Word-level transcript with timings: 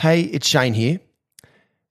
Hey, 0.00 0.20
it's 0.20 0.46
Shane 0.46 0.74
here. 0.74 1.00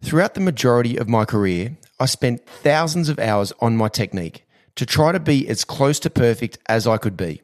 Throughout 0.02 0.34
the 0.34 0.40
majority 0.40 0.96
of 0.96 1.10
my 1.10 1.26
career, 1.26 1.76
I 2.00 2.06
spent 2.06 2.48
thousands 2.48 3.10
of 3.10 3.20
hours 3.20 3.52
on 3.60 3.76
my 3.76 3.90
technique 3.90 4.46
to 4.76 4.86
try 4.86 5.12
to 5.12 5.20
be 5.20 5.46
as 5.50 5.66
close 5.66 6.00
to 6.00 6.10
perfect 6.10 6.58
as 6.70 6.88
I 6.88 6.96
could 6.96 7.18
be. 7.18 7.42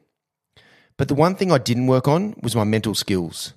But 0.96 1.08
the 1.08 1.14
one 1.14 1.34
thing 1.34 1.52
I 1.52 1.58
didn't 1.58 1.86
work 1.86 2.08
on 2.08 2.34
was 2.42 2.56
my 2.56 2.64
mental 2.64 2.94
skills. 2.94 3.52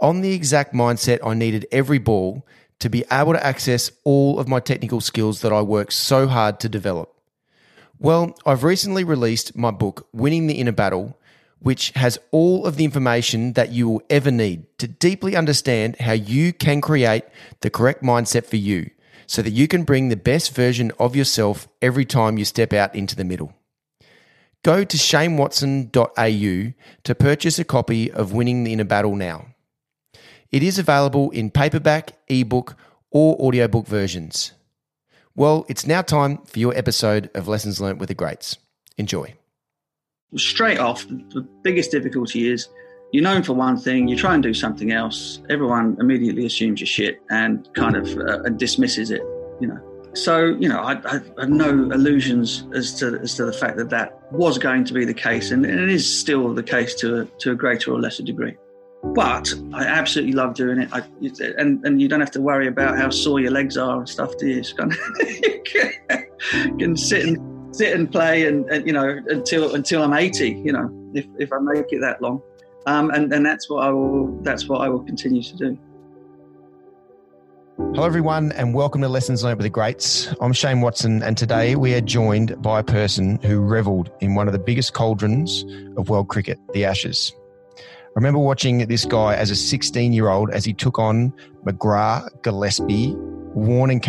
On 0.00 0.20
the 0.20 0.32
exact 0.32 0.74
mindset 0.74 1.20
I 1.24 1.34
needed 1.34 1.64
every 1.70 1.98
ball 1.98 2.44
to 2.80 2.90
be 2.90 3.04
able 3.12 3.34
to 3.34 3.46
access 3.46 3.92
all 4.02 4.40
of 4.40 4.48
my 4.48 4.58
technical 4.58 5.00
skills 5.00 5.42
that 5.42 5.52
I 5.52 5.62
worked 5.62 5.92
so 5.92 6.26
hard 6.26 6.58
to 6.58 6.68
develop. 6.68 7.14
Well, 8.00 8.36
I've 8.44 8.64
recently 8.64 9.04
released 9.04 9.56
my 9.56 9.70
book, 9.70 10.08
Winning 10.12 10.48
the 10.48 10.54
Inner 10.54 10.72
Battle, 10.72 11.16
which 11.60 11.90
has 11.90 12.18
all 12.30 12.66
of 12.66 12.76
the 12.76 12.84
information 12.84 13.54
that 13.54 13.72
you 13.72 13.88
will 13.88 14.02
ever 14.08 14.30
need 14.30 14.66
to 14.78 14.86
deeply 14.86 15.34
understand 15.36 15.96
how 16.00 16.12
you 16.12 16.52
can 16.52 16.80
create 16.80 17.24
the 17.60 17.70
correct 17.70 18.02
mindset 18.02 18.46
for 18.46 18.56
you 18.56 18.90
so 19.26 19.42
that 19.42 19.50
you 19.50 19.68
can 19.68 19.84
bring 19.84 20.08
the 20.08 20.16
best 20.16 20.54
version 20.54 20.90
of 20.98 21.14
yourself 21.14 21.68
every 21.82 22.04
time 22.04 22.38
you 22.38 22.44
step 22.44 22.72
out 22.72 22.94
into 22.94 23.14
the 23.14 23.24
middle. 23.24 23.52
Go 24.64 24.84
to 24.84 24.96
shanewatson.au 24.96 26.72
to 27.04 27.14
purchase 27.14 27.58
a 27.58 27.64
copy 27.64 28.10
of 28.10 28.32
Winning 28.32 28.64
the 28.64 28.72
Inner 28.72 28.84
Battle 28.84 29.14
now. 29.14 29.46
It 30.50 30.62
is 30.62 30.78
available 30.78 31.30
in 31.30 31.50
paperback, 31.50 32.12
ebook, 32.28 32.74
or 33.10 33.36
audiobook 33.36 33.86
versions. 33.86 34.52
Well, 35.34 35.66
it's 35.68 35.86
now 35.86 36.02
time 36.02 36.38
for 36.38 36.58
your 36.58 36.76
episode 36.76 37.30
of 37.34 37.46
Lessons 37.46 37.80
Learned 37.80 38.00
with 38.00 38.08
the 38.08 38.14
Greats. 38.14 38.56
Enjoy 38.96 39.34
straight 40.36 40.78
off, 40.78 41.06
the 41.08 41.46
biggest 41.62 41.90
difficulty 41.90 42.50
is 42.50 42.68
you're 43.12 43.22
known 43.22 43.42
for 43.42 43.54
one 43.54 43.78
thing, 43.78 44.08
you 44.08 44.16
try 44.16 44.34
and 44.34 44.42
do 44.42 44.52
something 44.52 44.92
else, 44.92 45.40
everyone 45.48 45.96
immediately 45.98 46.44
assumes 46.44 46.80
you're 46.80 46.86
shit 46.86 47.22
and 47.30 47.68
kind 47.74 47.96
of 47.96 48.06
uh, 48.18 48.48
dismisses 48.50 49.10
it, 49.10 49.22
you 49.60 49.66
know. 49.66 49.80
So, 50.14 50.46
you 50.46 50.68
know, 50.68 50.80
I, 50.80 50.98
I, 51.06 51.12
have 51.40 51.48
no 51.48 51.68
illusions 51.68 52.66
as 52.74 52.98
to, 52.98 53.18
as 53.20 53.34
to 53.36 53.44
the 53.44 53.52
fact 53.52 53.76
that 53.76 53.90
that 53.90 54.20
was 54.32 54.58
going 54.58 54.84
to 54.84 54.94
be 54.94 55.04
the 55.04 55.14
case, 55.14 55.50
and, 55.50 55.64
and 55.64 55.78
it 55.78 55.88
is 55.90 56.20
still 56.20 56.52
the 56.54 56.62
case 56.62 56.94
to 56.96 57.20
a, 57.20 57.24
to 57.24 57.52
a 57.52 57.54
greater 57.54 57.92
or 57.92 58.00
lesser 58.00 58.22
degree. 58.22 58.56
But 59.14 59.52
I 59.72 59.84
absolutely 59.84 60.32
love 60.32 60.54
doing 60.54 60.80
it. 60.80 60.88
I, 60.92 61.02
and, 61.58 61.84
and 61.84 62.02
you 62.02 62.08
don't 62.08 62.20
have 62.20 62.32
to 62.32 62.40
worry 62.40 62.66
about 62.66 62.98
how 62.98 63.10
sore 63.10 63.38
your 63.38 63.52
legs 63.52 63.76
are 63.76 63.98
and 63.98 64.08
stuff, 64.08 64.36
do 64.38 64.48
you? 64.48 64.62
Kind 64.76 64.92
of, 64.92 64.98
you 65.20 65.62
can, 65.64 66.78
can 66.78 66.96
sit 66.96 67.26
and 67.26 67.57
sit 67.70 67.94
and 67.94 68.10
play 68.10 68.46
and, 68.46 68.68
and, 68.70 68.86
you 68.86 68.92
know 68.92 69.20
until 69.28 69.74
until 69.74 70.02
I'm 70.02 70.12
80 70.12 70.62
you 70.64 70.72
know 70.72 70.90
if, 71.14 71.26
if 71.38 71.52
I 71.52 71.58
make 71.58 71.86
it 71.92 72.00
that 72.00 72.20
long 72.22 72.42
um, 72.86 73.10
and 73.10 73.32
and 73.32 73.44
that's 73.44 73.68
what 73.68 73.84
I 73.84 73.90
will 73.90 74.40
that's 74.42 74.68
what 74.68 74.80
I 74.80 74.88
will 74.88 75.04
continue 75.04 75.42
to 75.42 75.56
do 75.56 75.78
Hello, 77.94 78.04
everyone, 78.04 78.50
and 78.52 78.74
welcome 78.74 79.00
to 79.02 79.08
Lessons 79.08 79.44
Learned 79.44 79.58
with 79.58 79.64
the 79.64 79.70
Greats. 79.70 80.34
I'm 80.40 80.52
Shane 80.52 80.80
Watson, 80.80 81.22
and 81.22 81.38
today 81.38 81.76
we 81.76 81.94
are 81.94 82.00
joined 82.00 82.60
by 82.60 82.80
a 82.80 82.82
person 82.82 83.40
who 83.42 83.60
revelled 83.60 84.10
in 84.20 84.34
one 84.34 84.48
of 84.48 84.52
the 84.52 84.58
biggest 84.58 84.94
cauldrons 84.94 85.64
of 85.96 86.08
world 86.08 86.28
cricket, 86.28 86.58
the 86.72 86.84
Ashes. 86.84 87.32
I 87.76 88.10
remember 88.16 88.40
watching 88.40 88.78
this 88.88 89.04
guy 89.04 89.36
as 89.36 89.50
a 89.50 89.56
16 89.56 90.12
year 90.12 90.28
old 90.28 90.50
as 90.50 90.64
he 90.64 90.74
took 90.74 90.98
on 90.98 91.32
McGrath, 91.64 92.42
Gillespie, 92.42 93.14
Warne 93.54 93.90
and 93.90 94.02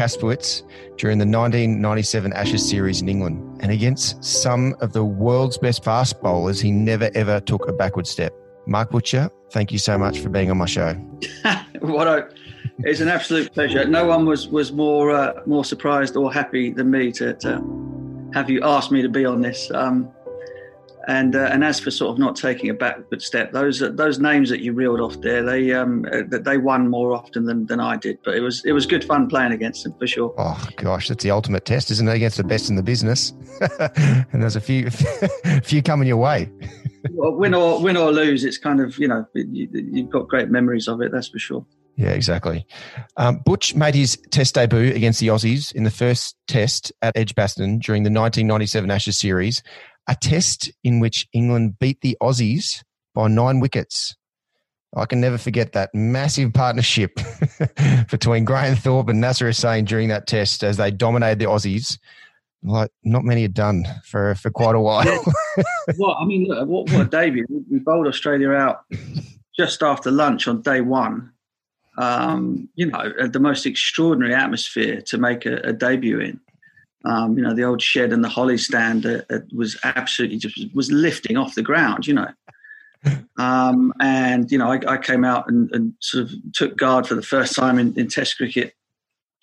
during 0.97 1.17
the 1.17 1.25
1997 1.25 2.33
Ashes 2.33 2.69
series 2.69 3.01
in 3.01 3.09
England. 3.09 3.59
And 3.61 3.71
against 3.71 4.23
some 4.23 4.75
of 4.81 4.93
the 4.93 5.03
world's 5.03 5.57
best 5.57 5.83
fast 5.83 6.21
bowlers, 6.21 6.59
he 6.59 6.71
never 6.71 7.09
ever 7.15 7.39
took 7.39 7.67
a 7.67 7.73
backward 7.73 8.07
step. 8.07 8.33
Mark 8.65 8.91
Butcher, 8.91 9.29
thank 9.51 9.71
you 9.71 9.79
so 9.79 9.97
much 9.97 10.19
for 10.19 10.29
being 10.29 10.51
on 10.51 10.57
my 10.57 10.65
show. 10.65 10.93
what 11.79 12.07
a, 12.07 12.29
it's 12.79 12.99
an 12.99 13.07
absolute 13.07 13.51
pleasure. 13.53 13.85
No 13.85 14.05
one 14.05 14.25
was 14.25 14.47
was 14.47 14.71
more 14.71 15.11
uh, 15.11 15.41
more 15.45 15.65
surprised 15.65 16.15
or 16.15 16.31
happy 16.31 16.71
than 16.71 16.91
me 16.91 17.11
to, 17.13 17.33
to 17.35 18.29
have 18.33 18.49
you 18.49 18.61
asked 18.63 18.91
me 18.91 19.01
to 19.01 19.09
be 19.09 19.25
on 19.25 19.41
this. 19.41 19.71
Um, 19.71 20.11
and 21.09 21.35
uh, 21.35 21.49
and 21.51 21.63
as 21.63 21.79
for 21.79 21.89
sort 21.89 22.11
of 22.11 22.19
not 22.19 22.35
taking 22.35 22.69
a 22.69 22.73
backward 22.73 23.23
step, 23.23 23.51
those 23.51 23.79
those 23.79 24.19
names 24.19 24.47
that 24.49 24.61
you 24.61 24.73
reeled 24.73 25.01
off 25.01 25.19
there, 25.21 25.41
they 25.41 25.73
um 25.73 26.05
uh, 26.13 26.21
they 26.29 26.57
won 26.57 26.87
more 26.87 27.13
often 27.13 27.45
than, 27.45 27.65
than 27.65 27.79
I 27.79 27.97
did. 27.97 28.19
But 28.23 28.35
it 28.35 28.41
was 28.41 28.63
it 28.63 28.73
was 28.73 28.85
good 28.85 29.03
fun 29.03 29.27
playing 29.27 29.51
against 29.51 29.83
them 29.83 29.95
for 29.97 30.05
sure. 30.05 30.35
Oh 30.37 30.67
gosh, 30.75 31.07
that's 31.07 31.23
the 31.23 31.31
ultimate 31.31 31.65
test, 31.65 31.89
isn't 31.89 32.07
it? 32.07 32.13
Against 32.13 32.37
the 32.37 32.43
best 32.43 32.69
in 32.69 32.75
the 32.75 32.83
business, 32.83 33.33
and 33.79 34.43
there's 34.43 34.55
a 34.55 34.61
few 34.61 34.91
few 35.63 35.81
coming 35.81 36.07
your 36.07 36.17
way. 36.17 36.47
well, 37.13 37.33
win 37.33 37.55
or 37.55 37.81
win 37.81 37.97
or 37.97 38.11
lose, 38.11 38.43
it's 38.43 38.59
kind 38.59 38.79
of 38.79 38.99
you 38.99 39.07
know 39.07 39.25
you, 39.33 39.67
you've 39.73 40.11
got 40.11 40.27
great 40.27 40.49
memories 40.49 40.87
of 40.87 41.01
it. 41.01 41.11
That's 41.11 41.29
for 41.29 41.39
sure. 41.39 41.65
Yeah, 41.95 42.11
exactly. 42.11 42.65
Um, 43.17 43.41
Butch 43.45 43.75
made 43.75 43.93
his 43.93 44.17
test 44.31 44.55
debut 44.55 44.93
against 44.93 45.19
the 45.19 45.27
Aussies 45.27 45.73
in 45.73 45.83
the 45.83 45.91
first 45.91 46.37
test 46.47 46.93
at 47.01 47.17
Edgbaston 47.17 47.79
during 47.79 48.03
the 48.03 48.09
1997 48.09 48.89
Ashes 48.89 49.19
series 49.19 49.61
a 50.09 50.15
test 50.15 50.71
in 50.83 50.99
which 50.99 51.27
England 51.33 51.77
beat 51.79 52.01
the 52.01 52.17
Aussies 52.21 52.83
by 53.13 53.27
nine 53.27 53.59
wickets. 53.59 54.15
I 54.95 55.05
can 55.05 55.21
never 55.21 55.37
forget 55.37 55.73
that 55.73 55.93
massive 55.93 56.51
partnership 56.51 57.19
between 58.11 58.43
Graham 58.43 58.75
Thorpe 58.75 59.09
and 59.09 59.21
Nasser 59.21 59.45
Hussain 59.45 59.85
during 59.85 60.09
that 60.09 60.25
test 60.25 60.63
as 60.63 60.77
they 60.77 60.89
dominated 60.89 61.37
the 61.37 61.45
Aussies. 61.45 61.99
Like 62.63 62.89
not 63.03 63.23
many 63.23 63.43
had 63.43 63.53
done 63.53 63.85
for 64.03 64.35
for 64.35 64.49
quite 64.49 64.75
a 64.75 64.81
while. 64.81 65.05
well, 65.97 66.17
I 66.19 66.25
mean, 66.25 66.47
look, 66.47 66.67
what 66.67 66.91
what 66.91 67.11
debut? 67.11 67.45
We 67.71 67.79
bowled 67.79 68.07
Australia 68.07 68.51
out 68.51 68.83
just 69.55 69.81
after 69.81 70.11
lunch 70.11 70.47
on 70.47 70.61
day 70.61 70.81
one. 70.81 71.31
Um, 71.97 72.67
you 72.75 72.87
know, 72.87 73.27
the 73.27 73.39
most 73.39 73.65
extraordinary 73.65 74.33
atmosphere 74.33 75.01
to 75.03 75.17
make 75.17 75.45
a, 75.45 75.57
a 75.57 75.71
debut 75.71 76.19
in. 76.19 76.41
Um, 77.05 77.37
you 77.37 77.43
know, 77.43 77.53
the 77.53 77.63
old 77.63 77.81
shed 77.81 78.11
and 78.11 78.23
the 78.23 78.29
Hollies 78.29 78.65
stand 78.65 79.05
uh, 79.05 79.21
was 79.55 79.77
absolutely 79.83 80.37
just 80.37 80.73
was 80.75 80.91
lifting 80.91 81.37
off 81.37 81.55
the 81.55 81.61
ground, 81.61 82.07
you 82.07 82.13
know. 82.13 82.27
Um, 83.37 83.93
and, 84.01 84.51
you 84.51 84.57
know, 84.57 84.69
I, 84.69 84.79
I 84.85 84.97
came 84.97 85.23
out 85.23 85.49
and, 85.49 85.73
and, 85.73 85.93
sort 86.01 86.25
of 86.25 86.33
took 86.53 86.75
guard 86.75 87.07
for 87.07 87.15
the 87.15 87.21
first 87.21 87.55
time 87.55 87.79
in, 87.79 87.97
in 87.97 88.09
Test 88.09 88.35
cricket, 88.35 88.73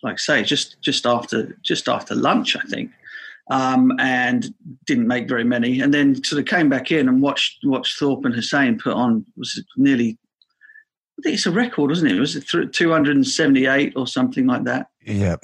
like 0.02 0.18
say, 0.18 0.42
just, 0.42 0.76
just 0.82 1.06
after, 1.06 1.56
just 1.62 1.88
after 1.88 2.14
lunch, 2.14 2.54
I 2.54 2.60
think. 2.68 2.90
Um, 3.50 3.92
and 3.98 4.54
didn't 4.84 5.06
make 5.06 5.26
very 5.26 5.44
many. 5.44 5.80
And 5.80 5.94
then 5.94 6.22
sort 6.22 6.40
of 6.40 6.46
came 6.46 6.68
back 6.68 6.92
in 6.92 7.08
and 7.08 7.22
watched, 7.22 7.60
watched 7.64 7.98
Thorpe 7.98 8.26
and 8.26 8.34
Hussain 8.34 8.78
put 8.78 8.92
on 8.92 9.24
was 9.38 9.64
nearly, 9.78 10.18
I 11.18 11.22
think 11.22 11.36
it's 11.36 11.46
a 11.46 11.50
record, 11.50 11.88
wasn't 11.88 12.12
it? 12.12 12.20
Was 12.20 12.36
It 12.36 12.52
was 12.52 12.68
278 12.72 13.94
or 13.96 14.06
something 14.06 14.46
like 14.46 14.64
that. 14.64 14.88
Yeah. 15.06 15.36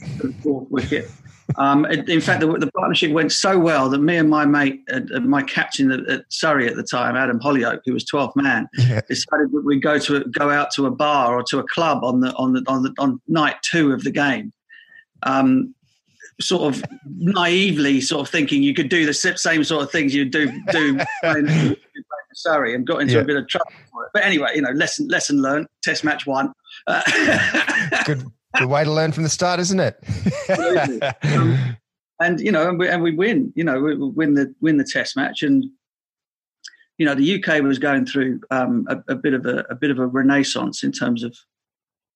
Fourth 0.43 0.71
wicket. 0.71 1.11
Um, 1.57 1.85
in 1.87 2.21
fact, 2.21 2.41
the, 2.41 2.47
the, 2.47 2.71
partnership 2.73 3.13
went 3.13 3.33
so 3.33 3.59
well 3.59 3.89
that 3.91 3.99
me 3.99 4.17
and 4.17 4.31
my 4.31 4.45
mate, 4.45 4.83
uh, 4.93 5.21
my 5.21 5.43
captain 5.43 5.91
at, 5.91 6.09
at, 6.09 6.25
Surrey 6.29 6.67
at 6.67 6.77
the 6.77 6.83
time, 6.83 7.17
Adam 7.17 7.39
Hollioake, 7.41 7.81
who 7.85 7.93
was 7.93 8.05
12th 8.05 8.37
man, 8.37 8.69
yeah. 8.79 9.01
decided 9.09 9.53
that 9.53 9.63
we'd 9.65 9.83
go 9.83 9.99
to 9.99 10.25
go 10.25 10.51
out 10.51 10.71
to 10.73 10.87
a 10.87 10.91
bar 10.91 11.37
or 11.37 11.43
to 11.45 11.59
a 11.59 11.65
club 11.65 12.05
on 12.05 12.21
the 12.21 12.33
on 12.35 12.53
the 12.53 12.63
on 12.67 12.83
the 12.83 12.95
on 12.99 13.21
night 13.29 13.57
two 13.63 13.93
of 13.93 14.05
the 14.05 14.11
game. 14.11 14.53
Um, 15.25 15.75
sort 16.41 16.75
of 16.75 16.85
naively, 17.07 18.01
sort 18.01 18.23
of 18.23 18.29
thinking 18.29 18.63
you 18.63 18.75
could 18.75 18.89
do 18.89 19.07
the 19.07 19.15
same 19.15 19.63
sort 19.65 19.83
of 19.83 19.91
things 19.91 20.15
you 20.15 20.25
do 20.25 20.51
do 20.71 20.99
playing, 21.21 21.77
Surrey, 22.35 22.75
and 22.75 22.87
got 22.87 23.03
into 23.03 23.15
yeah. 23.15 23.21
a 23.21 23.25
bit 23.25 23.37
of 23.37 23.47
trouble 23.49 23.73
for 23.93 24.05
it. 24.05 24.11
But 24.15 24.25
anyway, 24.25 24.49
you 24.55 24.63
know, 24.63 24.71
lesson 24.71 25.09
lesson 25.09 25.43
learned. 25.43 25.67
Test 25.83 26.03
match 26.03 26.27
one. 26.27 26.53
Uh, 26.87 27.03
good 28.07 28.25
Good 28.59 28.69
way 28.69 28.85
to 28.85 28.93
learn 28.93 29.13
from 29.13 29.23
the 29.23 29.29
start, 29.29 29.61
isn't 29.61 29.81
it? 29.81 29.97
um, 31.25 31.77
and 32.21 32.41
you 32.41 32.53
know, 32.53 32.69
and 32.69 32.79
we, 32.79 32.89
and 32.89 33.03
we 33.03 33.15
win. 33.15 33.53
You 33.57 33.65
know, 33.65 33.81
we 33.81 33.97
win 33.97 34.35
the 34.35 34.55
win 34.61 34.77
the 34.77 34.85
Test 34.85 35.17
match, 35.17 35.43
and 35.43 35.65
you 36.99 37.07
know, 37.07 37.15
the 37.15 37.43
UK 37.43 37.63
was 37.63 37.79
going 37.79 38.07
through 38.07 38.41
um, 38.51 38.87
a, 38.89 39.13
a, 39.13 39.15
bit 39.17 39.35
of 39.35 39.47
a, 39.47 39.65
a, 39.71 39.75
bit 39.75 39.91
of 39.91 39.99
a 39.99 40.07
renaissance 40.07 40.85
in 40.85 40.93
terms 40.93 41.25
of 41.25 41.37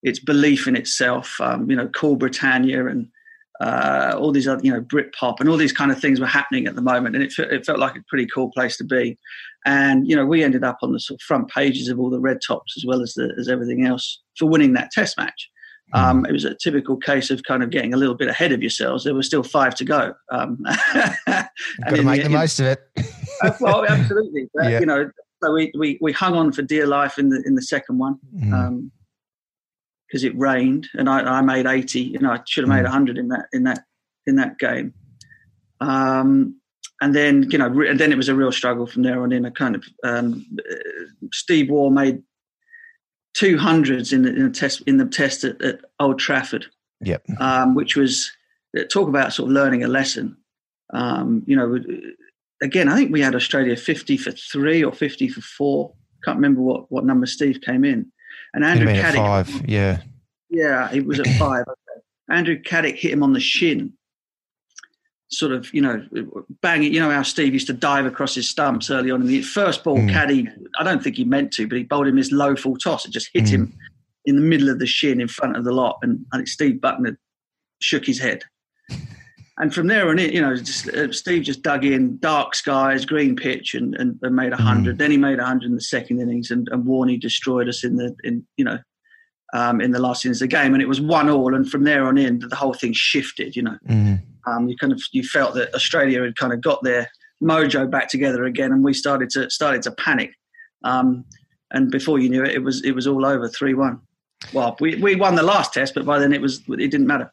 its 0.03 0.21
belief 0.21 0.69
in 0.69 0.77
itself. 0.77 1.41
Um, 1.41 1.69
you 1.71 1.77
know, 1.77 1.89
Cool 1.89 2.16
Britannia 2.16 2.87
and 2.87 3.09
uh, 3.60 4.15
all 4.19 4.33
these 4.33 4.47
other, 4.47 4.63
you 4.63 4.71
know, 4.71 4.83
Britpop 4.83 5.41
and 5.41 5.49
all 5.49 5.57
these 5.57 5.72
kind 5.72 5.91
of 5.91 5.99
things 5.99 6.21
were 6.21 6.27
happening 6.27 6.66
at 6.66 6.75
the 6.75 6.83
moment, 6.83 7.16
and 7.16 7.25
it, 7.25 7.33
it 7.39 7.65
felt 7.65 7.78
like 7.78 7.97
a 7.97 8.05
pretty 8.09 8.27
cool 8.27 8.51
place 8.53 8.77
to 8.77 8.84
be. 8.84 9.19
And 9.65 10.09
you 10.09 10.15
know, 10.15 10.27
we 10.27 10.45
ended 10.45 10.63
up 10.63 10.78
on 10.83 10.93
the 10.93 11.01
sort 11.01 11.21
of 11.21 11.22
front 11.22 11.49
pages 11.49 11.89
of 11.89 11.99
all 11.99 12.10
the 12.10 12.21
red 12.21 12.39
tops 12.47 12.75
as 12.77 12.84
well 12.87 13.03
as 13.03 13.15
the, 13.15 13.34
as 13.39 13.49
everything 13.49 13.87
else 13.87 14.22
for 14.39 14.47
winning 14.47 14.75
that 14.75 14.91
Test 14.91 15.16
match. 15.16 15.51
Um, 15.92 16.24
mm. 16.24 16.28
it 16.28 16.33
was 16.33 16.44
a 16.44 16.54
typical 16.54 16.97
case 16.97 17.30
of 17.30 17.42
kind 17.44 17.62
of 17.62 17.71
getting 17.71 17.94
a 17.94 17.97
little 17.97 18.15
bit 18.15 18.28
ahead 18.28 18.53
of 18.53 18.60
yourselves. 18.60 19.04
There 19.04 19.15
were 19.15 19.22
still 19.22 19.42
five 19.42 19.74
to 19.77 19.84
go. 19.84 20.15
Um, 20.30 20.59
Got 21.27 21.48
to 21.91 22.03
make 22.03 22.22
the, 22.22 22.28
the 22.28 22.30
most 22.30 22.59
of 22.59 22.66
it. 22.66 22.80
uh, 23.42 23.53
well, 23.60 23.84
absolutely. 23.86 24.48
But, 24.54 24.71
yeah. 24.71 24.80
You 24.80 24.86
know, 24.86 25.10
so 25.42 25.53
we, 25.53 25.72
we, 25.78 25.98
we 26.00 26.12
hung 26.12 26.34
on 26.34 26.53
for 26.53 26.62
dear 26.62 26.86
life 26.86 27.18
in 27.18 27.28
the 27.28 27.42
in 27.47 27.54
the 27.54 27.62
second 27.62 27.98
one 27.98 28.18
because 28.33 28.48
mm. 28.50 28.54
um, 28.54 28.91
it 30.12 30.38
rained, 30.38 30.88
and 30.94 31.09
I, 31.09 31.21
I 31.21 31.41
made 31.42 31.66
eighty. 31.66 32.00
You 32.00 32.18
know, 32.18 32.33
I 32.33 32.41
should 32.47 32.65
have 32.65 32.68
made 32.68 32.84
mm. 32.84 32.91
hundred 32.91 33.18
in 33.18 33.28
that 33.28 33.47
in 33.53 33.65
that 33.65 33.84
in 34.27 34.36
that 34.36 34.59
game. 34.59 34.94
Um, 35.80 36.59
and 37.00 37.15
then 37.15 37.50
you 37.50 37.59
know, 37.59 37.66
and 37.66 38.00
then 38.00 38.12
it 38.12 38.16
was 38.16 38.28
a 38.28 38.34
real 38.34 38.53
struggle 38.53 38.86
from 38.86 39.03
there 39.03 39.22
on 39.22 39.30
in. 39.30 39.44
A 39.44 39.50
kind 39.50 39.74
of 39.74 39.84
um, 40.03 40.47
uh, 40.59 40.74
Steve 41.33 41.71
Waugh 41.71 41.91
made 41.91 42.22
two 43.36 43.59
hundreds 43.59 44.12
in 44.12 44.22
the, 44.22 44.30
in 44.30 44.44
the 44.44 44.50
test 44.50 44.83
in 44.86 44.97
the 44.97 45.06
test 45.06 45.44
at, 45.44 45.60
at 45.62 45.80
Old 46.00 46.18
Trafford. 46.18 46.66
Yep. 47.03 47.24
Um, 47.41 47.74
which 47.74 47.94
was 47.94 48.33
talk 48.91 49.06
about 49.06 49.33
sort 49.33 49.50
of 49.50 49.53
learning 49.53 49.84
a 49.84 49.88
lesson. 49.88 50.34
Um, 50.94 51.42
you 51.47 51.54
know, 51.54 51.78
again, 52.62 52.88
I 52.88 52.97
think 52.97 53.12
we 53.12 53.21
had 53.21 53.34
Australia 53.34 53.77
fifty 53.77 54.16
for 54.16 54.30
three 54.30 54.83
or 54.83 54.92
fifty 54.92 55.28
for 55.28 55.42
four. 55.42 55.92
Can't 56.24 56.36
remember 56.36 56.62
what 56.62 56.91
what 56.91 57.04
number 57.04 57.27
Steve 57.27 57.60
came 57.60 57.84
in. 57.84 58.10
And 58.54 58.65
Andrew 58.65 58.88
Caddick, 58.88 59.16
five, 59.16 59.68
yeah, 59.68 60.00
yeah, 60.48 60.88
he 60.91 61.00
was 61.00 61.21
at 61.21 61.27
five. 61.38 61.65
Andrew 62.30 62.59
Caddick 62.59 62.97
hit 62.97 63.12
him 63.12 63.22
on 63.22 63.34
the 63.34 63.41
shin 63.41 63.92
sort 65.28 65.53
of, 65.53 65.73
you 65.75 65.81
know, 65.81 66.05
bang 66.63 66.84
it. 66.84 66.93
You 66.93 67.01
know 67.01 67.11
how 67.11 67.23
Steve 67.23 67.53
used 67.53 67.67
to 67.67 67.73
dive 67.73 68.07
across 68.07 68.34
his 68.34 68.49
stumps 68.49 68.91
early 68.91 69.11
on 69.11 69.23
in 69.23 69.27
the 69.27 69.43
first 69.43 69.83
ball. 69.84 69.99
Mm. 69.99 70.13
Caddy, 70.13 70.49
I 70.78 70.84
don't 70.84 71.03
think 71.03 71.17
he 71.17 71.25
meant 71.25 71.53
to, 71.53 71.67
but 71.67 71.78
he 71.78 71.84
bowled 71.84 72.07
him 72.07 72.17
his 72.17 72.33
low 72.33 72.55
full 72.57 72.77
toss. 72.77 73.05
It 73.05 73.11
just 73.11 73.31
hit 73.33 73.45
mm. 73.45 73.51
him 73.51 73.78
in 74.25 74.37
the 74.37 74.43
middle 74.43 74.69
of 74.69 74.78
the 74.78 74.87
shin 74.87 75.21
in 75.21 75.28
front 75.28 75.57
of 75.57 75.65
the 75.65 75.73
lot, 75.73 75.99
and 76.03 76.25
I 76.33 76.37
think 76.37 76.49
Steve 76.49 76.81
Bucknor 76.81 77.17
shook 77.81 78.05
his 78.05 78.19
head. 78.19 78.43
And 79.59 79.73
from 79.73 79.87
there 79.87 80.11
on 80.11 80.19
in, 80.19 80.33
you 80.33 80.41
know, 80.43 80.55
just, 80.55 80.89
uh, 80.89 81.11
Steve 81.13 81.45
just 81.45 81.63
dug 81.63 81.83
in, 81.83 82.19
dark 82.19 82.55
skies, 82.55 83.07
green 83.07 83.37
pitch, 83.37 83.75
and, 83.75 83.95
and, 83.95 84.19
and 84.21 84.37
made 84.37 84.53
a 84.53 84.57
hundred. 84.57 84.97
Mm. 84.97 84.99
Then 84.99 85.11
he 85.13 85.17
made 85.17 85.39
a 85.39 85.45
hundred 85.45 85.71
in 85.71 85.75
the 85.75 85.81
second 85.81 86.21
innings, 86.21 86.51
and, 86.51 86.69
and 86.71 86.84
Warney 86.84 87.19
destroyed 87.19 87.69
us 87.69 87.83
in 87.83 87.97
the 87.97 88.15
in 88.22 88.47
you 88.57 88.65
know 88.65 88.79
um, 89.55 89.81
in 89.81 89.93
the 89.93 89.99
last 89.99 90.25
innings 90.25 90.43
of 90.43 90.51
the 90.51 90.57
game, 90.57 90.75
and 90.75 90.83
it 90.83 90.89
was 90.89 91.01
one 91.01 91.31
all. 91.31 91.55
And 91.55 91.69
from 91.69 91.84
there 91.84 92.07
on 92.07 92.19
in, 92.19 92.41
the 92.41 92.55
whole 92.55 92.75
thing 92.75 92.93
shifted. 92.93 93.57
You 93.57 93.63
know, 93.63 93.79
mm 93.89 94.21
um, 94.47 94.69
you 94.69 94.77
kind 94.77 94.93
of 94.93 95.03
you 95.13 95.22
felt 95.22 95.54
that 95.54 95.75
Australia 95.75 96.22
had 96.22 96.37
kind 96.37 96.53
of 96.53 96.60
got 96.60 96.83
their 96.83 97.09
mojo 97.43 97.91
back 97.91 98.09
together 98.09 98.45
again, 98.45 98.72
and 98.72 98.83
we 98.83 98.95
started 98.95 99.31
to 99.31 99.51
started 99.51 99.83
to 99.83 99.93
panic. 99.93 100.33
Um, 100.84 101.25
and 101.72 101.91
before 101.91 102.19
you 102.19 102.28
knew 102.28 102.45
it, 102.45 102.54
it 102.54 102.63
was 102.63 102.84
it 102.84 102.93
was 102.93 103.07
all 103.07 103.27
over 103.27 103.48
three 103.48 103.75
one. 103.75 104.01
Well, 104.53 104.77
we, 104.81 104.97
we 104.97 105.16
won 105.16 105.34
the 105.34 105.43
last 105.43 105.72
test, 105.72 105.95
but 105.95 106.04
by 106.04 106.19
then 106.19 106.33
it 106.33 106.41
was 106.41 106.63
it 106.69 106.91
didn't 106.91 107.07
matter. 107.07 107.33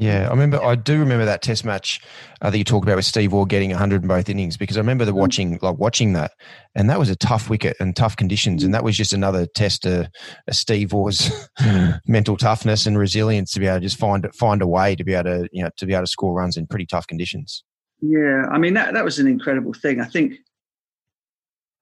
Yeah, 0.00 0.28
I 0.28 0.30
remember. 0.30 0.62
I 0.62 0.76
do 0.76 0.96
remember 0.96 1.24
that 1.24 1.42
Test 1.42 1.64
match 1.64 2.00
uh, 2.40 2.50
that 2.50 2.56
you 2.56 2.62
talked 2.62 2.86
about 2.86 2.94
with 2.94 3.04
Steve 3.04 3.32
Waugh 3.32 3.44
getting 3.44 3.70
100 3.70 4.02
in 4.02 4.08
both 4.08 4.28
innings 4.28 4.56
because 4.56 4.76
I 4.76 4.80
remember 4.80 5.04
the 5.04 5.10
mm. 5.10 5.16
watching, 5.16 5.58
like 5.60 5.76
watching 5.76 6.12
that, 6.12 6.34
and 6.76 6.88
that 6.88 7.00
was 7.00 7.10
a 7.10 7.16
tough 7.16 7.50
wicket 7.50 7.76
and 7.80 7.96
tough 7.96 8.16
conditions, 8.16 8.62
and 8.62 8.72
that 8.72 8.84
was 8.84 8.96
just 8.96 9.12
another 9.12 9.44
test 9.44 9.84
of, 9.86 10.06
of 10.46 10.54
Steve 10.54 10.92
Waugh's 10.92 11.48
mental 12.06 12.36
toughness 12.36 12.86
and 12.86 12.96
resilience 12.96 13.50
to 13.52 13.60
be 13.60 13.66
able 13.66 13.78
to 13.78 13.80
just 13.80 13.98
find 13.98 14.24
find 14.36 14.62
a 14.62 14.68
way 14.68 14.94
to 14.94 15.02
be 15.02 15.14
able 15.14 15.24
to 15.24 15.48
you 15.50 15.64
know 15.64 15.70
to 15.76 15.84
be 15.84 15.94
able 15.94 16.04
to 16.04 16.10
score 16.10 16.32
runs 16.32 16.56
in 16.56 16.68
pretty 16.68 16.86
tough 16.86 17.08
conditions. 17.08 17.64
Yeah, 18.00 18.44
I 18.52 18.58
mean 18.58 18.74
that 18.74 18.94
that 18.94 19.04
was 19.04 19.18
an 19.18 19.26
incredible 19.26 19.72
thing. 19.74 20.00
I 20.00 20.06
think 20.06 20.34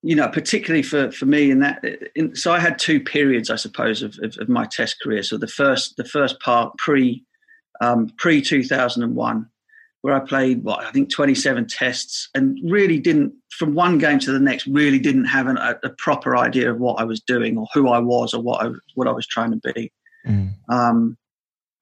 you 0.03 0.15
know, 0.15 0.29
particularly 0.29 0.83
for, 0.83 1.11
for 1.11 1.27
me 1.27 1.51
in 1.51 1.59
that, 1.61 1.85
in, 2.15 2.35
so 2.37 2.53
I 2.53 2.61
had 2.61 2.79
two 2.79 3.01
periods, 3.01 3.51
I 3.51 3.57
suppose, 3.57 4.03
of, 4.03 4.17
of, 4.23 4.37
of, 4.39 4.49
my 4.49 4.65
test 4.65 5.01
career. 5.03 5.25
So 5.25 5.37
the 5.37 5.49
first, 5.49 5.97
the 5.97 6.05
first 6.05 6.39
part 6.39 6.73
pre 6.79 7.25
um, 7.81 8.11
pre 8.19 8.41
2001, 8.41 9.49
where 10.03 10.15
I 10.15 10.21
played 10.21 10.63
what 10.65 10.85
I 10.85 10.91
think 10.91 11.11
27 11.11 11.67
tests 11.67 12.29
and 12.35 12.59
really 12.65 12.99
didn't, 12.99 13.35
from 13.51 13.75
one 13.75 13.99
game 13.99 14.19
to 14.21 14.33
the 14.33 14.39
next, 14.39 14.67
really 14.67 14.99
didn't 14.99 15.25
have 15.27 15.47
an, 15.47 15.59
a, 15.59 15.77
a, 15.83 15.91
proper 15.91 16.37
idea 16.37 16.71
of 16.71 16.79
what 16.79 17.01
I 17.01 17.05
was 17.05 17.21
doing 17.21 17.59
or 17.59 17.67
who 17.75 17.89
I 17.89 17.99
was 17.99 18.35
or 18.35 18.43
what 18.43 18.65
I 18.65 18.71
what 18.95 19.09
I 19.09 19.13
was 19.13 19.27
trying 19.27 19.51
to 19.59 19.73
be. 19.75 19.93
Mm. 20.27 20.55
Um, 20.69 21.17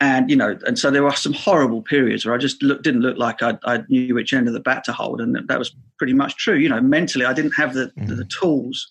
and 0.01 0.29
you 0.29 0.37
know, 0.37 0.59
and 0.67 0.79
so 0.79 0.91
there 0.91 1.03
were 1.03 1.13
some 1.13 1.33
horrible 1.33 1.83
periods 1.83 2.25
where 2.25 2.35
I 2.35 2.39
just 2.39 2.63
look, 2.63 2.83
didn't 2.83 3.03
look 3.03 3.17
like 3.17 3.43
I, 3.43 3.59
I, 3.65 3.83
knew 3.89 4.15
which 4.15 4.33
end 4.33 4.49
of 4.49 4.55
the 4.55 4.61
bat 4.61 4.85
to 4.85 4.93
hold, 4.93 5.21
and 5.21 5.37
that 5.47 5.59
was 5.59 5.75
pretty 5.99 6.15
much 6.15 6.37
true. 6.37 6.57
You 6.57 6.69
know, 6.69 6.81
mentally, 6.81 7.25
I 7.25 7.33
didn't 7.33 7.53
have 7.53 7.75
the 7.75 7.93
mm. 7.99 8.09
the, 8.09 8.17
the 8.17 8.25
tools 8.25 8.91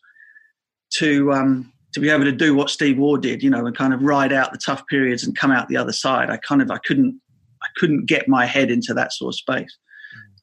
to 0.96 1.34
um, 1.34 1.73
to 1.94 2.00
be 2.00 2.10
able 2.10 2.26
to 2.26 2.32
do 2.32 2.56
what 2.56 2.70
Steve 2.70 2.98
Waugh 2.98 3.18
did, 3.18 3.44
you 3.44 3.50
know, 3.50 3.66
and 3.66 3.76
kind 3.76 3.94
of 3.94 4.02
ride 4.02 4.34
out 4.34 4.52
the 4.52 4.58
tough 4.58 4.86
periods 4.88 5.24
and 5.24 5.38
come 5.38 5.52
out 5.52 5.70
the 5.70 5.78
other 5.78 5.94
side. 5.94 6.30
I 6.30 6.38
kind 6.38 6.62
of 6.62 6.70
I 6.72 6.80
couldn't 6.80 7.20
I 7.62 7.68
couldn't 7.78 8.06
get 8.06 8.28
my 8.28 8.46
head 8.46 8.72
into 8.72 8.94
that 8.94 9.14
sort 9.14 9.34
of 9.34 9.38
space. 9.38 9.78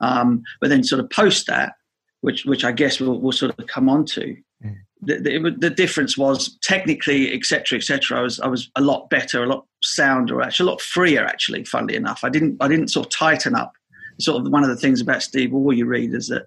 Mm. 0.02 0.06
Um, 0.06 0.42
but 0.60 0.70
then 0.70 0.84
sort 0.84 1.00
of 1.00 1.10
post 1.10 1.46
that, 1.48 1.74
which 2.20 2.44
which 2.44 2.64
I 2.64 2.72
guess 2.72 3.00
we'll, 3.00 3.20
we'll 3.20 3.32
sort 3.32 3.56
of 3.58 3.66
come 3.66 3.88
on 3.88 4.04
to. 4.06 4.36
Mm. 4.64 4.76
The, 5.02 5.18
the, 5.18 5.56
the, 5.58 5.70
difference 5.70 6.18
was 6.18 6.58
technically, 6.62 7.32
etc., 7.32 7.78
etc. 7.78 8.18
I 8.18 8.22
was 8.22 8.38
I 8.40 8.48
was 8.48 8.70
a 8.76 8.82
lot 8.82 9.08
better, 9.08 9.42
a 9.42 9.46
lot 9.46 9.66
sounder, 9.82 10.42
actually 10.42 10.68
a 10.68 10.70
lot 10.70 10.80
freer. 10.82 11.24
Actually, 11.24 11.64
funnily 11.64 11.96
enough, 11.96 12.20
I 12.22 12.28
didn't 12.28 12.58
I 12.60 12.68
didn't 12.68 12.88
sort 12.88 13.06
of 13.06 13.10
tighten 13.10 13.54
up. 13.54 13.72
Sort 14.20 14.40
of 14.44 14.52
one 14.52 14.62
of 14.62 14.68
the 14.68 14.76
things 14.76 15.00
about 15.00 15.22
Steve 15.22 15.52
Waugh 15.52 15.70
you 15.70 15.86
read 15.86 16.14
is 16.14 16.28
that 16.28 16.46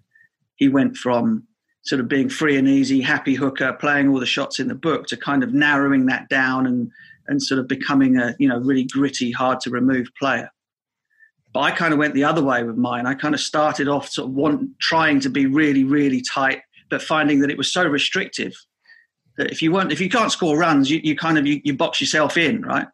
he 0.55 0.69
went 0.69 0.95
from 0.95 1.47
sort 1.83 1.99
of 1.99 2.07
being 2.07 2.29
free 2.29 2.57
and 2.57 2.67
easy, 2.67 3.01
happy 3.01 3.35
hooker, 3.35 3.73
playing 3.73 4.09
all 4.09 4.19
the 4.19 4.25
shots 4.25 4.59
in 4.59 4.67
the 4.67 4.75
book, 4.75 5.07
to 5.07 5.17
kind 5.17 5.43
of 5.43 5.53
narrowing 5.53 6.05
that 6.07 6.29
down 6.29 6.65
and 6.65 6.91
and 7.27 7.41
sort 7.41 7.59
of 7.59 7.67
becoming 7.67 8.17
a 8.17 8.35
you 8.39 8.47
know 8.47 8.59
really 8.59 8.85
gritty, 8.85 9.31
hard 9.31 9.59
to 9.61 9.69
remove 9.69 10.07
player. 10.19 10.49
But 11.53 11.59
I 11.61 11.71
kind 11.71 11.93
of 11.93 11.99
went 11.99 12.15
the 12.15 12.23
other 12.23 12.43
way 12.43 12.63
with 12.63 12.77
mine. 12.77 13.05
I 13.05 13.13
kind 13.13 13.35
of 13.35 13.39
started 13.39 13.87
off 13.87 14.09
sort 14.09 14.27
of 14.27 14.33
want, 14.33 14.71
trying 14.79 15.19
to 15.19 15.29
be 15.29 15.45
really, 15.45 15.83
really 15.83 16.21
tight, 16.21 16.61
but 16.89 17.01
finding 17.01 17.41
that 17.41 17.51
it 17.51 17.57
was 17.59 17.71
so 17.71 17.85
restrictive 17.85 18.53
that 19.37 19.51
if 19.51 19.61
you 19.61 19.71
weren't, 19.71 19.91
if 19.91 20.01
you 20.01 20.09
can't 20.09 20.31
score 20.31 20.57
runs, 20.57 20.89
you, 20.89 20.99
you 21.03 21.15
kind 21.15 21.37
of 21.37 21.45
you, 21.45 21.61
you 21.63 21.75
box 21.75 22.01
yourself 22.01 22.37
in, 22.37 22.63
right? 22.63 22.87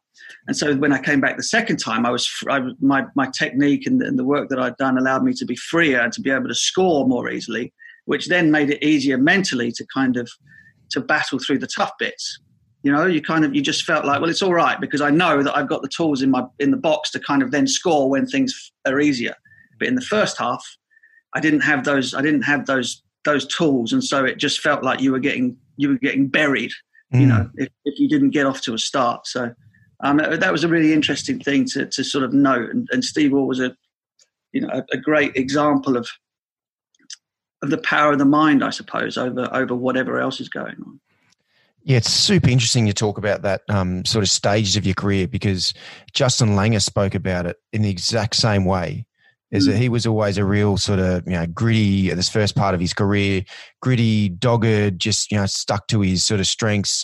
And 0.48 0.58
so 0.58 0.76
when 0.76 0.92
I 0.92 1.02
came 1.02 1.22
back 1.22 1.38
the 1.38 1.44
second 1.44 1.78
time, 1.78 2.06
I 2.06 2.12
was 2.12 2.30
I, 2.50 2.62
my 2.82 3.06
my 3.16 3.28
technique 3.28 3.88
and, 3.88 4.02
and 4.02 4.20
the 4.20 4.26
work 4.26 4.50
that 4.50 4.60
I'd 4.60 4.78
done 4.78 4.98
allowed 4.98 5.24
me 5.24 5.34
to 5.34 5.46
be 5.46 5.56
freer 5.56 6.02
and 6.02 6.12
to 6.14 6.22
be 6.22 6.30
able 6.30 6.50
to 6.50 6.56
score 6.56 7.08
more 7.08 7.30
easily 7.30 7.74
which 8.10 8.28
then 8.28 8.50
made 8.50 8.72
it 8.72 8.84
easier 8.84 9.20
mentally 9.20 9.72
to 9.72 9.86
kind 9.94 10.18
of 10.18 10.28
to 10.90 11.00
battle 11.00 11.38
through 11.38 11.60
the 11.60 11.68
tough 11.68 11.92
bits. 12.00 12.40
You 12.82 12.92
know, 12.92 13.06
you 13.06 13.22
kind 13.22 13.46
of 13.46 13.54
you 13.54 13.62
just 13.62 13.84
felt 13.84 14.04
like, 14.04 14.20
well, 14.20 14.32
it's 14.32 14.42
all 14.42 14.56
right 14.56 14.82
because 14.82 15.00
I 15.00 15.12
know 15.12 15.44
that 15.44 15.56
I've 15.56 15.70
got 15.70 15.84
the 15.84 15.88
tools 15.88 16.24
in 16.24 16.32
my 16.32 16.44
in 16.58 16.72
the 16.72 16.78
box 16.78 17.12
to 17.12 17.20
kind 17.20 17.44
of 17.44 17.52
then 17.52 17.68
score 17.68 18.10
when 18.10 18.26
things 18.26 18.72
are 18.88 19.00
easier. 19.00 19.36
But 19.78 19.90
in 19.90 19.94
the 19.94 20.02
first 20.02 20.40
half, 20.40 20.66
I 21.36 21.40
didn't 21.40 21.60
have 21.60 21.84
those. 21.84 22.16
I 22.16 22.24
didn't 22.24 22.42
have 22.42 22.66
those 22.66 23.04
those 23.26 23.46
tools, 23.46 23.94
and 23.94 24.04
so 24.04 24.26
it 24.26 24.40
just 24.40 24.60
felt 24.60 24.84
like 24.84 25.02
you 25.02 25.12
were 25.12 25.20
getting 25.20 25.56
you 25.78 25.90
were 25.90 26.00
getting 26.00 26.30
buried. 26.30 26.72
Mm. 27.14 27.22
You 27.22 27.28
know, 27.28 27.50
if, 27.58 27.70
if 27.86 28.00
you 28.00 28.10
didn't 28.10 28.32
get 28.32 28.48
off 28.48 28.62
to 28.62 28.74
a 28.74 28.80
start. 28.80 29.28
So 29.28 29.54
um, 30.04 30.18
that 30.18 30.52
was 30.52 30.64
a 30.64 30.68
really 30.68 30.94
interesting 30.94 31.40
thing 31.40 31.66
to 31.74 31.86
to 31.86 32.04
sort 32.04 32.24
of 32.24 32.34
note. 32.34 32.72
And, 32.72 32.88
and 32.92 33.06
Steve 33.06 33.34
was 33.34 33.60
a 33.60 33.76
you 34.52 34.62
know 34.62 34.70
a, 34.74 34.84
a 34.94 34.98
great 34.98 35.36
example 35.36 35.96
of 35.96 36.10
the 37.62 37.78
power 37.78 38.12
of 38.14 38.20
the 38.20 38.26
mind, 38.26 38.64
I 38.64 38.70
suppose, 38.70 39.18
over 39.18 39.50
over 39.54 39.76
whatever 39.76 40.20
else 40.20 40.40
is 40.40 40.50
going 40.50 40.76
on. 40.86 41.00
Yeah, 41.84 41.98
it's 41.98 42.12
super 42.12 42.50
interesting 42.50 42.86
to 42.88 42.94
talk 42.94 43.18
about 43.18 43.42
that 43.44 43.62
um, 43.70 44.06
sort 44.06 44.24
of 44.24 44.30
stages 44.30 44.76
of 44.76 44.86
your 44.86 44.96
career 44.96 45.28
because 45.28 45.74
Justin 46.14 46.50
Langer 46.50 46.82
spoke 46.82 47.16
about 47.16 47.46
it 47.46 47.58
in 47.72 47.82
the 47.82 47.90
exact 47.90 48.36
same 48.36 48.66
way. 48.66 49.06
Is 49.52 49.68
mm. 49.68 49.72
that 49.72 49.78
he 49.80 49.90
was 49.90 50.06
always 50.06 50.38
a 50.38 50.46
real 50.46 50.78
sort 50.78 51.00
of 51.00 51.26
you 51.26 51.34
know 51.34 51.48
gritty 51.48 52.10
this 52.14 52.30
first 52.30 52.56
part 52.56 52.76
of 52.76 52.80
his 52.80 52.94
career, 52.94 53.44
gritty, 53.82 54.30
dogged, 54.30 55.00
just 55.00 55.32
you 55.32 55.38
know 55.38 55.48
stuck 55.48 55.88
to 55.88 56.02
his 56.02 56.24
sort 56.24 56.40
of 56.40 56.46
strengths. 56.46 57.04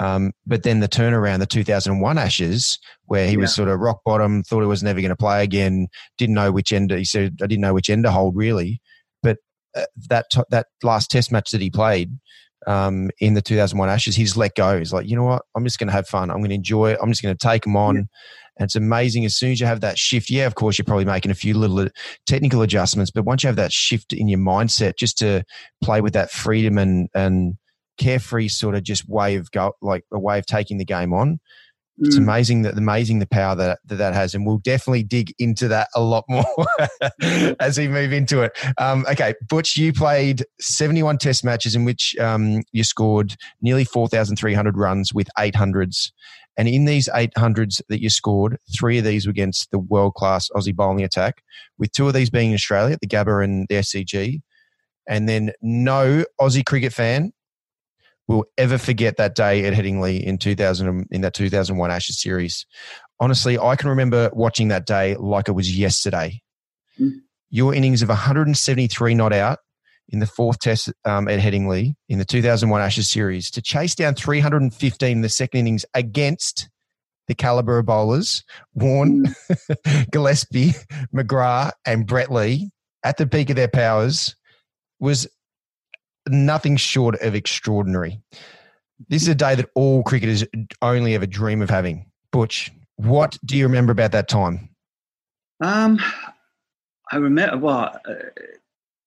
Um, 0.00 0.32
but 0.44 0.64
then 0.64 0.80
the 0.80 0.88
turnaround, 0.88 1.38
the 1.38 1.46
2001 1.46 2.18
Ashes, 2.18 2.80
where 3.04 3.26
he 3.26 3.34
yeah. 3.34 3.38
was 3.38 3.54
sort 3.54 3.68
of 3.68 3.78
rock 3.78 4.00
bottom, 4.04 4.42
thought 4.42 4.62
he 4.62 4.66
was 4.66 4.82
never 4.82 5.00
going 5.00 5.10
to 5.10 5.16
play 5.16 5.44
again, 5.44 5.86
didn't 6.18 6.34
know 6.34 6.50
which 6.50 6.72
end. 6.72 6.90
He 6.90 7.04
said, 7.04 7.38
"I 7.40 7.46
didn't 7.46 7.62
know 7.62 7.74
which 7.74 7.90
end 7.90 8.02
to 8.02 8.10
hold 8.10 8.34
really." 8.34 8.80
Uh, 9.76 9.86
that 10.08 10.26
t- 10.30 10.40
that 10.50 10.66
last 10.82 11.10
Test 11.10 11.32
match 11.32 11.50
that 11.50 11.60
he 11.60 11.70
played 11.70 12.10
um, 12.66 13.10
in 13.20 13.34
the 13.34 13.42
2001 13.42 13.88
Ashes, 13.88 14.16
he's 14.16 14.36
let 14.36 14.54
go. 14.54 14.78
He's 14.78 14.92
like, 14.92 15.08
you 15.08 15.16
know 15.16 15.24
what? 15.24 15.42
I'm 15.54 15.64
just 15.64 15.78
going 15.78 15.88
to 15.88 15.92
have 15.92 16.06
fun. 16.06 16.30
I'm 16.30 16.38
going 16.38 16.50
to 16.50 16.54
enjoy 16.54 16.92
it. 16.92 16.98
I'm 17.02 17.10
just 17.10 17.22
going 17.22 17.36
to 17.36 17.46
take 17.46 17.64
them 17.64 17.76
on. 17.76 17.94
Yeah. 17.96 18.02
And 18.56 18.66
it's 18.66 18.76
amazing 18.76 19.24
as 19.24 19.36
soon 19.36 19.50
as 19.50 19.60
you 19.60 19.66
have 19.66 19.80
that 19.80 19.98
shift. 19.98 20.30
Yeah, 20.30 20.46
of 20.46 20.54
course, 20.54 20.78
you're 20.78 20.84
probably 20.84 21.04
making 21.04 21.32
a 21.32 21.34
few 21.34 21.54
little 21.54 21.80
uh, 21.80 21.88
technical 22.24 22.62
adjustments, 22.62 23.10
but 23.10 23.24
once 23.24 23.42
you 23.42 23.48
have 23.48 23.56
that 23.56 23.72
shift 23.72 24.12
in 24.12 24.28
your 24.28 24.38
mindset, 24.38 24.96
just 24.96 25.18
to 25.18 25.42
play 25.82 26.00
with 26.00 26.12
that 26.12 26.30
freedom 26.30 26.78
and 26.78 27.08
and 27.14 27.56
carefree 27.98 28.48
sort 28.48 28.74
of 28.74 28.82
just 28.82 29.08
way 29.08 29.36
of 29.36 29.50
go 29.50 29.72
like 29.80 30.04
a 30.12 30.18
way 30.18 30.38
of 30.38 30.46
taking 30.46 30.78
the 30.78 30.84
game 30.84 31.12
on, 31.12 31.40
it's 31.98 32.16
mm. 32.16 32.22
amazing 32.22 32.62
that 32.62 32.76
amazing 32.76 33.20
the 33.20 33.26
power 33.26 33.54
that, 33.54 33.78
that 33.86 33.96
that 33.96 34.14
has, 34.14 34.34
and 34.34 34.44
we'll 34.44 34.58
definitely 34.58 35.04
dig 35.04 35.32
into 35.38 35.68
that 35.68 35.88
a 35.94 36.00
lot 36.00 36.24
more 36.28 36.44
as 37.60 37.78
we 37.78 37.86
move 37.86 38.12
into 38.12 38.42
it. 38.42 38.52
Um, 38.78 39.06
okay, 39.08 39.34
Butch, 39.48 39.76
you 39.76 39.92
played 39.92 40.44
seventy-one 40.60 41.18
Test 41.18 41.44
matches 41.44 41.74
in 41.76 41.84
which 41.84 42.16
um, 42.18 42.62
you 42.72 42.82
scored 42.82 43.36
nearly 43.62 43.84
four 43.84 44.08
thousand 44.08 44.36
three 44.36 44.54
hundred 44.54 44.76
runs 44.76 45.14
with 45.14 45.28
eight 45.38 45.54
hundreds, 45.54 46.12
and 46.56 46.68
in 46.68 46.84
these 46.84 47.08
eight 47.14 47.32
hundreds 47.36 47.80
that 47.88 48.02
you 48.02 48.10
scored, 48.10 48.58
three 48.76 48.98
of 48.98 49.04
these 49.04 49.26
were 49.26 49.30
against 49.30 49.70
the 49.70 49.78
world-class 49.78 50.48
Aussie 50.56 50.74
bowling 50.74 51.04
attack, 51.04 51.42
with 51.78 51.92
two 51.92 52.08
of 52.08 52.14
these 52.14 52.30
being 52.30 52.50
in 52.50 52.54
Australia, 52.54 52.98
the 53.00 53.06
Gabba 53.06 53.44
and 53.44 53.66
the 53.68 53.76
SCG, 53.76 54.42
and 55.08 55.28
then 55.28 55.52
no 55.62 56.24
Aussie 56.40 56.66
cricket 56.66 56.92
fan 56.92 57.32
will 58.28 58.44
ever 58.56 58.78
forget 58.78 59.16
that 59.16 59.34
day 59.34 59.64
at 59.64 59.74
Headingley 59.74 60.22
in 60.22 60.38
2000 60.38 61.06
in 61.10 61.20
that 61.20 61.34
2001 61.34 61.90
Ashes 61.90 62.20
series. 62.20 62.66
Honestly, 63.20 63.58
I 63.58 63.76
can 63.76 63.90
remember 63.90 64.30
watching 64.32 64.68
that 64.68 64.86
day 64.86 65.16
like 65.16 65.48
it 65.48 65.52
was 65.52 65.76
yesterday. 65.76 66.40
Mm. 66.98 67.12
Your 67.50 67.74
innings 67.74 68.02
of 68.02 68.08
173 68.08 69.14
not 69.14 69.32
out 69.32 69.58
in 70.08 70.18
the 70.18 70.26
fourth 70.26 70.58
test 70.58 70.92
um, 71.04 71.28
at 71.28 71.40
Headingley 71.40 71.94
in 72.08 72.18
the 72.18 72.24
2001 72.24 72.80
Ashes 72.80 73.08
series 73.08 73.50
to 73.52 73.62
chase 73.62 73.94
down 73.94 74.14
315 74.14 75.10
in 75.10 75.20
the 75.20 75.28
second 75.28 75.60
innings 75.60 75.84
against 75.94 76.68
the 77.26 77.34
caliber 77.34 77.78
of 77.78 77.86
bowlers 77.86 78.44
Warne, 78.74 79.24
mm. 79.26 80.10
Gillespie, 80.10 80.72
McGrath, 81.14 81.72
and 81.86 82.06
Brett 82.06 82.30
Lee 82.30 82.70
at 83.02 83.16
the 83.16 83.26
peak 83.26 83.50
of 83.50 83.56
their 83.56 83.68
powers 83.68 84.34
was 84.98 85.26
nothing 86.28 86.76
short 86.76 87.20
of 87.20 87.34
extraordinary. 87.34 88.20
This 89.08 89.22
is 89.22 89.28
a 89.28 89.34
day 89.34 89.54
that 89.54 89.70
all 89.74 90.02
cricketers 90.02 90.44
only 90.82 91.14
ever 91.14 91.26
dream 91.26 91.62
of 91.62 91.70
having. 91.70 92.06
Butch, 92.32 92.70
what 92.96 93.36
do 93.44 93.56
you 93.56 93.64
remember 93.64 93.92
about 93.92 94.12
that 94.12 94.28
time? 94.28 94.68
Um, 95.60 96.00
I 97.10 97.16
remember. 97.16 97.58
Well, 97.58 98.00
uh, 98.08 98.14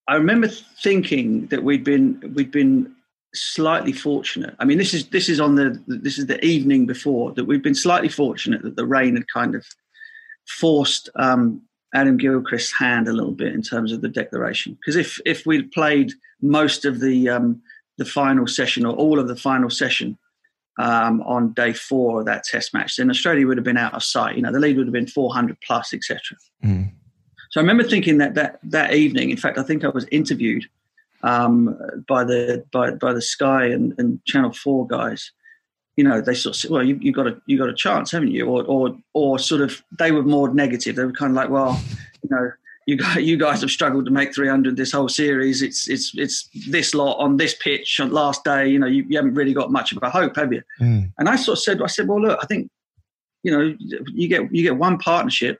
I 0.08 0.16
remember 0.16 0.48
thinking 0.48 1.48
that 1.48 1.64
we'd 1.64 1.84
been 1.84 2.34
we'd 2.36 2.52
been 2.52 2.94
slightly 3.34 3.94
fortunate. 3.94 4.56
I 4.60 4.66
mean, 4.66 4.78
this 4.78 4.94
is 4.94 5.08
this 5.10 5.30
is 5.30 5.40
on 5.40 5.56
the 5.56 5.82
this 5.88 6.18
is 6.18 6.28
the 6.28 6.44
evening 6.44 6.86
before 6.86 7.34
that 7.34 7.46
we've 7.46 7.64
been 7.64 7.76
slightly 7.76 8.10
fortunate 8.10 8.64
that 8.64 8.76
the 8.76 8.86
rain 8.86 9.16
had 9.16 9.28
kind 9.28 9.56
of 9.56 9.66
forced 10.48 11.10
um, 11.16 11.62
Adam 11.94 12.18
Gilchrist's 12.18 12.74
hand 12.74 13.08
a 13.08 13.14
little 13.14 13.32
bit 13.32 13.54
in 13.54 13.62
terms 13.62 13.92
of 13.92 14.02
the 14.02 14.10
declaration. 14.10 14.74
Because 14.74 14.96
if 14.96 15.20
if 15.26 15.46
we'd 15.46 15.72
played 15.72 16.14
most 16.42 16.86
of 16.86 17.00
the 17.00 17.30
um, 17.30 17.62
the 17.98 18.06
final 18.06 18.48
session 18.48 18.86
or 18.86 18.96
all 18.96 19.20
of 19.20 19.28
the 19.28 19.36
final 19.36 19.70
session 19.70 20.18
um, 20.80 21.22
on 21.22 21.54
day 21.54 21.74
four 21.74 22.20
of 22.20 22.26
that 22.26 22.44
Test 22.44 22.74
match, 22.74 22.98
then 22.98 23.10
Australia 23.10 23.48
would 23.48 23.58
have 23.58 23.64
been 23.64 23.78
out 23.78 23.94
of 23.94 24.04
sight. 24.04 24.36
You 24.36 24.42
know, 24.42 24.52
the 24.52 24.60
lead 24.60 24.78
would 24.78 24.88
have 24.88 24.94
been 24.94 25.08
400 25.08 25.58
plus, 25.66 25.94
etc. 25.94 26.20
Mm. 26.64 26.92
So 27.50 27.60
I 27.60 27.64
remember 27.64 27.84
thinking 27.84 28.18
that 28.18 28.36
that 28.36 28.60
that 28.64 28.94
evening. 28.94 29.32
In 29.32 29.38
fact, 29.38 29.58
I 29.58 29.64
think 29.64 29.84
I 29.84 29.90
was 29.90 30.06
interviewed 30.12 30.66
um, 31.24 31.78
by 32.08 32.24
the 32.24 32.66
by 32.72 32.92
by 32.92 33.14
the 33.14 33.22
Sky 33.22 33.66
and, 33.66 33.94
and 33.98 34.24
Channel 34.26 34.52
Four 34.52 34.88
guys. 34.88 35.32
You 35.98 36.04
know, 36.04 36.22
they 36.22 36.34
sort 36.34 36.56
of 36.56 36.62
said, 36.62 36.72
"Well, 36.72 36.84
you, 36.84 36.98
you 37.02 37.12
got 37.12 37.28
a 37.28 37.42
you 37.48 37.58
got 37.58 37.70
a 37.70 37.74
chance, 37.74 38.12
haven't 38.12 38.32
you?" 38.32 38.46
Or 38.46 38.64
or 38.64 38.98
or 39.14 39.40
sort 39.40 39.62
of 39.62 39.84
they 40.00 40.12
were 40.12 40.24
more 40.24 40.54
negative. 40.54 40.96
They 40.96 41.04
were 41.04 41.12
kind 41.12 41.32
of 41.32 41.36
like, 41.36 41.50
"Well, 41.50 41.80
you 42.24 42.30
know." 42.30 42.52
You 42.90 42.96
guys, 42.96 43.18
you 43.18 43.36
guys 43.36 43.60
have 43.60 43.70
struggled 43.70 44.06
to 44.06 44.12
make 44.12 44.34
300 44.34 44.78
this 44.78 44.94
whole 44.94 45.10
series. 45.10 45.62
It's 45.62 45.90
it's 45.90 46.14
it's 46.16 46.48
this 46.70 46.94
lot 46.94 47.18
on 47.18 47.36
this 47.36 47.54
pitch 47.54 48.00
on 48.00 48.12
last 48.12 48.46
day. 48.46 48.70
You 48.70 48.80
know, 48.80 48.88
you, 48.88 49.04
you 49.10 49.18
haven't 49.18 49.34
really 49.34 49.54
got 49.54 49.74
much 49.74 49.92
of 49.92 50.02
a 50.02 50.10
hope, 50.10 50.38
have 50.38 50.54
you? 50.54 50.64
Mm. 50.80 51.12
And 51.18 51.28
I 51.28 51.36
sort 51.36 51.58
of 51.58 51.64
said, 51.66 51.82
I 51.82 51.88
said, 51.88 52.08
well, 52.08 52.22
look, 52.22 52.40
I 52.42 52.46
think 52.46 52.72
you 53.44 53.52
know, 53.52 53.76
you 54.14 54.28
get 54.28 54.54
you 54.54 54.64
get 54.64 54.78
one 54.78 54.98
partnership 54.98 55.60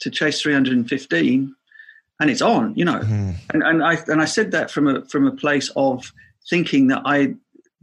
to 0.00 0.10
chase 0.10 0.40
315 0.40 1.54
and 2.20 2.30
it's 2.30 2.42
on, 2.42 2.74
you 2.74 2.84
know. 2.84 2.98
Mm. 2.98 3.36
And, 3.52 3.62
and 3.62 3.84
I 3.84 3.98
and 4.08 4.20
I 4.20 4.24
said 4.24 4.50
that 4.50 4.70
from 4.70 4.88
a 4.88 5.04
from 5.06 5.26
a 5.26 5.32
place 5.32 5.70
of 5.76 6.12
thinking 6.48 6.88
that 6.88 7.02
I 7.04 7.34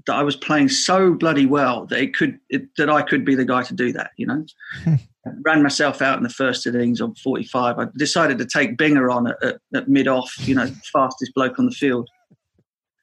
that 0.07 0.15
I 0.15 0.23
was 0.23 0.35
playing 0.35 0.69
so 0.69 1.13
bloody 1.13 1.45
well 1.45 1.85
that 1.87 1.99
it 1.99 2.15
could 2.15 2.39
it, 2.49 2.63
that 2.77 2.89
I 2.89 3.01
could 3.01 3.25
be 3.25 3.35
the 3.35 3.45
guy 3.45 3.63
to 3.63 3.73
do 3.73 3.91
that, 3.93 4.11
you 4.17 4.27
know. 4.27 4.45
Ran 5.43 5.63
myself 5.63 6.03
out 6.03 6.17
in 6.17 6.23
the 6.23 6.29
first 6.29 6.67
innings 6.67 7.01
on 7.01 7.15
45. 7.15 7.79
I 7.79 7.87
decided 7.97 8.37
to 8.37 8.45
take 8.45 8.77
Binga 8.77 9.11
on 9.11 9.27
at, 9.27 9.43
at, 9.43 9.57
at 9.73 9.87
mid 9.89 10.07
off, 10.07 10.31
you 10.47 10.53
know, 10.53 10.67
fastest 10.91 11.33
bloke 11.33 11.57
on 11.57 11.65
the 11.65 11.71
field. 11.71 12.09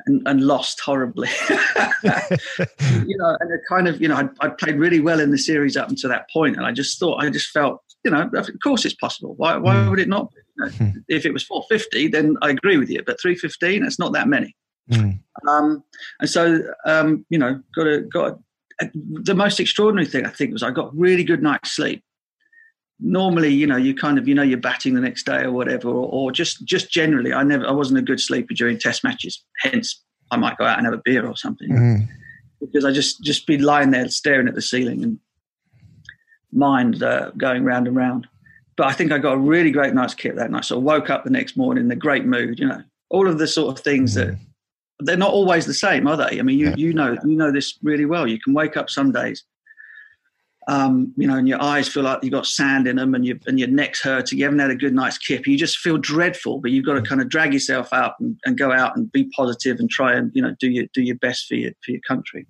And, 0.05 0.21
and 0.27 0.41
lost 0.41 0.81
horribly, 0.81 1.29
you 1.49 1.57
know. 3.17 3.37
And 3.39 3.53
it 3.53 3.61
kind 3.69 3.87
of, 3.87 4.03
you 4.03 4.09
know, 4.09 4.17
I, 4.17 4.29
I 4.45 4.49
played 4.49 4.75
really 4.75 4.99
well 4.99 5.21
in 5.21 5.31
the 5.31 5.39
series 5.39 5.77
up 5.77 5.89
until 5.91 6.11
that 6.11 6.29
point, 6.29 6.57
and 6.57 6.67
I 6.67 6.73
just 6.73 6.99
thought, 6.99 7.23
I 7.23 7.31
just 7.31 7.51
felt 7.51 7.81
you 8.05 8.11
know, 8.11 8.29
of 8.35 8.49
course 8.63 8.85
it's 8.85 8.95
possible. 8.95 9.35
Why, 9.37 9.57
why 9.57 9.75
mm. 9.75 9.91
would 9.91 10.01
it 10.01 10.09
not? 10.09 10.33
You 10.57 10.65
know, 10.65 10.71
mm. 10.73 11.05
If 11.09 11.25
it 11.25 11.33
was 11.33 11.45
450, 11.45 12.09
then 12.09 12.37
I 12.43 12.51
agree 12.51 12.77
with 12.77 12.91
you. 12.91 13.03
But 13.05 13.21
315, 13.21 13.85
it's 13.85 13.99
not 13.99 14.13
that 14.13 14.29
many. 14.29 14.55
Mm. 14.91 15.21
Um, 15.49 15.85
and 16.21 16.31
so, 16.31 16.63
um, 16.85 17.25
you 17.31 17.39
know, 17.39 17.61
got 17.75 17.87
a, 17.87 18.01
got 18.01 18.39
a, 18.81 18.91
the 18.95 19.35
most 19.35 19.61
extraordinary 19.61 20.07
thing 20.07 20.27
I 20.27 20.31
think 20.31 20.53
was 20.53 20.63
I 20.63 20.71
got 20.71 20.97
really 20.97 21.25
good 21.25 21.43
night's 21.43 21.73
sleep. 21.73 22.03
Normally, 23.01 23.53
you 23.53 23.67
know, 23.67 23.77
you 23.77 23.95
kind 23.95 24.17
of 24.17 24.29
you 24.29 24.35
know 24.35 24.43
you're 24.43 24.59
batting 24.59 24.95
the 24.95 25.01
next 25.01 25.25
day 25.25 25.43
or 25.43 25.51
whatever, 25.51 25.89
or, 25.89 26.09
or 26.09 26.33
just 26.33 26.65
just 26.65 26.91
generally, 26.91 27.33
I 27.33 27.43
never 27.43 27.67
I 27.67 27.73
wasn't 27.73 27.99
a 27.99 28.03
good 28.03 28.21
sleeper 28.21 28.55
during 28.55 28.79
Test 28.79 29.03
matches. 29.03 29.43
Hence, 29.59 30.03
I 30.31 30.37
might 30.37 30.57
go 30.57 30.65
out 30.65 30.79
and 30.79 30.87
have 30.87 30.95
a 30.95 31.03
beer 31.05 31.27
or 31.27 31.37
something 31.37 31.69
mm. 31.69 32.09
because 32.61 32.85
I 32.85 32.93
just 32.93 33.23
just 33.23 33.47
be 33.47 33.59
lying 33.59 33.91
there 33.91 34.09
staring 34.09 34.47
at 34.47 34.55
the 34.55 34.63
ceiling 34.63 35.03
and 35.03 35.19
mind 36.53 37.03
uh, 37.03 37.31
going 37.37 37.65
round 37.65 37.89
and 37.89 37.97
round. 37.97 38.29
But 38.77 38.87
I 38.87 38.93
think 38.93 39.11
I 39.11 39.19
got 39.19 39.35
a 39.35 39.39
really 39.39 39.73
great 39.73 39.95
night's 39.95 40.15
kit 40.15 40.37
that 40.37 40.51
night. 40.51 40.65
So 40.65 40.77
I 40.77 40.79
woke 40.79 41.11
up 41.11 41.25
the 41.25 41.31
next 41.31 41.57
morning 41.57 41.85
in 41.85 41.91
a 41.91 41.97
great 41.97 42.25
mood. 42.25 42.61
You 42.61 42.69
know, 42.69 42.83
all 43.11 43.29
of 43.29 43.39
the 43.39 43.49
sort 43.49 43.77
of 43.77 43.85
things 43.85 44.15
that 44.15 44.39
they're 45.05 45.17
not 45.17 45.33
always 45.33 45.67
the 45.67 45.75
same, 45.75 46.07
are 46.07 46.17
they? 46.17 46.39
I 46.39 46.43
mean, 46.43 46.59
you 46.59 46.69
yeah. 46.69 46.77
you 46.77 46.93
know 46.93 47.17
you 47.25 47.37
know 47.37 47.53
this 47.53 47.79
really 47.83 48.05
well. 48.05 48.27
You 48.27 48.41
can 48.41 48.55
wake 48.55 48.77
up 48.77 48.91
some 48.91 49.13
days, 49.13 49.45
um, 50.69 51.13
you 51.17 51.27
know, 51.27 51.37
and 51.37 51.49
your 51.49 51.63
eyes 51.63 51.89
feel 51.89 52.05
like 52.05 52.23
you've 52.23 52.33
got 52.33 52.47
sand 52.47 52.87
in 52.87 52.97
them, 52.97 53.15
and 53.15 53.27
your 53.27 53.37
and 53.47 53.59
your 53.59 53.69
neck's 53.69 54.03
hurting. 54.03 54.39
You 54.39 54.45
haven't 54.45 54.61
had 54.61 54.71
a 54.71 54.77
good 54.77 54.95
night's 54.95 55.19
kip. 55.19 55.47
You 55.47 55.57
just 55.57 55.79
feel 55.79 55.99
dreadful, 55.99 56.61
but 56.61 56.71
you've 56.71 56.87
got 56.87 56.95
to 56.95 57.03
kind 57.03 57.21
of 57.21 57.29
drag 57.29 57.53
yourself 57.53 57.93
out 57.93 58.15
and, 58.21 58.39
and 58.45 58.57
go 58.57 58.73
out 58.73 58.97
and 58.97 59.11
be 59.11 59.31
positive 59.37 59.79
and 59.81 59.91
try 59.91 60.15
and 60.15 60.31
you 60.35 60.43
know 60.43 60.55
do 60.61 60.71
your 60.71 60.87
do 60.95 61.03
your 61.03 61.17
best 61.17 61.47
for 61.47 61.55
your 61.55 61.73
for 61.85 61.91
your 61.91 62.01
country. 62.07 62.47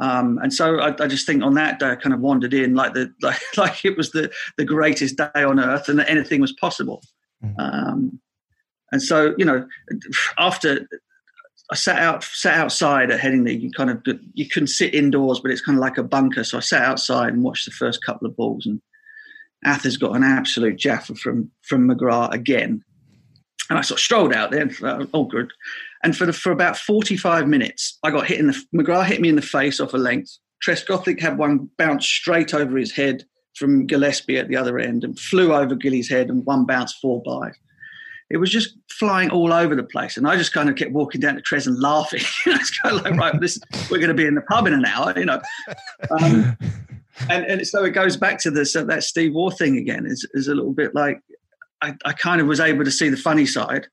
Um, 0.00 0.38
and 0.42 0.52
so 0.52 0.80
I, 0.80 0.88
I, 0.98 1.06
just 1.06 1.26
think 1.26 1.44
on 1.44 1.54
that 1.54 1.78
day 1.78 1.90
I 1.90 1.94
kind 1.94 2.12
of 2.12 2.18
wandered 2.18 2.52
in 2.54 2.74
like 2.74 2.92
the 2.92 3.12
like, 3.22 3.40
like 3.56 3.84
it 3.84 3.96
was 3.96 4.10
the 4.10 4.32
the 4.58 4.64
greatest 4.64 5.16
day 5.16 5.30
on 5.44 5.60
earth 5.60 5.88
and 5.88 5.98
that 6.00 6.10
anything 6.10 6.40
was 6.40 6.52
possible. 6.52 7.02
Mm. 7.44 7.54
Um, 7.58 8.20
and 8.90 9.00
so 9.00 9.34
you 9.38 9.44
know, 9.44 9.64
after 10.38 10.88
I 11.72 11.74
sat 11.74 11.98
out 12.00 12.22
sat 12.22 12.58
outside 12.58 13.10
at 13.10 13.18
Headingley, 13.18 13.58
you 13.58 13.70
kind 13.70 13.88
of 13.88 14.02
you 14.34 14.46
couldn't 14.46 14.66
sit 14.66 14.94
indoors, 14.94 15.40
but 15.40 15.50
it's 15.50 15.62
kind 15.62 15.78
of 15.78 15.80
like 15.80 15.96
a 15.96 16.02
bunker. 16.02 16.44
So 16.44 16.58
I 16.58 16.60
sat 16.60 16.82
outside 16.82 17.32
and 17.32 17.42
watched 17.42 17.64
the 17.64 17.70
first 17.70 18.04
couple 18.04 18.28
of 18.28 18.36
balls, 18.36 18.66
and 18.66 18.78
Athers 19.64 19.96
got 19.96 20.14
an 20.14 20.22
absolute 20.22 20.76
jaffa 20.76 21.14
from 21.14 21.50
from 21.62 21.88
McGrath 21.88 22.32
again. 22.32 22.84
And 23.70 23.78
I 23.78 23.82
sort 23.82 24.00
of 24.00 24.04
strolled 24.04 24.34
out 24.34 24.50
there, 24.50 24.60
and, 24.60 24.82
uh, 24.84 25.06
oh 25.14 25.24
good. 25.24 25.50
And 26.02 26.14
for 26.14 26.26
the, 26.26 26.34
for 26.34 26.52
about 26.52 26.76
45 26.76 27.48
minutes, 27.48 27.98
I 28.02 28.10
got 28.10 28.26
hit 28.26 28.38
in 28.38 28.48
the 28.48 28.64
McGrath 28.74 29.06
hit 29.06 29.22
me 29.22 29.30
in 29.30 29.36
the 29.36 29.40
face 29.40 29.80
off 29.80 29.94
a 29.94 29.98
length. 29.98 30.36
Trescothick 30.62 31.20
had 31.20 31.38
one 31.38 31.70
bounce 31.78 32.06
straight 32.06 32.52
over 32.52 32.76
his 32.76 32.92
head 32.92 33.24
from 33.56 33.86
Gillespie 33.86 34.36
at 34.36 34.48
the 34.48 34.56
other 34.56 34.78
end 34.78 35.04
and 35.04 35.18
flew 35.18 35.54
over 35.54 35.74
Gilly's 35.74 36.10
head 36.10 36.28
and 36.28 36.44
one 36.44 36.66
bounce 36.66 36.92
four 37.00 37.22
by. 37.22 37.52
It 38.32 38.38
was 38.38 38.50
just 38.50 38.76
flying 38.88 39.30
all 39.30 39.52
over 39.52 39.76
the 39.76 39.82
place. 39.82 40.16
And 40.16 40.26
I 40.26 40.36
just 40.36 40.52
kind 40.52 40.68
of 40.68 40.76
kept 40.76 40.92
walking 40.92 41.20
down 41.20 41.36
to 41.36 41.42
Tres 41.42 41.66
and 41.66 41.78
laughing. 41.78 42.22
it's 42.46 42.78
kind 42.80 42.96
of 42.96 43.04
like, 43.04 43.14
right, 43.18 43.40
this, 43.40 43.58
we're 43.90 43.98
going 43.98 44.08
to 44.08 44.14
be 44.14 44.26
in 44.26 44.34
the 44.34 44.42
pub 44.42 44.66
in 44.66 44.72
an 44.72 44.84
hour, 44.84 45.12
you 45.16 45.26
know. 45.26 45.40
Um, 46.10 46.56
and, 47.30 47.44
and 47.44 47.66
so 47.66 47.84
it 47.84 47.90
goes 47.90 48.16
back 48.16 48.38
to 48.40 48.50
this, 48.50 48.74
uh, 48.74 48.84
that 48.84 49.04
Steve 49.04 49.34
Waugh 49.34 49.50
thing 49.50 49.76
again, 49.76 50.06
is, 50.06 50.26
is 50.34 50.48
a 50.48 50.54
little 50.54 50.72
bit 50.72 50.94
like 50.94 51.20
I, 51.82 51.94
I 52.04 52.12
kind 52.12 52.40
of 52.40 52.46
was 52.46 52.60
able 52.60 52.84
to 52.84 52.90
see 52.90 53.08
the 53.08 53.16
funny 53.16 53.46
side 53.46 53.86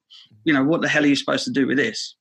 you 0.44 0.54
know, 0.54 0.64
what 0.64 0.82
the 0.82 0.88
hell 0.88 1.04
are 1.04 1.08
you 1.08 1.16
supposed 1.16 1.44
to 1.46 1.52
do 1.52 1.68
with 1.68 1.78
this? 1.78 2.16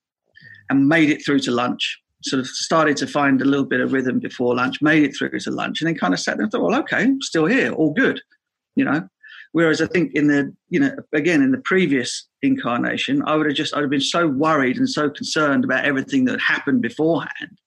And 0.69 0.87
made 0.87 1.09
it 1.09 1.25
through 1.25 1.39
to 1.39 1.51
lunch. 1.51 1.99
Sort 2.23 2.41
of 2.41 2.47
started 2.47 2.97
to 2.97 3.07
find 3.07 3.41
a 3.41 3.45
little 3.45 3.65
bit 3.65 3.79
of 3.79 3.93
rhythm 3.93 4.19
before 4.19 4.55
lunch, 4.55 4.81
made 4.81 5.03
it 5.03 5.15
through 5.17 5.39
to 5.39 5.51
lunch, 5.51 5.81
and 5.81 5.87
then 5.87 5.95
kind 5.95 6.13
of 6.13 6.19
sat 6.19 6.37
there 6.37 6.43
and 6.43 6.51
thought, 6.51 6.61
well, 6.61 6.79
okay, 6.81 7.03
I'm 7.03 7.21
still 7.21 7.45
here, 7.45 7.71
all 7.71 7.93
good, 7.93 8.21
you 8.75 8.83
know. 8.83 9.07
Whereas 9.51 9.81
I 9.81 9.87
think 9.87 10.13
in 10.13 10.27
the, 10.27 10.53
you 10.69 10.79
know, 10.79 10.95
again 11.13 11.41
in 11.41 11.51
the 11.51 11.57
previous 11.59 12.27
incarnation, 12.41 13.23
I 13.25 13.35
would 13.35 13.47
have 13.47 13.55
just, 13.55 13.75
I'd 13.75 13.81
have 13.81 13.89
been 13.89 14.01
so 14.01 14.27
worried 14.27 14.77
and 14.77 14.89
so 14.89 15.09
concerned 15.09 15.63
about 15.63 15.85
everything 15.85 16.25
that 16.25 16.39
happened 16.39 16.81
beforehand 16.81 17.57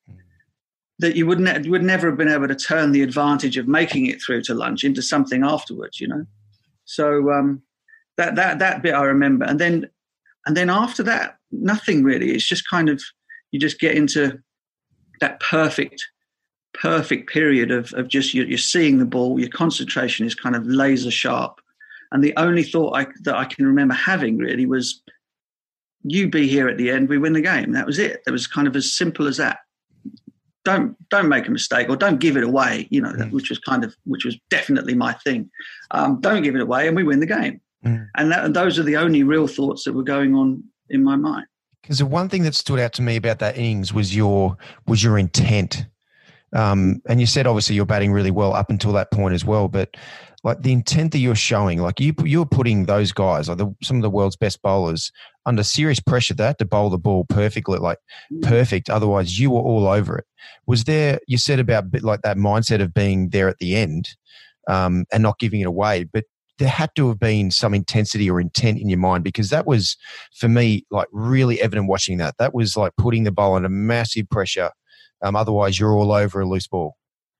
that 1.00 1.16
you 1.16 1.26
would, 1.26 1.40
ne- 1.40 1.60
you 1.62 1.72
would 1.72 1.82
never 1.82 2.08
have 2.08 2.16
been 2.16 2.28
able 2.28 2.46
to 2.46 2.54
turn 2.54 2.92
the 2.92 3.02
advantage 3.02 3.56
of 3.56 3.66
making 3.66 4.06
it 4.06 4.22
through 4.22 4.42
to 4.42 4.54
lunch 4.54 4.84
into 4.84 5.02
something 5.02 5.42
afterwards, 5.42 6.00
you 6.00 6.06
know. 6.06 6.24
So 6.84 7.32
um, 7.32 7.62
that 8.16 8.34
that 8.36 8.58
that 8.58 8.82
bit 8.82 8.94
I 8.94 9.04
remember, 9.04 9.44
and 9.44 9.58
then 9.58 9.88
and 10.46 10.56
then 10.56 10.70
after 10.70 11.02
that, 11.04 11.38
nothing 11.50 12.02
really. 12.02 12.30
It's 12.30 12.46
just 12.46 12.68
kind 12.68 12.88
of 12.88 13.02
you 13.50 13.58
just 13.58 13.80
get 13.80 13.96
into 13.96 14.38
that 15.20 15.40
perfect, 15.40 16.06
perfect 16.74 17.30
period 17.30 17.70
of 17.70 17.92
of 17.94 18.08
just 18.08 18.34
you're, 18.34 18.46
you're 18.46 18.58
seeing 18.58 18.98
the 18.98 19.06
ball. 19.06 19.40
Your 19.40 19.48
concentration 19.48 20.26
is 20.26 20.34
kind 20.34 20.54
of 20.54 20.66
laser 20.66 21.10
sharp, 21.10 21.60
and 22.12 22.22
the 22.22 22.34
only 22.36 22.62
thought 22.62 22.96
I, 22.96 23.06
that 23.22 23.34
I 23.34 23.44
can 23.44 23.66
remember 23.66 23.94
having 23.94 24.38
really 24.38 24.66
was, 24.66 25.02
"You 26.02 26.28
be 26.28 26.46
here 26.46 26.68
at 26.68 26.78
the 26.78 26.90
end. 26.90 27.08
We 27.08 27.18
win 27.18 27.32
the 27.32 27.40
game." 27.40 27.72
That 27.72 27.86
was 27.86 27.98
it. 27.98 28.22
It 28.26 28.30
was 28.30 28.46
kind 28.46 28.68
of 28.68 28.76
as 28.76 28.92
simple 28.92 29.26
as 29.26 29.38
that. 29.38 29.58
Don't 30.64 30.96
don't 31.08 31.28
make 31.28 31.48
a 31.48 31.50
mistake 31.50 31.88
or 31.88 31.96
don't 31.96 32.20
give 32.20 32.36
it 32.36 32.44
away. 32.44 32.86
You 32.90 33.00
know, 33.00 33.12
mm. 33.12 33.30
which 33.32 33.50
was 33.50 33.58
kind 33.58 33.82
of 33.82 33.96
which 34.04 34.24
was 34.24 34.36
definitely 34.50 34.94
my 34.94 35.12
thing. 35.12 35.50
Um, 35.90 36.20
don't 36.20 36.42
give 36.42 36.54
it 36.54 36.60
away, 36.60 36.86
and 36.86 36.96
we 36.96 37.02
win 37.02 37.20
the 37.20 37.26
game. 37.26 37.60
Mm. 37.84 38.08
And, 38.16 38.30
that, 38.30 38.44
and 38.44 38.54
those 38.54 38.78
are 38.78 38.84
the 38.84 38.96
only 38.96 39.22
real 39.24 39.48
thoughts 39.48 39.84
that 39.84 39.92
were 39.92 40.04
going 40.04 40.34
on 40.34 40.62
in 40.88 41.02
my 41.02 41.16
mind. 41.16 41.46
Because 41.82 41.98
the 41.98 42.06
one 42.06 42.28
thing 42.28 42.44
that 42.44 42.54
stood 42.54 42.78
out 42.78 42.92
to 42.94 43.02
me 43.02 43.16
about 43.16 43.40
that 43.40 43.56
innings 43.56 43.92
was 43.92 44.14
your 44.14 44.56
was 44.86 45.02
your 45.02 45.18
intent. 45.18 45.86
Um, 46.54 47.00
and 47.08 47.20
you 47.20 47.26
said 47.26 47.46
obviously 47.46 47.76
you're 47.76 47.86
batting 47.86 48.12
really 48.12 48.30
well 48.30 48.54
up 48.54 48.70
until 48.70 48.92
that 48.92 49.10
point 49.10 49.34
as 49.34 49.44
well, 49.44 49.68
but 49.68 49.96
like 50.44 50.62
the 50.62 50.72
intent 50.72 51.12
that 51.12 51.18
you're 51.18 51.34
showing, 51.34 51.80
like 51.80 52.00
you 52.00 52.14
you're 52.24 52.46
putting 52.46 52.86
those 52.86 53.12
guys, 53.12 53.48
like 53.48 53.58
the, 53.58 53.74
some 53.82 53.96
of 53.96 54.02
the 54.02 54.10
world's 54.10 54.36
best 54.36 54.60
bowlers, 54.60 55.12
under 55.46 55.62
serious 55.62 56.00
pressure. 56.00 56.34
They 56.34 56.44
had 56.44 56.58
to 56.58 56.64
bowl 56.64 56.90
the 56.90 56.98
ball 56.98 57.24
perfectly, 57.28 57.78
like 57.78 57.98
mm. 58.32 58.42
perfect. 58.42 58.90
Otherwise, 58.90 59.38
you 59.38 59.50
were 59.50 59.60
all 59.60 59.86
over 59.86 60.18
it. 60.18 60.24
Was 60.66 60.84
there? 60.84 61.20
You 61.26 61.38
said 61.38 61.60
about 61.60 61.84
like 62.02 62.22
that 62.22 62.36
mindset 62.36 62.82
of 62.82 62.92
being 62.92 63.30
there 63.30 63.48
at 63.48 63.58
the 63.58 63.76
end 63.76 64.08
um, 64.68 65.04
and 65.12 65.22
not 65.22 65.38
giving 65.38 65.60
it 65.60 65.66
away, 65.66 66.04
but 66.04 66.24
there 66.58 66.68
had 66.68 66.90
to 66.96 67.08
have 67.08 67.18
been 67.18 67.50
some 67.50 67.74
intensity 67.74 68.30
or 68.30 68.40
intent 68.40 68.78
in 68.78 68.88
your 68.88 68.98
mind 68.98 69.24
because 69.24 69.50
that 69.50 69.66
was 69.66 69.96
for 70.36 70.48
me 70.48 70.84
like 70.90 71.08
really 71.12 71.60
evident 71.60 71.88
watching 71.88 72.18
that. 72.18 72.36
That 72.38 72.54
was 72.54 72.76
like 72.76 72.92
putting 72.96 73.24
the 73.24 73.32
ball 73.32 73.54
under 73.54 73.68
massive 73.68 74.28
pressure. 74.30 74.70
Um, 75.22 75.36
otherwise, 75.36 75.78
you're 75.78 75.94
all 75.94 76.12
over 76.12 76.40
a 76.40 76.46
loose 76.46 76.66
ball. 76.66 76.96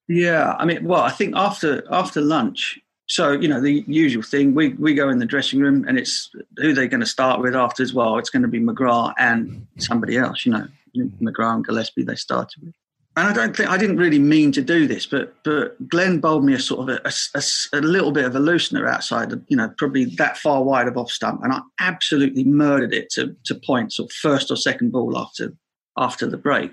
Yeah, 0.08 0.54
I 0.58 0.64
mean, 0.64 0.84
well, 0.84 1.02
I 1.02 1.10
think 1.10 1.34
after 1.36 1.84
after 1.90 2.20
lunch, 2.20 2.78
so 3.06 3.32
you 3.32 3.48
know 3.48 3.60
the 3.60 3.84
usual 3.86 4.22
thing. 4.22 4.54
We 4.54 4.70
we 4.74 4.94
go 4.94 5.08
in 5.08 5.18
the 5.18 5.26
dressing 5.26 5.60
room, 5.60 5.84
and 5.86 5.98
it's 5.98 6.30
who 6.56 6.72
they're 6.74 6.88
going 6.88 7.00
to 7.00 7.06
start 7.06 7.40
with 7.40 7.54
after 7.54 7.82
as 7.82 7.94
well. 7.94 8.18
It's 8.18 8.30
going 8.30 8.42
to 8.42 8.48
be 8.48 8.60
McGrath 8.60 9.14
and 9.18 9.66
somebody 9.78 10.16
else. 10.16 10.44
You 10.44 10.52
know, 10.52 10.68
McGrath 11.20 11.54
and 11.54 11.64
Gillespie. 11.64 12.02
They 12.02 12.16
started 12.16 12.62
with, 12.62 12.74
and 13.16 13.28
I 13.28 13.32
don't 13.32 13.56
think 13.56 13.68
I 13.68 13.76
didn't 13.76 13.98
really 13.98 14.18
mean 14.18 14.52
to 14.52 14.62
do 14.62 14.86
this, 14.86 15.06
but 15.06 15.34
but 15.44 15.88
Glenn 15.88 16.20
bowled 16.20 16.44
me 16.44 16.54
a 16.54 16.58
sort 16.58 16.88
of 16.88 17.00
a, 17.04 17.12
a, 17.34 17.42
a 17.78 17.80
little 17.80 18.12
bit 18.12 18.24
of 18.24 18.34
a 18.34 18.40
loosener 18.40 18.88
outside, 18.88 19.32
you 19.48 19.56
know, 19.56 19.72
probably 19.76 20.06
that 20.16 20.38
far 20.38 20.62
wide 20.62 20.88
of 20.88 20.96
off 20.96 21.10
stump, 21.10 21.42
and 21.42 21.52
I 21.52 21.60
absolutely 21.80 22.44
murdered 22.44 22.94
it 22.94 23.10
to 23.10 23.36
to 23.44 23.54
points 23.54 23.98
or 23.98 24.08
first 24.08 24.50
or 24.50 24.56
second 24.56 24.92
ball 24.92 25.18
after 25.18 25.52
after 25.96 26.26
the 26.26 26.38
break. 26.38 26.72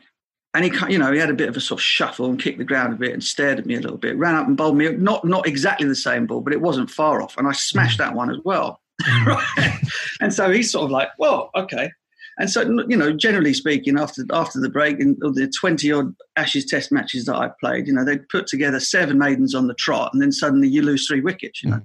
And 0.54 0.66
he, 0.66 0.72
you 0.92 0.98
know, 0.98 1.12
he 1.12 1.20
had 1.20 1.30
a 1.30 1.36
bit 1.36 1.50
of 1.50 1.56
a 1.56 1.62
sort 1.62 1.80
of 1.80 1.84
shuffle 1.84 2.26
and 2.26 2.42
kicked 2.42 2.58
the 2.58 2.64
ground 2.64 2.94
a 2.94 2.96
bit 2.96 3.14
and 3.14 3.24
stared 3.24 3.60
at 3.60 3.68
me 3.68 3.76
a 3.76 3.80
little 3.80 3.98
bit. 3.98 4.18
Ran 4.18 4.36
up 4.36 4.48
and 4.48 4.58
bowled 4.58 4.78
me 4.78 4.90
not 4.90 5.24
not 5.24 5.48
exactly 5.48 5.88
the 5.88 5.96
same 5.96 6.26
ball, 6.26 6.42
but 6.42 6.54
it 6.54 6.62
wasn't 6.62 6.90
far 6.90 7.22
off, 7.22 7.38
and 7.38 7.48
I 7.48 7.52
smashed 7.52 8.00
mm. 8.00 8.04
that 8.04 8.16
one 8.16 8.32
as 8.32 8.40
well. 8.44 8.82
Mm. 9.04 9.26
right? 9.58 9.80
And 10.22 10.34
so 10.34 10.50
he's 10.50 10.72
sort 10.72 10.86
of 10.86 10.92
like, 10.92 11.10
well, 11.20 11.52
okay. 11.56 11.92
And 12.40 12.50
so, 12.50 12.62
you 12.88 12.96
know, 12.96 13.12
generally 13.12 13.54
speaking, 13.54 14.00
after 14.00 14.24
after 14.32 14.60
the 14.60 14.70
break 14.70 15.00
and 15.00 15.18
the 15.20 15.52
twenty 15.60 15.92
odd 15.92 16.16
Ashes 16.36 16.66
Test 16.66 16.92
matches 16.92 17.26
that 17.26 17.36
I 17.36 17.52
played, 17.60 17.86
you 17.86 17.94
know, 17.94 18.06
they 18.06 18.18
put 18.18 18.48
together 18.48 18.80
seven 18.80 19.20
maidens 19.20 19.54
on 19.54 19.68
the 19.68 19.74
trot, 19.76 20.12
and 20.14 20.22
then 20.22 20.32
suddenly 20.32 20.68
you 20.68 20.82
lose 20.82 21.06
three 21.06 21.22
wickets. 21.22 21.62
You 21.62 21.72
know. 21.72 21.82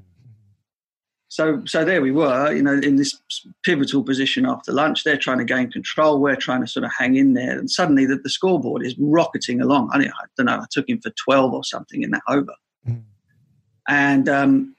So, 1.34 1.64
so 1.66 1.84
there 1.84 2.00
we 2.00 2.12
were, 2.12 2.52
you 2.52 2.62
know, 2.62 2.74
in 2.74 2.94
this 2.94 3.20
pivotal 3.64 4.04
position 4.04 4.46
after 4.46 4.70
lunch. 4.70 5.02
They're 5.02 5.16
trying 5.16 5.38
to 5.38 5.44
gain 5.44 5.68
control. 5.68 6.20
We're 6.20 6.36
trying 6.36 6.60
to 6.60 6.68
sort 6.68 6.84
of 6.84 6.92
hang 6.96 7.16
in 7.16 7.34
there, 7.34 7.58
and 7.58 7.68
suddenly 7.68 8.06
the, 8.06 8.20
the 8.22 8.30
scoreboard 8.30 8.86
is 8.86 8.94
rocketing 9.00 9.60
along. 9.60 9.90
I, 9.92 9.98
I 9.98 10.26
don't 10.36 10.46
know. 10.46 10.58
I 10.58 10.66
took 10.70 10.88
him 10.88 11.00
for 11.00 11.10
twelve 11.10 11.52
or 11.52 11.64
something 11.64 12.04
in 12.04 12.12
that 12.12 12.22
over, 12.28 12.54
mm. 12.88 13.02
and 13.88 14.28
um, 14.28 14.76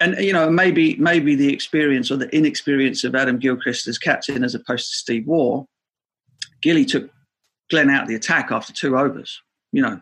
and 0.00 0.18
you 0.18 0.32
know 0.32 0.50
maybe 0.50 0.96
maybe 0.96 1.36
the 1.36 1.52
experience 1.52 2.10
or 2.10 2.16
the 2.16 2.34
inexperience 2.34 3.04
of 3.04 3.14
Adam 3.14 3.38
Gilchrist 3.38 3.86
as 3.86 3.96
captain 3.96 4.42
as 4.42 4.56
opposed 4.56 4.88
to 4.88 4.96
Steve 4.96 5.28
Waugh, 5.28 5.64
Gilly 6.62 6.84
took 6.84 7.10
Glenn 7.70 7.90
out 7.90 8.02
of 8.02 8.08
the 8.08 8.16
attack 8.16 8.50
after 8.50 8.72
two 8.72 8.98
overs. 8.98 9.40
You 9.70 9.82
know, 9.82 10.00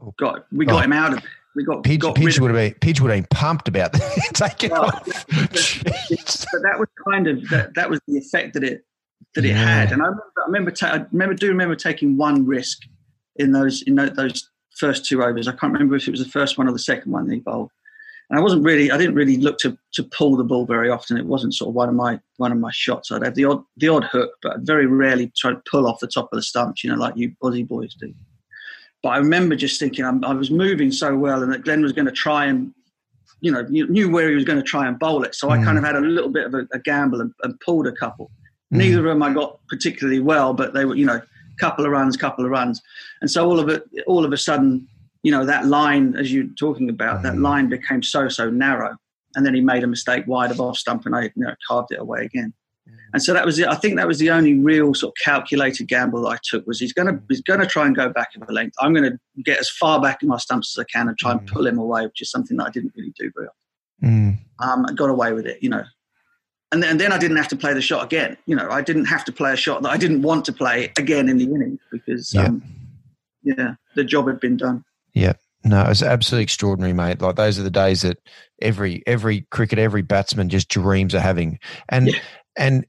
oh. 0.00 0.14
got 0.20 0.46
we 0.52 0.66
got 0.66 0.82
oh. 0.82 0.84
him 0.84 0.92
out 0.92 1.14
of 1.14 1.18
it. 1.18 1.24
We 1.54 1.64
got 1.64 1.84
Pidge, 1.84 2.00
got 2.00 2.18
would 2.18 2.50
have 2.50 2.54
been 2.54 2.74
Pidge 2.80 3.00
would 3.00 3.10
have 3.10 3.18
been 3.18 3.28
pumped 3.30 3.68
about 3.68 3.92
that. 3.92 4.30
Take 4.34 4.64
it 4.64 4.72
well, 4.72 4.86
off. 4.86 5.04
but 5.28 6.62
that 6.62 6.76
was 6.78 6.88
kind 7.06 7.26
of 7.26 7.46
that, 7.50 7.74
that 7.74 7.90
was 7.90 8.00
the 8.08 8.16
effect 8.16 8.54
that 8.54 8.64
it 8.64 8.84
that 9.34 9.44
it 9.44 9.54
had. 9.54 9.92
And 9.92 10.02
I 10.02 10.06
remember, 10.06 10.32
I 10.36 10.46
remember, 10.46 10.70
ta- 10.70 10.86
I 10.88 11.06
remember, 11.12 11.34
do 11.34 11.48
remember 11.48 11.76
taking 11.76 12.16
one 12.16 12.46
risk 12.46 12.78
in 13.36 13.52
those 13.52 13.82
in 13.82 13.94
those 13.96 14.48
first 14.76 15.04
two 15.04 15.22
overs. 15.22 15.48
I 15.48 15.52
can't 15.52 15.72
remember 15.72 15.96
if 15.96 16.08
it 16.08 16.10
was 16.10 16.24
the 16.24 16.30
first 16.30 16.58
one 16.58 16.68
or 16.68 16.72
the 16.72 16.78
second 16.78 17.12
one 17.12 17.26
that 17.26 17.34
he 17.34 17.40
bowled. 17.40 17.70
And 18.30 18.38
I 18.38 18.42
wasn't 18.42 18.64
really, 18.64 18.90
I 18.90 18.96
didn't 18.96 19.14
really 19.14 19.36
look 19.36 19.58
to 19.58 19.76
to 19.94 20.02
pull 20.04 20.36
the 20.36 20.44
ball 20.44 20.64
very 20.64 20.88
often. 20.88 21.18
It 21.18 21.26
wasn't 21.26 21.54
sort 21.54 21.68
of 21.68 21.74
one 21.74 21.88
of 21.88 21.94
my 21.94 22.18
one 22.38 22.52
of 22.52 22.58
my 22.58 22.70
shots. 22.72 23.12
I'd 23.12 23.24
have 23.24 23.34
the 23.34 23.44
odd 23.44 23.62
the 23.76 23.88
odd 23.88 24.04
hook, 24.04 24.30
but 24.42 24.54
I'd 24.54 24.66
very 24.66 24.86
rarely 24.86 25.30
try 25.36 25.50
to 25.50 25.62
pull 25.70 25.86
off 25.86 26.00
the 26.00 26.06
top 26.06 26.30
of 26.32 26.36
the 26.36 26.42
stumps, 26.42 26.82
you 26.82 26.90
know, 26.90 26.96
like 26.96 27.16
you 27.16 27.32
Aussie 27.42 27.66
boys 27.66 27.94
do. 27.94 28.14
But 29.02 29.10
I 29.10 29.16
remember 29.18 29.56
just 29.56 29.80
thinking 29.80 30.04
I'm, 30.04 30.24
i 30.24 30.32
was 30.32 30.50
moving 30.50 30.92
so 30.92 31.16
well, 31.16 31.42
and 31.42 31.52
that 31.52 31.64
Glenn 31.64 31.82
was 31.82 31.92
going 31.92 32.06
to 32.06 32.12
try 32.12 32.46
and, 32.46 32.72
you 33.40 33.50
know, 33.50 33.62
knew 33.62 34.10
where 34.10 34.28
he 34.28 34.34
was 34.34 34.44
going 34.44 34.58
to 34.58 34.64
try 34.64 34.86
and 34.86 34.98
bowl 34.98 35.24
it. 35.24 35.34
So 35.34 35.48
mm. 35.48 35.58
I 35.58 35.64
kind 35.64 35.76
of 35.76 35.84
had 35.84 35.96
a 35.96 36.00
little 36.00 36.30
bit 36.30 36.46
of 36.46 36.54
a, 36.54 36.68
a 36.72 36.78
gamble 36.78 37.20
and, 37.20 37.32
and, 37.42 37.58
pulled 37.60 37.88
a 37.88 37.92
couple. 37.92 38.30
Mm. 38.72 38.78
Neither 38.78 38.98
of 39.00 39.04
them 39.04 39.22
I 39.22 39.32
got 39.32 39.58
particularly 39.68 40.20
well, 40.20 40.54
but 40.54 40.72
they 40.72 40.84
were, 40.84 40.94
you 40.94 41.04
know, 41.04 41.20
couple 41.58 41.84
of 41.84 41.90
runs, 41.90 42.16
couple 42.16 42.44
of 42.44 42.50
runs, 42.50 42.80
and 43.20 43.30
so 43.30 43.46
all 43.46 43.60
of 43.60 43.68
it, 43.68 43.84
all 44.06 44.24
of 44.24 44.32
a 44.32 44.36
sudden, 44.36 44.88
you 45.22 45.30
know, 45.30 45.44
that 45.44 45.66
line 45.66 46.16
as 46.16 46.32
you're 46.32 46.46
talking 46.58 46.88
about, 46.88 47.20
mm. 47.20 47.22
that 47.24 47.36
line 47.38 47.68
became 47.68 48.02
so 48.02 48.28
so 48.28 48.50
narrow, 48.50 48.96
and 49.34 49.44
then 49.44 49.54
he 49.54 49.60
made 49.60 49.82
a 49.82 49.86
mistake 49.86 50.24
wide 50.26 50.50
of 50.50 50.60
off 50.60 50.78
stump, 50.78 51.06
and 51.06 51.14
I 51.14 51.24
you 51.24 51.32
know, 51.36 51.54
carved 51.68 51.92
it 51.92 52.00
away 52.00 52.24
again. 52.24 52.54
And 53.12 53.22
so 53.22 53.32
that 53.34 53.44
was, 53.44 53.56
the, 53.56 53.68
I 53.68 53.74
think 53.74 53.96
that 53.96 54.06
was 54.06 54.18
the 54.18 54.30
only 54.30 54.54
real 54.54 54.94
sort 54.94 55.12
of 55.12 55.22
calculated 55.22 55.86
gamble 55.86 56.22
that 56.22 56.28
I 56.28 56.38
took 56.42 56.66
was 56.66 56.80
he's 56.80 56.92
going 56.92 57.08
to 57.08 57.22
he's 57.28 57.42
going 57.42 57.60
to 57.60 57.66
try 57.66 57.86
and 57.86 57.94
go 57.94 58.08
back 58.08 58.30
in 58.34 58.42
the 58.46 58.52
length. 58.52 58.74
I'm 58.80 58.94
going 58.94 59.10
to 59.10 59.42
get 59.42 59.58
as 59.58 59.68
far 59.68 60.00
back 60.00 60.22
in 60.22 60.28
my 60.28 60.38
stumps 60.38 60.76
as 60.76 60.82
I 60.82 60.86
can 60.90 61.08
and 61.08 61.18
try 61.18 61.32
mm. 61.32 61.38
and 61.38 61.46
pull 61.46 61.66
him 61.66 61.78
away, 61.78 62.06
which 62.06 62.22
is 62.22 62.30
something 62.30 62.56
that 62.56 62.66
I 62.68 62.70
didn't 62.70 62.92
really 62.96 63.12
do 63.18 63.30
very 63.34 63.48
often. 63.48 63.58
Mm. 64.10 64.38
Um, 64.64 64.86
I 64.88 64.92
got 64.92 65.10
away 65.10 65.32
with 65.32 65.46
it, 65.46 65.62
you 65.62 65.68
know. 65.68 65.84
And 66.72 66.82
then, 66.82 66.92
and 66.92 67.00
then 67.00 67.12
I 67.12 67.18
didn't 67.18 67.36
have 67.36 67.48
to 67.48 67.56
play 67.56 67.74
the 67.74 67.82
shot 67.82 68.02
again. 68.02 68.38
You 68.46 68.56
know, 68.56 68.68
I 68.70 68.80
didn't 68.80 69.04
have 69.04 69.26
to 69.26 69.32
play 69.32 69.52
a 69.52 69.56
shot 69.56 69.82
that 69.82 69.90
I 69.90 69.98
didn't 69.98 70.22
want 70.22 70.46
to 70.46 70.52
play 70.52 70.90
again 70.96 71.28
in 71.28 71.36
the 71.36 71.44
innings 71.44 71.80
because, 71.90 72.32
yeah, 72.32 72.46
um, 72.46 72.62
yeah 73.42 73.74
the 73.94 74.04
job 74.04 74.26
had 74.26 74.40
been 74.40 74.56
done. 74.56 74.82
Yeah. 75.12 75.34
No, 75.64 75.82
it's 75.82 76.02
absolutely 76.02 76.44
extraordinary, 76.44 76.92
mate. 76.92 77.20
Like 77.20 77.36
those 77.36 77.58
are 77.58 77.62
the 77.62 77.70
days 77.70 78.02
that 78.02 78.18
every 78.60 79.02
every 79.06 79.42
cricket, 79.50 79.78
every 79.78 80.02
batsman 80.02 80.48
just 80.48 80.68
dreams 80.68 81.14
of 81.14 81.20
having. 81.20 81.58
And 81.88 82.08
yeah. 82.08 82.18
and 82.56 82.84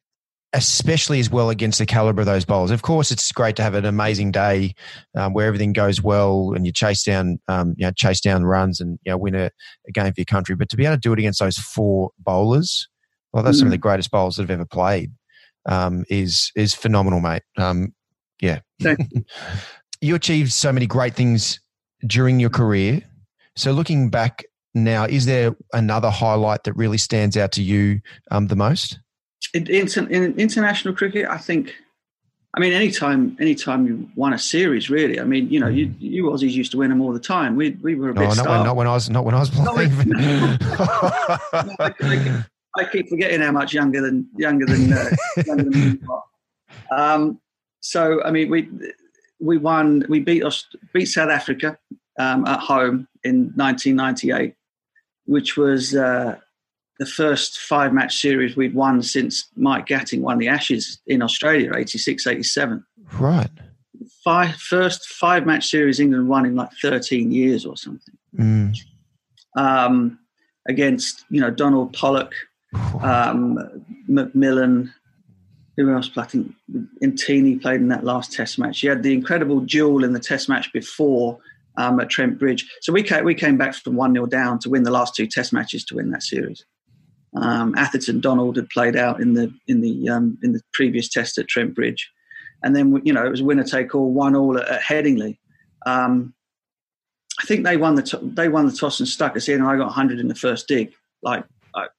especially 0.53 1.19
as 1.19 1.29
well 1.29 1.49
against 1.49 1.79
the 1.79 1.85
caliber 1.85 2.21
of 2.21 2.27
those 2.27 2.45
bowlers. 2.45 2.71
Of 2.71 2.83
course, 2.83 3.11
it's 3.11 3.31
great 3.31 3.55
to 3.55 3.63
have 3.63 3.73
an 3.73 3.85
amazing 3.85 4.31
day 4.31 4.75
um, 5.15 5.33
where 5.33 5.47
everything 5.47 5.73
goes 5.73 6.01
well 6.01 6.53
and 6.55 6.65
you 6.65 6.71
chase 6.71 7.03
down, 7.03 7.39
um, 7.47 7.73
you 7.77 7.85
know, 7.85 7.91
chase 7.91 8.21
down 8.21 8.45
runs 8.45 8.79
and 8.79 8.99
you 9.03 9.11
know 9.11 9.17
win 9.17 9.35
a, 9.35 9.49
a, 9.87 9.91
game 9.91 10.13
for 10.13 10.19
your 10.19 10.25
country. 10.25 10.55
But 10.55 10.69
to 10.69 10.77
be 10.77 10.85
able 10.85 10.95
to 10.95 10.99
do 10.99 11.13
it 11.13 11.19
against 11.19 11.39
those 11.39 11.57
four 11.57 12.11
bowlers, 12.19 12.87
well, 13.31 13.43
that's 13.43 13.57
mm. 13.57 13.61
some 13.61 13.67
of 13.67 13.71
the 13.71 13.77
mm. 13.77 13.81
greatest 13.81 14.11
bowlers 14.11 14.35
that 14.35 14.43
have 14.43 14.51
ever 14.51 14.65
played. 14.65 15.11
Um, 15.65 16.03
is 16.09 16.51
is 16.55 16.73
phenomenal, 16.73 17.21
mate. 17.21 17.43
Um, 17.57 17.93
yeah, 18.41 18.59
you 20.01 20.15
achieved 20.15 20.51
so 20.51 20.71
many 20.71 20.85
great 20.85 21.15
things 21.15 21.59
during 22.05 22.39
your 22.39 22.49
career. 22.49 23.01
So 23.55 23.71
looking 23.71 24.09
back 24.09 24.43
now, 24.73 25.05
is 25.05 25.25
there 25.25 25.55
another 25.71 26.09
highlight 26.09 26.65
that 26.65 26.73
really 26.73 26.97
stands 26.97 27.37
out 27.37 27.53
to 27.53 27.63
you 27.63 28.01
um, 28.29 28.47
the 28.47 28.55
most? 28.55 28.99
In, 29.53 29.67
in, 29.67 30.39
international 30.39 30.93
cricket, 30.93 31.27
I 31.27 31.37
think. 31.37 31.73
I 32.55 32.59
mean, 32.59 32.73
anytime, 32.73 33.35
anytime 33.39 33.87
you 33.87 34.07
won 34.15 34.33
a 34.33 34.37
series, 34.37 34.89
really. 34.89 35.19
I 35.19 35.23
mean, 35.23 35.49
you 35.49 35.59
know, 35.59 35.67
you, 35.67 35.93
you 35.97 36.25
Aussies 36.25 36.51
used 36.51 36.71
to 36.73 36.77
win 36.77 36.91
them 36.91 37.01
all 37.01 37.11
the 37.11 37.19
time. 37.19 37.55
We 37.55 37.71
we 37.81 37.95
were 37.95 38.09
a 38.09 38.13
bit. 38.13 38.29
No, 38.29 38.33
not 38.35 38.47
when, 38.47 38.63
not 38.63 38.75
when 38.75 38.87
I 38.87 38.93
was 38.93 39.09
not 39.09 39.25
when 39.25 39.33
I 39.33 39.39
was 39.39 39.49
playing. 39.49 39.91
I, 41.49 42.43
I, 42.77 42.85
keep 42.91 43.09
forgetting 43.09 43.41
how 43.41 43.51
much 43.51 43.73
younger 43.73 44.01
than 44.01 44.27
younger 44.37 44.67
than 44.67 44.93
uh, 44.93 45.09
younger 45.47 45.63
than 45.63 46.07
um, 46.91 47.39
so 47.79 48.23
I 48.23 48.29
mean, 48.31 48.49
we 48.51 48.69
we 49.39 49.57
won. 49.57 50.05
We 50.07 50.19
beat 50.19 50.43
us 50.43 50.67
beat 50.93 51.05
South 51.05 51.29
Africa 51.29 51.77
um, 52.19 52.45
at 52.45 52.59
home 52.59 53.07
in 53.23 53.51
1998, 53.55 54.55
which 55.25 55.57
was 55.57 55.95
uh, 55.95 56.37
the 56.99 57.05
first 57.05 57.59
five 57.59 57.93
match 57.93 58.17
series 58.17 58.55
we'd 58.55 58.75
won 58.75 59.01
since 59.01 59.49
Mike 59.55 59.87
Gatting 59.87 60.21
won 60.21 60.37
the 60.37 60.47
Ashes 60.47 60.99
in 61.07 61.21
Australia, 61.21 61.71
86 61.75 62.27
87. 62.27 62.83
Right. 63.19 63.49
Five, 64.23 64.55
first 64.55 65.07
five 65.07 65.45
match 65.45 65.67
series 65.67 65.99
England 65.99 66.29
won 66.29 66.45
in 66.45 66.55
like 66.55 66.69
13 66.81 67.31
years 67.31 67.65
or 67.65 67.75
something. 67.75 68.15
Mm. 68.37 68.77
Um, 69.55 70.19
against, 70.67 71.25
you 71.29 71.41
know, 71.41 71.51
Donald 71.51 71.93
Pollock, 71.93 72.33
um, 73.01 73.59
McMillan, 74.09 74.91
who 75.77 75.93
else? 75.93 76.09
I 76.15 76.23
think 76.23 76.53
Ntini 77.03 77.61
played 77.61 77.81
in 77.81 77.87
that 77.89 78.03
last 78.03 78.31
Test 78.31 78.59
match. 78.59 78.79
He 78.79 78.87
had 78.87 79.03
the 79.03 79.13
incredible 79.13 79.59
duel 79.59 80.03
in 80.03 80.13
the 80.13 80.19
Test 80.19 80.47
match 80.47 80.71
before 80.71 81.39
um, 81.77 81.99
at 81.99 82.09
Trent 82.09 82.39
Bridge. 82.39 82.69
So 82.81 82.93
we 82.93 83.03
came, 83.03 83.25
we 83.25 83.35
came 83.35 83.57
back 83.57 83.73
from 83.73 83.95
1 83.95 84.13
0 84.13 84.25
down 84.27 84.59
to 84.59 84.69
win 84.69 84.83
the 84.83 84.91
last 84.91 85.15
two 85.15 85.27
Test 85.27 85.51
matches 85.51 85.83
to 85.85 85.95
win 85.95 86.11
that 86.11 86.23
series. 86.23 86.63
Um, 87.35 87.73
Atherton 87.75 88.19
Donald 88.19 88.57
had 88.57 88.69
played 88.69 88.95
out 88.95 89.19
in 89.19 89.33
the 89.33 89.53
in 89.67 89.81
the 89.81 90.09
um, 90.09 90.37
in 90.43 90.53
the 90.53 90.61
previous 90.73 91.09
test 91.09 91.37
at 91.37 91.47
Trent 91.47 91.73
Bridge, 91.73 92.09
and 92.63 92.75
then 92.75 93.01
you 93.03 93.13
know 93.13 93.25
it 93.25 93.29
was 93.29 93.41
winner 93.41 93.63
take 93.63 93.95
all, 93.95 94.11
one 94.11 94.35
all 94.35 94.57
at, 94.57 94.67
at 94.67 94.81
Headingley. 94.81 95.37
Um, 95.85 96.33
I 97.41 97.45
think 97.45 97.63
they 97.63 97.77
won 97.77 97.95
the 97.95 98.03
to- 98.03 98.19
they 98.21 98.49
won 98.49 98.67
the 98.67 98.71
toss 98.71 98.99
and 98.99 99.09
stuck 99.09 99.35
us 99.35 99.47
in, 99.47 99.61
and 99.61 99.67
I 99.67 99.77
got 99.77 99.87
100 99.87 100.19
in 100.19 100.27
the 100.27 100.35
first 100.35 100.67
dig, 100.67 100.93
like 101.23 101.43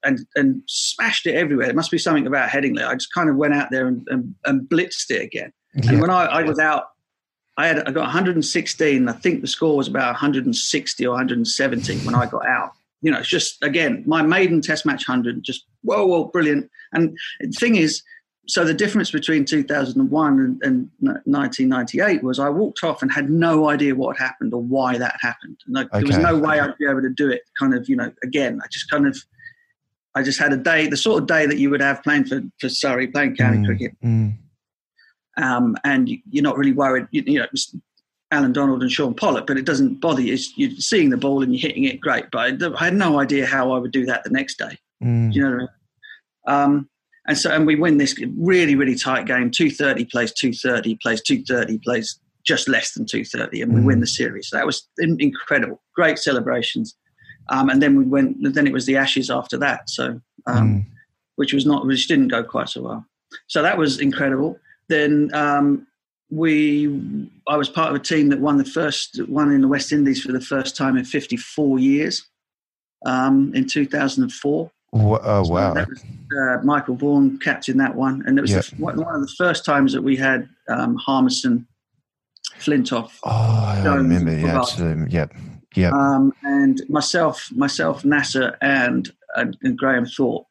and 0.04 0.20
and 0.36 0.62
smashed 0.66 1.26
it 1.26 1.34
everywhere. 1.34 1.68
It 1.68 1.74
must 1.74 1.90
be 1.90 1.98
something 1.98 2.26
about 2.26 2.50
Headingley. 2.50 2.86
I 2.86 2.94
just 2.94 3.12
kind 3.12 3.28
of 3.28 3.36
went 3.36 3.54
out 3.54 3.70
there 3.72 3.88
and, 3.88 4.06
and, 4.08 4.34
and 4.44 4.68
blitzed 4.68 5.10
it 5.10 5.22
again. 5.22 5.52
Yeah. 5.74 5.90
And 5.90 6.00
when 6.00 6.10
I, 6.10 6.26
I 6.26 6.42
was 6.42 6.60
out 6.60 6.84
I 7.56 7.66
had 7.68 7.78
I 7.80 7.92
got 7.92 8.02
116. 8.02 9.08
I 9.08 9.12
think 9.12 9.40
the 9.40 9.46
score 9.46 9.76
was 9.76 9.88
about 9.88 10.12
160 10.14 11.06
or 11.06 11.10
170 11.10 11.98
when 11.98 12.14
I 12.14 12.26
got 12.26 12.46
out. 12.46 12.72
You 13.04 13.10
know, 13.10 13.18
it's 13.18 13.28
just 13.28 13.62
again 13.62 14.02
my 14.06 14.22
maiden 14.22 14.60
Test 14.60 14.86
match 14.86 15.04
hundred. 15.04 15.42
Just 15.42 15.66
whoa, 15.82 16.06
whoa, 16.06 16.24
brilliant. 16.24 16.70
And 16.92 17.16
the 17.40 17.52
thing 17.52 17.76
is, 17.76 18.02
so 18.46 18.64
the 18.64 18.74
difference 18.74 19.10
between 19.10 19.44
2001 19.44 20.38
and, 20.38 20.62
and 20.62 20.90
1998 21.00 22.22
was 22.22 22.38
I 22.38 22.48
walked 22.48 22.82
off 22.82 23.02
and 23.02 23.10
had 23.10 23.30
no 23.30 23.68
idea 23.70 23.94
what 23.94 24.18
happened 24.18 24.52
or 24.52 24.62
why 24.62 24.98
that 24.98 25.16
happened. 25.20 25.58
Like, 25.68 25.86
okay. 25.88 26.00
There 26.00 26.06
was 26.06 26.18
no 26.18 26.38
way 26.38 26.60
I'd 26.60 26.76
be 26.76 26.86
able 26.86 27.02
to 27.02 27.10
do 27.10 27.30
it. 27.30 27.42
Kind 27.58 27.74
of, 27.74 27.88
you 27.88 27.96
know, 27.96 28.12
again, 28.22 28.60
I 28.62 28.66
just 28.70 28.90
kind 28.90 29.06
of, 29.06 29.16
I 30.14 30.22
just 30.22 30.38
had 30.38 30.52
a 30.52 30.56
day, 30.56 30.86
the 30.86 30.96
sort 30.96 31.22
of 31.22 31.28
day 31.28 31.46
that 31.46 31.56
you 31.56 31.70
would 31.70 31.80
have 31.80 32.02
playing 32.02 32.24
for, 32.24 32.42
for 32.60 32.68
Surrey, 32.68 33.06
playing 33.06 33.36
county 33.36 33.58
mm, 33.58 33.66
cricket. 33.66 33.92
Mm. 34.04 34.36
Um, 35.36 35.76
and 35.84 36.08
you, 36.08 36.20
are 36.38 36.42
not 36.42 36.58
really 36.58 36.72
worried, 36.72 37.06
you, 37.10 37.22
you 37.26 37.40
know, 37.40 37.46
Allan 38.34 38.52
Donald 38.52 38.82
and 38.82 38.90
Shaun 38.90 39.14
Pollock, 39.14 39.46
but 39.46 39.56
it 39.56 39.64
doesn't 39.64 40.00
bother 40.00 40.20
you. 40.20 40.36
You're 40.56 40.70
seeing 40.72 41.10
the 41.10 41.16
ball 41.16 41.42
and 41.42 41.54
you're 41.54 41.66
hitting 41.66 41.84
it 41.84 42.00
great. 42.00 42.26
But 42.32 42.62
I, 42.62 42.72
I 42.78 42.84
had 42.84 42.94
no 42.94 43.20
idea 43.20 43.46
how 43.46 43.72
I 43.72 43.78
would 43.78 43.92
do 43.92 44.04
that 44.06 44.24
the 44.24 44.30
next 44.30 44.58
day. 44.58 44.78
Mm. 45.02 45.32
Do 45.32 45.38
you 45.38 45.44
know 45.44 45.50
what 45.50 45.56
I 45.56 45.58
mean? 45.58 45.68
Um, 46.46 46.88
and 47.26 47.38
so, 47.38 47.50
and 47.50 47.66
we 47.66 47.76
win 47.76 47.98
this 47.98 48.14
really, 48.36 48.74
really 48.74 48.96
tight 48.96 49.26
game. 49.26 49.50
230 49.50 50.04
plays 50.06 50.32
230, 50.32 50.96
plays 50.96 51.22
230, 51.22 51.78
plays 51.78 52.18
just 52.44 52.68
less 52.68 52.92
than 52.92 53.06
230, 53.06 53.62
and 53.62 53.72
we 53.72 53.80
mm. 53.80 53.86
win 53.86 54.00
the 54.00 54.06
series. 54.06 54.48
So 54.48 54.56
that 54.56 54.66
was 54.66 54.86
incredible. 54.98 55.80
Great 55.94 56.18
celebrations. 56.18 56.94
Um, 57.48 57.70
and 57.70 57.82
then 57.82 57.96
we 57.96 58.04
went, 58.04 58.36
then 58.54 58.66
it 58.66 58.72
was 58.72 58.86
the 58.86 58.96
Ashes 58.96 59.30
after 59.30 59.56
that. 59.58 59.88
So, 59.88 60.20
um, 60.46 60.68
mm. 60.68 60.84
which 61.36 61.54
was 61.54 61.64
not, 61.64 61.86
which 61.86 62.08
didn't 62.08 62.28
go 62.28 62.42
quite 62.42 62.68
so 62.68 62.82
well. 62.82 63.06
So 63.46 63.62
that 63.62 63.78
was 63.78 64.00
incredible. 64.00 64.58
Then 64.88 65.30
um, 65.32 65.86
we, 66.34 67.30
I 67.48 67.56
was 67.56 67.68
part 67.68 67.90
of 67.90 67.96
a 67.96 68.04
team 68.04 68.28
that 68.30 68.40
won 68.40 68.56
the 68.56 68.64
first, 68.64 69.22
one 69.28 69.52
in 69.52 69.60
the 69.60 69.68
West 69.68 69.92
Indies 69.92 70.22
for 70.22 70.32
the 70.32 70.40
first 70.40 70.76
time 70.76 70.96
in 70.96 71.04
54 71.04 71.78
years 71.78 72.26
um, 73.06 73.52
in 73.54 73.66
2004. 73.66 74.70
Oh 74.96 74.98
wow! 74.98 75.74
So 75.74 75.84
was, 75.88 76.04
uh, 76.38 76.62
Michael 76.62 76.94
Vaughan 76.94 77.38
captained 77.40 77.80
that 77.80 77.96
one, 77.96 78.22
and 78.26 78.38
it 78.38 78.42
was 78.42 78.52
yep. 78.52 78.64
the, 78.64 78.76
one 78.76 79.00
of 79.00 79.22
the 79.22 79.34
first 79.36 79.64
times 79.64 79.92
that 79.92 80.02
we 80.02 80.14
had 80.14 80.48
um, 80.68 80.94
Harmison, 80.94 81.66
Flintoff. 82.58 83.10
Oh, 83.24 83.30
I 83.30 83.82
remember. 83.92 84.36
Yeah, 84.36 84.60
absolutely. 84.60 85.10
Yep. 85.10 85.34
Yep. 85.74 85.92
Um, 85.92 86.32
and 86.44 86.80
myself, 86.88 87.50
myself, 87.52 88.04
Nasser, 88.04 88.56
and, 88.60 89.12
and, 89.34 89.56
and 89.62 89.76
Graham 89.76 90.06
Thorpe, 90.06 90.46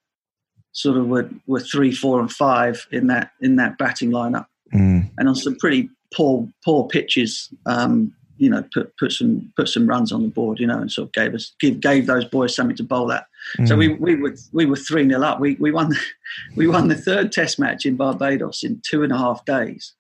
sort 0.74 0.98
of 0.98 1.08
were, 1.08 1.30
were 1.48 1.62
three, 1.62 1.94
four, 1.94 2.20
and 2.20 2.30
five 2.30 2.86
in 2.92 3.08
that 3.08 3.32
in 3.40 3.56
that 3.56 3.78
batting 3.78 4.12
lineup, 4.12 4.48
mm. 4.74 5.10
and 5.18 5.30
on 5.30 5.36
some 5.36 5.56
pretty 5.58 5.90
poor 6.14 6.48
poor 6.64 6.88
pitches. 6.88 7.50
Um, 7.66 8.14
you 8.38 8.50
know, 8.50 8.64
put 8.74 8.96
put 8.98 9.12
some 9.12 9.52
put 9.56 9.70
some 9.70 9.88
runs 9.88 10.12
on 10.12 10.24
the 10.24 10.28
board, 10.28 10.60
you 10.60 10.68
know, 10.68 10.80
and 10.80 10.92
sort 10.92 11.08
of 11.08 11.14
gave 11.14 11.34
us 11.34 11.54
give 11.60 11.80
gave 11.80 12.08
those 12.08 12.26
boys 12.26 12.56
something 12.56 12.76
to 12.76 12.84
bowl 12.84 13.12
at. 13.12 13.28
Mm. 13.58 13.68
So 13.68 13.76
we 13.76 13.90
we 13.90 14.16
were 14.16 14.36
we 14.52 14.66
were 14.66 14.76
three 14.76 15.08
0 15.08 15.22
up. 15.22 15.40
We 15.40 15.56
we 15.56 15.72
won 15.72 15.90
the, 15.90 16.00
we 16.56 16.68
won 16.68 16.88
the 16.88 16.96
third 16.96 17.32
Test 17.32 17.60
match 17.60 17.86
in 17.86 17.96
Barbados 17.96 18.64
in 18.64 18.82
two 18.86 19.04
and 19.04 19.14
a 19.14 19.18
half 19.18 19.46
days. 19.46 19.94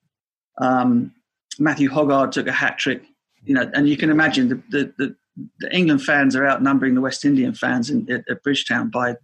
Um, 0.60 1.14
Matthew 1.60 1.90
Hoggard 1.90 2.32
took 2.32 2.48
a 2.48 2.52
hat 2.52 2.78
trick, 2.78 3.04
you 3.44 3.54
know, 3.54 3.70
and 3.74 3.88
you 3.88 3.98
can 3.98 4.10
imagine 4.10 4.50
the 4.50 4.56
the, 4.70 4.94
the, 4.98 5.16
the 5.60 5.76
England 5.76 6.04
fans 6.04 6.36
are 6.36 6.46
outnumbering 6.46 6.96
the 6.96 7.02
West 7.02 7.26
Indian 7.26 7.54
fans 7.54 7.90
in, 7.90 8.12
at, 8.12 8.24
at, 8.30 8.44
Bridgetown 8.44 8.90
by 8.90 9.16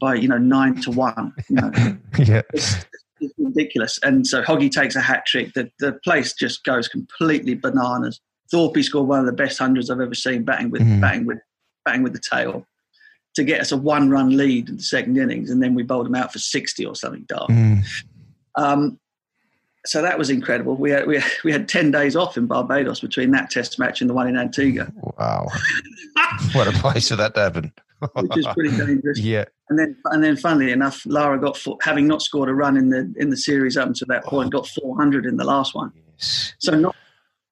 by 0.00 0.14
you 0.14 0.28
know 0.28 0.38
nine 0.38 0.80
to 0.82 0.90
one. 0.90 1.32
You 1.48 1.56
know. 1.56 1.70
yeah. 2.18 2.42
It's, 2.52 2.84
it's 3.20 3.34
ridiculous. 3.38 3.98
And 4.02 4.26
so 4.26 4.42
Hoggy 4.42 4.70
takes 4.70 4.96
a 4.96 5.00
hat 5.00 5.26
trick. 5.26 5.52
The 5.54 5.70
the 5.78 5.92
place 6.04 6.32
just 6.32 6.64
goes 6.64 6.88
completely 6.88 7.54
bananas. 7.54 8.20
Thorpe 8.50 8.82
scored 8.82 9.08
one 9.08 9.20
of 9.20 9.26
the 9.26 9.32
best 9.32 9.58
hundreds 9.58 9.90
I've 9.90 10.00
ever 10.00 10.14
seen, 10.14 10.44
batting 10.44 10.70
with 10.70 10.82
mm. 10.82 11.00
batting 11.00 11.26
with 11.26 11.38
batting 11.84 12.02
with 12.02 12.12
the 12.12 12.20
tail 12.20 12.66
to 13.34 13.44
get 13.44 13.60
us 13.60 13.70
a 13.70 13.76
one-run 13.76 14.36
lead 14.36 14.68
in 14.68 14.76
the 14.76 14.82
second 14.82 15.16
innings, 15.16 15.50
and 15.50 15.62
then 15.62 15.74
we 15.74 15.82
bowled 15.82 16.06
them 16.06 16.14
out 16.14 16.32
for 16.32 16.38
sixty 16.38 16.84
or 16.84 16.94
something 16.94 17.24
dark. 17.28 17.50
Mm. 17.50 17.84
Um, 18.56 18.98
so 19.86 20.02
that 20.02 20.18
was 20.18 20.28
incredible. 20.28 20.76
We 20.76 20.90
had, 20.90 21.06
we 21.06 21.18
had, 21.18 21.30
we 21.44 21.52
had 21.52 21.68
ten 21.68 21.90
days 21.90 22.16
off 22.16 22.36
in 22.36 22.46
Barbados 22.46 23.00
between 23.00 23.30
that 23.32 23.50
Test 23.50 23.78
match 23.78 24.00
and 24.00 24.10
the 24.10 24.14
one 24.14 24.28
in 24.28 24.36
Antigua. 24.36 24.92
Wow, 25.18 25.48
what 26.52 26.68
a 26.68 26.72
place 26.72 27.08
for 27.08 27.16
that 27.16 27.34
to 27.34 27.40
happen! 27.40 27.72
Which 28.14 28.38
is 28.38 28.46
pretty 28.46 28.76
dangerous. 28.76 29.18
Yeah. 29.20 29.44
And 29.70 29.78
then, 29.78 29.96
and 30.06 30.22
then, 30.22 30.36
funnily 30.36 30.72
enough, 30.72 31.06
Lara 31.06 31.40
got 31.40 31.56
four, 31.56 31.78
having 31.80 32.08
not 32.08 32.22
scored 32.22 32.48
a 32.48 32.54
run 32.54 32.76
in 32.76 32.90
the 32.90 33.12
in 33.16 33.30
the 33.30 33.36
series 33.36 33.76
up 33.76 33.86
until 33.86 34.08
that 34.08 34.24
point, 34.24 34.50
got 34.50 34.66
400 34.66 35.24
in 35.24 35.36
the 35.36 35.44
last 35.44 35.74
one. 35.74 35.92
Yes. 36.18 36.54
So 36.58 36.74
not 36.74 36.96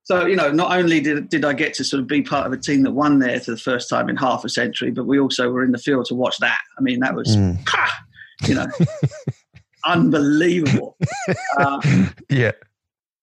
so 0.08 0.24
you 0.24 0.36
know, 0.36 0.50
not 0.50 0.76
only 0.76 1.00
did 1.00 1.28
did 1.28 1.44
I 1.44 1.52
get 1.52 1.74
to 1.74 1.84
sort 1.84 2.00
of 2.00 2.06
be 2.06 2.22
part 2.22 2.46
of 2.46 2.52
a 2.52 2.56
team 2.56 2.82
that 2.84 2.92
won 2.92 3.18
there 3.18 3.38
for 3.40 3.50
the 3.50 3.58
first 3.58 3.90
time 3.90 4.08
in 4.08 4.16
half 4.16 4.42
a 4.42 4.48
century, 4.48 4.90
but 4.90 5.04
we 5.04 5.20
also 5.20 5.50
were 5.50 5.62
in 5.62 5.70
the 5.70 5.78
field 5.78 6.06
to 6.06 6.14
watch 6.14 6.38
that. 6.38 6.58
I 6.78 6.80
mean, 6.80 7.00
that 7.00 7.14
was, 7.14 7.36
mm. 7.36 7.58
you 8.48 8.54
know, 8.54 8.68
unbelievable. 9.84 10.96
Uh, 11.58 11.80
yeah. 12.30 12.52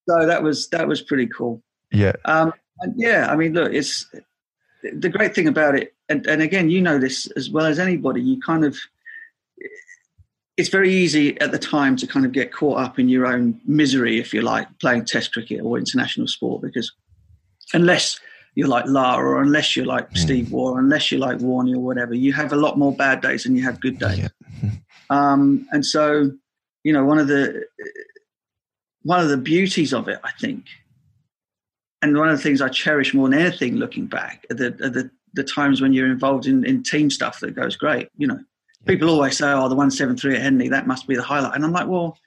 So 0.08 0.26
that 0.26 0.42
was 0.42 0.68
that 0.68 0.86
was 0.86 1.02
pretty 1.02 1.26
cool. 1.26 1.62
Yeah. 1.90 2.12
Um, 2.24 2.52
yeah, 2.94 3.28
I 3.30 3.36
mean, 3.36 3.54
look, 3.54 3.72
it's 3.72 4.06
the 4.82 5.08
great 5.08 5.34
thing 5.34 5.48
about 5.48 5.74
it, 5.74 5.94
and, 6.08 6.26
and 6.26 6.42
again, 6.42 6.70
you 6.70 6.80
know 6.80 6.98
this 6.98 7.26
as 7.36 7.50
well 7.50 7.66
as 7.66 7.78
anybody. 7.78 8.22
You 8.22 8.40
kind 8.40 8.64
of 8.64 8.76
it's 10.56 10.68
very 10.70 10.92
easy 10.92 11.38
at 11.40 11.52
the 11.52 11.58
time 11.58 11.96
to 11.96 12.06
kind 12.06 12.24
of 12.24 12.32
get 12.32 12.52
caught 12.52 12.78
up 12.78 12.98
in 12.98 13.08
your 13.08 13.26
own 13.26 13.60
misery, 13.66 14.18
if 14.18 14.32
you 14.32 14.40
like, 14.40 14.66
playing 14.78 15.04
Test 15.04 15.32
cricket 15.32 15.60
or 15.62 15.78
international 15.78 16.26
sport, 16.26 16.62
because 16.62 16.92
unless 17.74 18.18
you're 18.54 18.68
like 18.68 18.86
Lara, 18.86 19.22
or 19.22 19.42
unless 19.42 19.76
you're 19.76 19.84
like 19.84 20.10
mm. 20.10 20.16
Steve 20.16 20.50
Waugh, 20.50 20.76
unless 20.76 21.12
you're 21.12 21.20
like 21.20 21.38
Warney 21.38 21.74
or 21.74 21.80
whatever, 21.80 22.14
you 22.14 22.32
have 22.32 22.52
a 22.52 22.56
lot 22.56 22.78
more 22.78 22.92
bad 22.92 23.20
days 23.20 23.44
than 23.44 23.54
you 23.54 23.62
have 23.64 23.80
good 23.82 23.98
days. 23.98 24.18
Yeah. 24.18 24.70
um, 25.10 25.66
and 25.72 25.84
so, 25.84 26.30
you 26.84 26.92
know, 26.92 27.04
one 27.04 27.18
of 27.18 27.28
the 27.28 27.66
one 29.02 29.20
of 29.20 29.28
the 29.28 29.36
beauties 29.36 29.92
of 29.92 30.08
it, 30.08 30.18
I 30.24 30.30
think, 30.40 30.64
and 32.00 32.16
one 32.16 32.30
of 32.30 32.36
the 32.36 32.42
things 32.42 32.62
I 32.62 32.68
cherish 32.68 33.12
more 33.12 33.28
than 33.28 33.38
anything, 33.38 33.76
looking 33.76 34.06
back, 34.06 34.46
are 34.50 34.54
the, 34.54 34.66
are 34.66 34.88
the, 34.88 35.10
the 35.36 35.44
times 35.44 35.80
when 35.80 35.92
you're 35.92 36.10
involved 36.10 36.46
in, 36.46 36.64
in 36.64 36.82
team 36.82 37.10
stuff 37.10 37.40
that 37.40 37.54
goes 37.54 37.76
great. 37.76 38.08
You 38.16 38.26
know, 38.26 38.40
people 38.86 39.08
always 39.08 39.38
say, 39.38 39.52
"Oh, 39.52 39.68
the 39.68 39.76
one 39.76 39.90
seven 39.90 40.16
three 40.16 40.34
at 40.34 40.42
Headingley, 40.42 40.70
that 40.70 40.86
must 40.86 41.06
be 41.06 41.14
the 41.14 41.22
highlight," 41.22 41.54
and 41.54 41.64
I'm 41.64 41.72
like, 41.72 41.86
"Well, 41.86 42.18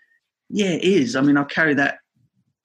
yeah, 0.50 0.69
it 0.69 0.84
is. 0.84 1.15
I 1.15 1.22
mean, 1.22 1.38
I'll 1.38 1.45
carry 1.45 1.74
that 1.74 2.00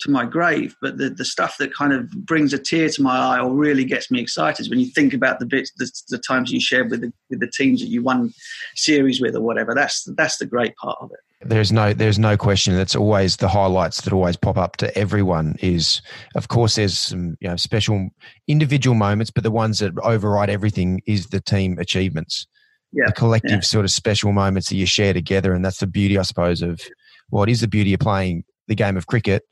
to 0.00 0.10
my 0.10 0.24
grave, 0.24 0.76
but 0.80 0.98
the 0.98 1.10
the 1.10 1.24
stuff 1.24 1.56
that 1.58 1.74
kind 1.74 1.92
of 1.92 2.10
brings 2.10 2.52
a 2.52 2.58
tear 2.58 2.88
to 2.90 3.02
my 3.02 3.16
eye 3.16 3.40
or 3.40 3.52
really 3.52 3.84
gets 3.84 4.10
me 4.10 4.20
excited 4.20 4.60
is 4.60 4.70
when 4.70 4.80
you 4.80 4.86
think 4.86 5.14
about 5.14 5.38
the 5.40 5.46
bits, 5.46 5.72
the, 5.76 5.90
the 6.08 6.18
times 6.18 6.52
you 6.52 6.60
shared 6.60 6.90
with 6.90 7.00
the 7.00 7.12
with 7.30 7.40
the 7.40 7.50
teams 7.50 7.80
that 7.80 7.88
you 7.88 8.02
won 8.02 8.32
series 8.74 9.20
with 9.20 9.34
or 9.34 9.40
whatever. 9.40 9.74
That's 9.74 10.04
that's 10.16 10.38
the 10.38 10.46
great 10.46 10.76
part 10.76 10.98
of 11.00 11.10
it. 11.10 11.20
There's 11.46 11.72
no 11.72 11.92
there's 11.92 12.18
no 12.18 12.36
question. 12.36 12.74
That's 12.74 12.96
always 12.96 13.36
the 13.36 13.48
highlights 13.48 14.02
that 14.02 14.12
always 14.12 14.36
pop 14.36 14.56
up 14.56 14.76
to 14.78 14.96
everyone. 14.96 15.56
Is 15.60 16.02
of 16.34 16.48
course 16.48 16.76
there's 16.76 16.98
some 16.98 17.36
you 17.40 17.48
know 17.48 17.56
special 17.56 18.10
individual 18.48 18.94
moments, 18.94 19.30
but 19.30 19.44
the 19.44 19.50
ones 19.50 19.78
that 19.78 19.98
override 19.98 20.50
everything 20.50 21.02
is 21.06 21.28
the 21.28 21.40
team 21.40 21.78
achievements 21.78 22.46
yeah, 22.94 23.06
the 23.06 23.12
collective 23.12 23.50
yeah. 23.50 23.60
sort 23.60 23.84
of 23.84 23.90
special 23.90 24.32
moments 24.32 24.68
that 24.68 24.76
you 24.76 24.86
share 24.86 25.12
together. 25.12 25.52
And 25.52 25.64
that's 25.64 25.80
the 25.80 25.86
beauty, 25.86 26.16
I 26.16 26.22
suppose, 26.22 26.62
of 26.62 26.80
what 27.28 27.48
well, 27.48 27.48
is 27.48 27.60
the 27.60 27.68
beauty 27.68 27.92
of 27.92 28.00
playing 28.00 28.44
the 28.68 28.74
game 28.74 28.96
of 28.96 29.06
cricket. 29.06 29.42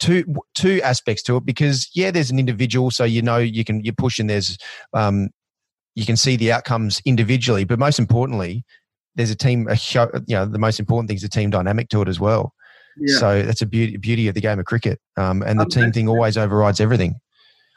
Two 0.00 0.24
two 0.54 0.80
aspects 0.82 1.22
to 1.24 1.36
it 1.36 1.46
because 1.46 1.88
yeah, 1.94 2.10
there's 2.10 2.30
an 2.30 2.38
individual, 2.38 2.90
so 2.90 3.04
you 3.04 3.22
know 3.22 3.38
you 3.38 3.64
can 3.64 3.84
you 3.84 3.92
push 3.92 4.18
and 4.18 4.30
there's 4.30 4.56
um, 4.92 5.30
you 5.94 6.06
can 6.06 6.16
see 6.16 6.36
the 6.36 6.52
outcomes 6.52 7.00
individually, 7.04 7.64
but 7.64 7.78
most 7.78 7.98
importantly, 7.98 8.64
there's 9.18 9.30
a 9.30 9.36
team. 9.36 9.66
A 9.68 9.76
show, 9.76 10.10
you 10.26 10.36
know, 10.36 10.46
the 10.46 10.58
most 10.58 10.80
important 10.80 11.08
thing 11.08 11.16
is 11.16 11.22
the 11.22 11.28
team 11.28 11.50
dynamic 11.50 11.90
to 11.90 12.00
it 12.00 12.08
as 12.08 12.18
well. 12.18 12.54
Yeah. 12.96 13.18
So 13.18 13.42
that's 13.42 13.60
a 13.60 13.66
beauty 13.66 13.96
beauty 13.98 14.28
of 14.28 14.34
the 14.34 14.40
game 14.40 14.58
of 14.58 14.64
cricket, 14.64 15.00
um, 15.18 15.42
and 15.42 15.58
the 15.58 15.64
um, 15.64 15.70
team 15.70 15.92
thing 15.92 16.08
always 16.08 16.38
overrides 16.38 16.80
everything. 16.80 17.16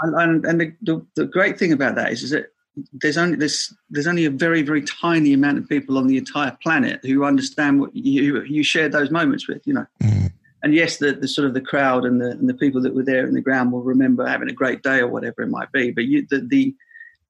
And, 0.04 0.46
and 0.46 0.60
the, 0.60 0.74
the, 0.82 1.06
the, 1.16 1.26
great 1.26 1.60
thing 1.60 1.72
about 1.72 1.94
that 1.94 2.12
is, 2.12 2.24
is 2.24 2.32
that 2.32 2.48
there's 2.94 3.18
only 3.18 3.38
there's 3.38 3.74
there's 3.90 4.08
only 4.08 4.26
a 4.26 4.32
very 4.32 4.62
very 4.62 4.82
tiny 4.84 5.34
amount 5.34 5.58
of 5.58 5.68
people 5.68 5.98
on 5.98 6.08
the 6.08 6.18
entire 6.18 6.58
planet 6.64 7.00
who 7.04 7.26
understand 7.26 7.82
what 7.82 7.96
you 7.96 8.42
you 8.44 8.64
shared 8.64 8.92
those 8.92 9.12
moments 9.12 9.48
with 9.48 9.62
you 9.68 9.74
know 9.74 9.86
mm. 10.02 10.32
and 10.64 10.74
yes 10.74 10.98
the, 10.98 11.12
the 11.12 11.28
sort 11.28 11.48
of 11.48 11.54
the 11.54 11.62
crowd 11.62 12.06
and 12.06 12.22
the 12.22 12.32
and 12.32 12.48
the 12.48 12.54
people 12.54 12.82
that 12.82 12.96
were 12.96 13.04
there 13.04 13.28
in 13.28 13.34
the 13.34 13.42
ground 13.42 13.72
will 13.72 13.84
remember 13.84 14.26
having 14.26 14.50
a 14.50 14.54
great 14.54 14.82
day 14.82 15.00
or 15.00 15.08
whatever 15.08 15.42
it 15.42 15.50
might 15.50 15.72
be 15.72 15.92
but 15.92 16.06
you 16.06 16.26
the 16.30 16.40
the 16.50 16.74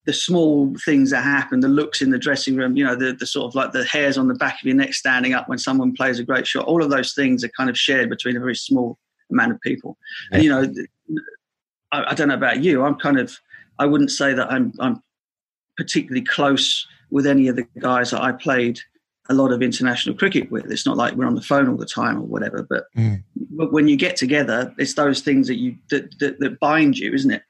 the 0.06 0.14
small 0.14 0.74
things 0.84 1.12
that 1.12 1.22
happen, 1.22 1.60
the 1.60 1.68
looks 1.68 2.02
in 2.02 2.10
the 2.10 2.18
dressing 2.18 2.56
room, 2.56 2.76
you 2.76 2.84
know, 2.84 2.96
the, 2.96 3.14
the 3.14 3.26
sort 3.26 3.46
of 3.46 3.56
like 3.56 3.72
the 3.72 3.86
hairs 3.86 4.18
on 4.18 4.28
the 4.28 4.34
back 4.34 4.56
of 4.60 4.66
your 4.66 4.76
neck 4.76 4.94
standing 4.94 5.34
up 5.34 5.48
when 5.48 5.60
someone 5.60 5.94
plays 5.94 6.18
a 6.18 6.24
great 6.24 6.48
shot, 6.48 6.66
all 6.66 6.84
of 6.84 6.90
those 6.90 7.14
things 7.14 7.44
are 7.44 7.50
kind 7.50 7.70
of 7.70 7.78
shared 7.78 8.10
between 8.10 8.36
a 8.36 8.40
very 8.40 8.56
small 8.56 8.98
amount 9.32 9.52
of 9.52 9.62
people. 9.62 9.98
Yeah. 10.32 10.36
And, 10.36 10.44
you 10.44 10.50
know, 10.50 11.22
I, 11.92 12.12
I, 12.12 12.14
don't 12.16 12.30
know 12.30 12.34
about 12.34 12.64
you, 12.64 12.84
I'm 12.84 12.96
kind 12.96 13.20
of, 13.20 13.38
I 13.78 13.86
wouldn't 13.86 14.12
say 14.12 14.34
that 14.34 14.52
I'm, 14.52 14.74
I'm 14.80 15.04
particularly 15.78 16.26
close 16.26 16.88
with 17.12 17.28
any 17.28 17.48
of 17.48 17.56
the 17.56 17.68
guys 17.80 18.12
that 18.12 18.22
I 18.22 18.32
played 18.32 18.80
a 19.30 19.34
lot 19.36 19.52
of 19.52 19.62
international 19.62 20.16
cricket 20.16 20.50
with. 20.52 20.72
It's 20.72 20.86
not 20.86 20.98
like 20.98 21.14
we're 21.14 21.28
on 21.28 21.36
the 21.36 21.42
phone 21.42 21.70
all 21.70 21.78
the 21.78 21.86
time 21.86 22.18
or 22.18 22.26
whatever. 22.26 22.66
But, 22.68 22.86
mm. 22.98 23.24
but 23.52 23.72
when 23.72 23.88
you 23.88 23.96
get 23.96 24.16
together, 24.16 24.74
it's 24.78 24.96
those 24.96 25.22
things 25.22 25.48
that 25.48 25.58
you 25.58 25.76
that, 25.90 26.18
that, 26.20 26.40
that 26.40 26.60
bind 26.60 26.98
you, 26.98 27.14
isn't 27.14 27.32
it? 27.32 27.44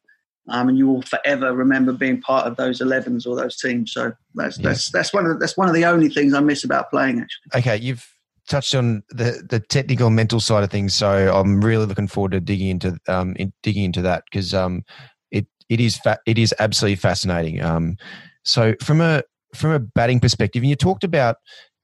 Um, 0.52 0.70
and 0.70 0.78
you 0.78 0.88
will 0.88 1.02
forever 1.04 1.54
remember 1.54 1.94
being 1.94 2.22
part 2.22 2.46
of 2.46 2.58
those 2.58 2.82
11s 2.82 3.26
or 3.26 3.36
those 3.36 3.58
teams. 3.58 3.94
So 3.94 4.14
that's 4.36 4.58
yeah. 4.58 4.70
that's 4.70 4.92
that's 4.92 5.14
one 5.14 5.26
of 5.26 5.34
the, 5.34 5.38
that's 5.38 5.58
one 5.58 5.68
of 5.68 5.74
the 5.74 5.86
only 5.86 6.10
things 6.10 6.34
I 6.34 6.40
miss 6.40 6.64
about 6.64 6.90
playing. 6.90 7.22
Actually. 7.22 7.60
Okay, 7.60 7.78
you've 7.78 8.08
touched 8.50 8.76
on 8.76 9.04
the 9.10 9.44
the 9.50 9.60
technical 9.60 10.10
mental 10.10 10.40
side 10.40 10.64
of 10.64 10.72
things, 10.72 10.94
so 10.94 11.34
I'm 11.34 11.62
really 11.62 11.86
looking 11.86 12.08
forward 12.08 12.34
to 12.34 12.40
digging 12.40 12.70
into 12.70 12.98
um 13.08 13.36
in, 13.38 13.54
digging 13.64 13.86
into 13.86 14.02
that 14.04 14.24
because 14.30 14.54
um 14.54 14.84
it 15.32 15.48
it 15.70 15.80
is 15.80 15.98
fa- 15.98 16.20
it 16.26 16.38
is 16.38 16.54
absolutely 16.60 16.98
fascinating. 16.98 17.62
Um, 17.62 17.98
so 18.44 18.76
from 18.82 19.02
a 19.02 19.24
from 19.56 19.72
a 19.72 19.80
batting 19.80 20.20
perspective, 20.20 20.64
and 20.64 20.70
you 20.70 20.76
talked 20.76 21.04
about 21.04 21.38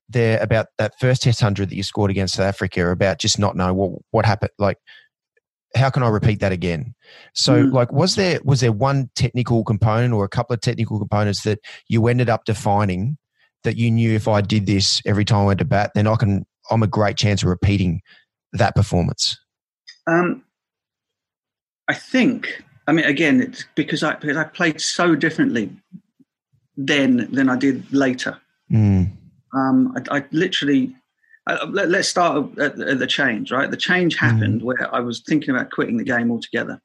there 0.09 0.41
about 0.41 0.67
that 0.77 0.93
first 0.99 1.23
test 1.23 1.41
hundred 1.41 1.69
that 1.69 1.75
you 1.75 1.83
scored 1.83 2.11
against 2.11 2.35
South 2.35 2.47
Africa 2.47 2.89
about 2.91 3.19
just 3.19 3.39
not 3.39 3.55
knowing 3.55 3.75
what 3.75 3.91
what 4.11 4.25
happened, 4.25 4.51
like 4.57 4.77
how 5.77 5.89
can 5.89 6.03
I 6.03 6.09
repeat 6.09 6.39
that 6.39 6.51
again? 6.51 6.93
So, 7.33 7.63
mm. 7.63 7.71
like, 7.71 7.91
was 7.91 8.15
there 8.15 8.39
was 8.43 8.59
there 8.59 8.71
one 8.71 9.09
technical 9.15 9.63
component 9.63 10.13
or 10.13 10.25
a 10.25 10.29
couple 10.29 10.53
of 10.53 10.61
technical 10.61 10.99
components 10.99 11.43
that 11.43 11.59
you 11.87 12.07
ended 12.07 12.29
up 12.29 12.45
defining 12.45 13.17
that 13.63 13.77
you 13.77 13.91
knew 13.91 14.13
if 14.13 14.27
I 14.27 14.41
did 14.41 14.65
this 14.65 15.01
every 15.05 15.25
time 15.25 15.39
I 15.39 15.45
went 15.45 15.59
to 15.59 15.65
bat, 15.65 15.91
then 15.95 16.07
I 16.07 16.15
can 16.15 16.45
I'm 16.69 16.83
a 16.83 16.87
great 16.87 17.17
chance 17.17 17.43
of 17.43 17.49
repeating 17.49 18.01
that 18.53 18.75
performance? 18.75 19.37
Um, 20.07 20.43
I 21.87 21.93
think. 21.93 22.63
I 22.87 22.93
mean, 22.93 23.05
again, 23.05 23.41
it's 23.41 23.65
because 23.75 24.03
I 24.03 24.15
because 24.15 24.37
I 24.37 24.45
played 24.45 24.79
so 24.79 25.15
differently 25.15 25.69
then 26.77 27.27
than 27.31 27.49
I 27.49 27.57
did 27.57 27.91
later. 27.91 28.39
Mm. 28.71 29.11
Um, 29.53 29.95
I, 29.95 30.17
I, 30.17 30.23
literally 30.31 30.95
uh, 31.47 31.65
let, 31.69 31.93
us 31.93 32.09
start 32.09 32.57
at, 32.59 32.79
at, 32.79 32.99
the 32.99 33.07
change, 33.07 33.51
right? 33.51 33.71
The 33.71 33.77
change 33.77 34.17
mm. 34.17 34.19
happened 34.19 34.61
mm. 34.61 34.65
where 34.65 34.93
I 34.93 34.99
was 34.99 35.21
thinking 35.21 35.55
about 35.55 35.71
quitting 35.71 35.97
the 35.97 36.03
game 36.03 36.29
altogether. 36.31 36.81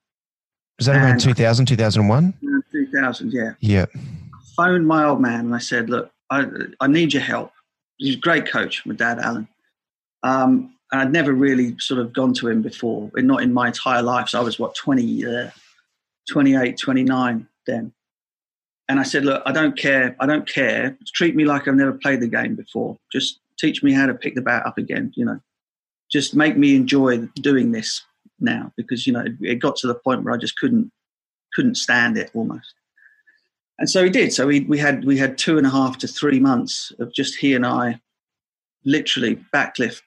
Was 0.79 0.87
that 0.87 0.97
around 0.97 1.21
2000, 1.21 1.67
2001? 1.67 2.35
2000, 2.73 3.33
yeah. 3.33 3.55
Yeah. 3.61 3.87
I 3.95 4.39
phoned 4.57 4.87
my 4.87 5.05
old 5.05 5.21
man 5.21 5.41
and 5.41 5.55
I 5.55 5.59
said, 5.59 5.91
look, 5.91 6.11
I, 6.31 6.47
I 6.81 6.87
need 6.87 7.13
your 7.13 7.23
help. 7.23 7.53
He's 7.99 8.17
a 8.17 8.19
great 8.19 8.51
coach, 8.51 8.85
my 8.87 8.95
dad, 8.95 9.19
Alan. 9.19 9.49
Um, 10.23 10.75
and 10.91 11.01
I'd 11.01 11.13
never 11.13 11.33
really 11.33 11.79
sort 11.79 12.01
of 12.01 12.13
gone 12.13 12.35
to 12.35 12.49
him 12.49 12.63
before, 12.63 13.11
not 13.17 13.43
in 13.43 13.53
my 13.53 13.69
entire 13.69 14.03
life. 14.03 14.31
So 14.31 14.41
I 14.41 14.43
was, 14.43 14.59
what, 14.59 14.75
20, 14.75 15.27
uh, 15.27 15.51
28, 16.31 16.79
29 16.79 17.49
then. 17.67 17.93
And 18.89 19.01
I 19.01 19.05
said, 19.05 19.25
look, 19.25 19.43
I 19.47 19.53
don't 19.53 19.77
care. 19.77 20.17
I 20.21 20.27
don't 20.27 20.49
care. 20.49 20.97
Treat 21.15 21.35
me 21.35 21.45
like 21.45 21.67
I've 21.67 21.75
never 21.75 21.93
played 21.93 22.21
the 22.21 22.29
game 22.29 22.55
before. 22.57 22.99
Just 23.11 23.41
teach 23.59 23.83
me 23.83 23.93
how 23.93 24.07
to 24.07 24.15
pick 24.15 24.35
the 24.35 24.43
bat 24.43 24.67
up 24.67 24.79
again, 24.79 25.13
you 25.17 25.25
know. 25.25 25.41
Just 26.11 26.35
make 26.35 26.57
me 26.57 26.77
enjoy 26.77 27.19
doing 27.37 27.73
this 27.73 28.03
now 28.39 28.73
because, 28.77 29.07
you 29.07 29.13
know, 29.13 29.25
it, 29.41 29.61
got 29.61 29.77
to 29.77 29.87
the 29.87 29.95
point 29.95 30.25
where 30.25 30.35
I 30.35 30.37
just 30.37 30.59
couldn't 30.59 30.91
couldn't 31.55 31.77
stand 31.77 32.17
it 32.19 32.31
almost. 32.35 32.75
And 33.79 33.89
so 33.89 34.05
he 34.05 34.11
did. 34.11 34.33
So 34.33 34.47
we, 34.47 34.61
we 34.61 34.79
had 34.79 35.05
we 35.05 35.17
had 35.17 35.39
two 35.39 35.59
and 35.59 35.67
a 35.67 35.71
half 35.71 35.99
to 35.99 36.09
three 36.09 36.39
months 36.39 36.93
of 36.99 37.13
just 37.15 37.37
he 37.37 37.55
and 37.55 37.65
I 37.65 38.01
literally 38.85 39.37
backlift 39.55 40.03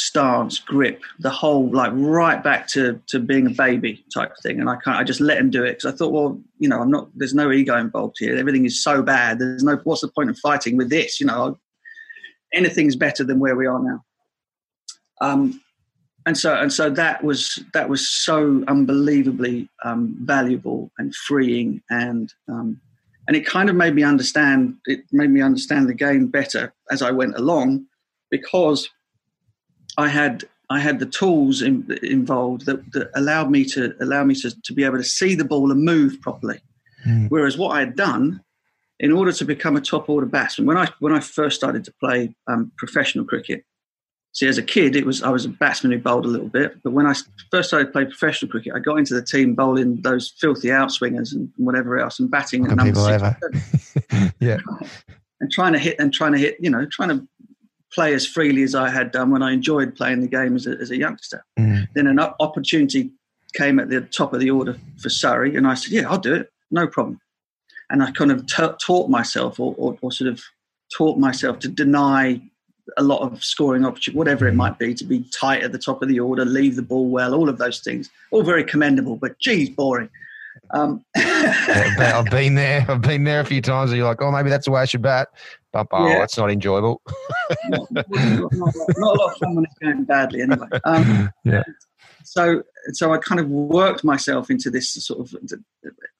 stance, 0.00 0.58
grip, 0.58 1.02
the 1.18 1.30
whole 1.30 1.70
like 1.70 1.92
right 1.94 2.42
back 2.42 2.66
to 2.68 3.00
to 3.08 3.18
being 3.18 3.46
a 3.46 3.50
baby 3.50 4.04
type 4.12 4.32
thing. 4.42 4.60
And 4.60 4.68
I 4.68 4.76
can't, 4.76 4.96
I 4.96 5.04
just 5.04 5.20
let 5.20 5.38
him 5.38 5.50
do 5.50 5.64
it 5.64 5.72
because 5.72 5.92
I 5.92 5.96
thought, 5.96 6.12
well, 6.12 6.40
you 6.58 6.68
know, 6.68 6.80
I'm 6.80 6.90
not. 6.90 7.08
There's 7.14 7.34
no 7.34 7.52
ego 7.52 7.76
involved 7.76 8.16
here. 8.18 8.36
Everything 8.36 8.64
is 8.64 8.82
so 8.82 9.02
bad. 9.02 9.38
There's 9.38 9.62
no. 9.62 9.76
What's 9.84 10.00
the 10.00 10.08
point 10.08 10.30
of 10.30 10.38
fighting 10.38 10.76
with 10.76 10.90
this? 10.90 11.20
You 11.20 11.26
know, 11.26 11.58
anything's 12.52 12.96
better 12.96 13.24
than 13.24 13.38
where 13.38 13.56
we 13.56 13.66
are 13.66 13.82
now. 13.82 14.04
Um, 15.20 15.60
and 16.26 16.36
so 16.36 16.54
and 16.54 16.72
so 16.72 16.90
that 16.90 17.24
was 17.24 17.62
that 17.72 17.88
was 17.88 18.08
so 18.08 18.62
unbelievably 18.68 19.68
um, 19.84 20.16
valuable 20.20 20.90
and 20.98 21.14
freeing 21.14 21.82
and 21.90 22.32
um, 22.48 22.80
and 23.26 23.36
it 23.36 23.46
kind 23.46 23.70
of 23.70 23.76
made 23.76 23.94
me 23.94 24.02
understand 24.02 24.76
it 24.86 25.00
made 25.12 25.30
me 25.30 25.40
understand 25.40 25.88
the 25.88 25.94
game 25.94 26.26
better 26.26 26.72
as 26.90 27.00
I 27.00 27.10
went 27.10 27.36
along 27.36 27.86
because 28.30 28.88
I 29.96 30.08
had 30.08 30.44
I 30.68 30.78
had 30.78 31.00
the 31.00 31.06
tools 31.06 31.62
in, 31.62 31.86
involved 32.02 32.66
that, 32.66 32.92
that, 32.92 33.10
allowed 33.14 33.50
me 33.50 33.64
to 33.66 33.94
allow 34.00 34.22
me 34.22 34.34
to, 34.36 34.50
to 34.62 34.72
be 34.72 34.84
able 34.84 34.98
to 34.98 35.04
see 35.04 35.34
the 35.34 35.44
ball 35.44 35.72
and 35.72 35.82
move 35.82 36.20
properly. 36.20 36.60
Mm. 37.04 37.28
Whereas 37.28 37.58
what 37.58 37.70
I 37.70 37.80
had 37.80 37.96
done 37.96 38.40
in 39.00 39.12
order 39.12 39.32
to 39.32 39.44
become 39.46 39.76
a 39.76 39.80
top 39.80 40.08
order 40.08 40.26
batsman, 40.26 40.66
when 40.66 40.76
I 40.76 40.88
when 41.00 41.12
I 41.12 41.20
first 41.20 41.56
started 41.56 41.84
to 41.84 41.92
play 41.98 42.34
um, 42.46 42.70
professional 42.76 43.24
cricket, 43.24 43.64
see 44.32 44.46
as 44.46 44.58
a 44.58 44.62
kid 44.62 44.94
it 44.94 45.06
was 45.06 45.22
I 45.22 45.30
was 45.30 45.46
a 45.46 45.48
batsman 45.48 45.92
who 45.92 45.98
bowled 45.98 46.26
a 46.26 46.28
little 46.28 46.48
bit, 46.48 46.82
but 46.84 46.92
when 46.92 47.06
I 47.06 47.14
first 47.50 47.70
started 47.70 47.92
playing 47.92 48.08
professional 48.08 48.50
cricket, 48.50 48.74
I 48.74 48.78
got 48.78 48.96
into 48.96 49.14
the 49.14 49.22
team 49.22 49.54
bowling 49.54 50.02
those 50.02 50.34
filthy 50.38 50.68
outswingers 50.68 51.32
and 51.32 51.50
whatever 51.56 51.98
else 51.98 52.20
and 52.20 52.30
batting 52.30 52.66
at 52.66 52.76
number 52.76 52.94
six. 52.94 53.96
yeah, 54.40 54.58
and 55.40 55.50
trying 55.50 55.72
to 55.72 55.78
hit 55.78 55.96
and 55.98 56.12
trying 56.12 56.32
to 56.32 56.38
hit, 56.38 56.58
you 56.60 56.68
know, 56.68 56.84
trying 56.84 57.08
to 57.08 57.26
play 57.92 58.12
as 58.12 58.26
freely 58.26 58.62
as 58.62 58.74
I 58.74 58.90
had 58.90 59.12
done 59.12 59.30
when 59.30 59.42
I 59.42 59.52
enjoyed 59.52 59.96
playing 59.96 60.20
the 60.20 60.28
game 60.28 60.54
as 60.54 60.66
a, 60.66 60.72
as 60.72 60.90
a 60.90 60.96
youngster. 60.96 61.44
Mm. 61.58 61.88
Then 61.94 62.06
an 62.06 62.20
opportunity 62.20 63.10
came 63.54 63.80
at 63.80 63.88
the 63.88 64.02
top 64.02 64.32
of 64.32 64.40
the 64.40 64.50
order 64.50 64.76
for 64.98 65.08
Surrey, 65.08 65.56
and 65.56 65.66
I 65.66 65.72
said, 65.72 65.90
"Yeah, 65.92 66.10
I'll 66.10 66.18
do 66.18 66.34
it, 66.34 66.52
no 66.70 66.86
problem." 66.86 67.18
And 67.90 68.02
I 68.02 68.10
kind 68.12 68.32
of 68.32 68.46
t- 68.46 68.66
taught 68.84 69.10
myself, 69.10 69.58
or, 69.58 69.74
or, 69.76 69.96
or, 70.00 70.12
sort 70.12 70.30
of 70.30 70.42
taught 70.96 71.18
myself 71.18 71.58
to 71.60 71.68
deny 71.68 72.40
a 72.96 73.02
lot 73.02 73.20
of 73.22 73.42
scoring 73.44 73.84
opportunity, 73.84 74.18
whatever 74.18 74.48
it 74.48 74.54
might 74.54 74.78
be, 74.78 74.94
to 74.94 75.04
be 75.04 75.24
tight 75.32 75.62
at 75.62 75.72
the 75.72 75.78
top 75.78 76.02
of 76.02 76.08
the 76.08 76.20
order, 76.20 76.44
leave 76.44 76.76
the 76.76 76.82
ball 76.82 77.08
well, 77.08 77.34
all 77.34 77.48
of 77.48 77.58
those 77.58 77.80
things, 77.80 78.10
all 78.30 78.42
very 78.42 78.64
commendable, 78.64 79.16
but 79.16 79.38
geez, 79.38 79.70
boring. 79.70 80.08
Um, 80.72 81.04
yeah, 81.16 82.12
I've 82.16 82.30
been 82.30 82.54
there. 82.54 82.84
I've 82.88 83.00
been 83.00 83.24
there 83.24 83.40
a 83.40 83.44
few 83.44 83.62
times. 83.62 83.90
And 83.90 83.98
you're 83.98 84.06
like, 84.06 84.22
oh, 84.22 84.30
maybe 84.30 84.50
that's 84.50 84.66
the 84.66 84.72
way 84.72 84.80
I 84.80 84.84
should 84.84 85.02
bat. 85.02 85.28
But 85.72 85.86
oh, 85.92 86.08
yeah. 86.08 86.18
that's 86.18 86.36
not 86.36 86.50
enjoyable. 86.50 87.00
not, 87.68 87.90
not, 87.90 88.06
not, 88.10 88.52
not, 88.52 88.74
a 88.96 89.00
lot 89.00 89.32
of 89.32 89.38
fun 89.38 89.54
when 89.54 89.64
it's 89.64 89.74
going 89.80 90.04
badly, 90.04 90.42
anyway. 90.42 90.66
Um, 90.84 91.30
yeah. 91.44 91.62
So, 92.22 92.62
so 92.92 93.12
I 93.12 93.18
kind 93.18 93.40
of 93.40 93.48
worked 93.48 94.04
myself 94.04 94.50
into 94.50 94.70
this 94.70 94.92
sort 94.92 95.20
of. 95.20 95.34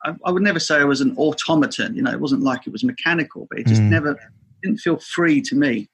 I, 0.05 0.15
I, 0.25 0.31
would 0.31 0.43
never 0.43 0.61
say 0.61 0.77
I 0.77 0.85
was 0.85 1.01
an 1.01 1.15
automaton. 1.17 1.95
You 1.95 2.03
know, 2.03 2.11
it 2.11 2.21
wasn't 2.21 2.43
like 2.43 2.67
it 2.67 2.73
was 2.73 2.85
mechanical, 2.85 3.47
but 3.51 3.61
it 3.61 3.67
just 3.67 3.83
mm. 3.83 3.89
never 3.89 4.19
didn't 4.63 4.79
feel 4.79 4.99
free 4.99 5.41
to 5.43 5.55
me. 5.55 5.89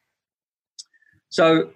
So 1.29 1.71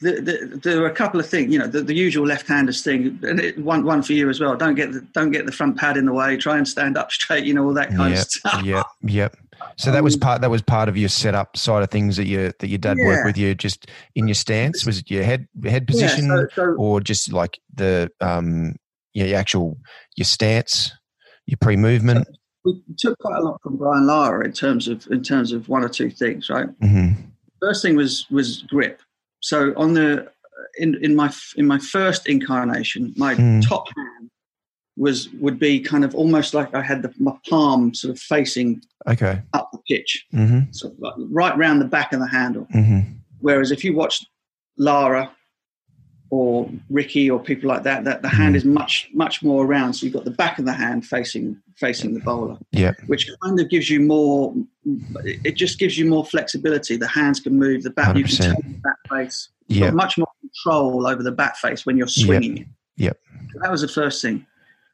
the, 0.00 0.20
the, 0.20 0.60
there 0.62 0.82
are 0.82 0.86
a 0.86 0.94
couple 0.94 1.20
of 1.20 1.28
things, 1.28 1.52
you 1.52 1.58
know, 1.58 1.66
the, 1.66 1.82
the 1.82 1.94
usual 1.94 2.26
left-handers 2.26 2.82
thing, 2.82 3.18
and 3.22 3.40
it, 3.40 3.58
one 3.58 3.84
one 3.84 4.02
for 4.02 4.12
you 4.14 4.30
as 4.30 4.40
well. 4.40 4.56
Don't 4.56 4.74
get 4.74 4.92
the 4.92 5.00
don't 5.12 5.30
get 5.30 5.46
the 5.46 5.52
front 5.52 5.76
pad 5.76 5.96
in 5.96 6.06
the 6.06 6.12
way. 6.12 6.36
Try 6.36 6.56
and 6.56 6.66
stand 6.66 6.96
up 6.96 7.12
straight. 7.12 7.44
You 7.44 7.54
know, 7.54 7.64
all 7.64 7.74
that 7.74 7.88
kind 7.88 8.14
yep, 8.14 8.22
of 8.22 8.30
stuff. 8.30 8.62
Yep, 8.64 8.86
yep. 9.02 9.36
So 9.76 9.90
that 9.90 10.02
was 10.02 10.14
um, 10.14 10.20
part 10.20 10.40
that 10.40 10.50
was 10.50 10.62
part 10.62 10.88
of 10.88 10.96
your 10.96 11.08
setup 11.08 11.56
side 11.56 11.82
of 11.82 11.90
things 11.90 12.16
that 12.16 12.26
you 12.26 12.52
that 12.58 12.68
your 12.68 12.78
dad 12.78 12.96
yeah. 12.98 13.06
worked 13.06 13.26
with 13.26 13.38
you 13.38 13.54
just 13.54 13.88
in 14.14 14.28
your 14.28 14.34
stance. 14.34 14.86
Was 14.86 14.98
it 14.98 15.10
your 15.10 15.24
head 15.24 15.48
head 15.64 15.86
position, 15.86 16.26
yeah, 16.26 16.34
so, 16.34 16.46
so, 16.54 16.76
or 16.78 17.00
just 17.00 17.32
like 17.32 17.58
the 17.74 18.10
um 18.20 18.76
yeah, 19.14 19.24
your 19.24 19.38
actual 19.38 19.78
your 20.16 20.24
stance, 20.24 20.92
your 21.46 21.58
pre 21.60 21.76
movement? 21.76 22.28
We 22.64 22.82
took 22.98 23.18
quite 23.20 23.38
a 23.38 23.42
lot 23.42 23.60
from 23.62 23.76
Brian 23.76 24.06
Lara 24.06 24.44
in 24.44 24.52
terms 24.52 24.88
of 24.88 25.06
in 25.10 25.22
terms 25.22 25.52
of 25.52 25.68
one 25.68 25.84
or 25.84 25.88
two 25.88 26.10
things, 26.10 26.50
right? 26.50 26.68
Mm-hmm. 26.80 27.22
First 27.60 27.82
thing 27.82 27.96
was 27.96 28.26
was 28.30 28.62
grip 28.62 29.00
so 29.46 29.72
on 29.76 29.94
the 29.94 30.28
in 30.78 30.96
in 31.02 31.14
my 31.14 31.32
in 31.56 31.66
my 31.66 31.78
first 31.78 32.26
incarnation, 32.26 33.14
my 33.16 33.34
mm. 33.34 33.66
top 33.66 33.86
hand 33.96 34.30
was 34.96 35.28
would 35.40 35.58
be 35.58 35.80
kind 35.80 36.04
of 36.04 36.14
almost 36.14 36.54
like 36.54 36.74
I 36.74 36.82
had 36.82 37.02
the, 37.02 37.12
my 37.18 37.32
palm 37.48 37.94
sort 37.94 38.14
of 38.14 38.20
facing 38.20 38.82
okay 39.06 39.42
up 39.52 39.70
the 39.72 39.78
pitch, 39.88 40.26
mm-hmm. 40.32 40.70
so 40.72 40.92
like 40.98 41.14
right 41.18 41.56
round 41.56 41.80
the 41.80 41.86
back 41.86 42.12
of 42.12 42.20
the 42.20 42.28
handle. 42.28 42.66
Mm-hmm. 42.74 43.12
Whereas 43.40 43.70
if 43.70 43.84
you 43.84 43.94
watch 43.94 44.24
Lara 44.78 45.30
or 46.30 46.68
Ricky 46.90 47.30
or 47.30 47.38
people 47.38 47.68
like 47.68 47.82
that, 47.84 48.04
that 48.04 48.22
the 48.22 48.28
hand 48.28 48.54
mm. 48.54 48.58
is 48.58 48.64
much 48.64 49.08
much 49.12 49.42
more 49.42 49.64
around. 49.64 49.94
So 49.94 50.06
you've 50.06 50.14
got 50.14 50.24
the 50.24 50.30
back 50.30 50.58
of 50.58 50.64
the 50.64 50.72
hand 50.72 51.06
facing 51.06 51.60
facing 51.76 52.14
the 52.14 52.20
bowler, 52.20 52.58
yeah, 52.72 52.92
which 53.06 53.30
kind 53.42 53.60
of 53.60 53.68
gives 53.68 53.90
you 53.90 54.00
more. 54.00 54.54
It 55.24 55.56
just 55.56 55.78
gives 55.78 55.98
you 55.98 56.06
more 56.06 56.24
flexibility. 56.24 56.96
The 56.96 57.06
hands 57.06 57.40
can 57.40 57.58
move. 57.58 57.82
The 57.82 57.90
bat 57.90 58.16
100%. 58.16 58.18
you 58.18 58.24
can 58.24 58.36
turn 58.36 58.72
the 58.72 58.80
bat 58.82 58.96
face. 59.10 59.50
Got 59.78 59.94
much 59.94 60.16
more 60.16 60.28
control 60.40 61.06
over 61.06 61.22
the 61.22 61.32
bat 61.32 61.56
face 61.56 61.84
when 61.84 61.96
you're 61.96 62.06
swinging 62.06 62.56
yep. 62.56 62.66
it. 62.66 63.02
Yep. 63.02 63.18
So 63.52 63.58
that 63.62 63.70
was 63.70 63.80
the 63.82 63.88
first 63.88 64.22
thing. 64.22 64.46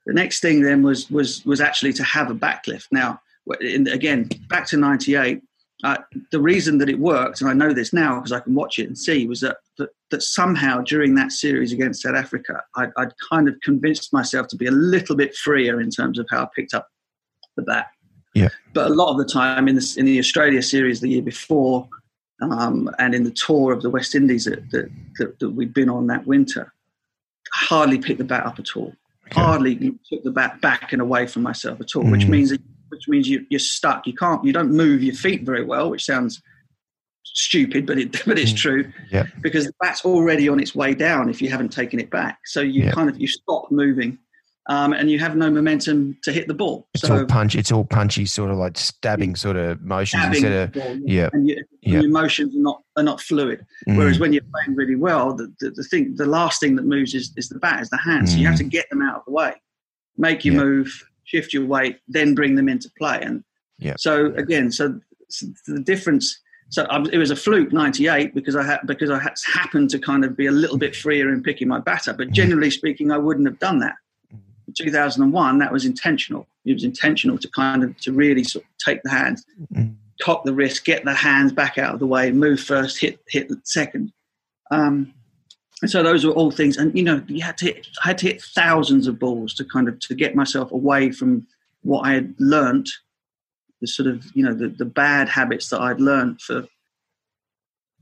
The 0.06 0.12
next 0.12 0.40
thing 0.40 0.62
then 0.62 0.82
was 0.82 1.10
was 1.10 1.44
was 1.44 1.60
actually 1.60 1.92
to 1.94 2.04
have 2.04 2.30
a 2.30 2.34
backlift. 2.34 2.86
Now, 2.90 3.20
in, 3.60 3.86
again, 3.88 4.28
back 4.48 4.66
to 4.68 4.76
'98. 4.76 5.42
Uh, 5.84 5.96
the 6.30 6.40
reason 6.40 6.78
that 6.78 6.88
it 6.88 7.00
worked, 7.00 7.40
and 7.40 7.50
I 7.50 7.54
know 7.54 7.72
this 7.72 7.92
now 7.92 8.14
because 8.14 8.30
I 8.30 8.38
can 8.38 8.54
watch 8.54 8.78
it 8.78 8.86
and 8.86 8.96
see, 8.96 9.26
was 9.26 9.40
that, 9.40 9.56
that, 9.78 9.88
that 10.12 10.22
somehow 10.22 10.80
during 10.80 11.16
that 11.16 11.32
series 11.32 11.72
against 11.72 12.02
South 12.02 12.14
Africa, 12.14 12.62
I'd, 12.76 12.92
I'd, 12.96 13.12
kind 13.28 13.48
of 13.48 13.60
convinced 13.64 14.12
myself 14.12 14.46
to 14.48 14.56
be 14.56 14.66
a 14.66 14.70
little 14.70 15.16
bit 15.16 15.34
freer 15.34 15.80
in 15.80 15.90
terms 15.90 16.20
of 16.20 16.26
how 16.30 16.44
I 16.44 16.48
picked 16.54 16.72
up 16.72 16.86
the 17.56 17.62
bat. 17.62 17.88
Yeah. 18.34 18.50
But 18.74 18.92
a 18.92 18.94
lot 18.94 19.10
of 19.10 19.18
the 19.18 19.24
time 19.24 19.66
in 19.66 19.74
the 19.74 19.94
in 19.96 20.06
the 20.06 20.20
Australia 20.20 20.62
series 20.62 21.00
the 21.00 21.08
year 21.08 21.22
before, 21.22 21.88
um, 22.40 22.88
and 22.98 23.14
in 23.14 23.24
the 23.24 23.30
tour 23.30 23.72
of 23.72 23.82
the 23.82 23.90
West 23.90 24.14
Indies 24.14 24.44
that, 24.44 24.70
that, 24.70 24.90
that, 25.18 25.38
that, 25.38 25.50
we'd 25.50 25.74
been 25.74 25.90
on 25.90 26.06
that 26.06 26.26
winter, 26.26 26.72
hardly 27.52 27.98
picked 27.98 28.18
the 28.18 28.24
bat 28.24 28.46
up 28.46 28.58
at 28.58 28.76
all. 28.76 28.94
Hardly 29.34 29.94
took 30.08 30.22
the 30.22 30.30
bat 30.30 30.60
back 30.60 30.92
and 30.92 31.00
away 31.00 31.26
from 31.26 31.42
myself 31.42 31.80
at 31.80 31.94
all, 31.96 32.04
mm. 32.04 32.12
which 32.12 32.26
means 32.26 32.52
which 32.88 33.08
means 33.08 33.28
you, 33.28 33.46
you're 33.48 33.58
stuck. 33.58 34.06
You 34.06 34.14
can't. 34.14 34.44
You 34.44 34.52
don't 34.52 34.70
move 34.70 35.02
your 35.02 35.14
feet 35.14 35.42
very 35.42 35.64
well, 35.64 35.90
which 35.90 36.04
sounds 36.04 36.42
stupid, 37.24 37.86
but 37.86 37.98
it 37.98 38.12
but 38.26 38.38
it's 38.38 38.52
mm. 38.52 38.58
true. 38.58 38.92
Yeah. 39.10 39.26
Because 39.40 39.66
the 39.66 39.72
bat's 39.80 40.04
already 40.04 40.48
on 40.48 40.60
its 40.60 40.74
way 40.74 40.94
down 40.94 41.28
if 41.28 41.40
you 41.40 41.48
haven't 41.50 41.70
taken 41.70 41.98
it 41.98 42.10
back. 42.10 42.40
So 42.44 42.60
you 42.60 42.84
yeah. 42.84 42.92
kind 42.92 43.08
of 43.08 43.20
you 43.20 43.26
stop 43.26 43.70
moving 43.70 44.18
um, 44.68 44.92
and 44.92 45.10
you 45.10 45.18
have 45.18 45.36
no 45.36 45.50
momentum 45.50 46.16
to 46.22 46.30
hit 46.30 46.46
the 46.46 46.54
ball. 46.54 46.86
It's 46.94 47.06
so, 47.06 47.18
all 47.18 47.26
punch. 47.26 47.56
It's 47.56 47.72
all 47.72 47.84
punchy, 47.84 48.26
sort 48.26 48.50
of 48.50 48.58
like 48.58 48.78
stabbing 48.78 49.34
sort 49.34 49.56
of 49.56 49.82
motions 49.82 50.24
instead 50.24 50.52
of 50.52 50.72
ball, 50.72 50.98
yeah, 51.04 51.30
and 51.32 51.48
you, 51.48 51.64
yeah. 51.80 52.00
your 52.00 52.10
motions 52.10 52.54
are 52.54 52.60
not 52.60 52.82
are 52.96 53.02
not 53.02 53.20
fluid. 53.20 53.66
Mm. 53.88 53.96
Whereas 53.96 54.20
when 54.20 54.32
you're 54.32 54.44
playing 54.52 54.76
really 54.76 54.94
well, 54.94 55.34
the, 55.34 55.52
the, 55.60 55.70
the, 55.70 55.82
thing, 55.82 56.14
the 56.16 56.26
last 56.26 56.60
thing 56.60 56.76
that 56.76 56.84
moves 56.84 57.14
is, 57.14 57.32
is 57.36 57.48
the 57.48 57.58
bat, 57.58 57.80
is 57.80 57.90
the 57.90 57.96
hands. 57.96 58.30
Mm. 58.30 58.32
So 58.34 58.40
you 58.40 58.46
have 58.46 58.58
to 58.58 58.64
mm. 58.64 58.70
get 58.70 58.88
them 58.90 59.02
out 59.02 59.16
of 59.16 59.22
the 59.26 59.32
way, 59.32 59.54
make 60.16 60.44
you 60.44 60.52
yeah. 60.52 60.60
move, 60.60 61.08
shift 61.24 61.52
your 61.52 61.64
weight, 61.64 61.98
then 62.06 62.34
bring 62.34 62.54
them 62.54 62.68
into 62.68 62.90
play. 62.98 63.20
And 63.20 63.42
yeah. 63.78 63.94
so 63.98 64.26
again, 64.34 64.70
so, 64.70 65.00
so 65.28 65.46
the 65.66 65.80
difference. 65.80 66.38
So 66.68 66.86
um, 66.88 67.06
it 67.12 67.18
was 67.18 67.30
a 67.30 67.36
fluke 67.36 67.70
'98 67.70 68.34
because 68.34 68.56
I 68.56 68.62
had 68.62 68.80
because 68.86 69.10
I 69.10 69.18
had 69.18 69.34
happened 69.52 69.90
to 69.90 69.98
kind 69.98 70.24
of 70.24 70.36
be 70.36 70.46
a 70.46 70.52
little 70.52 70.78
bit 70.78 70.96
freer 70.96 71.30
in 71.30 71.42
picking 71.42 71.68
my 71.68 71.80
bat 71.80 72.08
up. 72.08 72.16
But 72.16 72.28
mm. 72.28 72.32
generally 72.32 72.70
speaking, 72.70 73.10
I 73.10 73.18
wouldn't 73.18 73.46
have 73.46 73.58
done 73.58 73.80
that. 73.80 73.96
2001, 74.76 75.58
that 75.58 75.72
was 75.72 75.84
intentional. 75.84 76.46
It 76.64 76.74
was 76.74 76.84
intentional 76.84 77.38
to 77.38 77.48
kind 77.48 77.82
of 77.82 77.96
to 78.00 78.12
really 78.12 78.44
sort 78.44 78.64
of 78.64 78.70
take 78.84 79.02
the 79.02 79.10
hands, 79.10 79.44
mm-hmm. 79.72 79.92
cock 80.22 80.44
the 80.44 80.54
wrist, 80.54 80.84
get 80.84 81.04
the 81.04 81.14
hands 81.14 81.52
back 81.52 81.78
out 81.78 81.94
of 81.94 82.00
the 82.00 82.06
way, 82.06 82.30
move 82.30 82.60
first, 82.60 83.00
hit 83.00 83.20
hit 83.28 83.50
second. 83.64 84.12
Um, 84.70 85.12
and 85.82 85.90
so 85.90 86.02
those 86.02 86.24
were 86.24 86.32
all 86.32 86.50
things. 86.50 86.76
And 86.76 86.96
you 86.96 87.02
know, 87.02 87.22
you 87.26 87.42
had 87.42 87.58
to 87.58 87.66
hit, 87.66 87.88
I 88.04 88.08
had 88.08 88.18
to 88.18 88.26
hit 88.26 88.42
thousands 88.42 89.06
of 89.06 89.18
balls 89.18 89.54
to 89.54 89.64
kind 89.64 89.88
of 89.88 89.98
to 90.00 90.14
get 90.14 90.36
myself 90.36 90.70
away 90.70 91.10
from 91.10 91.46
what 91.82 92.06
I 92.06 92.12
had 92.14 92.34
learnt, 92.38 92.88
the 93.80 93.88
sort 93.88 94.08
of 94.08 94.24
you 94.34 94.44
know 94.44 94.54
the, 94.54 94.68
the 94.68 94.84
bad 94.84 95.28
habits 95.28 95.68
that 95.70 95.80
I'd 95.80 96.00
learned 96.00 96.40
for 96.40 96.66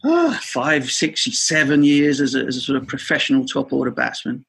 oh, 0.05 0.39
five, 0.43 0.91
six, 0.91 1.23
seven 1.39 1.85
years 1.85 2.21
as 2.21 2.35
a, 2.35 2.45
as 2.45 2.57
a 2.57 2.61
sort 2.61 2.81
of 2.81 2.87
professional 2.87 3.45
top 3.45 3.73
order 3.73 3.91
batsman. 3.91 4.45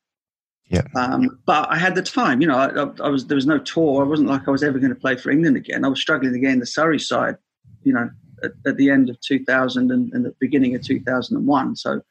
Yeah. 0.71 0.83
Um, 0.95 1.37
but 1.45 1.69
I 1.69 1.77
had 1.77 1.95
the 1.95 2.01
time. 2.01 2.39
You 2.39 2.47
know, 2.47 2.55
I, 2.55 3.05
I, 3.05 3.09
was 3.09 3.27
there 3.27 3.35
was 3.35 3.45
no 3.45 3.59
tour. 3.59 4.03
I 4.03 4.07
wasn't 4.07 4.29
like 4.29 4.47
I 4.47 4.51
was 4.51 4.63
ever 4.63 4.79
going 4.79 4.93
to 4.93 4.99
play 4.99 5.17
for 5.17 5.29
England 5.29 5.57
again. 5.57 5.83
I 5.83 5.89
was 5.89 5.99
struggling 5.99 6.33
again 6.33 6.59
the 6.59 6.65
Surrey 6.65 6.97
side. 6.97 7.35
You 7.83 7.93
know, 7.93 8.09
at, 8.43 8.51
at 8.65 8.77
the 8.77 8.89
end 8.89 9.09
of 9.09 9.19
2000 9.21 9.91
and, 9.91 10.13
and 10.13 10.25
the 10.25 10.33
beginning 10.39 10.75
of 10.75 10.83
2001. 10.83 11.75
So 11.75 12.01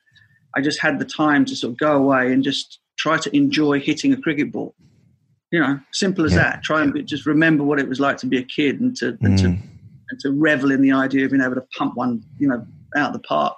I 0.55 0.61
just 0.61 0.81
had 0.81 0.99
the 0.99 1.05
time 1.05 1.45
to 1.47 1.57
sort 1.57 1.73
of 1.73 1.79
go 1.79 1.97
away 1.97 2.33
and 2.33 2.45
just 2.45 2.81
try 2.99 3.19
to 3.19 3.35
enjoy 3.35 3.81
hitting 3.81 4.13
a 4.13 4.21
cricket 4.21 4.53
ball. 4.53 4.75
You 5.51 5.61
know, 5.61 5.81
simple 5.93 6.25
as 6.27 6.33
yeah. 6.33 6.43
that. 6.43 6.63
Try 6.63 6.83
and 6.83 7.07
just 7.07 7.27
remember 7.27 7.65
what 7.65 7.81
it 7.81 7.89
was 7.89 7.99
like 7.99 8.19
to 8.19 8.27
be 8.27 8.39
a 8.39 8.43
kid 8.43 8.81
and 8.81 8.95
to 8.99 9.19
and 9.23 9.37
mm. 9.37 9.39
to 9.39 9.47
and 9.47 10.21
to 10.21 10.31
revel 10.33 10.71
in 10.71 10.83
the 10.83 10.93
idea 10.93 11.25
of 11.25 11.31
being 11.31 11.43
able 11.43 11.55
to 11.55 11.67
pump 11.77 11.97
one, 11.97 12.23
you 12.39 12.47
know, 12.47 12.65
out 12.97 13.09
of 13.09 13.13
the 13.15 13.27
park, 13.27 13.57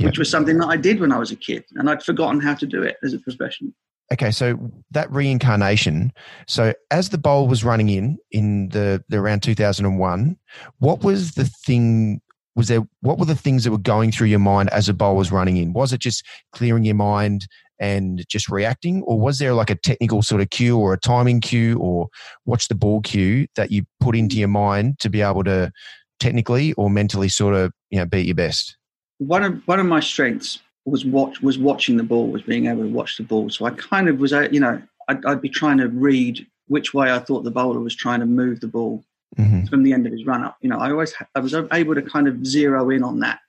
which 0.00 0.18
was 0.18 0.30
something 0.30 0.58
that 0.58 0.66
I 0.66 0.76
did 0.76 1.00
when 1.00 1.12
I 1.12 1.18
was 1.18 1.30
a 1.30 1.36
kid, 1.36 1.64
and 1.76 1.88
I'd 1.88 2.02
forgotten 2.02 2.40
how 2.40 2.54
to 2.54 2.66
do 2.66 2.82
it 2.82 2.96
as 3.02 3.14
a 3.14 3.18
professional 3.18 3.72
okay, 4.12 4.30
so 4.30 4.58
that 4.90 5.10
reincarnation. 5.10 6.12
So 6.46 6.74
as 6.90 7.10
the 7.10 7.18
bowl 7.18 7.48
was 7.48 7.64
running 7.64 7.88
in 7.88 8.18
in 8.30 8.68
the, 8.70 9.02
the 9.08 9.18
around 9.18 9.42
2001, 9.42 10.36
what 10.78 11.02
was 11.02 11.32
the 11.32 11.44
thing? 11.44 12.20
Was 12.56 12.68
there 12.68 12.82
what 13.00 13.18
were 13.18 13.26
the 13.26 13.36
things 13.36 13.64
that 13.64 13.70
were 13.70 13.78
going 13.78 14.10
through 14.10 14.26
your 14.26 14.40
mind 14.40 14.70
as 14.70 14.86
the 14.86 14.94
bowl 14.94 15.16
was 15.16 15.30
running 15.30 15.56
in? 15.56 15.72
Was 15.72 15.92
it 15.92 16.00
just 16.00 16.24
clearing 16.52 16.84
your 16.84 16.96
mind 16.96 17.46
and 17.78 18.24
just 18.28 18.50
reacting, 18.50 19.02
or 19.04 19.18
was 19.18 19.38
there 19.38 19.54
like 19.54 19.70
a 19.70 19.74
technical 19.74 20.22
sort 20.22 20.42
of 20.42 20.50
cue 20.50 20.78
or 20.78 20.92
a 20.92 20.98
timing 20.98 21.40
cue 21.40 21.78
or 21.78 22.08
watch 22.44 22.68
the 22.68 22.74
ball 22.74 23.00
cue 23.00 23.46
that 23.56 23.70
you 23.70 23.84
put 24.00 24.14
into 24.14 24.36
your 24.36 24.48
mind 24.48 24.98
to 24.98 25.08
be 25.08 25.22
able 25.22 25.44
to 25.44 25.72
technically 26.18 26.74
or 26.74 26.90
mentally 26.90 27.28
sort 27.28 27.54
of 27.54 27.72
you 27.90 27.98
know 27.98 28.04
be 28.04 28.22
your 28.22 28.34
best? 28.34 28.76
One 29.18 29.44
of 29.44 29.66
one 29.66 29.80
of 29.80 29.86
my 29.86 30.00
strengths 30.00 30.58
was 30.84 31.04
watch 31.04 31.40
was 31.40 31.58
watching 31.58 31.96
the 31.96 32.02
ball, 32.02 32.28
was 32.28 32.42
being 32.42 32.66
able 32.66 32.82
to 32.82 32.88
watch 32.88 33.16
the 33.16 33.22
ball. 33.22 33.50
So 33.50 33.64
I 33.66 33.70
kind 33.70 34.08
of 34.08 34.18
was, 34.18 34.32
you 34.32 34.60
know, 34.60 34.80
I'd, 35.08 35.24
I'd 35.24 35.40
be 35.40 35.48
trying 35.48 35.78
to 35.78 35.88
read 35.88 36.46
which 36.68 36.94
way 36.94 37.12
I 37.12 37.18
thought 37.18 37.44
the 37.44 37.50
bowler 37.50 37.80
was 37.80 37.94
trying 37.94 38.20
to 38.20 38.26
move 38.26 38.60
the 38.60 38.68
ball 38.68 39.04
mm-hmm. 39.36 39.64
from 39.64 39.82
the 39.82 39.92
end 39.92 40.06
of 40.06 40.12
his 40.12 40.24
run 40.24 40.44
up. 40.44 40.56
You 40.60 40.70
know, 40.70 40.78
I 40.78 40.90
always 40.90 41.14
I 41.34 41.40
was 41.40 41.54
able 41.54 41.94
to 41.94 42.02
kind 42.02 42.28
of 42.28 42.46
zero 42.46 42.90
in 42.90 43.02
on 43.02 43.20
that. 43.20 43.40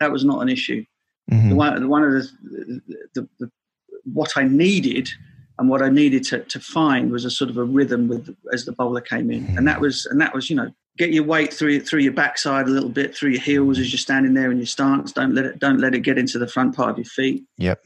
That 0.00 0.12
was 0.12 0.24
not 0.24 0.42
an 0.42 0.48
issue. 0.48 0.84
Mm-hmm. 1.30 1.48
The 1.48 1.54
one, 1.54 1.80
the 1.80 1.88
one 1.88 2.04
of 2.04 2.12
the, 2.12 2.82
the, 3.14 3.28
the, 3.38 3.50
what 4.12 4.36
I 4.36 4.44
needed 4.44 5.08
and 5.58 5.68
what 5.68 5.82
I 5.82 5.88
needed 5.88 6.22
to, 6.24 6.40
to 6.40 6.60
find 6.60 7.10
was 7.10 7.24
a 7.24 7.30
sort 7.30 7.50
of 7.50 7.56
a 7.56 7.64
rhythm 7.64 8.08
with 8.08 8.36
as 8.52 8.64
the 8.64 8.72
bowler 8.72 9.00
came 9.00 9.30
in, 9.30 9.44
mm-hmm. 9.44 9.58
and 9.58 9.66
that 9.66 9.80
was 9.80 10.06
and 10.06 10.20
that 10.20 10.34
was 10.34 10.50
you 10.50 10.56
know 10.56 10.70
get 10.96 11.12
your 11.12 11.24
weight 11.24 11.52
through 11.52 11.80
through 11.80 12.00
your 12.00 12.12
backside 12.12 12.66
a 12.66 12.70
little 12.70 12.88
bit 12.88 13.14
through 13.14 13.30
your 13.30 13.40
heels 13.40 13.78
as 13.78 13.92
you're 13.92 13.98
standing 13.98 14.34
there 14.34 14.50
in 14.50 14.56
your 14.56 14.66
stance. 14.66 15.12
Don't 15.12 15.34
let 15.34 15.44
it 15.44 15.58
don't 15.58 15.78
let 15.78 15.94
it 15.94 16.00
get 16.00 16.18
into 16.18 16.38
the 16.38 16.48
front 16.48 16.74
part 16.74 16.90
of 16.90 16.98
your 16.98 17.04
feet. 17.04 17.44
Yep. 17.58 17.84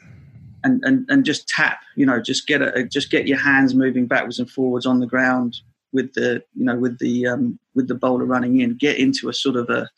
And 0.63 0.83
and 0.85 1.09
and 1.09 1.25
just 1.25 1.49
tap. 1.49 1.81
You 1.97 2.07
know, 2.07 2.21
just 2.21 2.47
get 2.47 2.63
a 2.63 2.85
just 2.85 3.11
get 3.11 3.27
your 3.27 3.39
hands 3.39 3.75
moving 3.75 4.07
backwards 4.07 4.39
and 4.39 4.51
forwards 4.51 4.87
on 4.87 5.01
the 5.01 5.07
ground 5.07 5.61
with 5.93 6.13
the 6.15 6.43
you 6.55 6.65
know 6.65 6.77
with 6.77 6.99
the 6.99 7.27
um, 7.27 7.59
with 7.75 7.89
the 7.89 7.95
bowler 7.95 8.25
running 8.25 8.61
in. 8.61 8.77
Get 8.77 8.99
into 8.99 9.29
a 9.29 9.33
sort 9.35 9.57
of 9.57 9.69
a 9.71 9.89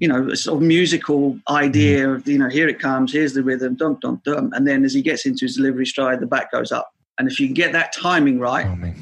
you 0.00 0.08
know 0.08 0.30
a 0.30 0.36
sort 0.36 0.62
of 0.62 0.66
musical 0.66 1.38
idea 1.48 2.10
of 2.10 2.26
you 2.26 2.38
know 2.38 2.48
here 2.48 2.68
it 2.68 2.78
comes, 2.78 3.12
here's 3.12 3.34
the 3.34 3.42
rhythm, 3.42 3.74
dum 3.74 3.98
dum 4.00 4.20
dum, 4.24 4.52
and 4.54 4.66
then 4.66 4.84
as 4.84 4.94
he 4.94 5.02
gets 5.02 5.26
into 5.26 5.44
his 5.44 5.56
delivery 5.56 5.86
stride, 5.86 6.20
the 6.20 6.26
back 6.26 6.50
goes 6.52 6.72
up. 6.72 6.92
And 7.18 7.30
if 7.30 7.38
you 7.38 7.46
can 7.46 7.54
get 7.54 7.72
that 7.72 7.92
timing 7.92 8.38
right, 8.38 8.66
oh, 8.66 8.92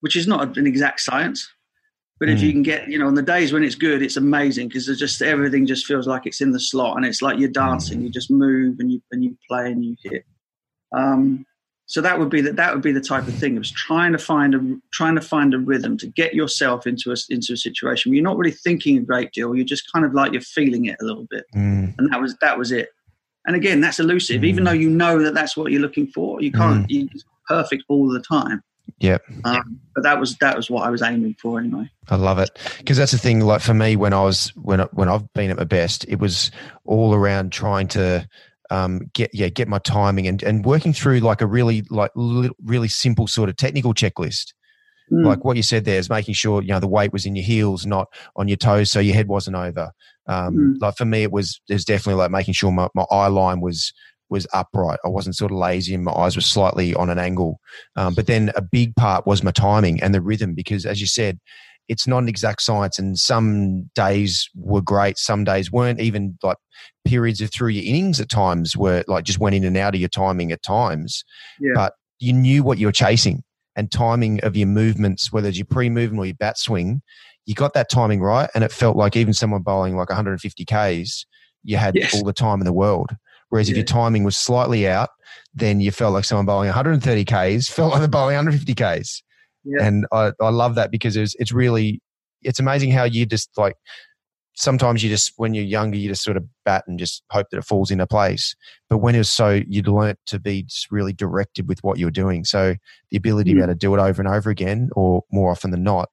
which 0.00 0.16
is 0.16 0.26
not 0.26 0.56
an 0.56 0.66
exact 0.66 1.00
science, 1.00 1.50
but 2.22 2.28
if 2.28 2.38
mm. 2.38 2.42
you 2.42 2.52
can 2.52 2.62
get, 2.62 2.86
you 2.86 3.00
know, 3.00 3.08
on 3.08 3.16
the 3.16 3.22
days 3.22 3.52
when 3.52 3.64
it's 3.64 3.74
good, 3.74 4.00
it's 4.00 4.16
amazing 4.16 4.68
because 4.68 4.88
it's 4.88 5.00
just 5.00 5.20
everything 5.22 5.66
just 5.66 5.86
feels 5.86 6.06
like 6.06 6.24
it's 6.24 6.40
in 6.40 6.52
the 6.52 6.60
slot 6.60 6.96
and 6.96 7.04
it's 7.04 7.20
like 7.20 7.36
you're 7.36 7.48
dancing. 7.48 7.98
Mm. 7.98 8.04
You 8.04 8.10
just 8.10 8.30
move 8.30 8.76
and 8.78 8.92
you 8.92 9.02
and 9.10 9.24
you 9.24 9.36
play 9.48 9.72
and 9.72 9.84
you 9.84 9.96
hit. 10.04 10.24
Um, 10.94 11.44
so 11.86 12.00
that 12.00 12.20
would 12.20 12.30
be 12.30 12.40
that. 12.42 12.54
That 12.54 12.72
would 12.74 12.82
be 12.84 12.92
the 12.92 13.00
type 13.00 13.26
of 13.26 13.34
thing. 13.34 13.56
It 13.56 13.58
was 13.58 13.72
trying 13.72 14.12
to 14.12 14.18
find 14.18 14.54
a 14.54 14.60
trying 14.92 15.16
to 15.16 15.20
find 15.20 15.52
a 15.52 15.58
rhythm 15.58 15.98
to 15.98 16.06
get 16.06 16.32
yourself 16.32 16.86
into 16.86 17.10
a 17.10 17.16
into 17.28 17.54
a 17.54 17.56
situation 17.56 18.12
where 18.12 18.14
you're 18.14 18.22
not 18.22 18.36
really 18.36 18.52
thinking 18.52 18.98
a 18.98 19.00
great 19.00 19.32
deal. 19.32 19.56
You're 19.56 19.64
just 19.64 19.92
kind 19.92 20.04
of 20.04 20.14
like 20.14 20.30
you're 20.30 20.42
feeling 20.42 20.84
it 20.84 20.98
a 21.00 21.04
little 21.04 21.26
bit, 21.28 21.44
mm. 21.52 21.92
and 21.98 22.12
that 22.12 22.20
was 22.20 22.36
that 22.40 22.56
was 22.56 22.70
it. 22.70 22.90
And 23.46 23.56
again, 23.56 23.80
that's 23.80 23.98
elusive. 23.98 24.44
Even 24.44 24.62
mm. 24.62 24.68
though 24.68 24.74
you 24.74 24.90
know 24.90 25.20
that 25.24 25.34
that's 25.34 25.56
what 25.56 25.72
you're 25.72 25.82
looking 25.82 26.06
for, 26.06 26.40
you 26.40 26.52
can't. 26.52 26.86
Mm. 26.86 27.10
You're 27.12 27.22
perfect 27.48 27.82
all 27.88 28.08
the 28.08 28.20
time. 28.20 28.62
Yep. 29.00 29.22
Um, 29.44 29.80
but 29.94 30.04
that 30.04 30.20
was 30.20 30.36
that 30.36 30.56
was 30.56 30.70
what 30.70 30.86
I 30.86 30.90
was 30.90 31.02
aiming 31.02 31.34
for 31.40 31.58
anyway. 31.58 31.90
I 32.08 32.16
love 32.16 32.38
it 32.38 32.50
because 32.78 32.96
that's 32.96 33.12
the 33.12 33.18
thing. 33.18 33.40
Like 33.40 33.60
for 33.60 33.74
me, 33.74 33.96
when 33.96 34.12
I 34.12 34.22
was 34.22 34.48
when 34.50 34.80
when 34.92 35.08
I've 35.08 35.32
been 35.32 35.50
at 35.50 35.56
my 35.56 35.64
best, 35.64 36.04
it 36.08 36.20
was 36.20 36.50
all 36.84 37.14
around 37.14 37.52
trying 37.52 37.88
to 37.88 38.28
um, 38.70 39.10
get 39.12 39.30
yeah 39.34 39.48
get 39.48 39.68
my 39.68 39.78
timing 39.78 40.26
and 40.26 40.42
and 40.42 40.64
working 40.64 40.92
through 40.92 41.20
like 41.20 41.40
a 41.40 41.46
really 41.46 41.82
like 41.90 42.12
really 42.14 42.88
simple 42.88 43.26
sort 43.26 43.48
of 43.48 43.56
technical 43.56 43.92
checklist. 43.92 44.52
Mm. 45.10 45.26
Like 45.26 45.44
what 45.44 45.56
you 45.56 45.62
said 45.62 45.84
there 45.84 45.98
is 45.98 46.08
making 46.08 46.34
sure 46.34 46.62
you 46.62 46.68
know 46.68 46.80
the 46.80 46.88
weight 46.88 47.12
was 47.12 47.26
in 47.26 47.34
your 47.34 47.44
heels, 47.44 47.84
not 47.84 48.08
on 48.36 48.48
your 48.48 48.56
toes, 48.56 48.90
so 48.90 49.00
your 49.00 49.14
head 49.14 49.28
wasn't 49.28 49.56
over. 49.56 49.90
Um, 50.26 50.56
mm. 50.56 50.80
Like 50.80 50.96
for 50.96 51.04
me, 51.04 51.22
it 51.22 51.32
was 51.32 51.60
it 51.68 51.74
was 51.74 51.84
definitely 51.84 52.20
like 52.20 52.30
making 52.30 52.54
sure 52.54 52.70
my, 52.70 52.88
my 52.94 53.04
eye 53.10 53.26
line 53.26 53.60
was 53.60 53.92
was 54.32 54.46
upright. 54.52 54.98
I 55.04 55.08
wasn't 55.08 55.36
sort 55.36 55.52
of 55.52 55.58
lazy 55.58 55.94
and 55.94 56.04
my 56.04 56.12
eyes 56.12 56.34
were 56.34 56.42
slightly 56.42 56.94
on 56.94 57.10
an 57.10 57.18
angle. 57.18 57.60
Um, 57.94 58.14
but 58.14 58.26
then 58.26 58.50
a 58.56 58.62
big 58.62 58.96
part 58.96 59.26
was 59.26 59.44
my 59.44 59.52
timing 59.52 60.02
and 60.02 60.14
the 60.14 60.20
rhythm 60.20 60.54
because, 60.54 60.84
as 60.84 61.00
you 61.00 61.06
said, 61.06 61.38
it's 61.88 62.06
not 62.06 62.22
an 62.22 62.28
exact 62.28 62.62
science. 62.62 62.98
And 62.98 63.18
some 63.18 63.90
days 63.94 64.48
were 64.54 64.80
great, 64.80 65.18
some 65.18 65.44
days 65.44 65.70
weren't. 65.70 66.00
Even 66.00 66.38
like 66.42 66.56
periods 67.04 67.40
of 67.40 67.52
through 67.52 67.68
your 67.68 67.84
innings 67.84 68.20
at 68.20 68.30
times 68.30 68.76
were 68.76 69.04
like 69.06 69.24
just 69.24 69.38
went 69.38 69.54
in 69.54 69.64
and 69.64 69.76
out 69.76 69.94
of 69.94 70.00
your 70.00 70.08
timing 70.08 70.52
at 70.52 70.62
times. 70.62 71.24
Yeah. 71.60 71.72
But 71.74 71.94
you 72.18 72.32
knew 72.32 72.62
what 72.62 72.78
you 72.78 72.86
were 72.86 72.92
chasing 72.92 73.42
and 73.76 73.90
timing 73.90 74.40
of 74.44 74.56
your 74.56 74.68
movements, 74.68 75.32
whether 75.32 75.48
it's 75.48 75.58
your 75.58 75.66
pre 75.66 75.90
movement 75.90 76.20
or 76.20 76.26
your 76.26 76.34
bat 76.34 76.58
swing. 76.58 77.02
You 77.44 77.54
got 77.54 77.74
that 77.74 77.90
timing 77.90 78.20
right, 78.20 78.48
and 78.54 78.62
it 78.62 78.70
felt 78.70 78.96
like 78.96 79.16
even 79.16 79.34
someone 79.34 79.62
bowling 79.62 79.96
like 79.96 80.08
150 80.08 80.64
Ks, 80.64 81.26
you 81.64 81.76
had 81.76 81.96
yes. 81.96 82.14
all 82.14 82.22
the 82.22 82.32
time 82.32 82.60
in 82.60 82.64
the 82.64 82.72
world. 82.72 83.10
Whereas 83.52 83.68
yeah. 83.68 83.72
if 83.72 83.76
your 83.76 83.84
timing 83.84 84.24
was 84.24 84.34
slightly 84.34 84.88
out, 84.88 85.10
then 85.52 85.78
you 85.78 85.90
felt 85.90 86.14
like 86.14 86.24
someone 86.24 86.46
bowling 86.46 86.68
130 86.68 87.24
Ks 87.26 87.68
felt 87.68 87.90
like 87.90 87.98
they're 87.98 88.08
bowling 88.08 88.34
150 88.34 88.74
Ks. 88.74 89.22
Yeah. 89.62 89.86
And 89.86 90.06
I, 90.10 90.32
I 90.40 90.48
love 90.48 90.74
that 90.76 90.90
because 90.90 91.18
it's, 91.18 91.36
it's 91.38 91.52
really, 91.52 92.00
it's 92.40 92.58
amazing 92.58 92.92
how 92.92 93.04
you 93.04 93.26
just 93.26 93.50
like, 93.58 93.76
sometimes 94.54 95.04
you 95.04 95.10
just, 95.10 95.34
when 95.36 95.52
you're 95.52 95.64
younger, 95.64 95.98
you 95.98 96.08
just 96.08 96.24
sort 96.24 96.38
of 96.38 96.46
bat 96.64 96.84
and 96.86 96.98
just 96.98 97.24
hope 97.30 97.48
that 97.50 97.58
it 97.58 97.64
falls 97.66 97.90
into 97.90 98.06
place. 98.06 98.54
But 98.88 98.98
when 98.98 99.14
it 99.14 99.18
was 99.18 99.30
so, 99.30 99.60
you'd 99.68 99.86
learnt 99.86 100.18
to 100.28 100.40
be 100.40 100.62
just 100.62 100.90
really 100.90 101.12
directed 101.12 101.68
with 101.68 101.78
what 101.82 101.98
you 101.98 102.06
were 102.06 102.10
doing. 102.10 102.44
So 102.44 102.76
the 103.10 103.18
ability 103.18 103.50
mm. 103.50 103.52
to 103.52 103.56
be 103.56 103.62
able 103.64 103.72
to 103.74 103.78
do 103.78 103.94
it 103.94 104.00
over 104.00 104.22
and 104.22 104.30
over 104.30 104.48
again, 104.48 104.88
or 104.96 105.24
more 105.30 105.50
often 105.50 105.72
than 105.72 105.82
not, 105.82 106.08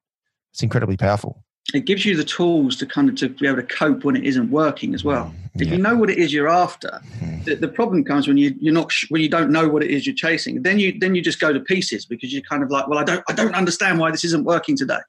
it's 0.51 0.61
incredibly 0.61 0.97
powerful. 0.97 1.41
It 1.73 1.85
gives 1.85 2.05
you 2.05 2.15
the 2.15 2.23
tools 2.23 2.75
to 2.77 2.85
kind 2.85 3.09
of 3.09 3.15
to 3.15 3.29
be 3.29 3.47
able 3.47 3.57
to 3.57 3.63
cope 3.63 4.03
when 4.03 4.15
it 4.15 4.23
isn't 4.23 4.49
working 4.51 4.93
as 4.93 5.03
well. 5.03 5.33
If 5.55 5.67
Yeah. 5.67 5.73
you 5.75 5.81
know 5.81 5.95
what 5.95 6.09
it 6.09 6.17
is 6.17 6.33
you're 6.33 6.47
after, 6.47 7.01
Mm. 7.21 7.45
the, 7.45 7.55
the 7.55 7.67
problem 7.67 8.03
comes 8.03 8.27
when 8.27 8.37
you 8.37 8.55
you're 8.59 8.73
not 8.73 8.91
sh- 8.91 9.05
when 9.09 9.21
you 9.21 9.29
don't 9.29 9.51
know 9.51 9.67
what 9.67 9.83
it 9.83 9.91
is 9.91 10.05
you're 10.07 10.15
chasing. 10.15 10.61
Then 10.63 10.79
you 10.79 10.97
then 10.99 11.15
you 11.15 11.21
just 11.21 11.39
go 11.39 11.51
to 11.53 11.59
pieces 11.59 12.05
because 12.05 12.31
you're 12.33 12.41
kind 12.43 12.63
of 12.63 12.69
like, 12.71 12.87
well, 12.87 12.99
I 12.99 13.03
don't 13.03 13.23
I 13.29 13.33
don't 13.33 13.55
understand 13.55 13.99
why 13.99 14.11
this 14.11 14.23
isn't 14.23 14.43
working 14.45 14.75
today. 14.77 14.99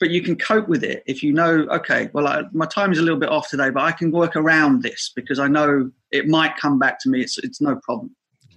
But 0.00 0.10
you 0.10 0.20
can 0.20 0.34
cope 0.36 0.68
with 0.68 0.82
it 0.82 1.04
if 1.06 1.22
you 1.22 1.32
know, 1.32 1.60
okay, 1.70 2.10
well, 2.12 2.26
I, 2.26 2.42
my 2.52 2.66
time 2.66 2.90
is 2.90 2.98
a 2.98 3.02
little 3.02 3.20
bit 3.20 3.28
off 3.28 3.48
today, 3.48 3.70
but 3.70 3.84
I 3.84 3.92
can 3.92 4.10
work 4.10 4.34
around 4.34 4.82
this 4.82 5.12
because 5.14 5.38
I 5.38 5.46
know 5.46 5.92
it 6.10 6.26
might 6.26 6.56
come 6.56 6.76
back 6.78 6.98
to 7.02 7.08
me. 7.08 7.20
It's 7.20 7.38
it's 7.38 7.60
no 7.60 7.76
problem. 7.76 8.10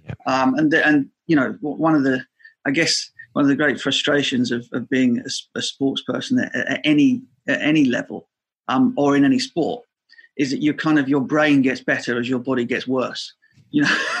Yeah. 0.04 0.14
Um, 0.26 0.54
and 0.56 0.72
the, 0.72 0.84
and 0.86 1.08
you 1.28 1.36
know 1.36 1.56
one 1.60 1.94
of 1.94 2.02
the 2.02 2.24
I 2.66 2.70
guess 2.72 3.10
one 3.36 3.44
of 3.44 3.50
the 3.50 3.54
great 3.54 3.78
frustrations 3.78 4.50
of, 4.50 4.66
of 4.72 4.88
being 4.88 5.22
a 5.54 5.60
sports 5.60 6.02
person 6.04 6.38
at, 6.38 6.54
at 6.54 6.80
any 6.84 7.20
at 7.46 7.60
any 7.60 7.84
level 7.84 8.30
um, 8.68 8.94
or 8.96 9.14
in 9.14 9.26
any 9.26 9.38
sport 9.38 9.84
is 10.38 10.50
that 10.50 10.62
you 10.62 10.72
kind 10.72 10.98
of 10.98 11.06
your 11.06 11.20
brain 11.20 11.60
gets 11.60 11.82
better 11.82 12.18
as 12.18 12.30
your 12.30 12.38
body 12.38 12.64
gets 12.64 12.88
worse. 12.88 13.34
You 13.72 13.82
know, 13.82 13.94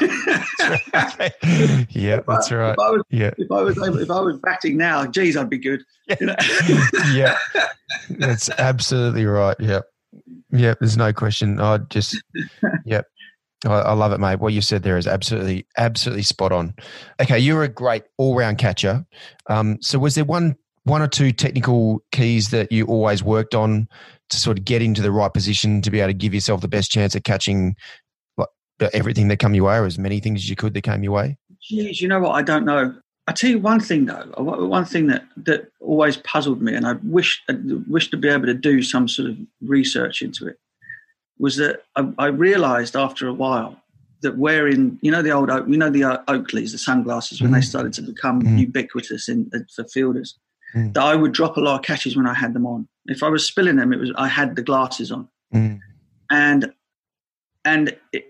yeah, 1.88 2.20
that's 2.28 2.52
right. 2.52 2.72
If 2.72 2.78
I 2.78 2.90
was, 2.90 3.02
Yeah, 3.08 3.30
if 3.38 3.50
I 3.50 3.62
was 3.62 3.78
if 3.78 4.10
I 4.10 4.20
was 4.20 4.38
batting 4.42 4.76
now, 4.76 5.06
geez, 5.06 5.34
I'd 5.34 5.48
be 5.48 5.56
good. 5.56 5.82
You 6.20 6.26
know? 6.26 6.36
yeah, 7.14 7.38
that's 8.10 8.50
absolutely 8.58 9.24
right. 9.24 9.56
Yeah, 9.58 9.80
yeah. 10.50 10.74
There's 10.78 10.98
no 10.98 11.14
question. 11.14 11.58
I'd 11.58 11.88
just, 11.88 12.22
yeah, 12.84 13.00
I, 13.64 13.92
love 13.94 14.12
it, 14.12 14.18
mate. 14.18 14.40
What 14.40 14.52
you 14.52 14.60
said 14.60 14.82
there 14.82 14.98
is 14.98 15.06
absolutely, 15.06 15.66
absolutely 15.78 16.22
spot 16.22 16.52
on. 16.52 16.74
Okay, 17.20 17.38
you're 17.38 17.62
a 17.62 17.68
great 17.68 18.04
all-round 18.18 18.58
catcher. 18.58 19.06
Um, 19.48 19.78
so, 19.80 19.98
was 19.98 20.14
there 20.14 20.24
one, 20.24 20.56
one 20.84 21.00
or 21.00 21.08
two 21.08 21.32
technical 21.32 22.02
keys 22.12 22.50
that 22.50 22.70
you 22.70 22.86
always 22.86 23.22
worked 23.22 23.54
on 23.54 23.88
to 24.30 24.36
sort 24.36 24.58
of 24.58 24.64
get 24.64 24.82
into 24.82 25.00
the 25.00 25.10
right 25.10 25.32
position 25.32 25.80
to 25.82 25.90
be 25.90 26.00
able 26.00 26.10
to 26.10 26.14
give 26.14 26.34
yourself 26.34 26.60
the 26.60 26.68
best 26.68 26.90
chance 26.90 27.16
at 27.16 27.24
catching 27.24 27.74
like, 28.36 28.48
everything 28.92 29.28
that 29.28 29.38
come 29.38 29.54
your 29.54 29.64
way, 29.64 29.78
or 29.78 29.86
as 29.86 29.98
many 29.98 30.20
things 30.20 30.40
as 30.42 30.50
you 30.50 30.56
could 30.56 30.74
that 30.74 30.82
came 30.82 31.02
your 31.02 31.12
way? 31.12 31.38
Geez, 31.62 32.00
you 32.00 32.08
know 32.08 32.20
what? 32.20 32.32
I 32.32 32.42
don't 32.42 32.64
know. 32.64 32.94
I 33.28 33.32
tell 33.32 33.50
you 33.50 33.58
one 33.58 33.80
thing 33.80 34.06
though. 34.06 34.22
One 34.36 34.84
thing 34.84 35.08
that 35.08 35.24
that 35.38 35.68
always 35.80 36.18
puzzled 36.18 36.62
me, 36.62 36.74
and 36.74 36.86
I 36.86 36.92
wish 37.02 37.42
I 37.48 37.54
wish 37.88 38.10
to 38.10 38.16
be 38.16 38.28
able 38.28 38.46
to 38.46 38.54
do 38.54 38.82
some 38.82 39.08
sort 39.08 39.30
of 39.30 39.36
research 39.62 40.22
into 40.22 40.46
it, 40.46 40.58
was 41.38 41.56
that 41.56 41.82
I, 41.96 42.08
I 42.18 42.26
realised 42.26 42.96
after 42.96 43.28
a 43.28 43.32
while 43.32 43.80
that 44.22 44.38
wearing, 44.38 44.98
you 45.02 45.10
know, 45.10 45.22
the 45.22 45.30
old, 45.30 45.50
you 45.68 45.76
know, 45.76 45.90
the 45.90 46.04
uh, 46.04 46.22
Oakleys, 46.28 46.72
the 46.72 46.78
sunglasses, 46.78 47.40
when 47.42 47.52
they 47.52 47.58
Mhm. 47.58 47.64
started 47.64 47.92
to 47.94 48.02
become 48.02 48.40
Mhm. 48.42 48.58
ubiquitous 48.60 49.28
in 49.28 49.50
uh, 49.54 49.58
for 49.74 49.84
fielders, 49.84 50.36
Mm. 50.74 50.94
that 50.94 51.02
I 51.04 51.14
would 51.14 51.32
drop 51.32 51.56
a 51.56 51.60
lot 51.60 51.78
of 51.78 51.82
catches 51.84 52.16
when 52.16 52.26
I 52.26 52.34
had 52.34 52.52
them 52.54 52.66
on. 52.66 52.88
If 53.06 53.22
I 53.22 53.28
was 53.28 53.46
spilling 53.46 53.76
them, 53.76 53.92
it 53.92 54.00
was 54.00 54.12
I 54.16 54.28
had 54.28 54.56
the 54.56 54.62
glasses 54.62 55.12
on 55.12 55.28
Mm. 55.54 55.80
and 56.30 56.72
and 57.64 57.96
it, 58.12 58.26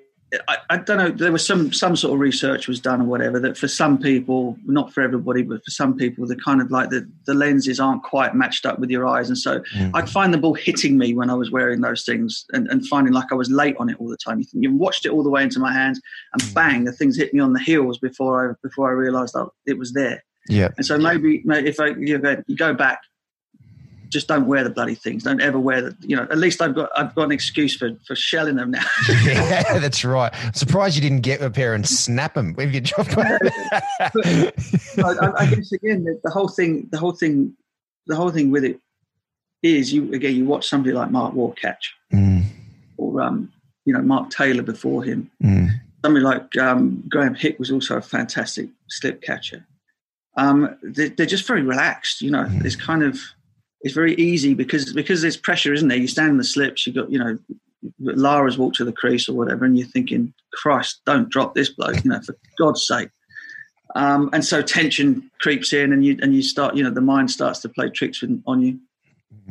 I, 0.49 0.57
I 0.71 0.77
don't 0.79 0.99
know 0.99 1.11
there 1.11 1.33
was 1.33 1.47
some 1.47 1.73
some 1.73 1.95
sort 1.97 2.15
of 2.15 2.21
research 2.21 2.69
was 2.69 2.81
done 2.81 3.01
or 3.03 3.05
whatever 3.05 3.39
that 3.41 3.57
for 3.57 3.69
some 3.69 3.99
people 3.99 4.57
not 4.65 4.93
for 4.93 5.03
everybody 5.03 5.43
but 5.43 5.65
for 5.65 5.71
some 5.71 5.97
people 5.97 6.27
the 6.27 6.37
kind 6.37 6.61
of 6.61 6.71
like 6.71 6.91
the, 6.91 7.09
the 7.27 7.35
lenses 7.35 7.79
aren't 7.81 8.03
quite 8.03 8.35
matched 8.35 8.67
up 8.67 8.79
with 8.79 8.91
your 8.91 9.07
eyes 9.07 9.29
and 9.29 9.39
so 9.39 9.61
Mm. 9.75 9.91
i'd 9.95 10.09
find 10.11 10.33
the 10.35 10.39
ball 10.39 10.55
hitting 10.55 10.97
me 10.99 11.15
when 11.15 11.31
i 11.31 11.35
was 11.35 11.51
wearing 11.51 11.81
those 11.81 12.05
things 12.05 12.45
and, 12.53 12.67
and 12.69 12.87
finding 12.87 13.13
like 13.13 13.31
i 13.33 13.35
was 13.35 13.51
late 13.51 13.77
on 13.79 13.89
it 13.89 13.97
all 14.01 14.09
the 14.09 14.17
time 14.17 14.39
you, 14.39 14.45
think, 14.45 14.63
you 14.65 14.73
watched 14.75 15.05
it 15.07 15.11
all 15.13 15.23
the 15.23 15.31
way 15.31 15.43
into 15.43 15.59
my 15.61 15.73
hands 15.73 16.01
and 16.33 16.43
Mm. 16.43 16.55
bang 16.55 16.85
the 16.85 16.93
things 16.93 17.17
hit 17.17 17.33
me 17.35 17.41
on 17.41 17.53
the 17.53 17.61
heels 17.61 17.99
before 17.99 18.51
i 18.51 18.55
before 18.63 18.89
i 18.89 18.93
realized 18.93 19.35
that 19.35 19.49
it 19.67 19.79
was 19.79 19.93
there 19.93 20.23
Yeah. 20.49 20.71
and 20.77 20.85
so 20.87 20.97
maybe, 20.99 21.43
maybe 21.45 21.69
if 21.69 21.79
I 21.81 21.89
you 21.89 22.19
go 22.57 22.73
back, 22.75 23.01
just 24.09 24.29
don't 24.29 24.47
wear 24.47 24.63
the 24.65 24.71
bloody 24.71 24.95
things. 24.95 25.23
Don't 25.25 25.41
ever 25.41 25.59
wear 25.59 25.83
the. 25.83 25.97
You 26.01 26.17
know, 26.17 26.23
at 26.25 26.39
least 26.39 26.61
I've 26.63 26.75
got 26.75 26.91
I've 26.97 27.15
got 27.15 27.25
an 27.25 27.33
excuse 27.33 27.77
for 27.77 27.91
for 28.07 28.15
shelling 28.17 28.57
them 28.57 28.71
now. 28.71 28.85
yeah, 29.25 29.79
that's 29.79 30.05
right. 30.05 30.33
Surprised 30.55 30.95
you 30.97 31.03
didn't 31.03 31.21
get 31.23 31.41
a 31.43 31.51
pair 31.51 31.75
and 31.75 31.87
snap 31.87 32.35
them 32.35 32.55
if 32.59 32.73
you 32.75 32.81
dropped 32.81 33.17
one. 33.17 33.27
I, 34.99 35.33
I 35.39 35.47
guess 35.55 35.73
again, 35.73 36.05
the, 36.05 36.21
the 36.25 36.31
whole 36.31 36.49
thing, 36.49 36.89
the 36.91 36.99
whole 36.99 37.13
thing, 37.13 37.55
the 38.07 38.17
whole 38.17 38.31
thing 38.31 38.51
with 38.51 38.65
it 38.65 38.81
is 39.63 39.93
you 39.93 40.13
again. 40.13 40.35
You 40.37 40.45
watch 40.45 40.67
somebody 40.69 40.93
like 40.95 41.11
Mark 41.11 41.35
Waugh 41.35 41.53
catch, 41.53 41.93
Mm, 42.13 42.45
or 42.97 43.21
um, 43.21 43.53
you 43.85 43.93
know 43.93 44.03
Mark 44.03 44.31
Taylor 44.31 44.63
before 44.63 45.03
him. 45.03 45.31
mm, 45.43 45.71
Somebody 46.05 46.25
like 46.25 46.57
um, 46.59 47.03
Graeme 47.09 47.35
Hick 47.35 47.59
was 47.59 47.71
also 47.73 47.97
a 47.97 48.03
fantastic 48.03 48.69
slip 48.89 49.23
catcher. 49.23 49.67
Um, 50.37 50.77
they, 50.83 51.09
they're 51.09 51.27
just 51.27 51.47
very 51.47 51.63
relaxed. 51.63 52.21
You 52.23 52.31
know, 52.31 52.45
Mm. 52.45 52.65
it's 52.65 52.77
kind 52.77 53.03
of 53.03 53.19
it's 53.87 53.95
very 53.95 54.17
easy 54.17 54.53
because 54.53 54.93
because 54.93 55.23
there's 55.23 55.37
pressure, 55.37 55.73
isn't 55.73 55.87
there? 55.87 55.97
You 55.97 56.09
stand 56.09 56.31
in 56.31 56.39
the 56.39 56.45
slips. 56.45 56.87
You 56.87 56.93
got 56.93 57.11
you 57.11 57.21
know. 57.21 57.39
Lara's 58.01 58.59
walked 58.59 58.77
to 58.79 58.85
the 58.85 58.93
crease 58.93 59.29
or 59.29 59.35
whatever, 59.35 59.65
and 59.65 59.79
you're 59.79 59.87
thinking, 59.87 60.35
"Christ, 60.55 61.03
don't 61.07 61.29
drop 61.29 61.55
this 61.55 61.69
bloke!" 61.69 62.03
You 62.05 62.11
know, 62.11 62.21
for 62.21 62.37
God's 62.59 62.85
sake. 62.85 63.11
Um, 63.95 64.29
and 64.33 64.45
so 64.45 64.61
tension 64.61 65.31
creeps 65.41 65.73
in, 65.73 65.93
and 65.93 66.05
you 66.05 66.19
and 66.21 66.35
you 66.35 66.43
start, 66.43 66.75
you 66.75 66.83
know, 66.83 66.91
the 66.91 67.01
mind 67.01 67.31
starts 67.31 67.61
to 67.61 67.69
play 67.69 67.89
tricks 67.89 68.23
with, 68.23 68.43
on 68.45 68.61
you. 68.61 68.81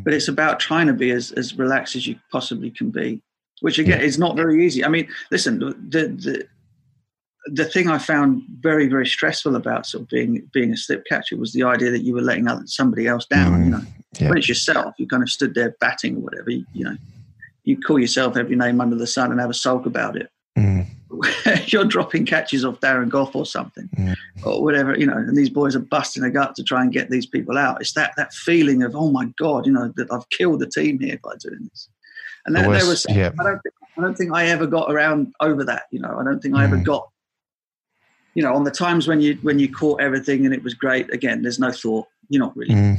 But 0.04 0.14
it's 0.14 0.28
about 0.28 0.60
trying 0.60 0.88
to 0.88 0.94
be 0.94 1.12
as, 1.12 1.32
as 1.32 1.58
relaxed 1.58 1.96
as 1.96 2.06
you 2.08 2.18
possibly 2.30 2.72
can 2.72 2.92
be, 2.92 3.22
which 3.62 3.80
again 3.80 4.02
is 4.02 4.20
not 4.20 4.36
very 4.36 4.66
easy. 4.66 4.84
I 4.84 4.90
mean, 4.90 5.08
listen, 5.32 5.60
the 5.60 5.74
the 6.26 6.46
the 7.46 7.66
thing 7.66 7.90
I 7.90 8.00
found 8.00 8.44
very 8.60 8.88
very 8.88 9.06
stressful 9.06 9.56
about 9.56 9.86
sort 9.86 10.04
of 10.04 10.10
being 10.10 10.50
being 10.52 10.74
a 10.74 10.78
slip 10.78 11.06
catcher 11.08 11.38
was 11.38 11.54
the 11.54 11.64
idea 11.64 11.92
that 11.92 12.02
you 12.04 12.14
were 12.14 12.22
letting 12.22 12.48
somebody 12.66 13.08
else 13.08 13.26
down. 13.26 13.54
Mm, 13.54 13.66
You 13.66 13.72
know, 13.72 13.82
yeah. 14.20 14.30
when 14.30 14.38
it's 14.38 14.50
yourself, 14.50 14.96
you 14.98 15.08
kind 15.08 15.24
of 15.24 15.30
stood 15.30 15.54
there 15.56 15.76
batting 15.80 16.18
or 16.18 16.20
whatever. 16.22 16.50
You, 16.52 16.66
you 16.74 16.86
know, 16.86 16.98
you 17.64 17.80
call 17.80 18.00
yourself 18.00 18.38
every 18.38 18.56
name 18.56 18.80
under 18.82 18.96
the 18.96 19.08
sun 19.08 19.32
and 19.32 19.40
have 19.40 19.50
a 19.50 19.54
sulk 19.54 19.86
about 19.86 20.16
it. 20.16 20.30
mm, 20.58 20.86
You're 21.72 21.86
dropping 21.86 22.26
catches 22.26 22.64
off 22.66 22.80
Darren 22.80 23.10
Gough 23.10 23.36
or 23.36 23.46
something, 23.46 23.90
Mm. 23.98 24.16
or 24.46 24.62
whatever, 24.64 24.98
you 24.98 25.06
know. 25.06 25.18
And 25.18 25.36
these 25.38 25.50
boys 25.50 25.76
are 25.76 25.80
busting 25.80 26.24
a 26.24 26.30
gut 26.30 26.56
to 26.56 26.64
try 26.64 26.82
and 26.82 26.92
get 26.92 27.10
these 27.10 27.26
people 27.26 27.58
out. 27.58 27.80
It's 27.82 27.94
that 27.94 28.12
that 28.18 28.34
feeling 28.34 28.84
of 28.84 28.96
oh 28.96 29.10
my 29.12 29.26
god, 29.38 29.66
you 29.66 29.72
know, 29.72 29.92
that 29.96 30.12
I've 30.12 30.30
killed 30.30 30.60
the 30.60 30.68
team 30.68 31.00
here 31.00 31.20
by 31.24 31.32
doing 31.40 31.68
this. 31.70 31.90
And 32.46 32.56
then 32.56 32.72
there 32.72 32.86
was, 32.86 33.06
yeah. 33.10 33.32
I 33.40 33.44
don't, 33.44 33.60
think, 33.64 33.74
I 33.98 34.02
don't 34.02 34.16
think 34.16 34.32
I 34.32 34.46
ever 34.50 34.68
got 34.68 34.92
around 34.92 35.34
over 35.40 35.64
that. 35.64 35.84
You 35.90 36.00
know, 36.00 36.16
I 36.20 36.24
don't 36.24 36.40
think 36.42 36.54
I 36.56 36.64
ever 36.64 36.78
Mm. 36.78 36.84
got. 36.84 37.10
You 38.36 38.44
know, 38.44 38.54
on 38.54 38.66
the 38.66 38.72
times 38.72 39.08
when 39.08 39.22
you 39.22 39.40
when 39.44 39.58
you 39.60 39.72
caught 39.72 40.02
everything 40.02 40.46
and 40.46 40.54
it 40.54 40.62
was 40.62 40.74
great. 40.74 41.12
Again, 41.14 41.42
there's 41.42 41.58
no 41.60 41.72
thought. 41.72 42.06
You're 42.30 42.44
not 42.44 42.56
really. 42.58 42.76
mm, 42.76 42.98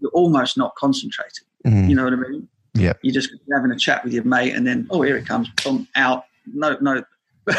You're 0.00 0.10
almost 0.12 0.56
not 0.56 0.74
concentrating. 0.76 1.44
mm. 1.66 1.88
You 1.88 1.94
know 1.94 2.04
what 2.04 2.12
I 2.12 2.16
mean? 2.16 2.48
Yeah. 2.74 2.92
You're 3.02 3.14
just 3.14 3.30
having 3.52 3.70
a 3.70 3.76
chat 3.76 4.04
with 4.04 4.12
your 4.12 4.24
mate, 4.24 4.54
and 4.54 4.66
then 4.66 4.86
oh, 4.90 5.02
here 5.02 5.16
it 5.16 5.26
comes, 5.26 5.48
boom, 5.64 5.88
out. 5.94 6.24
No, 6.46 6.76
no. 6.80 7.02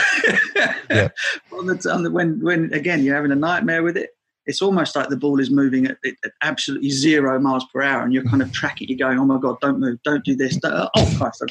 Yeah. 0.90 1.10
on 1.52 1.68
the, 1.68 1.92
on 1.94 2.02
the, 2.02 2.10
when 2.10 2.42
when 2.42 2.74
again 2.74 3.04
you're 3.04 3.16
having 3.16 3.32
a 3.32 3.36
nightmare 3.36 3.84
with 3.84 3.96
it, 3.96 4.10
it's 4.48 4.62
almost 4.62 4.96
like 4.96 5.10
the 5.10 5.18
ball 5.18 5.40
is 5.40 5.52
moving 5.52 5.86
at, 5.86 5.98
at 6.04 6.32
absolutely 6.42 6.90
zero 6.90 7.40
miles 7.40 7.64
per 7.72 7.84
hour, 7.84 8.02
and 8.02 8.12
you're 8.12 8.24
kind 8.24 8.42
of 8.42 8.52
tracking. 8.52 8.90
You're 8.90 8.98
going, 8.98 9.20
oh 9.20 9.26
my 9.26 9.38
god, 9.40 9.58
don't 9.62 9.80
move, 9.80 10.02
don't 10.04 10.26
do 10.26 10.36
this. 10.36 10.58
Don't, 10.58 10.90
oh 10.96 11.16
Christ! 11.18 11.44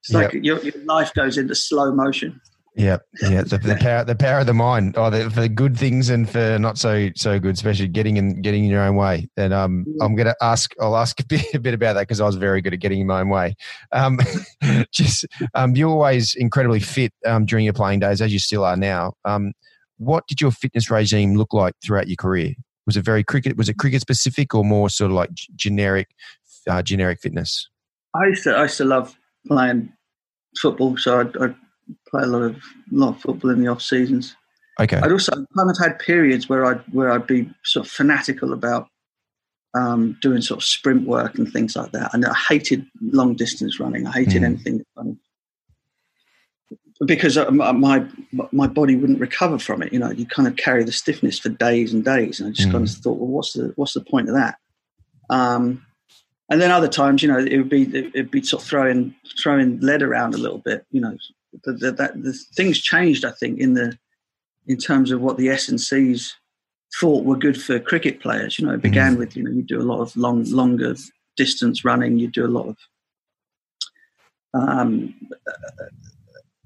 It's 0.00 0.12
like 0.12 0.32
your, 0.32 0.58
your 0.60 0.72
life 0.84 1.12
goes 1.14 1.36
into 1.36 1.54
slow 1.54 1.92
motion. 1.92 2.40
Yeah, 2.76 2.98
yeah. 3.22 3.42
The, 3.42 3.58
the 3.58 3.76
power, 3.80 4.04
the 4.04 4.16
power 4.16 4.40
of 4.40 4.46
the 4.46 4.54
mind, 4.54 4.96
oh, 4.98 5.08
the, 5.08 5.30
for 5.30 5.46
good 5.46 5.78
things 5.78 6.10
and 6.10 6.28
for 6.28 6.58
not 6.58 6.76
so 6.76 7.10
so 7.14 7.38
good, 7.38 7.54
especially 7.54 7.86
getting 7.86 8.16
in 8.16 8.42
getting 8.42 8.64
in 8.64 8.70
your 8.70 8.82
own 8.82 8.96
way. 8.96 9.28
And 9.36 9.52
um, 9.52 9.84
I'm 10.00 10.16
going 10.16 10.26
to 10.26 10.36
ask, 10.40 10.74
I'll 10.80 10.96
ask 10.96 11.20
a 11.20 11.24
bit, 11.24 11.54
a 11.54 11.60
bit 11.60 11.74
about 11.74 11.92
that 11.94 12.02
because 12.02 12.20
I 12.20 12.26
was 12.26 12.34
very 12.34 12.60
good 12.60 12.74
at 12.74 12.80
getting 12.80 13.00
in 13.00 13.06
my 13.06 13.20
own 13.20 13.28
way. 13.28 13.54
Um, 13.92 14.18
just 14.92 15.24
um, 15.54 15.76
you're 15.76 15.88
always 15.88 16.34
incredibly 16.34 16.80
fit 16.80 17.12
um, 17.24 17.46
during 17.46 17.64
your 17.64 17.74
playing 17.74 18.00
days, 18.00 18.20
as 18.20 18.32
you 18.32 18.40
still 18.40 18.64
are 18.64 18.76
now. 18.76 19.14
Um, 19.24 19.52
what 19.98 20.26
did 20.26 20.40
your 20.40 20.50
fitness 20.50 20.90
regime 20.90 21.36
look 21.36 21.52
like 21.52 21.74
throughout 21.84 22.08
your 22.08 22.16
career? 22.16 22.54
Was 22.86 22.96
it 22.96 23.04
very 23.04 23.22
cricket? 23.22 23.56
Was 23.56 23.68
it 23.68 23.78
cricket 23.78 24.00
specific 24.00 24.52
or 24.52 24.64
more 24.64 24.90
sort 24.90 25.12
of 25.12 25.14
like 25.14 25.30
generic, 25.54 26.08
uh, 26.68 26.82
generic 26.82 27.20
fitness? 27.20 27.68
I 28.14 28.26
used 28.26 28.42
to 28.44 28.54
I 28.56 28.62
used 28.62 28.78
to 28.78 28.84
love 28.84 29.16
playing 29.46 29.92
football, 30.60 30.96
so 30.96 31.20
I'd, 31.20 31.36
I'd 31.36 31.54
play 32.08 32.22
a 32.22 32.26
lot 32.26 32.42
of 32.42 32.56
lot 32.90 33.10
of 33.16 33.20
football 33.20 33.50
in 33.50 33.60
the 33.60 33.68
off 33.68 33.82
seasons. 33.82 34.36
Okay. 34.80 34.96
I'd 34.96 35.12
also 35.12 35.32
kind 35.32 35.70
of 35.70 35.78
had 35.78 35.98
periods 35.98 36.48
where 36.48 36.64
I'd 36.64 36.80
where 36.92 37.10
I'd 37.10 37.26
be 37.26 37.50
sort 37.64 37.86
of 37.86 37.92
fanatical 37.92 38.52
about 38.52 38.88
um, 39.74 40.16
doing 40.22 40.40
sort 40.40 40.58
of 40.58 40.64
sprint 40.64 41.06
work 41.06 41.36
and 41.36 41.52
things 41.52 41.76
like 41.76 41.92
that. 41.92 42.12
And 42.14 42.24
I 42.24 42.34
hated 42.48 42.86
long 43.00 43.34
distance 43.34 43.80
running. 43.80 44.06
I 44.06 44.12
hated 44.12 44.42
Mm. 44.42 44.44
anything 44.44 44.78
that 44.78 45.16
because 47.06 47.36
uh, 47.36 47.50
my 47.50 47.72
my 47.72 48.06
my 48.52 48.66
body 48.66 48.96
wouldn't 48.96 49.20
recover 49.20 49.58
from 49.58 49.82
it. 49.82 49.92
You 49.92 49.98
know, 49.98 50.10
you 50.10 50.26
kind 50.26 50.48
of 50.48 50.56
carry 50.56 50.84
the 50.84 50.92
stiffness 50.92 51.38
for 51.38 51.48
days 51.48 51.92
and 51.92 52.04
days, 52.04 52.40
and 52.40 52.48
I 52.48 52.52
just 52.52 52.70
kind 52.70 52.84
of 52.86 52.90
thought, 52.94 53.18
well, 53.18 53.28
what's 53.28 53.52
the 53.52 53.72
what's 53.76 53.94
the 53.94 54.00
point 54.00 54.28
of 54.28 54.34
that? 54.34 54.58
Um, 55.30 55.84
and 56.50 56.60
then 56.60 56.70
other 56.70 56.88
times, 56.88 57.22
you 57.22 57.28
know, 57.28 57.38
it 57.38 57.56
would 57.56 57.68
be 57.68 57.82
it'd 57.96 58.30
be 58.30 58.42
sort 58.42 58.62
of 58.62 58.68
throwing 58.68 59.14
throwing 59.42 59.80
lead 59.80 60.02
around 60.02 60.34
a 60.34 60.38
little 60.38 60.58
bit. 60.58 60.86
You 60.90 61.00
know, 61.00 61.16
the, 61.64 61.72
the, 61.72 61.92
that 61.92 62.22
the 62.22 62.32
things 62.54 62.80
changed. 62.80 63.24
I 63.24 63.30
think 63.32 63.58
in 63.58 63.74
the 63.74 63.96
in 64.66 64.78
terms 64.78 65.10
of 65.10 65.20
what 65.20 65.36
the 65.36 65.48
S 65.48 65.68
and 65.68 65.80
C's 65.80 66.34
thought 67.00 67.24
were 67.24 67.36
good 67.36 67.60
for 67.60 67.78
cricket 67.78 68.20
players. 68.20 68.58
You 68.58 68.66
know, 68.66 68.74
it 68.74 68.82
began 68.82 69.16
mm. 69.16 69.18
with 69.18 69.36
you 69.36 69.42
know 69.42 69.50
you 69.50 69.62
do 69.62 69.80
a 69.80 69.82
lot 69.82 70.00
of 70.00 70.16
long 70.16 70.44
longer 70.44 70.94
distance 71.36 71.84
running, 71.84 72.18
you 72.18 72.28
do 72.28 72.46
a 72.46 72.48
lot 72.48 72.68
of 72.68 72.76
um, 74.54 75.14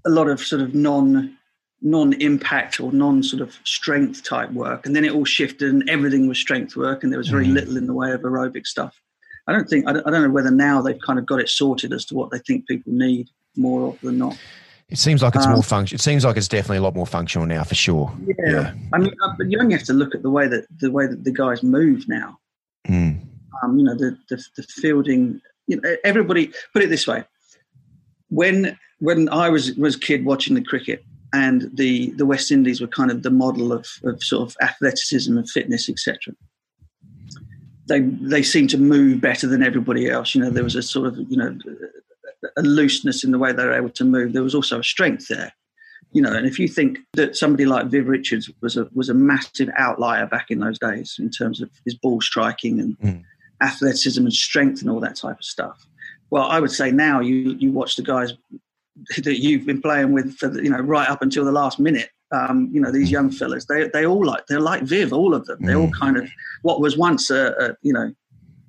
a 0.06 0.10
lot 0.10 0.28
of 0.28 0.40
sort 0.40 0.62
of 0.62 0.74
non 0.74 1.36
non-impact 1.80 2.80
or 2.80 2.92
non 2.92 3.22
sort 3.22 3.40
of 3.40 3.56
strength 3.62 4.24
type 4.24 4.50
work 4.50 4.84
and 4.84 4.96
then 4.96 5.04
it 5.04 5.12
all 5.12 5.24
shifted 5.24 5.72
and 5.72 5.88
everything 5.88 6.26
was 6.26 6.36
strength 6.36 6.74
work 6.74 7.04
and 7.04 7.12
there 7.12 7.18
was 7.18 7.28
very 7.28 7.46
mm. 7.46 7.52
little 7.52 7.76
in 7.76 7.86
the 7.86 7.94
way 7.94 8.10
of 8.10 8.22
aerobic 8.22 8.66
stuff 8.66 9.00
i 9.46 9.52
don't 9.52 9.68
think 9.68 9.86
I 9.86 9.92
don't, 9.92 10.04
I 10.04 10.10
don't, 10.10 10.22
know 10.22 10.30
whether 10.30 10.50
now 10.50 10.82
they've 10.82 11.00
kind 11.00 11.20
of 11.20 11.26
got 11.26 11.38
it 11.38 11.48
sorted 11.48 11.92
as 11.92 12.04
to 12.06 12.16
what 12.16 12.32
they 12.32 12.40
think 12.40 12.66
people 12.66 12.92
need 12.92 13.28
more 13.56 13.90
of 13.90 14.00
than 14.00 14.18
not 14.18 14.36
it 14.90 14.98
seems 14.98 15.22
like 15.22 15.34
it's 15.34 15.46
um, 15.46 15.52
more 15.52 15.62
function 15.62 15.94
it 15.94 16.00
seems 16.00 16.24
like 16.24 16.36
it's 16.36 16.48
definitely 16.48 16.78
a 16.78 16.82
lot 16.82 16.94
more 16.94 17.06
functional 17.06 17.46
now 17.46 17.62
for 17.62 17.74
sure 17.74 18.12
yeah, 18.26 18.34
yeah. 18.46 18.74
i 18.92 18.98
mean 18.98 19.14
uh, 19.22 19.32
but 19.36 19.50
you 19.50 19.58
only 19.60 19.74
have 19.74 19.84
to 19.84 19.92
look 19.92 20.14
at 20.14 20.22
the 20.22 20.30
way 20.30 20.48
that 20.48 20.66
the 20.80 20.90
way 20.90 21.06
that 21.06 21.24
the 21.24 21.32
guys 21.32 21.62
move 21.62 22.08
now 22.08 22.38
mm. 22.88 23.20
um, 23.62 23.78
you 23.78 23.84
know 23.84 23.94
the, 23.94 24.16
the 24.28 24.42
the 24.56 24.62
fielding 24.62 25.40
you 25.66 25.80
know 25.80 25.96
everybody 26.04 26.52
put 26.72 26.82
it 26.82 26.88
this 26.88 27.06
way 27.06 27.24
when 28.28 28.78
when 29.00 29.28
I 29.28 29.48
was 29.48 29.74
was 29.74 29.96
a 29.96 30.00
kid 30.00 30.24
watching 30.24 30.54
the 30.54 30.62
cricket, 30.62 31.04
and 31.32 31.70
the 31.74 32.10
the 32.12 32.26
West 32.26 32.50
Indies 32.50 32.80
were 32.80 32.86
kind 32.86 33.10
of 33.10 33.22
the 33.22 33.30
model 33.30 33.72
of, 33.72 33.86
of 34.04 34.22
sort 34.22 34.48
of 34.48 34.56
athleticism 34.60 35.36
and 35.36 35.48
fitness, 35.48 35.88
etc. 35.88 36.34
They 37.88 38.00
they 38.00 38.42
seemed 38.42 38.70
to 38.70 38.78
move 38.78 39.20
better 39.20 39.46
than 39.46 39.62
everybody 39.62 40.08
else. 40.08 40.34
You 40.34 40.42
know, 40.42 40.50
there 40.50 40.64
was 40.64 40.76
a 40.76 40.82
sort 40.82 41.06
of 41.06 41.18
you 41.30 41.36
know 41.36 41.56
a 42.56 42.62
looseness 42.62 43.24
in 43.24 43.30
the 43.30 43.38
way 43.38 43.52
they 43.52 43.64
were 43.64 43.72
able 43.72 43.90
to 43.90 44.04
move. 44.04 44.32
There 44.32 44.42
was 44.42 44.54
also 44.54 44.80
a 44.80 44.84
strength 44.84 45.28
there. 45.28 45.52
You 46.12 46.22
know, 46.22 46.32
and 46.32 46.46
if 46.46 46.58
you 46.58 46.68
think 46.68 47.00
that 47.14 47.36
somebody 47.36 47.66
like 47.66 47.86
Viv 47.86 48.08
Richards 48.08 48.50
was 48.62 48.76
a 48.76 48.88
was 48.94 49.10
a 49.10 49.14
massive 49.14 49.68
outlier 49.76 50.26
back 50.26 50.50
in 50.50 50.60
those 50.60 50.78
days 50.78 51.16
in 51.18 51.30
terms 51.30 51.60
of 51.60 51.70
his 51.84 51.94
ball 51.94 52.20
striking 52.22 52.80
and 52.80 52.98
mm. 52.98 53.22
athleticism 53.62 54.22
and 54.22 54.32
strength 54.32 54.80
and 54.80 54.90
all 54.90 55.00
that 55.00 55.16
type 55.16 55.38
of 55.38 55.44
stuff. 55.44 55.86
Well, 56.30 56.44
I 56.44 56.60
would 56.60 56.70
say 56.70 56.90
now 56.90 57.20
you 57.20 57.56
you 57.58 57.72
watch 57.72 57.96
the 57.96 58.02
guys 58.02 58.32
that 59.18 59.38
you've 59.38 59.66
been 59.66 59.82
playing 59.82 60.12
with 60.12 60.36
for 60.36 60.48
the, 60.48 60.62
you 60.62 60.70
know 60.70 60.78
right 60.78 61.08
up 61.08 61.20
until 61.20 61.44
the 61.44 61.52
last 61.52 61.78
minute. 61.78 62.10
Um, 62.30 62.68
you 62.72 62.80
know 62.80 62.90
these 62.90 63.10
young 63.10 63.30
fellas, 63.30 63.66
they 63.66 63.88
they 63.88 64.06
all 64.06 64.24
like 64.24 64.46
they're 64.46 64.60
like 64.60 64.82
Viv, 64.84 65.12
all 65.12 65.34
of 65.34 65.44
them. 65.44 65.58
They're 65.60 65.78
all 65.78 65.88
mm. 65.88 65.98
kind 65.98 66.16
of 66.16 66.28
what 66.62 66.80
was 66.80 66.96
once 66.96 67.28
a, 67.30 67.52
a 67.58 67.76
you 67.82 67.92
know 67.92 68.12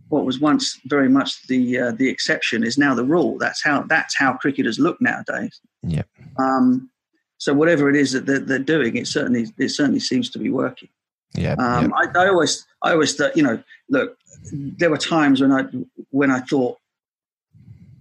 what 0.09 0.25
was 0.25 0.39
once 0.39 0.79
very 0.85 1.09
much 1.09 1.47
the 1.47 1.79
uh, 1.79 1.91
the 1.91 2.09
exception 2.09 2.63
is 2.63 2.77
now 2.77 2.93
the 2.93 3.03
rule. 3.03 3.37
That's 3.37 3.63
how 3.63 3.83
that's 3.83 4.17
how 4.17 4.33
cricketers 4.33 4.79
look 4.79 4.99
nowadays. 4.99 5.59
Yeah. 5.83 6.03
Um, 6.37 6.89
so 7.37 7.53
whatever 7.53 7.89
it 7.89 7.95
is 7.95 8.11
that 8.11 8.25
they're, 8.25 8.39
they're, 8.39 8.59
doing, 8.59 8.97
it 8.97 9.07
certainly 9.07 9.47
it 9.57 9.69
certainly 9.69 9.99
seems 10.01 10.29
to 10.31 10.39
be 10.39 10.49
working. 10.49 10.89
Yeah. 11.33 11.53
Um. 11.53 11.93
I, 11.93 12.07
I, 12.15 12.27
always 12.27 12.65
I 12.81 12.91
always 12.91 13.15
thought 13.15 13.37
you 13.37 13.43
know 13.43 13.63
look 13.89 14.17
there 14.51 14.89
were 14.89 14.97
times 14.97 15.41
when 15.41 15.51
I 15.51 15.65
when 16.09 16.31
I 16.31 16.39
thought 16.39 16.77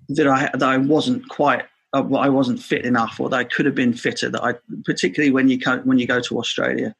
that 0.08 0.26
I 0.26 0.50
that 0.54 0.68
I 0.68 0.78
wasn't 0.78 1.28
quite 1.28 1.64
uh, 1.92 2.02
I 2.14 2.28
wasn't 2.28 2.60
fit 2.60 2.84
enough, 2.84 3.20
or 3.20 3.28
that 3.30 3.36
I 3.36 3.44
could 3.44 3.66
have 3.66 3.74
been 3.74 3.92
fitter. 3.94 4.28
That 4.28 4.42
I, 4.42 4.54
particularly 4.84 5.30
when 5.30 5.48
you 5.48 5.58
when 5.84 5.98
you 5.98 6.06
go 6.06 6.20
to 6.20 6.38
Australia, 6.38 6.94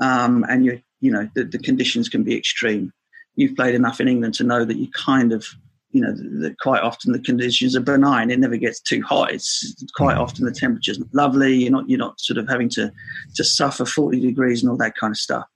um, 0.00 0.44
and 0.48 0.64
you 0.64 0.82
you 1.00 1.10
know 1.10 1.28
the, 1.34 1.44
the, 1.44 1.58
conditions 1.58 2.08
can 2.08 2.22
be 2.22 2.36
extreme. 2.36 2.92
You've 3.40 3.56
played 3.56 3.74
enough 3.74 4.00
in 4.00 4.08
England 4.08 4.34
to 4.34 4.44
know 4.44 4.64
that 4.64 4.76
you 4.76 4.88
kind 4.92 5.32
of 5.32 5.46
you 5.92 6.00
know 6.00 6.12
that 6.40 6.58
quite 6.60 6.82
often 6.82 7.12
the 7.12 7.18
conditions 7.18 7.74
are 7.74 7.80
benign. 7.80 8.30
It 8.30 8.38
never 8.38 8.56
gets 8.56 8.80
too 8.80 9.02
hot. 9.02 9.32
It's 9.32 9.74
quite 9.96 10.16
mm. 10.16 10.20
often 10.20 10.44
the 10.44 10.52
temperature's 10.52 11.02
lovely. 11.12 11.54
You're 11.54 11.72
not 11.72 11.88
you're 11.88 11.98
not 11.98 12.20
sort 12.20 12.38
of 12.38 12.48
having 12.48 12.68
to 12.70 12.92
to 13.34 13.44
suffer 13.44 13.84
40 13.84 14.20
degrees 14.20 14.62
and 14.62 14.70
all 14.70 14.76
that 14.78 14.96
kind 14.96 15.12
of 15.12 15.18
stuff. 15.18 15.46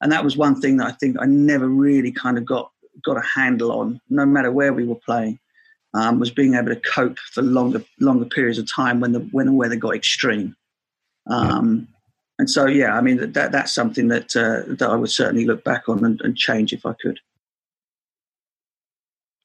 And 0.00 0.12
that 0.12 0.24
was 0.24 0.36
one 0.36 0.60
thing 0.60 0.76
that 0.78 0.86
I 0.86 0.92
think 0.92 1.16
I 1.20 1.26
never 1.26 1.68
really 1.68 2.12
kind 2.12 2.38
of 2.38 2.44
got 2.44 2.70
got 3.04 3.16
a 3.16 3.26
handle 3.34 3.72
on, 3.72 4.00
no 4.10 4.26
matter 4.26 4.52
where 4.52 4.72
we 4.72 4.84
were 4.84 5.00
playing 5.06 5.38
um, 5.94 6.20
was 6.20 6.30
being 6.30 6.54
able 6.54 6.68
to 6.68 6.80
cope 6.80 7.18
for 7.18 7.42
longer 7.42 7.82
longer 7.98 8.26
periods 8.26 8.58
of 8.58 8.72
time 8.72 9.00
when 9.00 9.12
the 9.12 9.20
when 9.32 9.46
the 9.46 9.52
weather 9.52 9.76
got 9.76 9.94
extreme. 9.94 10.54
Um, 11.26 11.88
and 12.38 12.48
so, 12.48 12.66
yeah, 12.66 12.96
I 12.96 13.00
mean 13.00 13.32
that 13.32 13.52
that's 13.52 13.74
something 13.74 14.08
that 14.08 14.34
uh, 14.36 14.62
that 14.74 14.88
I 14.90 14.96
would 14.96 15.10
certainly 15.10 15.44
look 15.44 15.64
back 15.64 15.88
on 15.88 16.04
and, 16.04 16.20
and, 16.22 16.36
change 16.36 16.72
if 16.72 16.86
I 16.86 16.94
could. 17.00 17.20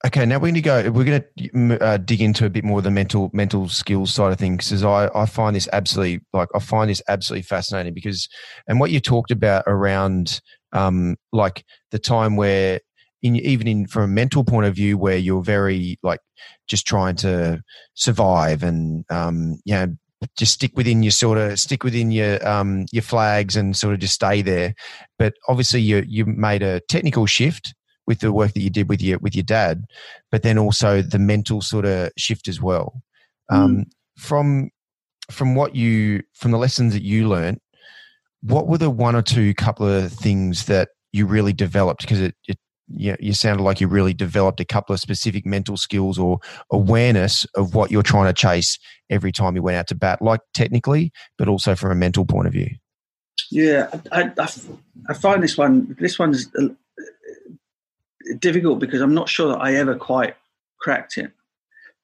Okay, 0.06 0.24
now 0.24 0.36
we're 0.36 0.52
going 0.52 0.54
to 0.54 0.62
go. 0.62 0.92
We're 0.92 1.04
going 1.04 1.24
to 1.38 1.84
uh, 1.84 1.98
dig 1.98 2.22
into 2.22 2.46
a 2.46 2.50
bit 2.50 2.64
more 2.64 2.78
of 2.78 2.84
the 2.84 2.92
mental 2.92 3.32
mental 3.34 3.68
skills 3.68 4.14
side 4.14 4.32
of 4.32 4.38
things 4.38 4.70
because 4.70 4.84
I, 4.84 5.10
I 5.16 5.26
find 5.26 5.56
this 5.56 5.68
absolutely 5.74 6.24
like 6.32 6.50
I 6.54 6.60
find 6.60 6.92
this 6.92 7.02
absolutely 7.08 7.42
fascinating 7.42 7.96
because 7.96 8.30
and 8.68 8.80
what 8.80 8.92
you 8.92 9.00
talked 9.00 9.32
about 9.32 9.64
around 9.66 10.42
um, 10.74 11.16
like 11.32 11.66
the 11.90 11.98
time 11.98 12.36
where 12.36 12.82
in 13.24 13.38
even 13.38 13.68
in 13.68 13.88
from 13.88 14.04
a 14.04 14.08
mental 14.08 14.44
point 14.44 14.68
of 14.68 14.76
view 14.76 14.96
where 14.96 15.18
you're 15.18 15.42
very 15.42 15.98
like 16.04 16.20
just 16.68 16.86
trying 16.86 17.16
to 17.16 17.64
survive 17.96 18.62
and 18.62 19.06
um, 19.10 19.58
you 19.66 19.74
know 19.74 19.88
just 20.38 20.54
stick 20.54 20.78
within 20.78 21.02
your 21.02 21.12
sort 21.12 21.40
of 21.40 21.60
stick 21.60 21.84
within 21.84 22.12
your 22.12 22.48
um, 22.48 22.86
your 22.92 23.02
flags 23.02 23.56
and 23.56 23.76
sort 23.76 23.96
of 23.96 24.02
just 24.02 24.14
stay 24.14 24.44
there. 24.44 24.76
But 25.18 25.34
obviously, 25.48 25.82
you 25.82 26.04
you 26.08 26.28
made 26.28 26.62
a 26.62 26.80
technical 26.82 27.26
shift 27.26 27.74
with 28.08 28.20
the 28.20 28.32
work 28.32 28.54
that 28.54 28.62
you 28.62 28.70
did 28.70 28.90
with 28.90 29.02
your 29.02 29.20
with 29.20 29.36
your 29.36 29.44
dad, 29.44 29.86
but 30.32 30.44
then 30.44 30.58
also 30.58 31.02
the 31.02 31.20
mental 31.20 31.62
sort 31.62 31.86
of 31.86 32.12
shift 32.18 32.48
as 32.48 32.62
well. 32.62 33.02
Um, 33.50 33.78
mm. 33.78 33.84
From 34.18 34.70
from 35.32 35.56
what 35.56 35.76
you 35.76 36.24
from 36.34 36.52
the 36.52 36.58
lessons 36.58 36.94
that 36.94 37.04
you 37.04 37.28
learned, 37.28 37.60
what 38.42 38.68
were 38.68 38.78
the 38.78 38.90
one 38.90 39.16
or 39.16 39.22
two 39.22 39.54
couple 39.54 39.88
of 39.88 40.12
things 40.12 40.66
that 40.66 40.90
you 41.12 41.26
really 41.26 41.54
developed? 41.54 42.02
Because 42.02 42.22
it, 42.22 42.36
it 42.48 42.58
you, 42.88 43.16
you 43.20 43.34
sounded 43.34 43.64
like 43.64 43.82
you 43.82 43.88
really 43.88 44.14
developed 44.14 44.60
a 44.60 44.66
couple 44.66 44.94
of 44.94 45.00
specific 45.00 45.46
mental 45.46 45.78
skills 45.78 46.20
or 46.20 46.40
awareness 46.72 47.46
of 47.56 47.74
what 47.74 47.90
you're 47.92 48.04
trying 48.04 48.28
to 48.28 48.34
chase 48.34 48.78
every 49.10 49.32
time 49.32 49.56
you 49.56 49.64
went 49.64 49.78
out 49.78 49.88
to 49.88 49.96
bat, 49.96 50.22
like 50.22 50.42
technically, 50.54 51.12
but 51.38 51.48
also 51.48 51.76
from 51.76 51.92
a 51.92 51.96
mental 51.96 52.26
point 52.26 52.48
of 52.48 52.54
view. 52.54 52.70
Yeah, 53.52 53.90
I, 54.12 54.32
I, 54.38 54.48
I 55.10 55.14
find 55.14 55.44
this 55.44 55.58
one 55.58 55.96
this 56.00 56.18
one's 56.18 56.48
difficult 58.40 58.80
because 58.80 59.02
I'm 59.02 59.14
not 59.14 59.30
sure 59.30 59.50
that 59.50 59.62
I 59.62 59.76
ever 59.76 59.96
quite 59.96 60.36
cracked 60.80 61.18
it. 61.18 61.32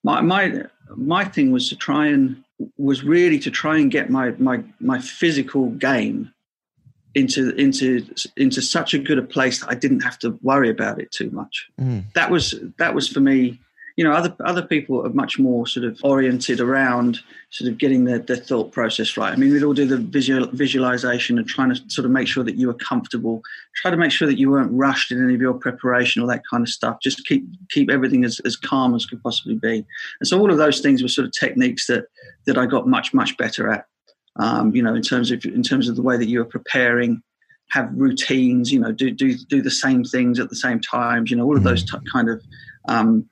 My 0.04 0.22
my 0.22 0.64
my 0.96 1.26
thing 1.26 1.52
was 1.52 1.70
to 1.70 1.76
try 1.76 2.08
and 2.08 2.44
was 2.78 3.04
really 3.04 3.40
to 3.40 3.52
try 3.52 3.78
and 3.78 3.92
get 3.92 4.10
my 4.10 4.32
my 4.32 4.64
my 4.80 5.00
physical 5.00 5.70
game 5.72 6.34
into 7.14 7.50
into 7.56 8.06
into 8.38 8.62
such 8.62 8.94
a 8.94 9.00
good 9.00 9.20
a 9.20 9.24
place 9.24 9.60
that 9.60 9.70
I 9.70 9.76
didn't 9.76 10.02
have 10.02 10.18
to 10.20 10.38
worry 10.42 10.70
about 10.70 11.00
it 11.00 11.12
too 11.12 11.30
much. 11.32 11.70
Mm. 11.80 12.12
That 12.14 12.32
was 12.32 12.56
that 12.78 12.96
was 12.96 13.08
for 13.08 13.20
me. 13.20 13.60
You 14.02 14.08
know, 14.08 14.14
other 14.14 14.36
other 14.44 14.64
people 14.64 15.06
are 15.06 15.10
much 15.10 15.38
more 15.38 15.68
sort 15.68 15.86
of 15.86 16.00
oriented 16.04 16.60
around 16.60 17.20
sort 17.52 17.70
of 17.70 17.78
getting 17.78 18.06
their, 18.06 18.18
their 18.18 18.36
thought 18.36 18.72
process 18.72 19.16
right. 19.16 19.32
I 19.32 19.36
mean, 19.36 19.54
we'd 19.54 19.62
all 19.62 19.76
do 19.76 19.86
the 19.86 19.98
visual 19.98 20.48
visualization 20.48 21.38
and 21.38 21.48
trying 21.48 21.70
to 21.70 21.80
sort 21.88 22.06
of 22.06 22.12
make 22.12 22.28
sure 22.28 22.44
that 22.44 22.56
you 22.56 22.66
were 22.66 22.74
comfortable. 22.74 23.44
Try 23.76 23.92
to 23.92 23.98
make 23.98 24.12
sure 24.12 24.28
that 24.28 24.40
you 24.40 24.50
weren't 24.50 24.72
rushed 24.72 25.12
in 25.12 25.24
any 25.24 25.36
of 25.36 25.42
your 25.42 25.54
preparation, 25.54 26.20
all 26.20 26.28
that 26.30 26.42
kind 26.50 26.64
of 26.64 26.70
stuff. 26.70 26.98
Just 27.00 27.28
keep 27.28 27.46
keep 27.70 27.92
everything 27.92 28.26
as, 28.26 28.40
as 28.40 28.56
calm 28.56 28.96
as 28.96 29.06
could 29.06 29.22
possibly 29.22 29.54
be. 29.56 29.86
And 30.20 30.28
so 30.28 30.40
all 30.40 30.50
of 30.50 30.58
those 30.58 30.80
things 30.80 31.04
were 31.04 31.08
sort 31.08 31.28
of 31.28 31.34
techniques 31.40 31.86
that 31.86 32.06
that 32.48 32.58
I 32.58 32.66
got 32.66 32.88
much 32.88 33.14
much 33.14 33.38
better 33.38 33.72
at 33.72 33.86
um, 34.38 34.76
you 34.76 34.82
know, 34.82 34.96
in 34.96 35.04
terms 35.04 35.30
of 35.30 35.46
in 35.46 35.64
terms 35.64 35.90
of 35.90 35.96
the 35.96 36.02
way 36.02 36.18
that 36.18 36.28
you 36.28 36.42
are 36.42 36.46
preparing, 36.46 37.22
have 37.70 37.90
routines, 37.94 38.72
you 38.72 38.80
know, 38.80 38.92
do 38.92 39.12
do 39.12 39.36
do 39.36 39.62
the 39.62 39.72
same 39.72 40.04
things 40.04 40.40
at 40.40 40.50
the 40.50 40.56
same 40.56 40.80
times, 40.80 41.32
you 41.32 41.38
know, 41.38 41.46
all 41.46 41.58
of 41.58 41.64
those 41.64 41.84
mm-hmm. 41.84 42.04
t- 42.04 42.12
kind 42.12 42.30
of 42.30 42.42
um, 42.88 43.30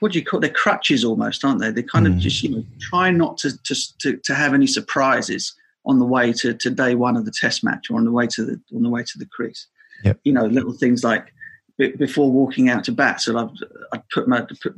what 0.00 0.12
do 0.12 0.18
you 0.18 0.24
call? 0.24 0.40
They're 0.40 0.50
crutches 0.50 1.04
almost, 1.04 1.44
aren't 1.44 1.60
they? 1.60 1.70
They 1.70 1.82
kind 1.82 2.06
mm. 2.06 2.12
of 2.14 2.18
just 2.18 2.42
you 2.42 2.50
know 2.50 2.64
try 2.80 3.10
not 3.10 3.38
to, 3.38 3.56
to 3.62 3.98
to 3.98 4.16
to 4.16 4.34
have 4.34 4.54
any 4.54 4.66
surprises 4.66 5.54
on 5.86 5.98
the 5.98 6.04
way 6.04 6.32
to, 6.32 6.52
to 6.52 6.70
day 6.70 6.94
one 6.94 7.16
of 7.16 7.24
the 7.24 7.30
test 7.30 7.62
match 7.62 7.90
or 7.90 7.96
on 7.96 8.04
the 8.04 8.10
way 8.10 8.26
to 8.26 8.44
the 8.44 8.60
on 8.74 8.82
the 8.82 8.90
way 8.90 9.02
to 9.02 9.18
the 9.18 9.26
crease. 9.26 9.66
Yep. 10.04 10.20
You 10.24 10.32
know, 10.32 10.46
little 10.46 10.72
things 10.72 11.04
like 11.04 11.32
before 11.78 12.30
walking 12.30 12.68
out 12.68 12.84
to 12.84 12.92
bat, 12.92 13.20
so 13.20 13.38
I've 13.38 13.50
I 13.92 14.02
put 14.12 14.28
my 14.28 14.42
put, 14.62 14.74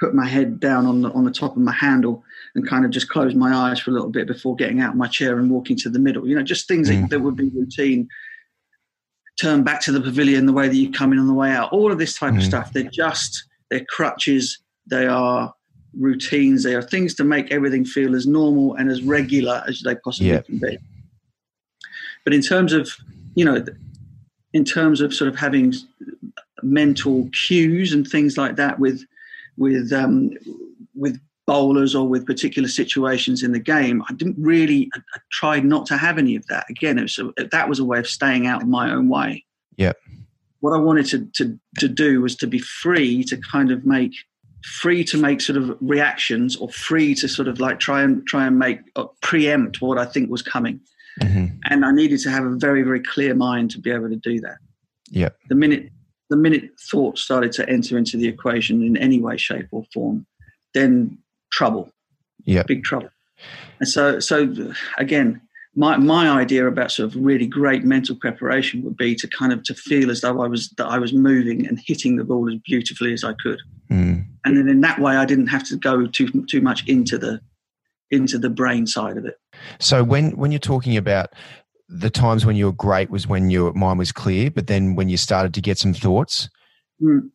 put 0.00 0.14
my 0.14 0.26
head 0.26 0.58
down 0.58 0.86
on 0.86 1.02
the 1.02 1.10
on 1.12 1.24
the 1.24 1.30
top 1.30 1.52
of 1.52 1.62
my 1.62 1.72
handle 1.72 2.24
and 2.54 2.68
kind 2.68 2.84
of 2.84 2.90
just 2.90 3.08
close 3.08 3.34
my 3.34 3.54
eyes 3.54 3.78
for 3.78 3.90
a 3.90 3.94
little 3.94 4.10
bit 4.10 4.26
before 4.26 4.56
getting 4.56 4.80
out 4.80 4.90
of 4.90 4.96
my 4.96 5.08
chair 5.08 5.38
and 5.38 5.50
walking 5.50 5.76
to 5.76 5.88
the 5.88 5.98
middle. 5.98 6.26
You 6.26 6.36
know, 6.36 6.42
just 6.42 6.66
things 6.66 6.88
mm. 6.88 7.02
that, 7.02 7.10
that 7.10 7.20
would 7.20 7.36
be 7.36 7.48
routine. 7.50 8.08
Turn 9.40 9.62
back 9.62 9.80
to 9.82 9.92
the 9.92 10.00
pavilion 10.00 10.46
the 10.46 10.52
way 10.52 10.68
that 10.68 10.76
you 10.76 10.90
come 10.90 11.12
in 11.12 11.18
on 11.18 11.26
the 11.26 11.32
way 11.32 11.50
out. 11.50 11.72
All 11.72 11.90
of 11.90 11.98
this 11.98 12.18
type 12.18 12.34
mm. 12.34 12.38
of 12.38 12.44
stuff. 12.44 12.72
They're 12.72 12.82
just 12.84 13.44
they're 13.72 13.86
crutches. 13.86 14.58
They 14.86 15.06
are 15.06 15.54
routines. 15.98 16.62
They 16.62 16.74
are 16.74 16.82
things 16.82 17.14
to 17.14 17.24
make 17.24 17.50
everything 17.50 17.86
feel 17.86 18.14
as 18.14 18.26
normal 18.26 18.74
and 18.74 18.90
as 18.90 19.02
regular 19.02 19.64
as 19.66 19.80
they 19.82 19.94
possibly 19.96 20.30
yeah. 20.30 20.42
can 20.42 20.58
be. 20.58 20.78
But 22.24 22.34
in 22.34 22.42
terms 22.42 22.74
of 22.74 22.90
you 23.34 23.46
know, 23.46 23.64
in 24.52 24.64
terms 24.64 25.00
of 25.00 25.14
sort 25.14 25.28
of 25.28 25.36
having 25.36 25.72
mental 26.62 27.30
cues 27.32 27.94
and 27.94 28.06
things 28.06 28.36
like 28.36 28.56
that 28.56 28.78
with 28.78 29.04
with 29.56 29.90
um, 29.92 30.30
with 30.94 31.18
bowlers 31.46 31.94
or 31.94 32.06
with 32.06 32.26
particular 32.26 32.68
situations 32.68 33.42
in 33.42 33.52
the 33.52 33.58
game. 33.58 34.02
I 34.08 34.12
didn't 34.12 34.36
really. 34.38 34.90
I, 34.94 34.98
I 35.14 35.20
tried 35.30 35.64
not 35.64 35.86
to 35.86 35.96
have 35.96 36.18
any 36.18 36.36
of 36.36 36.46
that. 36.48 36.66
Again, 36.68 36.98
it 36.98 37.02
was 37.02 37.18
a, 37.18 37.44
that 37.44 37.68
was 37.68 37.78
a 37.78 37.84
way 37.84 37.98
of 37.98 38.06
staying 38.06 38.46
out 38.46 38.62
of 38.62 38.68
my 38.68 38.92
own 38.92 39.08
way. 39.08 39.44
Yeah. 39.76 39.92
What 40.62 40.72
I 40.72 40.78
wanted 40.78 41.06
to, 41.06 41.18
to 41.36 41.58
to 41.78 41.88
do 41.88 42.20
was 42.20 42.34
to 42.36 42.46
be 42.46 42.58
free 42.58 43.24
to 43.24 43.36
kind 43.36 43.70
of 43.70 43.84
make 43.84 44.14
free 44.64 45.04
to 45.04 45.18
make 45.18 45.40
sort 45.40 45.58
of 45.58 45.76
reactions 45.80 46.56
or 46.56 46.68
free 46.70 47.14
to 47.16 47.28
sort 47.28 47.48
of 47.48 47.58
like 47.58 47.80
try 47.80 48.02
and 48.02 48.26
try 48.26 48.46
and 48.46 48.58
make 48.58 48.78
uh, 48.96 49.06
preempt 49.20 49.82
what 49.82 49.98
I 49.98 50.04
think 50.04 50.30
was 50.30 50.42
coming. 50.42 50.80
Mm-hmm. 51.20 51.56
And 51.64 51.84
I 51.84 51.90
needed 51.90 52.20
to 52.20 52.30
have 52.30 52.44
a 52.44 52.56
very 52.56 52.82
very 52.82 53.00
clear 53.00 53.34
mind 53.34 53.70
to 53.72 53.80
be 53.80 53.90
able 53.90 54.08
to 54.08 54.16
do 54.16 54.40
that. 54.40 54.58
Yeah. 55.10 55.30
The 55.48 55.56
minute 55.56 55.90
the 56.30 56.36
minute 56.36 56.70
thought 56.90 57.18
started 57.18 57.52
to 57.52 57.68
enter 57.68 57.98
into 57.98 58.16
the 58.16 58.28
equation 58.28 58.82
in 58.82 58.96
any 58.96 59.20
way, 59.20 59.36
shape, 59.36 59.66
or 59.70 59.84
form, 59.92 60.26
then 60.74 61.18
trouble. 61.52 61.92
Yeah. 62.44 62.62
Big 62.62 62.84
trouble. 62.84 63.10
And 63.80 63.88
so, 63.88 64.20
so 64.20 64.54
again, 64.98 65.40
my 65.74 65.96
my 65.96 66.28
idea 66.30 66.66
about 66.66 66.92
sort 66.92 67.08
of 67.14 67.16
really 67.24 67.46
great 67.46 67.84
mental 67.84 68.14
preparation 68.16 68.82
would 68.84 68.96
be 68.96 69.14
to 69.14 69.26
kind 69.28 69.52
of 69.52 69.62
to 69.64 69.74
feel 69.74 70.10
as 70.10 70.20
though 70.20 70.42
I 70.42 70.46
was 70.46 70.68
that 70.76 70.86
I 70.86 70.98
was 70.98 71.12
moving 71.12 71.66
and 71.66 71.80
hitting 71.86 72.16
the 72.16 72.24
ball 72.24 72.48
as 72.52 72.56
beautifully 72.64 73.12
as 73.12 73.24
I 73.24 73.32
could, 73.42 73.60
Mm. 73.90 74.26
and 74.44 74.56
then 74.56 74.68
in 74.68 74.80
that 74.82 74.98
way 75.00 75.16
I 75.16 75.24
didn't 75.24 75.46
have 75.48 75.64
to 75.68 75.76
go 75.76 76.06
too 76.06 76.28
too 76.46 76.60
much 76.60 76.86
into 76.86 77.16
the 77.18 77.40
into 78.10 78.38
the 78.38 78.50
brain 78.50 78.86
side 78.86 79.16
of 79.16 79.24
it. 79.24 79.38
So 79.78 80.04
when 80.04 80.32
when 80.32 80.52
you're 80.52 80.58
talking 80.58 80.96
about 80.96 81.30
the 81.88 82.10
times 82.10 82.44
when 82.46 82.56
you 82.56 82.66
were 82.66 82.72
great 82.72 83.10
was 83.10 83.26
when 83.26 83.50
your 83.50 83.72
mind 83.74 83.98
was 83.98 84.12
clear, 84.12 84.50
but 84.50 84.66
then 84.66 84.94
when 84.94 85.08
you 85.08 85.16
started 85.16 85.52
to 85.54 85.60
get 85.60 85.78
some 85.78 85.94
thoughts, 85.94 86.48
Mm. 87.02 87.30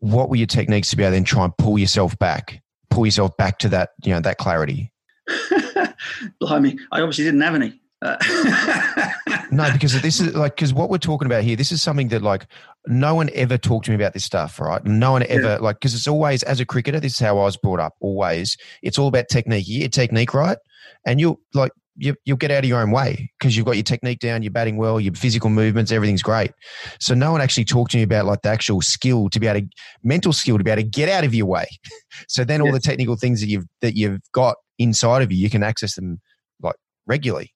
what 0.00 0.30
were 0.30 0.36
your 0.36 0.46
techniques 0.46 0.90
to 0.90 0.96
be 0.96 1.02
able 1.02 1.10
to 1.12 1.16
then 1.16 1.24
try 1.24 1.44
and 1.44 1.56
pull 1.58 1.78
yourself 1.78 2.18
back, 2.18 2.60
pull 2.90 3.04
yourself 3.06 3.36
back 3.36 3.58
to 3.58 3.68
that 3.68 3.90
you 4.02 4.12
know 4.14 4.20
that 4.20 4.38
clarity? 4.38 4.90
Blimey, 6.40 6.78
I 6.90 7.00
obviously 7.00 7.24
didn't 7.24 7.40
have 7.42 7.54
any. 7.54 7.80
Uh, 8.02 8.16
No, 9.52 9.70
because 9.70 10.00
this 10.00 10.18
is 10.18 10.34
like 10.34 10.56
because 10.56 10.72
what 10.72 10.88
we're 10.88 10.96
talking 10.96 11.26
about 11.26 11.44
here, 11.44 11.56
this 11.56 11.72
is 11.72 11.82
something 11.82 12.08
that 12.08 12.22
like 12.22 12.46
no 12.86 13.14
one 13.14 13.28
ever 13.34 13.58
talked 13.58 13.84
to 13.84 13.90
me 13.90 13.94
about 13.94 14.14
this 14.14 14.24
stuff, 14.24 14.58
right? 14.58 14.82
No 14.86 15.12
one 15.12 15.24
ever 15.24 15.58
like 15.58 15.76
because 15.76 15.94
it's 15.94 16.08
always 16.08 16.42
as 16.44 16.58
a 16.58 16.64
cricketer, 16.64 16.98
this 16.98 17.12
is 17.12 17.18
how 17.18 17.38
I 17.38 17.44
was 17.44 17.58
brought 17.58 17.78
up. 17.78 17.94
Always, 18.00 18.56
it's 18.82 18.98
all 18.98 19.08
about 19.08 19.28
technique. 19.28 19.68
You 19.68 19.80
get 19.80 19.92
technique 19.92 20.32
right, 20.32 20.56
and 21.04 21.20
you'll 21.20 21.38
like 21.52 21.70
you, 21.96 22.16
you'll 22.24 22.38
get 22.38 22.50
out 22.50 22.64
of 22.64 22.64
your 22.64 22.80
own 22.80 22.92
way 22.92 23.30
because 23.38 23.54
you've 23.54 23.66
got 23.66 23.76
your 23.76 23.82
technique 23.82 24.20
down, 24.20 24.42
you're 24.42 24.50
batting 24.50 24.78
well, 24.78 24.98
your 24.98 25.12
physical 25.12 25.50
movements, 25.50 25.92
everything's 25.92 26.22
great. 26.22 26.52
So 26.98 27.14
no 27.14 27.30
one 27.30 27.42
actually 27.42 27.66
talked 27.66 27.90
to 27.90 27.98
me 27.98 28.04
about 28.04 28.24
like 28.24 28.40
the 28.40 28.48
actual 28.48 28.80
skill 28.80 29.28
to 29.28 29.38
be 29.38 29.48
able 29.48 29.60
to 29.60 29.66
mental 30.02 30.32
skill 30.32 30.56
to 30.56 30.64
be 30.64 30.70
able 30.70 30.80
to 30.80 30.88
get 30.88 31.10
out 31.10 31.24
of 31.24 31.34
your 31.34 31.44
way. 31.44 31.66
so 32.26 32.42
then 32.42 32.62
all 32.62 32.72
the 32.72 32.80
technical 32.80 33.16
things 33.16 33.42
that 33.42 33.48
you've 33.48 33.66
that 33.82 33.96
you've 33.96 34.20
got 34.32 34.56
inside 34.78 35.20
of 35.20 35.30
you, 35.30 35.36
you 35.36 35.50
can 35.50 35.62
access 35.62 35.94
them 35.94 36.22
like 36.62 36.76
regularly. 37.06 37.52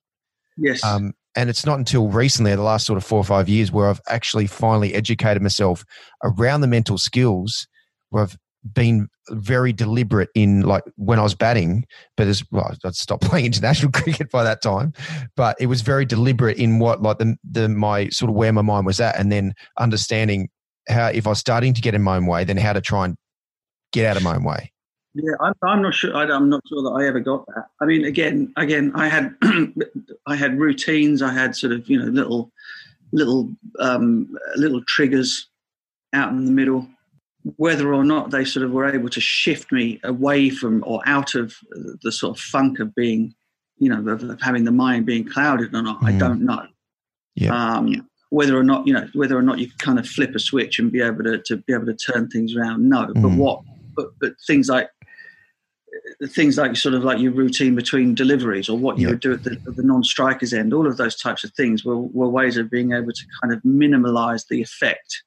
Yes. 0.57 0.83
Um, 0.83 1.13
and 1.35 1.49
it's 1.49 1.65
not 1.65 1.77
until 1.77 2.07
recently, 2.07 2.55
the 2.55 2.63
last 2.63 2.85
sort 2.85 2.97
of 2.97 3.03
four 3.03 3.19
or 3.19 3.23
five 3.23 3.47
years, 3.47 3.71
where 3.71 3.89
I've 3.89 4.01
actually 4.09 4.47
finally 4.47 4.95
educated 4.95 5.41
myself 5.41 5.85
around 6.23 6.61
the 6.61 6.67
mental 6.67 6.97
skills, 6.97 7.67
where 8.09 8.23
I've 8.23 8.37
been 8.73 9.07
very 9.29 9.71
deliberate 9.71 10.29
in 10.33 10.61
like 10.61 10.83
when 10.95 11.19
I 11.19 11.23
was 11.23 11.35
batting, 11.35 11.85
but 12.15 12.27
as 12.27 12.43
well, 12.51 12.75
I'd 12.83 12.95
stopped 12.95 13.23
playing 13.29 13.45
international 13.45 13.91
cricket 13.91 14.31
by 14.31 14.43
that 14.43 14.61
time, 14.61 14.93
but 15.35 15.55
it 15.59 15.67
was 15.67 15.81
very 15.81 16.05
deliberate 16.05 16.57
in 16.57 16.79
what 16.79 17.01
like 17.01 17.19
the, 17.19 17.35
the 17.49 17.69
my 17.69 18.09
sort 18.09 18.29
of 18.29 18.35
where 18.35 18.51
my 18.51 18.63
mind 18.63 18.85
was 18.85 18.99
at, 18.99 19.17
and 19.17 19.31
then 19.31 19.53
understanding 19.77 20.49
how 20.89 21.07
if 21.07 21.27
I 21.27 21.31
was 21.31 21.39
starting 21.39 21.73
to 21.73 21.81
get 21.81 21.93
in 21.93 22.01
my 22.01 22.17
own 22.17 22.25
way, 22.25 22.43
then 22.43 22.57
how 22.57 22.73
to 22.73 22.81
try 22.81 23.05
and 23.05 23.15
get 23.91 24.05
out 24.05 24.17
of 24.17 24.23
my 24.23 24.35
own 24.35 24.43
way. 24.43 24.71
Yeah, 25.19 25.33
I'm, 25.41 25.53
I'm 25.63 25.81
not 25.81 25.95
sure. 25.95 26.15
I, 26.15 26.23
I'm 26.25 26.49
not 26.49 26.61
sure 26.67 26.83
that 26.83 26.89
I 26.91 27.07
ever 27.07 27.19
got 27.19 27.45
that. 27.47 27.65
I 27.81 27.85
mean, 27.85 28.05
again, 28.05 28.53
again, 28.55 28.91
I 28.93 29.07
had, 29.07 29.35
I 30.27 30.35
had 30.35 30.59
routines. 30.59 31.21
I 31.23 31.33
had 31.33 31.55
sort 31.55 31.73
of, 31.73 31.89
you 31.89 31.97
know, 31.97 32.05
little, 32.05 32.51
little, 33.11 33.51
um, 33.79 34.29
little 34.57 34.83
triggers 34.87 35.47
out 36.13 36.29
in 36.31 36.45
the 36.45 36.51
middle. 36.51 36.87
Whether 37.55 37.93
or 37.93 38.03
not 38.03 38.29
they 38.29 38.45
sort 38.45 38.63
of 38.65 38.71
were 38.71 38.87
able 38.93 39.09
to 39.09 39.21
shift 39.21 39.71
me 39.71 39.99
away 40.03 40.49
from 40.51 40.83
or 40.85 41.01
out 41.07 41.33
of 41.33 41.55
the 42.03 42.11
sort 42.11 42.37
of 42.37 42.41
funk 42.43 42.79
of 42.79 42.93
being, 42.93 43.33
you 43.79 43.89
know, 43.89 44.11
of, 44.11 44.21
of 44.23 44.41
having 44.41 44.65
the 44.65 44.71
mind 44.71 45.05
being 45.07 45.25
clouded 45.27 45.73
or 45.73 45.81
not, 45.81 46.03
I 46.03 46.11
Mhm. 46.11 46.19
don't 46.19 46.41
know. 46.41 46.65
Yeah. 47.35 47.53
Um, 47.77 48.07
whether 48.29 48.57
or 48.57 48.63
not 48.63 48.85
you 48.85 48.93
know, 48.93 49.07
whether 49.13 49.37
or 49.37 49.41
not 49.41 49.57
you 49.59 49.69
kind 49.77 49.97
of 49.97 50.05
flip 50.07 50.35
a 50.35 50.39
switch 50.39 50.77
and 50.79 50.91
be 50.91 51.01
able 51.01 51.23
to, 51.23 51.37
to 51.45 51.55
be 51.57 51.73
able 51.73 51.85
to 51.85 51.95
turn 51.95 52.27
things 52.27 52.55
around, 52.55 52.87
no. 52.87 53.05
But 53.07 53.15
Mhm. 53.15 53.37
what? 53.37 53.61
But 53.95 54.07
but 54.19 54.33
things 54.45 54.67
like 54.67 54.89
things 56.27 56.57
like 56.57 56.75
sort 56.77 56.95
of 56.95 57.03
like 57.03 57.19
your 57.19 57.31
routine 57.31 57.75
between 57.75 58.15
deliveries 58.15 58.69
or 58.69 58.77
what 58.77 58.97
you 58.97 59.07
Yeah. 59.07 59.11
would 59.11 59.19
do 59.19 59.33
at 59.33 59.43
the, 59.43 59.51
at 59.67 59.75
the 59.75 59.83
non-strikers 59.83 60.53
end 60.53 60.73
all 60.73 60.87
of 60.87 60.97
those 60.97 61.15
types 61.15 61.43
of 61.43 61.51
things 61.53 61.83
were, 61.83 61.97
were 61.97 62.29
ways 62.29 62.57
of 62.57 62.69
being 62.69 62.91
able 62.93 63.11
to 63.11 63.25
kind 63.41 63.53
of 63.53 63.63
minimize 63.65 64.45
the 64.45 64.61
effect 64.61 65.23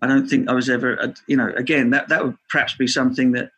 i 0.00 0.06
don't 0.06 0.26
think 0.28 0.48
i 0.48 0.52
was 0.54 0.68
ever 0.70 1.00
uh, 1.00 1.12
you 1.26 1.36
know 1.36 1.52
again 1.56 1.90
that, 1.90 2.08
that 2.08 2.24
would 2.24 2.36
perhaps 2.50 2.74
be 2.76 2.86
something 2.86 3.32
that 3.32 3.50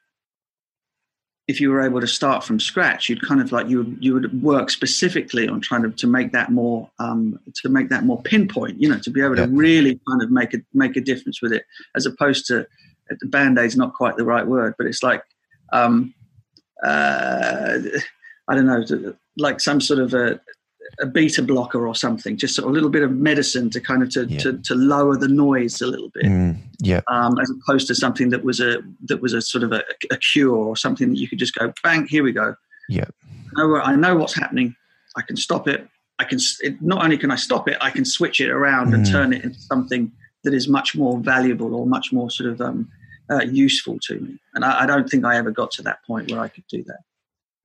if 1.47 1.61
you 1.61 1.70
were 1.70 1.82
able 1.82 2.01
to 2.01 2.07
start 2.07 2.42
from 2.42 2.59
scratch 2.59 3.09
you'd 3.09 3.20
kind 3.22 3.40
of 3.40 3.53
like 3.53 3.68
you 3.68 3.78
would 3.78 3.97
you 4.01 4.14
would 4.14 4.42
work 4.42 4.70
specifically 4.70 5.47
on 5.49 5.61
trying 5.61 5.82
to, 5.82 5.90
to 5.90 6.07
make 6.07 6.32
that 6.32 6.51
more 6.51 6.90
um, 6.99 7.38
to 7.55 7.68
make 7.68 7.88
that 7.90 8.05
more 8.05 8.20
pinpoint 8.22 8.80
you 8.80 8.88
know 8.88 8.99
to 8.99 9.11
be 9.11 9.20
able 9.20 9.36
Yeah. 9.36 9.47
to 9.47 9.53
really 9.53 10.01
kind 10.09 10.22
of 10.22 10.30
make 10.30 10.55
a 10.55 10.59
make 10.72 10.97
a 10.97 11.01
difference 11.01 11.40
with 11.42 11.53
it 11.53 11.64
as 11.95 12.07
opposed 12.07 12.47
to 12.47 12.66
the 13.20 13.26
band-aid's 13.26 13.76
not 13.76 13.92
quite 13.92 14.16
the 14.16 14.24
right 14.24 14.47
word 14.47 14.74
but 14.78 14.86
it's 14.86 15.03
like 15.03 15.22
um, 15.73 16.15
uh, 16.85 17.79
I 18.49 18.55
don't 18.55 18.67
know, 18.67 19.15
like 19.39 19.61
some 19.61 19.81
sort 19.81 20.01
of 20.01 20.15
a, 20.15 20.41
a 21.01 21.07
beta 21.07 21.43
blocker 21.43 21.87
or 21.87 21.95
something, 21.95 22.37
just 22.37 22.55
sort 22.55 22.67
of 22.67 22.71
a 22.71 22.75
little 22.75 22.91
bit 22.91 23.03
of 23.03 23.11
medicine 23.12 23.71
to 23.71 23.81
kind 23.81 24.03
of 24.03 24.11
to, 24.11 24.27
Yeah. 24.27 24.39
to, 24.41 24.59
to 24.59 24.75
lower 24.75 25.17
the 25.17 25.29
noise 25.29 25.81
a 25.81 25.87
little 25.87 26.11
bit, 26.15 26.25
Mm, 26.27 26.59
yeah. 26.81 27.01
um, 27.11 27.39
as 27.41 27.51
opposed 27.51 27.87
to 27.89 27.95
something 27.95 28.31
that 28.31 28.45
was 28.45 28.61
a 28.61 28.83
that 29.07 29.21
was 29.23 29.33
a 29.33 29.41
sort 29.41 29.65
of 29.65 29.73
a, 29.73 29.83
a 30.11 30.17
cure 30.19 30.55
or 30.55 30.77
something 30.77 31.09
that 31.11 31.19
you 31.19 31.29
could 31.29 31.39
just 31.39 31.55
go 31.55 31.73
bang, 31.83 32.07
here 32.07 32.23
we 32.23 32.33
go. 32.33 32.55
Yeah. 32.89 33.07
I 33.57 33.61
know, 33.62 33.77
I 33.77 33.97
know 33.97 34.17
what's 34.17 34.35
happening. 34.35 34.77
I 35.17 35.23
can 35.23 35.37
stop 35.37 35.67
it. 35.69 35.89
I 36.19 36.25
can 36.25 36.39
it, 36.61 36.81
not 36.83 37.03
only 37.03 37.17
can 37.19 37.31
I 37.31 37.37
stop 37.37 37.67
it, 37.69 37.77
I 37.81 37.91
can 37.91 38.05
switch 38.05 38.41
it 38.41 38.51
around 38.51 38.93
and 38.95 39.05
Mm. 39.07 39.11
turn 39.11 39.33
it 39.33 39.43
into 39.45 39.61
something 39.61 40.12
that 40.45 40.53
is 40.55 40.69
much 40.69 40.95
more 40.95 41.19
valuable 41.19 41.75
or 41.75 41.87
much 41.87 42.12
more 42.12 42.31
sort 42.31 42.51
of 42.51 42.61
um, 42.61 42.89
uh, 43.31 43.43
useful 43.43 43.99
to 44.03 44.20
me. 44.20 44.39
And 44.55 44.64
I, 44.64 44.83
I 44.83 44.87
don't 44.87 45.09
think 45.09 45.25
I 45.25 45.37
ever 45.37 45.51
got 45.51 45.70
to 45.72 45.83
that 45.83 46.05
point 46.07 46.31
where 46.31 46.41
I 46.41 46.49
could 46.49 46.66
do 46.68 46.83
that. 46.85 47.01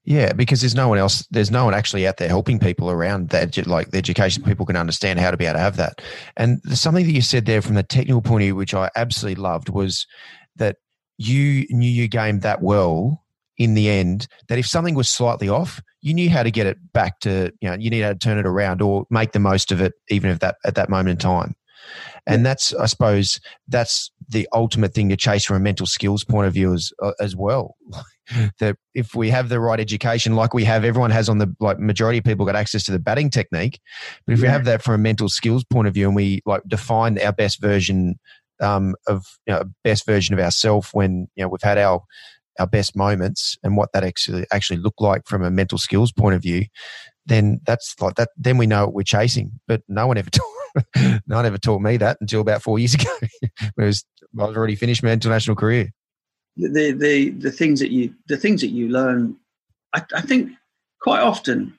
Yeah, 0.06 0.34
because 0.34 0.62
there's 0.62 0.76
no 0.76 0.88
one 0.88 0.98
else. 0.98 1.28
There's 1.30 1.52
no 1.52 1.66
one 1.66 1.74
actually 1.74 2.08
out 2.08 2.18
there 2.18 2.30
helping 2.30 2.58
people 2.58 2.90
around 2.90 3.30
that. 3.30 3.68
Like 3.68 3.92
the 3.92 3.98
education, 3.98 4.44
people 4.44 4.66
can 4.66 4.78
understand 4.78 5.20
how 5.20 5.30
to 5.30 5.38
be 5.38 5.46
able 5.46 5.56
to 5.56 5.60
have 5.60 5.76
that. 5.78 6.02
And 6.38 6.62
something 6.78 7.06
that 7.06 7.12
you 7.12 7.22
said 7.22 7.46
there 7.46 7.62
from 7.62 7.76
the 7.76 7.84
technical 7.84 8.22
point 8.22 8.42
of 8.42 8.46
view, 8.48 8.56
which 8.56 8.74
I 8.74 8.90
absolutely 8.96 9.42
loved, 9.42 9.70
was 9.70 10.08
that 10.56 10.78
you 11.18 11.68
knew 11.70 11.92
your 11.92 12.08
game 12.08 12.40
that 12.40 12.62
well 12.62 13.24
in 13.58 13.74
the 13.74 13.90
end 13.90 14.28
that 14.48 14.58
if 14.58 14.66
something 14.66 14.96
was 14.96 15.10
slightly 15.10 15.50
off, 15.50 15.82
you 16.02 16.14
knew 16.14 16.30
how 16.30 16.44
to 16.44 16.50
get 16.50 16.66
it 16.66 16.78
back 16.94 17.20
to 17.20 17.52
you 17.62 17.70
know 17.70 17.76
you 17.78 17.90
need 17.90 18.02
how 18.02 18.14
to 18.14 18.18
turn 18.18 18.38
it 18.38 18.48
around 18.48 18.82
or 18.82 19.06
make 19.10 19.34
the 19.34 19.40
most 19.40 19.72
of 19.72 19.82
it, 19.82 19.94
even 20.10 20.32
if 20.32 20.40
that 20.40 20.56
at 20.66 20.76
that 20.76 20.90
moment 20.90 21.10
in 21.10 21.18
time. 21.18 21.56
And 22.28 22.46
that's, 22.46 22.74
I 22.74 22.86
suppose, 22.86 23.40
that's 23.68 24.12
the 24.28 24.48
ultimate 24.54 24.94
thing 24.94 25.10
to 25.10 25.18
chase 25.18 25.46
from 25.46 25.58
a 25.58 25.60
mental 25.60 25.86
skills 25.86 26.24
point 26.24 26.48
of 26.48 26.54
view 26.54 26.74
as 26.74 26.92
uh, 27.02 27.14
as 27.20 27.36
well. 27.36 27.76
that 28.60 28.78
if 28.94 29.16
we 29.16 29.30
have 29.32 29.50
the 29.50 29.60
right 29.60 29.80
education, 29.80 30.36
like 30.36 30.54
we 30.54 30.64
have, 30.64 30.86
everyone 30.86 31.12
has 31.12 31.30
on 31.30 31.40
the 31.40 31.54
like 31.60 31.80
majority 31.80 32.20
of 32.20 32.24
people 32.24 32.46
got 32.46 32.56
access 32.56 32.84
to 32.84 32.92
the 32.92 33.00
batting 33.00 33.30
technique. 33.30 33.80
But 34.26 34.34
if 34.34 34.42
we 34.42 34.48
have 34.48 34.66
that 34.66 34.84
from 34.84 34.96
a 34.96 35.00
mental 35.00 35.30
skills 35.30 35.64
point 35.64 35.88
of 35.88 35.94
view, 35.94 36.08
and 36.08 36.16
we 36.16 36.42
like 36.46 36.62
define 36.68 37.20
our 37.20 37.34
best 37.34 37.60
version 37.62 38.20
um, 38.62 38.96
of 39.08 39.26
you 39.48 39.54
know, 39.54 39.64
best 39.84 40.06
version 40.06 40.34
of 40.34 40.40
ourselves 40.40 40.90
when 40.94 41.28
you 41.36 41.44
know 41.44 41.50
we've 41.50 41.62
had 41.62 41.78
our 41.78 42.04
our 42.60 42.68
best 42.68 42.96
moments 42.96 43.58
and 43.64 43.78
what 43.78 43.94
that 43.94 44.04
actually 44.04 44.46
actually 44.52 44.78
look 44.78 44.96
like 45.00 45.26
from 45.26 45.44
a 45.44 45.50
mental 45.50 45.78
skills 45.78 46.12
point 46.12 46.36
of 46.36 46.42
view, 46.42 46.66
then 47.26 47.62
that's 47.66 47.96
like 48.02 48.16
that. 48.16 48.30
Then 48.38 48.58
we 48.58 48.68
know 48.68 48.86
what 48.86 48.94
we're 48.94 49.04
chasing. 49.04 49.60
But 49.68 49.82
no 49.88 50.08
one 50.08 50.18
ever 50.18 50.30
no 51.28 51.36
one 51.36 51.46
ever 51.46 51.58
taught 51.58 51.82
me 51.82 51.98
that 51.98 52.18
until 52.22 52.42
about 52.42 52.62
four 52.62 52.80
years 52.80 52.94
ago. 52.96 53.10
when 53.76 53.84
it 53.86 53.88
was 53.88 54.06
I 54.40 54.46
was 54.46 54.56
already 54.56 54.76
finished 54.76 55.04
my 55.04 55.12
international 55.12 55.56
career. 55.56 55.90
the 56.58 56.92
the 56.92 57.30
the 57.32 57.52
things 57.52 57.80
that 57.80 57.92
you 57.92 58.14
the 58.28 58.38
things 58.38 58.62
that 58.62 58.70
you 58.70 58.90
learn 58.90 59.36
I, 59.94 60.04
I 60.14 60.22
think 60.22 60.52
quite 61.02 61.22
often 61.22 61.74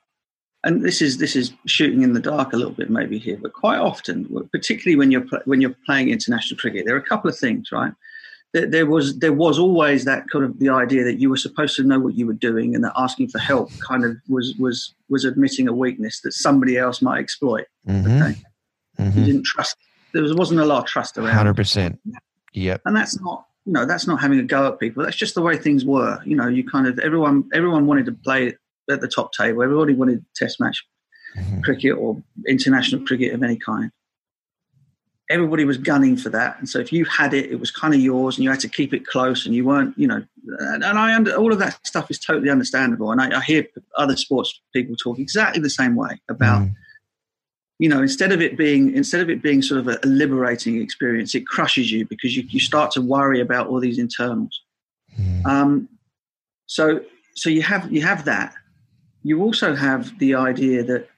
and 0.65 0.83
this 0.85 1.01
is 1.01 1.19
this 1.19 1.37
is 1.37 1.53
shooting 1.67 2.03
in 2.03 2.13
the 2.13 2.21
dark 2.21 2.53
a 2.53 2.57
little 2.57 2.73
bit 2.73 2.91
maybe 2.91 3.19
here 3.19 3.39
but 3.41 3.53
quite 3.53 3.79
often 3.79 4.27
particularly 4.53 4.97
when 4.97 5.11
you're 5.11 5.25
when 5.45 5.61
you're 5.61 5.77
playing 5.87 6.09
international 6.09 6.59
cricket 6.59 6.85
there 6.87 6.95
are 6.95 6.99
a 6.99 7.03
couple 7.03 7.31
of 7.31 7.39
things 7.39 7.71
right 7.73 7.93
there, 8.53 8.67
there 8.67 8.87
was 8.87 9.19
there 9.19 9.33
was 9.33 9.59
always 9.59 10.05
that 10.07 10.25
kind 10.33 10.45
of 10.45 10.59
the 10.59 10.69
idea 10.71 11.05
that 11.05 11.21
you 11.21 11.31
were 11.31 11.37
supposed 11.37 11.77
to 11.77 11.85
know 11.85 12.01
what 12.01 12.15
you 12.15 12.27
were 12.27 12.33
doing 12.33 12.75
and 12.75 12.83
that 12.83 12.93
asking 12.97 13.29
for 13.29 13.39
help 13.39 13.71
kind 13.79 14.05
of 14.05 14.17
was 14.29 14.55
was 14.59 14.95
was 15.09 15.25
admitting 15.25 15.69
a 15.69 15.73
weakness 15.73 16.21
that 16.23 16.33
somebody 16.33 16.77
else 16.77 17.01
might 17.03 17.19
exploit 17.21 17.67
Mm-hmm. 17.89 18.23
Okay. 18.23 18.43
You 19.07 19.25
didn't 19.25 19.45
trust 19.45 19.77
there 20.13 20.23
was, 20.23 20.35
wasn't 20.35 20.61
a 20.61 20.65
lot 20.65 20.81
of 20.81 20.87
trust 20.87 21.19
around 21.19 21.35
Hundred 21.35 21.57
percent. 21.57 22.01
Yep. 22.53 22.83
and 22.85 22.97
that's 22.97 23.21
not 23.21 23.47
you 23.65 23.73
know 23.73 23.87
that's 23.87 24.07
not 24.07 24.21
having 24.21 24.39
a 24.39 24.43
go 24.43 24.67
at 24.69 24.81
people. 24.81 25.05
That's 25.05 25.17
just 25.17 25.35
the 25.35 25.43
way 25.43 25.57
things 25.57 25.85
were. 25.85 26.21
You 26.25 26.37
know, 26.37 26.49
you 26.49 26.69
kind 26.69 26.87
of 26.87 26.99
everyone 26.99 27.49
everyone 27.53 27.87
wanted 27.87 28.07
to 28.07 28.13
play 28.13 28.55
at 28.91 29.01
the 29.01 29.09
top 29.09 29.33
table. 29.33 29.63
Everybody 29.63 29.95
wanted 29.95 30.25
Test 30.35 30.61
match 30.61 30.85
mm-hmm. 31.37 31.61
cricket 31.61 31.97
or 31.97 32.23
international 32.49 33.07
cricket 33.07 33.35
of 33.35 33.43
any 33.43 33.57
kind. 33.57 33.93
Everybody 35.29 35.65
was 35.65 35.77
gunning 35.77 36.17
for 36.17 36.29
that, 36.31 36.59
and 36.59 36.69
so 36.69 36.81
if 36.81 36.93
you 36.93 37.05
had 37.05 37.33
it, 37.33 37.53
it 37.53 37.61
was 37.61 37.71
kind 37.71 37.95
of 37.95 38.01
yours, 38.01 38.37
and 38.37 38.43
you 38.43 38.51
had 38.51 38.59
to 38.61 38.69
keep 38.69 38.93
it 38.93 39.07
close, 39.07 39.47
and 39.47 39.55
you 39.55 39.65
weren't, 39.65 39.97
you 39.97 40.09
know. 40.09 40.25
And, 40.59 40.85
I 40.85 41.15
under 41.15 41.37
all 41.37 41.53
of 41.53 41.61
that 41.61 41.87
stuff 41.87 42.11
is 42.11 42.19
totally 42.19 42.51
understandable, 42.51 43.13
and 43.13 43.21
I, 43.21 43.39
I 43.39 43.41
hear 43.41 43.65
other 43.97 44.17
sports 44.17 44.61
people 44.73 44.97
talk 44.97 45.21
exactly 45.21 45.63
the 45.63 45.71
same 45.71 45.95
way 45.95 46.21
about. 46.29 46.63
Mm 46.63 46.75
you 47.81 47.89
know 47.89 48.03
instead 48.03 48.31
of 48.31 48.43
it 48.43 48.59
being 48.59 48.95
instead 48.95 49.23
of 49.23 49.31
it 49.31 49.41
being 49.43 49.63
sort 49.63 49.81
of 49.81 49.89
a, 49.89 49.99
liberating 50.07 50.81
experience 50.83 51.35
it 51.35 51.47
crushes 51.47 51.91
you 51.91 52.07
because 52.07 52.37
you, 52.37 52.45
you 52.51 52.61
start 52.61 52.91
to 52.93 53.01
worry 53.01 53.41
about 53.41 53.67
all 53.69 53.81
these 53.81 53.99
internals. 53.99 54.61
Mm. 55.19 55.47
um, 55.47 55.89
so 56.67 57.01
so 57.35 57.49
you 57.49 57.63
have 57.63 57.91
you 57.91 58.03
have 58.03 58.25
that. 58.27 58.53
You 59.23 59.43
also 59.43 59.75
have 59.75 60.19
the 60.19 60.35
idea 60.35 60.85
that 60.85 61.09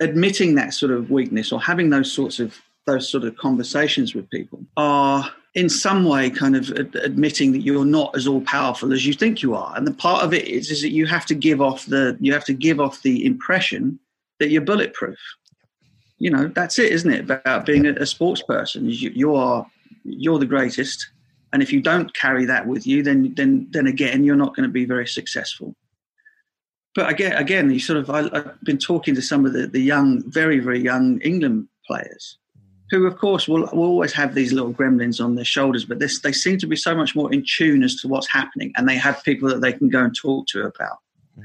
admitting 0.00 0.56
that 0.56 0.74
sort 0.74 0.90
of 0.90 1.10
weakness 1.10 1.52
or 1.52 1.62
having 1.62 1.90
those 1.90 2.12
sorts 2.12 2.40
of 2.40 2.60
those 2.86 3.08
sort 3.08 3.22
of 3.22 3.36
conversations 3.36 4.14
with 4.14 4.28
people 4.30 4.60
are 4.76 5.30
in 5.54 5.68
some 5.68 6.04
way 6.04 6.30
kind 6.30 6.56
of 6.56 6.70
admitting 6.70 7.52
that 7.52 7.60
you're 7.60 7.84
not 7.84 8.14
as 8.16 8.26
all 8.26 8.40
powerful 8.40 8.92
as 8.92 9.06
you 9.06 9.12
think 9.12 9.42
you 9.42 9.54
are. 9.54 9.72
And 9.76 9.86
the 9.86 9.92
part 9.92 10.24
of 10.24 10.34
it 10.34 10.48
is 10.48 10.70
is 10.72 10.82
that 10.82 10.90
you 10.90 11.06
have 11.06 11.26
to 11.26 11.34
give 11.34 11.60
off 11.60 11.86
the 11.86 12.16
you 12.20 12.32
have 12.32 12.44
to 12.46 12.54
give 12.54 12.80
off 12.80 13.02
the 13.02 13.24
impression 13.24 14.00
that 14.40 14.50
you're 14.50 14.62
bulletproof 14.62 15.18
you 16.18 16.30
know 16.30 16.48
that's 16.48 16.78
it 16.78 16.92
isn't 16.92 17.12
it 17.12 17.30
about 17.30 17.66
being 17.66 17.86
a, 17.86 17.92
a 17.92 18.06
sports 18.06 18.42
person? 18.42 18.86
You, 18.86 19.10
you 19.14 19.34
are 19.34 19.66
you're 20.04 20.38
the 20.38 20.46
greatest 20.46 21.10
and 21.52 21.62
if 21.62 21.72
you 21.72 21.80
don't 21.80 22.14
carry 22.14 22.44
that 22.44 22.66
with 22.66 22.86
you 22.86 23.02
then 23.02 23.34
then 23.34 23.66
then 23.70 23.86
again 23.86 24.24
you're 24.24 24.36
not 24.36 24.54
going 24.54 24.68
to 24.68 24.72
be 24.72 24.84
very 24.84 25.06
successful. 25.06 25.74
But 26.94 27.10
again 27.10 27.32
again 27.32 27.70
you 27.70 27.80
sort 27.80 27.98
of 27.98 28.10
I, 28.10 28.22
have 28.22 28.60
been 28.62 28.78
talking 28.78 29.14
to 29.14 29.22
some 29.22 29.46
of 29.46 29.52
the, 29.52 29.66
the 29.66 29.80
young 29.80 30.22
very 30.30 30.58
very 30.58 30.80
young 30.80 31.20
england 31.20 31.68
players 31.86 32.38
who 32.90 33.06
of 33.06 33.18
course 33.18 33.46
will, 33.46 33.68
will 33.72 33.84
always 33.84 34.12
have 34.14 34.34
these 34.34 34.52
little 34.52 34.72
gremlins 34.72 35.24
on 35.24 35.36
their 35.36 35.44
shoulders 35.44 35.84
but 35.84 36.00
this, 36.00 36.20
they 36.20 36.32
seem 36.32 36.58
to 36.58 36.66
be 36.66 36.76
so 36.76 36.94
much 36.94 37.14
more 37.14 37.32
in 37.32 37.44
tune 37.46 37.82
as 37.82 37.94
to 37.96 38.08
what's 38.08 38.28
happening 38.28 38.72
and 38.76 38.88
they 38.88 38.96
have 38.96 39.22
people 39.22 39.48
that 39.48 39.60
they 39.60 39.72
can 39.72 39.88
go 39.88 40.02
and 40.02 40.16
talk 40.16 40.46
to 40.48 40.62
about 40.62 40.98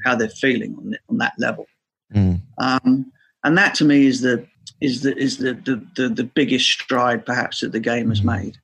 how 0.04 0.16
they're 0.16 0.28
feeling 0.28 0.74
on, 0.78 0.96
on 1.08 1.18
that 1.18 1.34
level. 1.38 1.66
Mm. 2.12 2.40
um, 2.58 3.12
and 3.44 3.58
that 3.58 3.74
to 3.76 3.84
me 3.84 4.06
is 4.06 4.20
the 4.20 4.46
is 4.80 5.02
the 5.02 5.16
is 5.16 5.38
the, 5.38 5.54
the, 5.54 5.86
the, 5.96 6.08
the 6.08 6.24
biggest 6.24 6.68
stride 6.68 7.24
perhaps 7.24 7.60
that 7.60 7.72
the 7.72 7.80
game 7.80 8.08
has 8.08 8.20
mm-hmm. 8.20 8.44
made 8.44 8.58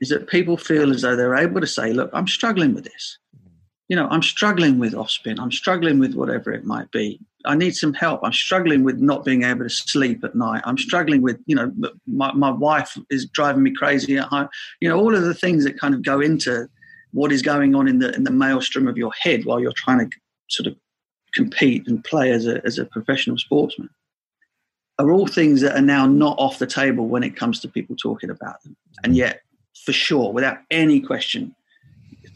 is 0.00 0.08
that 0.08 0.28
people 0.28 0.56
feel 0.56 0.92
as 0.92 1.02
though 1.02 1.16
they're 1.16 1.36
able 1.36 1.60
to 1.60 1.66
say, 1.66 1.92
look, 1.92 2.10
I'm 2.12 2.26
struggling 2.26 2.74
with 2.74 2.84
this. 2.84 3.18
You 3.88 3.96
know, 3.96 4.08
I'm 4.08 4.22
struggling 4.22 4.78
with 4.78 4.94
off 4.94 5.10
spin. 5.10 5.38
I'm 5.38 5.52
struggling 5.52 5.98
with 5.98 6.14
whatever 6.14 6.52
it 6.52 6.64
might 6.64 6.90
be. 6.90 7.20
I 7.44 7.54
need 7.54 7.76
some 7.76 7.92
help. 7.92 8.20
I'm 8.22 8.32
struggling 8.32 8.82
with 8.82 8.98
not 8.98 9.24
being 9.24 9.44
able 9.44 9.64
to 9.64 9.70
sleep 9.70 10.24
at 10.24 10.34
night. 10.34 10.62
I'm 10.64 10.78
struggling 10.78 11.20
with, 11.20 11.38
you 11.46 11.54
know, 11.54 11.72
my, 12.06 12.32
my 12.32 12.50
wife 12.50 12.96
is 13.10 13.26
driving 13.26 13.62
me 13.62 13.72
crazy 13.72 14.16
at 14.16 14.24
home. 14.24 14.48
You 14.80 14.88
know, 14.88 14.98
all 14.98 15.14
of 15.14 15.22
the 15.22 15.34
things 15.34 15.64
that 15.64 15.78
kind 15.78 15.94
of 15.94 16.02
go 16.02 16.20
into 16.20 16.66
what 17.12 17.30
is 17.30 17.42
going 17.42 17.74
on 17.74 17.86
in 17.86 17.98
the 17.98 18.12
in 18.14 18.24
the 18.24 18.30
maelstrom 18.30 18.88
of 18.88 18.96
your 18.96 19.12
head 19.12 19.44
while 19.44 19.60
you're 19.60 19.72
trying 19.76 19.98
to 19.98 20.16
sort 20.48 20.66
of 20.66 20.76
compete 21.34 21.86
and 21.86 22.02
play 22.04 22.32
as 22.32 22.46
a 22.46 22.64
as 22.66 22.78
a 22.78 22.86
professional 22.86 23.38
sportsman 23.38 23.88
are 24.98 25.10
all 25.10 25.26
things 25.26 25.60
that 25.60 25.76
are 25.76 25.82
now 25.82 26.06
not 26.06 26.36
off 26.38 26.58
the 26.58 26.66
table 26.66 27.06
when 27.08 27.22
it 27.22 27.36
comes 27.36 27.60
to 27.60 27.68
people 27.68 27.96
talking 27.96 28.30
about 28.30 28.62
them. 28.62 28.76
And 29.02 29.16
yet, 29.16 29.42
for 29.84 29.92
sure, 29.92 30.32
without 30.32 30.58
any 30.70 31.00
question, 31.00 31.54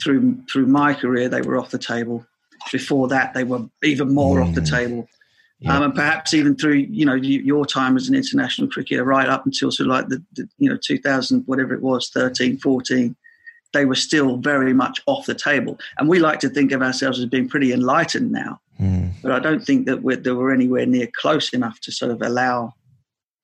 through 0.03 0.43
through 0.51 0.67
my 0.67 0.95
career, 0.95 1.29
they 1.29 1.41
were 1.41 1.59
off 1.59 1.71
the 1.71 1.79
table. 1.79 2.27
Before 2.73 3.09
that, 3.09 3.35
they 3.35 3.45
were 3.45 3.65
even 3.83 4.15
more 4.15 4.39
mm. 4.39 4.49
off 4.49 4.55
the 4.55 4.61
mm. 4.61 4.71
table. 4.71 5.09
Yeah. 5.61 5.77
Um, 5.77 5.83
and 5.85 5.95
perhaps 5.95 6.35
even 6.35 6.57
through 6.57 6.75
you 6.75 7.05
know 7.05 7.15
your 7.15 7.67
time 7.67 7.97
as 7.97 8.09
an 8.09 8.15
international 8.15 8.69
cricketer, 8.69 9.05
right 9.05 9.29
up 9.29 9.45
until 9.45 9.71
sort 9.71 9.89
of 9.89 9.93
like 9.93 10.09
the, 10.09 10.23
the 10.35 10.49
you 10.59 10.69
know 10.69 10.79
2000 10.81 11.43
whatever 11.47 11.75
it 11.75 11.83
was 11.83 12.11
13, 12.11 12.59
14, 12.59 13.17
they 13.73 13.85
were 13.85 13.95
still 13.95 14.37
very 14.37 14.73
much 14.73 15.01
off 15.07 15.27
the 15.27 15.35
table. 15.35 15.79
And 15.99 16.09
we 16.09 16.19
like 16.19 16.41
to 16.41 16.49
think 16.49 16.73
of 16.73 16.83
ourselves 16.83 17.19
as 17.19 17.27
being 17.27 17.49
pretty 17.49 17.73
enlightened 17.73 18.33
now. 18.33 18.61
Mm. 18.81 19.13
But 19.23 19.33
I 19.33 19.41
don't 19.41 19.65
think 19.65 19.87
that 19.87 20.03
we're, 20.03 20.17
that 20.17 20.35
we're 20.35 20.55
anywhere 20.55 20.87
near 20.87 21.09
close 21.21 21.53
enough 21.53 21.81
to 21.81 21.93
sort 21.93 22.11
of 22.11 22.23
allow 22.23 22.75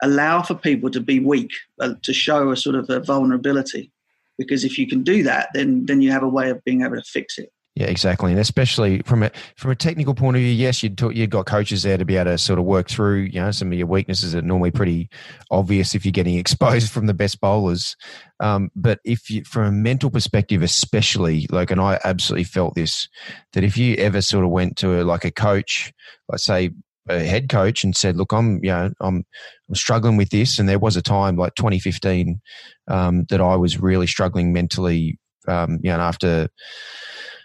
allow 0.02 0.42
for 0.42 0.54
people 0.54 0.90
to 0.90 1.00
be 1.00 1.20
weak, 1.20 1.52
uh, 1.80 1.94
to 2.02 2.12
show 2.12 2.50
a 2.50 2.56
sort 2.56 2.76
of 2.76 2.90
a 2.90 3.00
vulnerability. 3.00 3.90
Because 4.36 4.64
if 4.64 4.78
you 4.78 4.86
can 4.86 5.02
do 5.02 5.22
that, 5.22 5.48
then 5.54 5.86
then 5.86 6.02
you 6.02 6.10
have 6.10 6.22
a 6.22 6.28
way 6.28 6.50
of 6.50 6.62
being 6.64 6.82
able 6.82 6.96
to 6.96 7.02
fix 7.02 7.38
it. 7.38 7.52
Yeah, 7.76 7.86
exactly, 7.86 8.30
and 8.30 8.40
especially 8.40 9.02
from 9.02 9.24
a 9.24 9.32
from 9.56 9.72
a 9.72 9.74
technical 9.74 10.14
point 10.14 10.36
of 10.36 10.40
view, 10.42 10.52
yes, 10.52 10.80
you'd 10.84 11.00
you've 11.12 11.30
got 11.30 11.46
coaches 11.46 11.82
there 11.82 11.98
to 11.98 12.04
be 12.04 12.14
able 12.16 12.30
to 12.30 12.38
sort 12.38 12.60
of 12.60 12.64
work 12.66 12.88
through, 12.88 13.22
you 13.22 13.40
know, 13.40 13.50
some 13.50 13.72
of 13.72 13.76
your 13.76 13.88
weaknesses 13.88 14.30
that 14.30 14.44
are 14.44 14.46
normally 14.46 14.70
pretty 14.70 15.10
obvious 15.50 15.92
if 15.92 16.04
you're 16.04 16.12
getting 16.12 16.36
exposed 16.38 16.92
from 16.92 17.06
the 17.06 17.14
best 17.14 17.40
bowlers. 17.40 17.96
Um, 18.38 18.70
but 18.76 19.00
if 19.04 19.28
you, 19.28 19.42
from 19.44 19.64
a 19.64 19.72
mental 19.72 20.08
perspective, 20.08 20.62
especially, 20.62 21.48
like, 21.50 21.72
and 21.72 21.80
I 21.80 21.98
absolutely 22.04 22.44
felt 22.44 22.76
this, 22.76 23.08
that 23.54 23.64
if 23.64 23.76
you 23.76 23.96
ever 23.96 24.22
sort 24.22 24.44
of 24.44 24.52
went 24.52 24.76
to 24.76 25.00
a, 25.00 25.02
like 25.02 25.24
a 25.24 25.32
coach, 25.32 25.92
let's 26.28 26.44
say 26.44 26.70
a 27.08 27.18
head 27.24 27.48
coach, 27.48 27.82
and 27.82 27.96
said, 27.96 28.16
"Look, 28.16 28.32
I'm, 28.32 28.60
you 28.62 28.70
know, 28.70 28.92
I'm, 29.00 29.24
I'm 29.68 29.74
struggling 29.74 30.16
with 30.16 30.30
this," 30.30 30.60
and 30.60 30.68
there 30.68 30.78
was 30.78 30.96
a 30.96 31.02
time 31.02 31.34
like 31.34 31.56
2015 31.56 32.40
um, 32.86 33.24
that 33.30 33.40
I 33.40 33.56
was 33.56 33.80
really 33.80 34.06
struggling 34.06 34.52
mentally, 34.52 35.18
um, 35.48 35.80
you 35.82 35.90
know, 35.90 35.98
after 35.98 36.48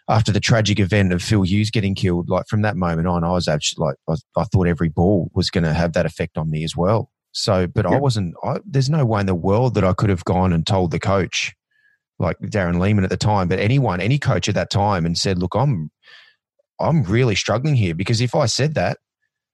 after 0.10 0.32
the 0.32 0.40
tragic 0.40 0.80
event 0.80 1.14
of 1.14 1.22
Phil 1.22 1.44
Hughes 1.44 1.70
getting 1.70 1.94
killed, 1.94 2.30
like 2.30 2.48
from 2.48 2.64
that 2.64 2.76
moment 2.76 3.08
on, 3.08 3.24
I 3.24 3.32
was 3.32 3.48
actually 3.48 3.86
like, 3.86 3.96
I, 4.10 4.42
I 4.42 4.44
thought 4.46 4.68
every 4.68 4.90
ball 4.90 5.30
was 5.36 5.52
going 5.52 5.64
to 5.64 5.74
have 5.74 5.94
that 5.94 6.08
effect 6.08 6.36
on 6.36 6.50
me 6.50 6.64
as 6.64 6.76
well. 6.76 7.12
So, 7.32 7.68
but. 7.68 7.86
I 7.86 8.00
wasn't, 8.00 8.34
I, 8.44 8.58
there's 8.66 8.90
no 8.90 9.06
way 9.06 9.20
in 9.20 9.28
the 9.28 9.36
world 9.36 9.76
that 9.76 9.84
I 9.84 9.94
could 9.94 10.10
have 10.10 10.26
gone 10.26 10.52
and 10.52 10.66
told 10.66 10.90
the 10.90 11.00
coach, 11.00 11.54
like 12.18 12.40
Darren 12.40 12.80
Lehmann 12.80 13.04
at 13.04 13.12
the 13.12 13.18
time, 13.18 13.48
but 13.48 13.60
anyone, 13.60 14.02
any 14.02 14.18
coach 14.18 14.50
at 14.50 14.56
that 14.56 14.72
time 14.72 15.06
and 15.06 15.16
said, 15.16 15.38
look, 15.38 15.54
I'm, 15.54 15.92
I'm 16.80 17.04
really 17.04 17.36
struggling 17.36 17.76
here 17.76 17.94
because 17.94 18.20
if 18.20 18.34
I 18.34 18.48
said 18.48 18.74
that, 18.74 18.98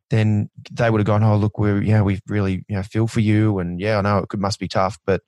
then 0.10 0.50
they 0.72 0.90
would 0.90 1.00
have 1.00 1.06
gone, 1.06 1.24
oh, 1.24 1.36
look, 1.36 1.60
we're, 1.60 1.82
yeah, 1.82 2.02
we 2.02 2.22
really, 2.28 2.64
you 2.70 2.78
know, 2.78 2.84
feel 2.84 3.08
for 3.08 3.20
you. 3.20 3.60
And 3.60 3.82
yeah, 3.82 3.98
I 3.98 4.02
know 4.02 4.20
it 4.20 4.30
could, 4.30 4.40
must 4.40 4.60
be 4.60 4.70
tough, 4.70 4.98
but, 5.06 5.22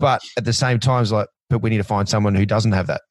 but 0.00 0.22
at 0.36 0.44
the 0.44 0.52
same 0.52 0.80
time, 0.80 1.02
it's 1.02 1.12
like, 1.12 1.28
but 1.48 1.62
we 1.62 1.70
need 1.70 1.76
to 1.76 1.84
find 1.84 2.08
someone 2.08 2.34
who 2.34 2.46
doesn't 2.46 2.72
have 2.72 2.88
that 2.88 3.02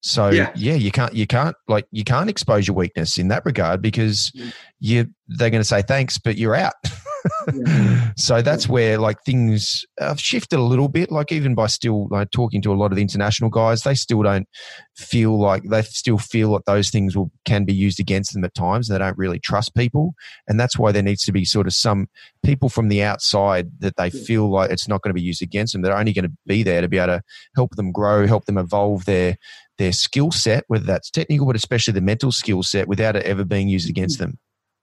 so 0.00 0.30
yeah. 0.30 0.52
yeah. 0.54 0.74
you 0.74 0.90
can't 0.90 1.12
you 1.14 1.26
can't 1.26 1.56
like 1.66 1.86
you 1.90 2.04
can't 2.04 2.30
expose 2.30 2.68
your 2.68 2.76
weakness 2.76 3.18
in 3.18 3.28
that 3.28 3.44
regard 3.44 3.82
because 3.82 4.30
mm. 4.36 4.52
you 4.78 5.06
they're 5.28 5.50
going 5.50 5.60
to 5.60 5.68
say 5.68 5.82
thanks, 5.82 6.18
but 6.18 6.38
you're 6.38 6.54
out. 6.54 6.72
yeah. 7.52 8.12
So 8.16 8.40
that's 8.40 8.68
where 8.68 8.96
like 8.96 9.22
things 9.24 9.84
have 9.98 10.18
shifted 10.18 10.58
a 10.58 10.62
little 10.62 10.88
bit. 10.88 11.10
Like 11.10 11.32
even 11.32 11.54
by 11.54 11.66
still 11.66 12.08
like 12.08 12.30
talking 12.30 12.62
to 12.62 12.72
a 12.72 12.76
lot 12.76 12.92
of 12.92 12.96
the 12.96 13.02
international 13.02 13.50
guys, 13.50 13.82
they 13.82 13.94
still 13.94 14.22
don't 14.22 14.48
feel 14.96 15.38
like 15.38 15.64
they 15.64 15.82
still 15.82 16.16
feel 16.16 16.52
that 16.52 16.64
those 16.66 16.90
things 16.90 17.16
will 17.16 17.30
can 17.44 17.64
be 17.64 17.74
used 17.74 18.00
against 18.00 18.32
them 18.32 18.44
at 18.44 18.54
times. 18.54 18.88
They 18.88 18.98
don't 18.98 19.18
really 19.18 19.38
trust 19.40 19.74
people, 19.74 20.14
and 20.46 20.58
that's 20.58 20.78
why 20.78 20.92
there 20.92 21.02
needs 21.02 21.24
to 21.24 21.32
be 21.32 21.44
sort 21.44 21.66
of 21.66 21.74
some 21.74 22.08
people 22.42 22.68
from 22.68 22.88
the 22.88 23.02
outside 23.02 23.70
that 23.80 23.96
they 23.96 24.10
feel 24.10 24.50
like 24.50 24.70
it's 24.70 24.88
not 24.88 25.02
going 25.02 25.10
to 25.10 25.20
be 25.20 25.22
used 25.22 25.42
against 25.42 25.72
them. 25.72 25.82
They're 25.82 25.96
only 25.96 26.12
going 26.12 26.26
to 26.26 26.36
be 26.46 26.62
there 26.62 26.80
to 26.80 26.88
be 26.88 26.98
able 26.98 27.18
to 27.18 27.22
help 27.54 27.76
them 27.76 27.92
grow, 27.92 28.26
help 28.26 28.46
them 28.46 28.58
evolve 28.58 29.04
their 29.04 29.36
their 29.78 29.92
skill 29.92 30.30
set, 30.30 30.64
whether 30.68 30.84
that's 30.84 31.10
technical, 31.10 31.46
but 31.46 31.56
especially 31.56 31.92
the 31.92 32.00
mental 32.00 32.32
skill 32.32 32.62
set, 32.62 32.88
without 32.88 33.16
it 33.16 33.24
ever 33.24 33.44
being 33.44 33.68
used 33.68 33.88
against 33.88 34.18
them? 34.18 34.38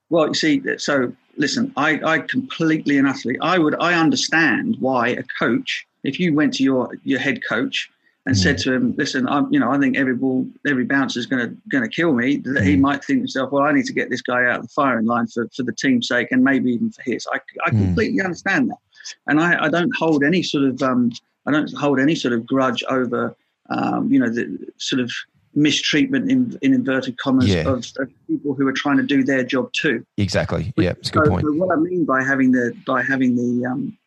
Well, 0.09 0.27
you 0.27 0.33
see, 0.33 0.61
so 0.77 1.13
listen, 1.37 1.71
I, 1.77 1.99
I 2.03 2.19
completely 2.19 2.97
and 2.97 3.07
utterly, 3.07 3.37
I 3.41 3.57
would, 3.57 3.75
I 3.79 3.93
understand 3.93 4.77
why 4.79 5.09
a 5.09 5.23
coach, 5.39 5.85
if 6.03 6.19
you 6.19 6.33
went 6.33 6.53
to 6.55 6.63
your 6.63 6.97
your 7.03 7.19
head 7.19 7.41
coach 7.47 7.89
and 8.25 8.35
mm. 8.35 8.39
said 8.39 8.57
to 8.59 8.73
him, 8.73 8.95
"Listen, 8.97 9.27
I'm, 9.27 9.51
you 9.51 9.59
know, 9.59 9.71
I 9.71 9.79
think 9.79 9.97
every 9.97 10.15
ball, 10.15 10.47
every 10.67 10.85
bounce 10.85 11.17
is 11.17 11.25
going 11.25 11.47
to 11.47 11.57
going 11.69 11.83
to 11.83 11.89
kill 11.89 12.13
me," 12.13 12.37
that 12.37 12.61
mm. 12.61 12.65
he 12.65 12.75
might 12.75 13.03
think 13.03 13.17
to 13.17 13.21
himself, 13.21 13.51
"Well, 13.51 13.63
I 13.63 13.71
need 13.71 13.85
to 13.85 13.93
get 13.93 14.09
this 14.09 14.21
guy 14.21 14.45
out 14.45 14.59
of 14.59 14.61
the 14.63 14.69
firing 14.69 15.05
line 15.05 15.27
for, 15.27 15.47
for 15.55 15.63
the 15.63 15.73
team's 15.73 16.07
sake 16.07 16.31
and 16.31 16.43
maybe 16.43 16.71
even 16.71 16.91
for 16.91 17.01
his." 17.01 17.27
I, 17.33 17.39
I 17.65 17.71
mm. 17.71 17.85
completely 17.85 18.21
understand 18.21 18.69
that, 18.69 18.77
and 19.27 19.39
I, 19.39 19.65
I 19.65 19.69
don't 19.69 19.95
hold 19.95 20.23
any 20.23 20.43
sort 20.43 20.65
of 20.65 20.81
um, 20.81 21.11
I 21.45 21.51
don't 21.51 21.71
hold 21.73 21.99
any 21.99 22.15
sort 22.15 22.33
of 22.33 22.45
grudge 22.45 22.83
over 22.89 23.35
um, 23.69 24.11
you 24.11 24.19
know, 24.19 24.29
the 24.29 24.67
sort 24.77 25.01
of 25.01 25.11
mistreatment 25.55 26.29
in, 26.29 26.57
in 26.61 26.73
inverted 26.73 27.17
commas 27.17 27.47
yeah. 27.47 27.61
of, 27.61 27.85
of, 27.97 28.09
people 28.27 28.53
who 28.53 28.67
are 28.67 28.73
trying 28.73 28.97
to 28.97 29.03
do 29.03 29.23
their 29.23 29.43
job 29.43 29.71
too. 29.71 30.05
Exactly. 30.17 30.73
Yeah, 30.75 30.91
it's 30.91 31.09
a 31.09 31.13
good 31.13 31.25
so, 31.25 31.31
point. 31.31 31.45
So 31.45 31.53
what 31.53 31.71
I 31.71 31.79
mean 31.79 32.05
by 32.05 32.23
having 32.23 32.51
the 32.51 32.75
by 32.85 33.01
having 33.01 33.35
the 33.35 33.65
um, 33.65 33.97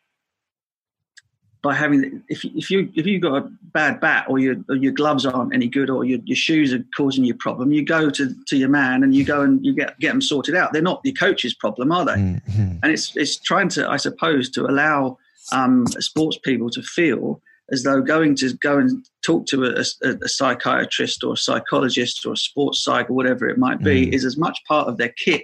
by 1.61 1.73
having 1.73 2.01
the, 2.01 2.21
if 2.29 2.45
if 2.45 2.69
you 2.69 2.91
if 2.95 3.05
you've 3.05 3.21
got 3.21 3.35
a 3.35 3.51
bad 3.73 3.99
bat 3.99 4.25
or 4.29 4.39
your 4.39 4.55
or 4.69 4.75
your 4.75 4.91
gloves 4.91 5.25
aren't 5.25 5.53
any 5.53 5.67
good 5.67 5.89
or 5.89 6.05
your, 6.05 6.19
your 6.23 6.35
shoes 6.35 6.73
are 6.73 6.83
causing 6.95 7.25
you 7.25 7.33
a 7.33 7.37
problem, 7.37 7.71
you 7.71 7.83
go 7.83 8.09
to, 8.09 8.33
to 8.47 8.57
your 8.57 8.69
man 8.69 9.03
and 9.03 9.15
you 9.15 9.25
go 9.25 9.41
and 9.41 9.65
you 9.65 9.73
get 9.73 9.99
get 9.99 10.11
them 10.11 10.21
sorted 10.21 10.55
out. 10.55 10.71
They're 10.71 10.81
not 10.81 11.01
your 11.03 11.15
coach's 11.15 11.53
problem, 11.53 11.91
are 11.91 12.05
they? 12.05 12.13
Mm-hmm. 12.13 12.77
And 12.83 12.91
it's 12.91 13.15
it's 13.17 13.37
trying 13.37 13.69
to 13.69 13.89
I 13.89 13.97
suppose 13.97 14.49
to 14.51 14.65
allow 14.65 15.17
um, 15.51 15.87
sports 15.87 16.37
people 16.37 16.69
to 16.69 16.83
feel 16.83 17.41
as 17.71 17.83
though 17.83 18.01
going 18.01 18.35
to 18.35 18.53
go 18.61 18.77
and 18.77 19.05
talk 19.25 19.45
to 19.47 19.63
a, 19.65 19.83
a, 20.03 20.15
a 20.23 20.27
psychiatrist 20.29 21.23
or 21.23 21.33
a 21.33 21.37
psychologist 21.37 22.25
or 22.25 22.33
a 22.33 22.37
sports 22.37 22.83
psych 22.83 23.09
or 23.09 23.13
whatever 23.13 23.47
it 23.47 23.57
might 23.57 23.79
be 23.83 24.07
Mm. 24.07 24.13
is 24.13 24.25
as 24.25 24.37
much 24.37 24.57
part 24.67 24.87
of 24.87 24.97
their 24.97 25.13
kit 25.23 25.43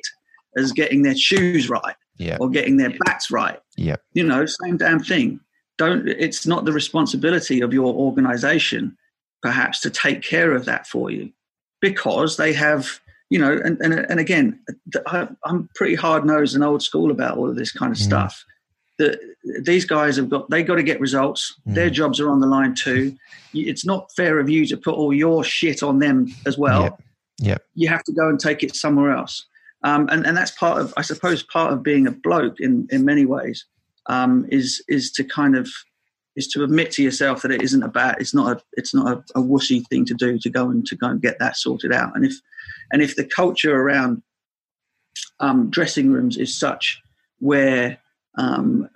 as 0.58 0.72
getting 0.72 1.02
their 1.04 1.16
shoes 1.18 1.70
right 1.70 1.96
Yeah. 2.18 2.38
or 2.40 2.50
getting 2.50 2.78
their 2.78 2.94
bats 3.06 3.30
right. 3.32 3.60
Yeah. 3.78 3.98
You 4.14 4.24
know, 4.24 4.46
same 4.46 4.78
damn 4.78 5.00
thing. 5.04 5.40
Don't. 5.78 6.08
It's 6.08 6.48
not 6.48 6.64
the 6.66 6.72
responsibility 6.72 7.60
of 7.62 7.74
your 7.74 7.94
organisation, 7.94 8.96
perhaps, 9.42 9.82
to 9.82 9.90
take 9.90 10.22
care 10.22 10.54
of 10.54 10.64
that 10.66 10.88
for 10.88 11.10
you, 11.12 11.32
because 11.82 12.38
they 12.38 12.54
have. 12.54 13.00
You 13.32 13.40
know, 13.40 13.54
and 13.66 13.78
and, 13.82 13.94
and 13.94 14.20
again, 14.20 14.60
I, 15.08 15.28
I'm 15.46 15.68
pretty 15.74 15.96
hard 15.96 16.26
nosed 16.26 16.54
and 16.54 16.64
old 16.64 16.84
school 16.84 17.10
about 17.10 17.38
all 17.40 17.50
of 17.50 17.56
this 17.56 17.72
kind 17.72 17.92
of 17.92 17.98
Mm. 17.98 18.04
stuff. 18.04 18.46
That 18.98 19.20
these 19.64 19.86
guys 19.86 20.16
have 20.16 20.30
got, 20.30 20.50
they 20.50 20.64
got 20.64 20.76
to 20.76 20.84
get 20.84 21.00
results. 21.02 21.56
Their 21.66 21.90
Mm. 21.90 21.94
jobs 21.94 22.20
are 22.20 22.30
on 22.30 22.40
the 22.40 22.48
line 22.48 22.76
too. 22.76 23.16
It's 23.54 23.86
not 23.86 24.10
fair 24.16 24.40
of 24.40 24.50
you 24.50 24.66
to 24.68 24.78
put 24.78 24.96
all 24.96 25.14
your 25.14 25.44
shit 25.44 25.84
on 25.84 26.00
them 26.00 26.28
as 26.46 26.58
well. 26.58 26.84
Yep. 26.84 27.04
Yep. 27.40 27.64
You 27.76 27.90
have 27.90 28.04
to 28.06 28.14
go 28.14 28.30
and 28.30 28.40
take 28.40 28.64
it 28.64 28.76
somewhere 28.76 29.12
else. 29.12 29.46
Um, 29.84 30.08
and, 30.10 30.26
and 30.26 30.36
that's 30.36 30.52
part 30.52 30.80
of, 30.82 30.94
I 30.98 31.02
suppose, 31.02 31.44
part 31.44 31.74
of 31.74 31.84
being 31.84 32.08
a 32.08 32.12
bloke 32.12 32.60
in, 32.60 32.88
in 32.90 33.04
many 33.06 33.26
ways 33.26 33.66
um, 34.08 34.46
is 34.50 34.84
is 34.88 35.12
to 35.12 35.24
kind 35.24 35.56
of 35.58 35.70
is 36.36 36.48
to 36.48 36.64
admit 36.64 36.92
to 36.92 37.04
yourself 37.04 37.42
that 37.42 37.52
it 37.52 37.62
isn't 37.62 37.84
a 37.84 37.88
bad, 37.88 38.16
it's 38.20 38.34
not 38.34 38.58
a, 38.58 38.62
it's 38.74 38.94
not 38.94 39.08
a, 39.12 39.40
a 39.40 39.42
wussy 39.44 39.86
thing 39.90 40.06
to 40.06 40.14
do 40.14 40.38
to 40.40 40.50
go 40.50 40.70
and 40.70 40.86
to 40.86 40.96
go 40.96 41.08
and 41.08 41.22
get 41.22 41.40
that 41.40 41.56
sorted 41.58 41.94
out. 41.94 42.16
And 42.16 42.26
if 42.26 42.34
and 42.92 43.02
if 43.02 43.16
the 43.16 43.26
culture 43.26 43.76
around 43.76 44.22
um, 45.40 45.70
dressing 45.70 46.12
rooms 46.12 46.38
is 46.38 46.58
such 46.58 47.02
where 47.40 47.98
um, 48.38 48.90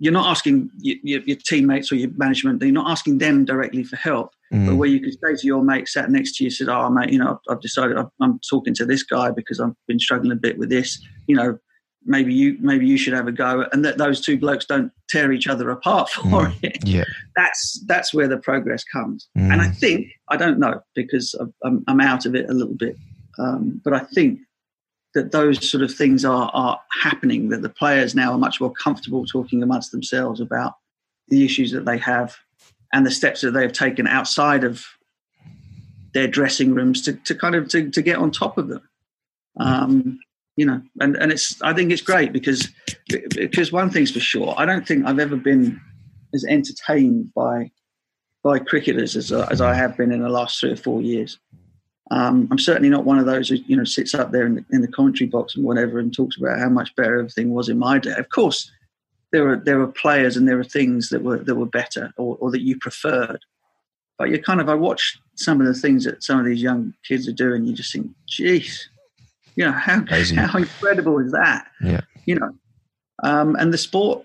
you're 0.00 0.12
not 0.12 0.26
asking 0.30 0.70
your, 0.78 1.20
your, 1.22 1.36
teammates 1.46 1.90
or 1.92 1.94
your 1.96 2.10
management, 2.16 2.60
you're 2.62 2.72
not 2.72 2.90
asking 2.90 3.18
them 3.18 3.44
directly 3.44 3.84
for 3.84 3.96
help 3.96 4.30
but 4.50 4.58
Mm. 4.58 4.76
where 4.76 4.88
you 4.88 5.00
could 5.00 5.14
say 5.14 5.34
to 5.34 5.46
your 5.48 5.64
mate 5.64 5.88
sat 5.88 6.10
next 6.12 6.36
to 6.36 6.44
you, 6.44 6.50
said, 6.50 6.68
"Oh, 6.68 6.88
mate, 6.88 7.10
you 7.10 7.18
know, 7.18 7.30
I've, 7.48 7.56
I've 7.56 7.60
decided 7.60 7.96
I've, 7.96 8.06
I'm 8.20 8.38
talking 8.48 8.72
to 8.74 8.84
this 8.86 9.02
guy 9.02 9.32
because 9.32 9.58
I've 9.58 9.72
been 9.88 9.98
struggling 9.98 10.30
a 10.30 10.36
bit 10.36 10.58
with 10.58 10.68
this. 10.68 11.04
You 11.26 11.34
know, 11.34 11.58
maybe 12.04 12.32
you 12.32 12.56
maybe 12.60 12.86
you 12.86 12.96
should 12.96 13.14
have 13.14 13.26
a 13.26 13.32
go." 13.32 13.66
And 13.72 13.84
that 13.84 13.98
those 13.98 14.20
two 14.20 14.38
blokes 14.38 14.64
don't 14.64 14.92
tear 15.08 15.32
each 15.32 15.48
other 15.48 15.70
apart 15.70 16.08
for 16.10 16.20
Mm. 16.22 16.54
it. 16.62 16.86
Yeah. 16.86 17.02
That's 17.34 17.82
that's 17.88 18.14
where 18.14 18.28
the 18.28 18.36
progress 18.36 18.84
comes. 18.84 19.26
Mm. 19.36 19.52
And 19.54 19.60
I 19.60 19.70
think 19.70 20.06
I 20.28 20.36
don't 20.36 20.60
know 20.60 20.80
because 20.94 21.34
I'm- 21.40 21.54
I'm, 21.64 21.84
I'm 21.88 22.00
out 22.00 22.24
of 22.24 22.36
it 22.36 22.48
a 22.48 22.52
little 22.52 22.76
bit, 22.76 22.96
um, 23.40 23.80
but 23.82 23.92
I 23.92 24.00
think 24.14 24.38
that 25.14 25.32
those 25.32 25.68
sort 25.68 25.82
of 25.82 25.94
things 25.94 26.24
are 26.24 26.50
are 26.52 26.80
happening. 27.02 27.48
That 27.48 27.62
the 27.62 27.68
players 27.68 28.14
now 28.14 28.32
are 28.32 28.38
much 28.38 28.60
more 28.60 28.72
comfortable 28.72 29.24
talking 29.24 29.62
amongst 29.62 29.92
themselves 29.92 30.40
about 30.40 30.74
the 31.28 31.44
issues 31.44 31.72
that 31.72 31.84
they 31.84 31.98
have 31.98 32.36
and 32.92 33.06
the 33.06 33.10
steps 33.10 33.40
that 33.40 33.52
they 33.52 33.62
have 33.62 33.72
taken 33.72 34.06
outside 34.06 34.64
of 34.64 34.84
their 36.12 36.28
dressing 36.28 36.74
rooms 36.74 37.02
to, 37.02 37.12
to 37.12 37.34
kind 37.34 37.54
of 37.54 37.68
to, 37.68 37.90
to 37.90 38.02
get 38.02 38.18
on 38.18 38.30
top 38.30 38.56
of 38.56 38.68
them. 38.68 38.88
Um, 39.58 40.20
you 40.56 40.64
know, 40.64 40.80
and, 41.00 41.16
and 41.16 41.32
it's 41.32 41.60
I 41.62 41.72
think 41.74 41.90
it's 41.90 42.02
great 42.02 42.32
because 42.32 42.68
because 43.08 43.72
one 43.72 43.90
thing's 43.90 44.12
for 44.12 44.20
sure, 44.20 44.54
I 44.56 44.64
don't 44.64 44.86
think 44.86 45.04
I've 45.04 45.18
ever 45.18 45.36
been 45.36 45.80
as 46.32 46.44
entertained 46.44 47.34
by 47.34 47.72
by 48.42 48.58
cricketers 48.58 49.16
as, 49.16 49.32
as 49.32 49.60
I 49.60 49.74
have 49.74 49.96
been 49.96 50.12
in 50.12 50.22
the 50.22 50.28
last 50.28 50.60
three 50.60 50.72
or 50.72 50.76
four 50.76 51.02
years. 51.02 51.38
Um, 52.10 52.48
I'm 52.50 52.58
certainly 52.58 52.90
not 52.90 53.04
one 53.04 53.18
of 53.18 53.26
those 53.26 53.48
who 53.48 53.56
you 53.66 53.76
know 53.76 53.84
sits 53.84 54.14
up 54.14 54.30
there 54.30 54.46
in 54.46 54.56
the, 54.56 54.64
in 54.70 54.82
the 54.82 54.88
commentary 54.88 55.28
box 55.28 55.56
and 55.56 55.64
whatever 55.64 55.98
and 55.98 56.14
talks 56.14 56.36
about 56.36 56.58
how 56.58 56.68
much 56.68 56.94
better 56.96 57.18
everything 57.18 57.50
was 57.50 57.68
in 57.68 57.78
my 57.78 57.98
day. 57.98 58.14
Of 58.16 58.28
course, 58.28 58.70
there 59.32 59.48
are 59.48 59.56
there 59.56 59.78
were 59.78 59.88
players 59.88 60.36
and 60.36 60.46
there 60.46 60.58
are 60.58 60.64
things 60.64 61.08
that 61.08 61.22
were 61.22 61.38
that 61.38 61.54
were 61.54 61.66
better 61.66 62.12
or, 62.16 62.36
or 62.40 62.50
that 62.50 62.62
you 62.62 62.78
preferred. 62.78 63.40
But 64.18 64.30
you 64.30 64.40
kind 64.40 64.60
of 64.60 64.68
I 64.68 64.74
watch 64.74 65.18
some 65.36 65.60
of 65.60 65.66
the 65.66 65.74
things 65.74 66.04
that 66.04 66.22
some 66.22 66.38
of 66.38 66.44
these 66.44 66.62
young 66.62 66.94
kids 67.08 67.26
are 67.26 67.32
doing. 67.32 67.64
You 67.64 67.74
just 67.74 67.92
think, 67.92 68.10
geez, 68.28 68.88
you 69.56 69.64
know 69.64 69.72
how 69.72 69.98
Amazing. 70.00 70.38
how 70.38 70.58
incredible 70.58 71.18
is 71.18 71.32
that? 71.32 71.66
Yeah. 71.82 72.02
You 72.26 72.36
know, 72.36 72.50
um, 73.22 73.56
and 73.56 73.72
the 73.72 73.78
sport. 73.78 74.24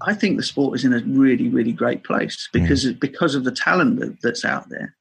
I 0.00 0.12
think 0.12 0.36
the 0.36 0.42
sport 0.42 0.76
is 0.76 0.84
in 0.84 0.92
a 0.92 1.00
really 1.00 1.48
really 1.48 1.72
great 1.72 2.02
place 2.04 2.48
because 2.52 2.90
because 2.94 3.36
of 3.36 3.44
the 3.44 3.52
talent 3.52 4.00
that, 4.00 4.20
that's 4.22 4.44
out 4.44 4.68
there. 4.70 4.96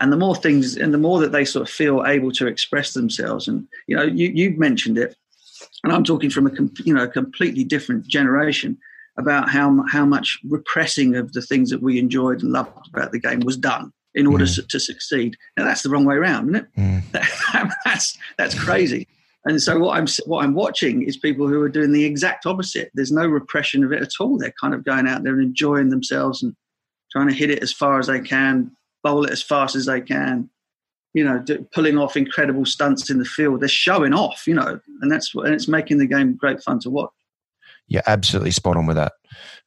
And 0.00 0.12
the 0.12 0.16
more 0.16 0.34
things, 0.34 0.76
and 0.76 0.94
the 0.94 0.98
more 0.98 1.20
that 1.20 1.32
they 1.32 1.44
sort 1.44 1.68
of 1.68 1.72
feel 1.72 2.04
able 2.06 2.32
to 2.32 2.46
express 2.46 2.94
themselves, 2.94 3.46
and 3.46 3.66
you 3.86 3.96
know, 3.96 4.02
you 4.02 4.30
you 4.34 4.50
mentioned 4.56 4.96
it, 4.98 5.14
and 5.84 5.92
I'm 5.92 6.04
talking 6.04 6.30
from 6.30 6.46
a 6.46 6.50
you 6.84 6.94
know 6.94 7.04
a 7.04 7.08
completely 7.08 7.64
different 7.64 8.06
generation 8.06 8.78
about 9.18 9.50
how 9.50 9.84
how 9.90 10.06
much 10.06 10.38
repressing 10.48 11.16
of 11.16 11.32
the 11.32 11.42
things 11.42 11.70
that 11.70 11.82
we 11.82 11.98
enjoyed 11.98 12.42
and 12.42 12.50
loved 12.52 12.88
about 12.94 13.12
the 13.12 13.20
game 13.20 13.40
was 13.40 13.56
done 13.56 13.92
in 14.14 14.26
order 14.26 14.44
Mm. 14.44 14.54
to, 14.56 14.62
to 14.68 14.80
succeed. 14.80 15.36
Now 15.56 15.64
that's 15.64 15.82
the 15.82 15.90
wrong 15.90 16.04
way 16.04 16.16
around, 16.16 16.48
isn't 16.48 16.56
it? 16.56 16.80
Mm. 16.80 17.72
that's 17.84 18.16
that's 18.38 18.58
crazy. 18.58 19.06
And 19.44 19.60
so 19.62 19.78
what 19.78 19.96
I'm 19.98 20.06
what 20.26 20.44
I'm 20.44 20.54
watching 20.54 21.02
is 21.02 21.16
people 21.16 21.46
who 21.48 21.60
are 21.62 21.68
doing 21.68 21.92
the 21.92 22.04
exact 22.04 22.46
opposite. 22.46 22.90
There's 22.94 23.12
no 23.12 23.26
repression 23.26 23.84
of 23.84 23.92
it 23.92 24.02
at 24.02 24.12
all. 24.18 24.38
They're 24.38 24.54
kind 24.60 24.74
of 24.74 24.84
going 24.84 25.06
out 25.06 25.22
there 25.24 25.34
and 25.34 25.42
enjoying 25.42 25.90
themselves 25.90 26.42
and 26.42 26.54
trying 27.12 27.28
to 27.28 27.34
hit 27.34 27.50
it 27.50 27.62
as 27.62 27.72
far 27.72 27.98
as 27.98 28.06
they 28.06 28.20
can, 28.20 28.70
bowl 29.02 29.24
it 29.24 29.30
as 29.30 29.42
fast 29.42 29.76
as 29.76 29.86
they 29.86 30.00
can. 30.00 30.50
You 31.12 31.24
know, 31.24 31.38
do, 31.40 31.66
pulling 31.72 31.98
off 31.98 32.16
incredible 32.16 32.64
stunts 32.64 33.10
in 33.10 33.18
the 33.18 33.24
field. 33.24 33.60
They're 33.60 33.68
showing 33.68 34.14
off. 34.14 34.46
You 34.46 34.54
know, 34.54 34.80
and 35.00 35.10
that's 35.10 35.34
and 35.34 35.54
it's 35.54 35.68
making 35.68 35.98
the 35.98 36.06
game 36.06 36.36
great 36.36 36.62
fun 36.62 36.78
to 36.80 36.90
watch. 36.90 37.10
You're 37.88 38.02
absolutely 38.06 38.52
spot 38.52 38.76
on 38.76 38.86
with 38.86 38.96
that. 38.96 39.12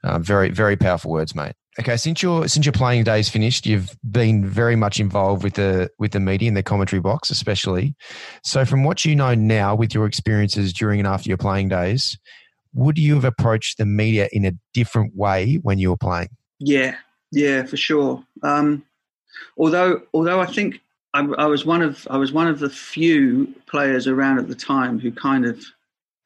Uh, 0.04 0.18
very, 0.20 0.50
very 0.50 0.78
powerful 0.78 1.12
words, 1.12 1.36
mate. 1.36 1.54
Okay, 1.80 1.98
since 1.98 2.22
your 2.22 2.48
since 2.48 2.66
your 2.66 2.74
playing 2.74 3.04
days 3.04 3.30
finished, 3.30 3.66
you've 3.66 3.98
been 4.10 4.46
very 4.46 4.76
much 4.76 5.00
involved 5.00 5.44
with 5.44 5.56
the 5.56 5.90
with 5.98 6.12
the 6.12 6.20
media 6.20 6.48
and 6.48 6.56
the 6.56 6.62
commentary 6.62 7.00
box, 7.00 7.32
especially. 7.32 7.96
So, 8.44 8.64
from 8.64 8.84
what 8.84 9.04
you 9.06 9.16
know 9.16 9.34
now, 9.34 9.76
with 9.76 9.94
your 9.94 10.06
experiences 10.06 10.72
during 10.72 11.00
and 11.00 11.08
after 11.08 11.30
your 11.30 11.38
playing 11.38 11.70
days, 11.70 12.18
would 12.74 13.00
you 13.00 13.16
have 13.16 13.26
approached 13.26 13.80
the 13.80 13.88
media 13.88 14.30
in 14.32 14.46
a 14.46 14.52
different 14.74 15.16
way 15.16 15.56
when 15.64 15.80
you 15.80 15.90
were 15.90 15.98
playing? 15.98 16.30
Yeah, 16.60 16.96
yeah, 17.32 17.64
for 17.64 17.78
sure. 17.78 18.24
Um, 18.44 18.86
although, 19.58 20.02
although 20.14 20.40
I 20.40 20.46
think 20.46 20.82
I, 21.14 21.22
I 21.38 21.46
was 21.46 21.66
one 21.66 21.82
of 21.82 22.08
I 22.10 22.18
was 22.18 22.32
one 22.32 22.48
of 22.48 22.60
the 22.60 22.70
few 22.70 23.54
players 23.68 24.08
around 24.08 24.40
at 24.40 24.48
the 24.48 24.56
time 24.56 25.00
who 25.00 25.12
kind 25.12 25.46
of 25.46 25.64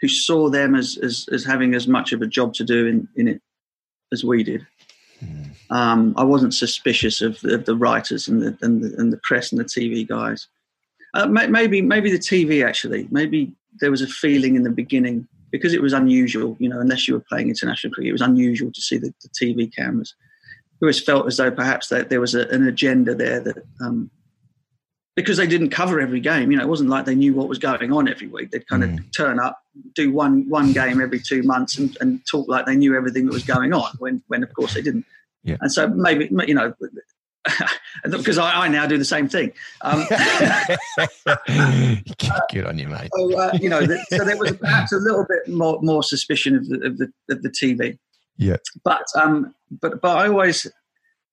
who 0.01 0.07
saw 0.07 0.49
them 0.49 0.75
as 0.75 0.97
as, 1.01 1.27
as 1.31 1.43
having 1.43 1.73
as 1.73 1.87
much 1.87 2.13
of 2.13 2.21
a 2.21 2.27
job 2.27 2.53
to 2.55 2.63
do 2.63 2.87
in, 2.87 3.07
in 3.15 3.27
it 3.27 3.41
as 4.11 4.23
we 4.23 4.43
did. 4.43 4.65
Um, 5.69 6.13
I 6.15 6.23
wasn't 6.23 6.53
suspicious 6.53 7.21
of 7.21 7.41
the, 7.41 7.55
of 7.55 7.65
the 7.65 7.75
writers 7.75 8.27
and 8.27 8.41
the, 8.41 8.57
and 8.61 8.81
the 8.81 8.95
and 8.97 9.11
the 9.11 9.19
press 9.23 9.51
and 9.51 9.59
the 9.59 9.65
TV 9.65 10.07
guys. 10.07 10.47
Uh, 11.13 11.25
maybe 11.25 11.81
maybe 11.81 12.11
the 12.11 12.19
TV 12.19 12.65
actually. 12.65 13.07
Maybe 13.11 13.51
there 13.79 13.91
was 13.91 14.01
a 14.01 14.07
feeling 14.07 14.55
in 14.55 14.63
the 14.63 14.69
beginning 14.69 15.27
because 15.51 15.73
it 15.73 15.81
was 15.81 15.93
unusual. 15.93 16.55
You 16.59 16.69
know, 16.69 16.79
unless 16.79 17.07
you 17.07 17.15
were 17.15 17.25
playing 17.27 17.49
international 17.49 17.91
cricket, 17.93 18.09
it 18.09 18.13
was 18.13 18.21
unusual 18.21 18.71
to 18.71 18.81
see 18.81 18.97
the, 18.97 19.13
the 19.21 19.29
TV 19.29 19.73
cameras. 19.73 20.15
Always 20.81 20.99
felt 20.99 21.25
as 21.27 21.37
though 21.37 21.49
perhaps 21.51 21.87
that 21.89 22.09
there 22.09 22.21
was 22.21 22.35
a, 22.35 22.47
an 22.49 22.67
agenda 22.67 23.15
there 23.15 23.39
that 23.39 23.57
um, 23.81 24.11
because 25.15 25.37
they 25.37 25.47
didn't 25.47 25.69
cover 25.71 25.99
every 25.99 26.19
game. 26.19 26.51
You 26.51 26.57
know, 26.57 26.63
it 26.63 26.69
wasn't 26.69 26.91
like 26.91 27.05
they 27.05 27.15
knew 27.15 27.33
what 27.33 27.49
was 27.49 27.57
going 27.57 27.91
on 27.91 28.07
every 28.07 28.27
week. 28.27 28.51
They'd 28.51 28.67
kind 28.67 28.83
Mm. 28.83 28.99
of 28.99 29.05
turn 29.17 29.39
up, 29.39 29.59
do 29.95 30.11
one 30.11 30.47
one 30.49 30.73
game 30.73 31.01
every 31.01 31.19
two 31.19 31.41
months, 31.43 31.79
and, 31.79 31.97
and 31.99 32.21
talk 32.29 32.47
like 32.47 32.65
they 32.67 32.75
knew 32.75 32.95
everything 32.95 33.25
that 33.25 33.33
was 33.33 33.43
going 33.43 33.73
on. 33.73 33.89
When 33.97 34.21
when 34.27 34.43
of 34.43 34.53
course 34.53 34.75
they 34.75 34.81
didn't. 34.83 35.05
Yeah. 35.43 35.57
And 35.61 35.71
so 35.71 35.87
maybe 35.87 36.29
you 36.47 36.53
know. 36.53 36.73
because 38.11 38.37
I, 38.37 38.65
I 38.65 38.67
now 38.67 38.85
do 38.85 38.97
the 38.97 39.05
same 39.05 39.29
thing. 39.29 39.53
Um, 39.81 40.03
Good 42.51 42.65
on 42.65 42.77
you, 42.77 42.87
mate. 42.87 43.09
so, 43.15 43.39
uh, 43.39 43.51
you 43.59 43.69
know, 43.69 43.85
th- 43.85 43.99
so 44.09 44.23
there 44.25 44.37
was 44.37 44.51
perhaps 44.57 44.91
a 44.91 44.97
little 44.97 45.25
bit 45.27 45.47
more 45.53 45.79
more 45.81 46.03
suspicion 46.03 46.55
of 46.57 46.67
the 46.67 46.75
of 46.85 46.97
the, 46.97 47.11
of 47.29 47.41
the 47.43 47.49
TV. 47.49 47.97
Yeah. 48.37 48.57
But 48.83 49.05
um, 49.15 49.53
but 49.69 50.01
but 50.01 50.17
I 50.17 50.27
always 50.27 50.67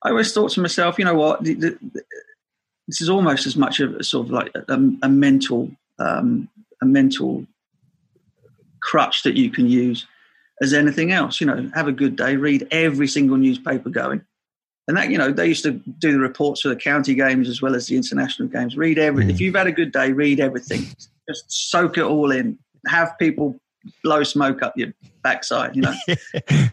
I 0.02 0.11
always 0.11 0.32
thought 0.32 0.52
to 0.52 0.61
myself, 0.61 0.98
you 0.98 1.05
know 1.05 1.14
what, 1.14 1.42
the, 1.42 1.55
the, 1.55 1.78
this 2.86 3.00
is 3.00 3.09
almost 3.09 3.46
as 3.46 3.57
much 3.57 3.80
of 3.80 3.94
a 3.94 4.05
sort 4.05 4.26
of 4.26 4.32
like 4.32 4.52
a, 4.55 4.78
a 5.02 5.09
mental 5.09 5.70
um, 5.98 6.48
a 6.82 6.86
mental 6.86 7.46
crutch 8.80 9.22
that 9.22 9.36
you 9.36 9.50
can 9.50 9.66
use 9.66 10.07
as 10.61 10.74
anything 10.74 11.12
else. 11.12 11.40
You 11.40 11.46
know, 11.46 11.70
have 11.74 11.88
a 11.88 11.92
good 11.92 12.16
day, 12.16 12.36
read 12.36 12.66
every 12.70 13.09
single 13.09 13.36
newspaper 13.36 13.90
going. 13.90 14.24
And 14.86 14.98
that, 14.98 15.11
you 15.11 15.16
know, 15.16 15.32
they 15.32 15.46
used 15.46 15.62
to 15.62 15.72
do 15.72 16.12
the 16.12 16.18
reports 16.18 16.61
for 16.61 16.68
the 16.68 16.76
county 16.76 17.14
games 17.14 17.48
as 17.48 17.62
well 17.62 17.74
as 17.74 17.86
the 17.86 17.96
international 17.96 18.48
games. 18.48 18.76
Read 18.76 18.98
every. 18.98 19.24
Mm. 19.24 19.30
If 19.30 19.40
you've 19.40 19.55
had 19.55 19.66
a 19.66 19.72
good 19.72 19.92
day, 19.92 20.12
read 20.12 20.40
everything. 20.40 20.84
Just 21.26 21.70
soak 21.70 21.96
it 21.96 22.05
all 22.05 22.30
in. 22.30 22.59
Have 22.86 23.18
people 23.18 23.59
blow 24.02 24.22
smoke 24.24 24.62
up 24.62 24.74
your 24.76 24.92
backside. 25.25 25.75
You 25.75 25.83
know, 25.83 25.95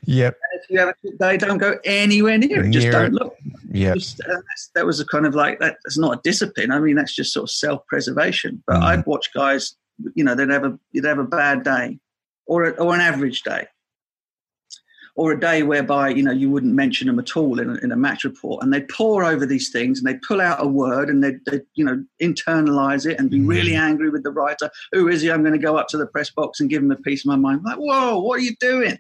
yep. 0.04 0.38
if 0.54 0.70
you 0.70 0.78
have 0.78 0.90
a 0.90 0.96
good 1.02 1.18
day, 1.18 1.38
don't 1.38 1.58
go 1.58 1.80
anywhere 1.84 2.38
near 2.38 2.64
it. 2.64 2.70
Just 2.72 2.84
Near 2.84 2.92
don't 2.92 3.06
it. 3.06 3.14
look. 3.14 3.36
Yep. 3.72 3.98
Uh, 4.30 4.36
that 4.76 4.86
was 4.86 5.00
a 5.00 5.06
kind 5.06 5.26
of 5.26 5.34
like 5.34 5.60
that, 5.60 5.78
that's 5.84 5.98
not 5.98 6.18
a 6.18 6.22
discipline. 6.24 6.72
I 6.72 6.80
mean, 6.80 6.96
that's 6.98 7.16
just 7.16 7.34
sort 7.34 7.46
of 7.46 7.50
self-preservation. 7.52 8.62
But 8.68 8.76
Mm. 8.78 8.84
I'd 8.84 9.06
watch 9.08 9.34
guys, 9.34 9.76
you 10.14 10.24
know, 10.24 10.36
they'd 10.36 10.50
have 10.50 10.66
a 10.66 10.78
you'd 10.92 11.06
have 11.06 11.18
a 11.20 11.24
bad 11.24 11.64
day 11.64 11.98
or 12.46 12.66
a, 12.66 12.72
or 12.72 12.94
an 12.94 13.02
average 13.02 13.42
day, 13.44 13.66
or 15.16 15.32
a 15.32 15.40
day 15.40 15.64
whereby 15.64 16.10
you 16.10 16.24
know 16.24 16.32
you 16.32 16.50
wouldn't 16.50 16.74
mention 16.74 17.08
them 17.08 17.20
at 17.20 17.36
all 17.36 17.60
in 17.60 17.70
a, 17.70 17.74
in 17.76 17.92
a 17.92 17.96
match 17.96 18.24
report, 18.24 18.64
and 18.64 18.74
they 18.74 18.82
pour 18.82 19.24
over 19.24 19.46
these 19.46 19.72
things 19.72 20.00
and 20.00 20.08
they 20.08 20.20
pull 20.28 20.42
out 20.42 20.64
a 20.64 20.68
word 20.68 21.10
and 21.10 21.24
they, 21.24 21.36
they 21.46 21.62
you 21.76 21.86
know 21.86 22.04
internalize 22.22 23.10
it 23.10 23.20
and 23.20 23.30
be 23.30 23.42
really 23.42 23.74
mm. 23.74 23.80
angry 23.80 24.10
with 24.10 24.24
the 24.24 24.32
writer. 24.32 24.70
Who 24.92 25.08
is 25.08 25.22
he? 25.22 25.32
I'm 25.32 25.42
going 25.42 25.54
to 25.54 25.60
go 25.60 25.78
up 25.78 25.88
to 25.90 25.98
the 25.98 26.08
press 26.08 26.30
box 26.30 26.60
and 26.60 26.70
give 26.70 26.84
him 26.84 26.92
a 26.92 26.96
piece 26.96 27.22
of 27.22 27.28
my 27.28 27.36
mind. 27.36 27.62
Like, 27.64 27.78
whoa, 27.78 28.20
what 28.20 28.40
are 28.40 28.44
you 28.44 28.56
doing? 28.60 28.98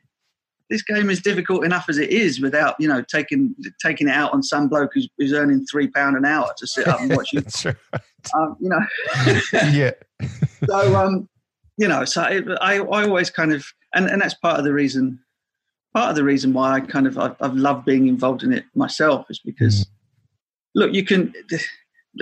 This 0.69 0.83
game 0.83 1.09
is 1.09 1.21
difficult 1.21 1.65
enough 1.65 1.89
as 1.89 1.97
it 1.97 2.09
is 2.11 2.39
without 2.39 2.75
you 2.79 2.87
know 2.87 3.03
taking 3.03 3.55
taking 3.81 4.07
it 4.07 4.15
out 4.15 4.33
on 4.33 4.41
some 4.41 4.69
bloke 4.69 4.91
who's, 4.93 5.09
who's 5.17 5.33
earning 5.33 5.65
three 5.65 5.87
pound 5.87 6.15
an 6.15 6.25
hour 6.25 6.53
to 6.57 6.67
sit 6.67 6.87
up 6.87 7.01
and 7.01 7.15
watch 7.15 7.33
you. 7.33 7.41
That's 7.41 7.65
right. 7.65 7.75
Um, 8.35 8.55
you 8.59 8.69
know. 8.69 8.79
yeah. 9.71 9.91
so 10.67 10.95
um, 10.95 11.27
you 11.77 11.87
know, 11.87 12.05
so 12.05 12.21
I 12.21 12.41
I 12.61 12.79
always 12.79 13.29
kind 13.29 13.53
of 13.53 13.65
and 13.93 14.07
and 14.07 14.21
that's 14.21 14.35
part 14.35 14.59
of 14.59 14.65
the 14.65 14.73
reason 14.73 15.19
part 15.93 16.09
of 16.09 16.15
the 16.15 16.23
reason 16.23 16.53
why 16.53 16.73
I 16.73 16.79
kind 16.79 17.07
of 17.07 17.17
I've, 17.17 17.35
I've 17.41 17.55
loved 17.55 17.85
being 17.85 18.07
involved 18.07 18.43
in 18.43 18.53
it 18.53 18.65
myself 18.75 19.25
is 19.29 19.39
because 19.39 19.85
mm. 19.85 19.87
look, 20.75 20.93
you 20.93 21.05
can 21.05 21.33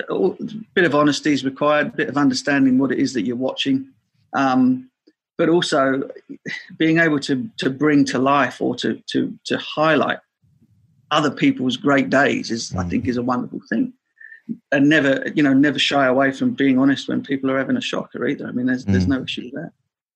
a 0.10 0.30
bit 0.74 0.86
of 0.86 0.96
honesty 0.96 1.32
is 1.32 1.44
required, 1.44 1.88
a 1.88 1.92
bit 1.92 2.10
of 2.10 2.18
understanding 2.18 2.78
what 2.78 2.92
it 2.92 3.00
is 3.00 3.14
that 3.14 3.24
you're 3.24 3.36
watching, 3.36 3.92
um, 4.34 4.90
but 5.38 5.50
also 5.50 6.10
being 6.78 7.00
able 7.00 7.20
to 7.20 7.50
to 7.58 7.70
bring 7.70 8.06
to 8.06 8.20
life 8.20 8.62
or 8.62 8.76
to 8.76 9.02
to 9.08 9.34
to 9.46 9.58
highlight 9.58 10.20
other 11.12 11.32
people's 11.32 11.78
great 11.78 12.10
days 12.10 12.52
is 12.52 12.72
mm. 12.72 12.84
I 12.84 12.90
think 12.90 13.08
is 13.08 13.18
a 13.18 13.24
wonderful 13.24 13.62
thing. 13.70 13.94
And 14.72 14.90
never, 14.90 15.28
you 15.36 15.44
know, 15.44 15.54
never 15.54 15.78
shy 15.78 16.08
away 16.08 16.32
from 16.32 16.54
being 16.56 16.80
honest 16.80 17.08
when 17.08 17.22
people 17.22 17.52
are 17.52 17.60
having 17.60 17.78
a 17.78 17.82
shocker 17.82 18.28
either. 18.28 18.48
I 18.48 18.52
mean, 18.52 18.66
there's 18.66 18.86
mm. 18.86 18.92
there's 18.92 19.08
no 19.08 19.22
issue 19.22 19.44
with 19.44 19.54
that. 19.54 19.72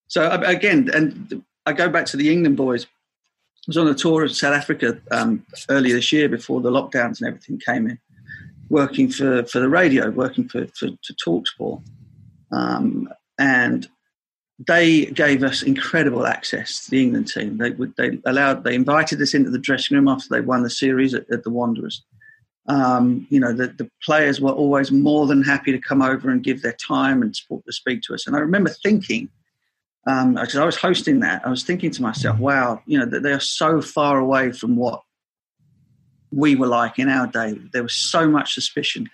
So 0.08 0.30
again, 0.30 0.90
and 0.94 1.44
I 1.66 1.74
go 1.74 1.88
back 1.88 2.08
to 2.08 2.18
the 2.18 2.32
England 2.32 2.58
boys 2.58 2.88
I 3.64 3.70
was 3.70 3.78
on 3.78 3.88
a 3.88 3.94
tour 3.94 4.26
of 4.26 4.36
South 4.36 4.54
Africa 4.54 5.00
um, 5.12 5.46
earlier 5.70 5.96
this 5.96 6.12
year 6.12 6.28
before 6.28 6.60
the 6.60 6.70
lockdowns 6.70 7.20
and 7.20 7.28
everything 7.28 7.60
came 7.60 7.88
in, 7.88 7.98
working 8.68 9.10
for, 9.10 9.46
for 9.46 9.62
the 9.62 9.70
radio, 9.70 10.10
working 10.10 10.50
for, 10.50 10.68
for 10.68 10.90
to 10.90 11.14
Talksport. 11.14 11.82
Um, 12.52 13.08
and 13.40 13.88
they 14.68 15.06
gave 15.06 15.44
us 15.44 15.64
incredible 15.64 16.28
access 16.28 16.84
to 16.84 16.92
the 16.92 17.02
England 17.02 17.30
team. 17.30 17.58
They 17.58 17.72
would, 17.72 17.96
they 17.96 18.20
allowed 18.26 18.66
they 18.66 18.76
invited 18.76 19.22
us 19.22 19.34
into 19.34 19.50
the 19.50 19.60
dressing 19.60 19.96
room 19.96 20.10
after 20.10 20.28
they 20.30 20.42
won 20.42 20.64
the 20.64 20.70
series 20.70 21.14
at, 21.14 21.30
at 21.32 21.44
the 21.44 21.50
Wanderers. 21.50 22.04
Um, 22.68 23.28
you 23.30 23.42
know 23.42 23.52
the, 23.52 23.68
the 23.68 23.90
players 24.04 24.40
were 24.40 24.52
always 24.52 24.90
more 24.92 25.28
than 25.28 25.44
happy 25.44 25.72
to 25.74 25.80
come 25.80 26.02
over 26.02 26.30
and 26.30 26.44
give 26.44 26.62
their 26.62 26.78
time 26.86 27.22
and 27.22 27.36
support 27.36 27.66
to 27.66 27.74
speak 27.74 28.02
to 28.04 28.14
us. 28.14 28.26
And 28.28 28.36
I 28.36 28.40
remember 28.40 28.70
thinking 28.70 29.30
um, 30.06 30.34
because 30.34 30.58
I 30.58 30.66
was 30.66 30.76
hosting 30.76 31.22
that, 31.22 31.46
I 31.46 31.50
was 31.50 31.64
thinking 31.64 31.92
to 31.92 32.02
myself, 32.02 32.38
wow, 32.40 32.82
you 32.86 33.00
know, 33.00 33.06
they 33.06 33.32
are 33.32 33.40
so 33.40 33.82
far 33.82 34.20
away 34.20 34.52
from 34.52 34.76
what 34.76 35.02
we 36.32 36.56
were 36.56 36.68
like 36.68 37.00
in 37.00 37.10
our 37.10 37.28
day. 37.28 37.58
There 37.72 37.84
was 37.84 37.96
so 37.96 38.28
much 38.28 38.54
suspicion. 38.54 39.10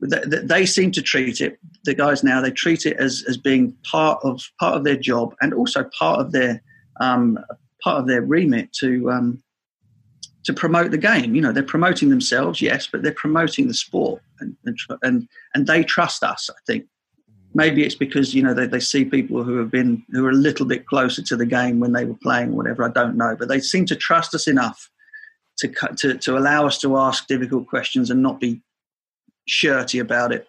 They 0.00 0.66
seem 0.66 0.90
to 0.92 1.02
treat 1.02 1.40
it, 1.40 1.58
the 1.84 1.94
guys 1.94 2.22
now, 2.22 2.40
they 2.40 2.50
treat 2.50 2.84
it 2.84 2.96
as, 2.98 3.24
as 3.26 3.38
being 3.38 3.74
part 3.90 4.20
of 4.22 4.42
part 4.60 4.76
of 4.76 4.84
their 4.84 4.96
job 4.96 5.34
and 5.40 5.54
also 5.54 5.88
part 5.98 6.20
of 6.20 6.32
their 6.32 6.62
um, 7.00 7.38
part 7.82 8.00
of 8.00 8.06
their 8.06 8.22
remit 8.22 8.72
to 8.80 9.10
um, 9.10 9.42
to 10.44 10.52
promote 10.52 10.90
the 10.90 10.98
game. 10.98 11.34
You 11.34 11.40
know, 11.40 11.52
they're 11.52 11.62
promoting 11.62 12.10
themselves, 12.10 12.60
yes, 12.60 12.86
but 12.90 13.02
they're 13.02 13.12
promoting 13.12 13.68
the 13.68 13.74
sport, 13.74 14.20
and 14.40 14.56
and 14.64 14.78
and, 15.02 15.28
and 15.54 15.66
they 15.66 15.84
trust 15.84 16.22
us. 16.22 16.50
I 16.50 16.58
think 16.66 16.86
maybe 17.54 17.84
it's 17.84 17.94
because 17.94 18.34
you 18.34 18.42
know 18.42 18.54
they, 18.54 18.66
they 18.66 18.80
see 18.80 19.04
people 19.04 19.42
who 19.42 19.56
have 19.56 19.70
been 19.70 20.02
who 20.10 20.26
are 20.26 20.30
a 20.30 20.34
little 20.34 20.66
bit 20.66 20.86
closer 20.86 21.22
to 21.22 21.36
the 21.36 21.46
game 21.46 21.80
when 21.80 21.92
they 21.92 22.04
were 22.04 22.18
playing 22.22 22.50
or 22.50 22.56
whatever 22.56 22.84
i 22.84 22.88
don't 22.88 23.16
know 23.16 23.36
but 23.38 23.48
they 23.48 23.60
seem 23.60 23.86
to 23.86 23.96
trust 23.96 24.34
us 24.34 24.46
enough 24.46 24.90
to 25.58 25.68
to, 25.96 26.16
to 26.18 26.36
allow 26.36 26.66
us 26.66 26.78
to 26.78 26.96
ask 26.98 27.26
difficult 27.26 27.66
questions 27.66 28.10
and 28.10 28.22
not 28.22 28.40
be 28.40 28.60
shirty 29.46 29.98
about 29.98 30.32
it. 30.32 30.48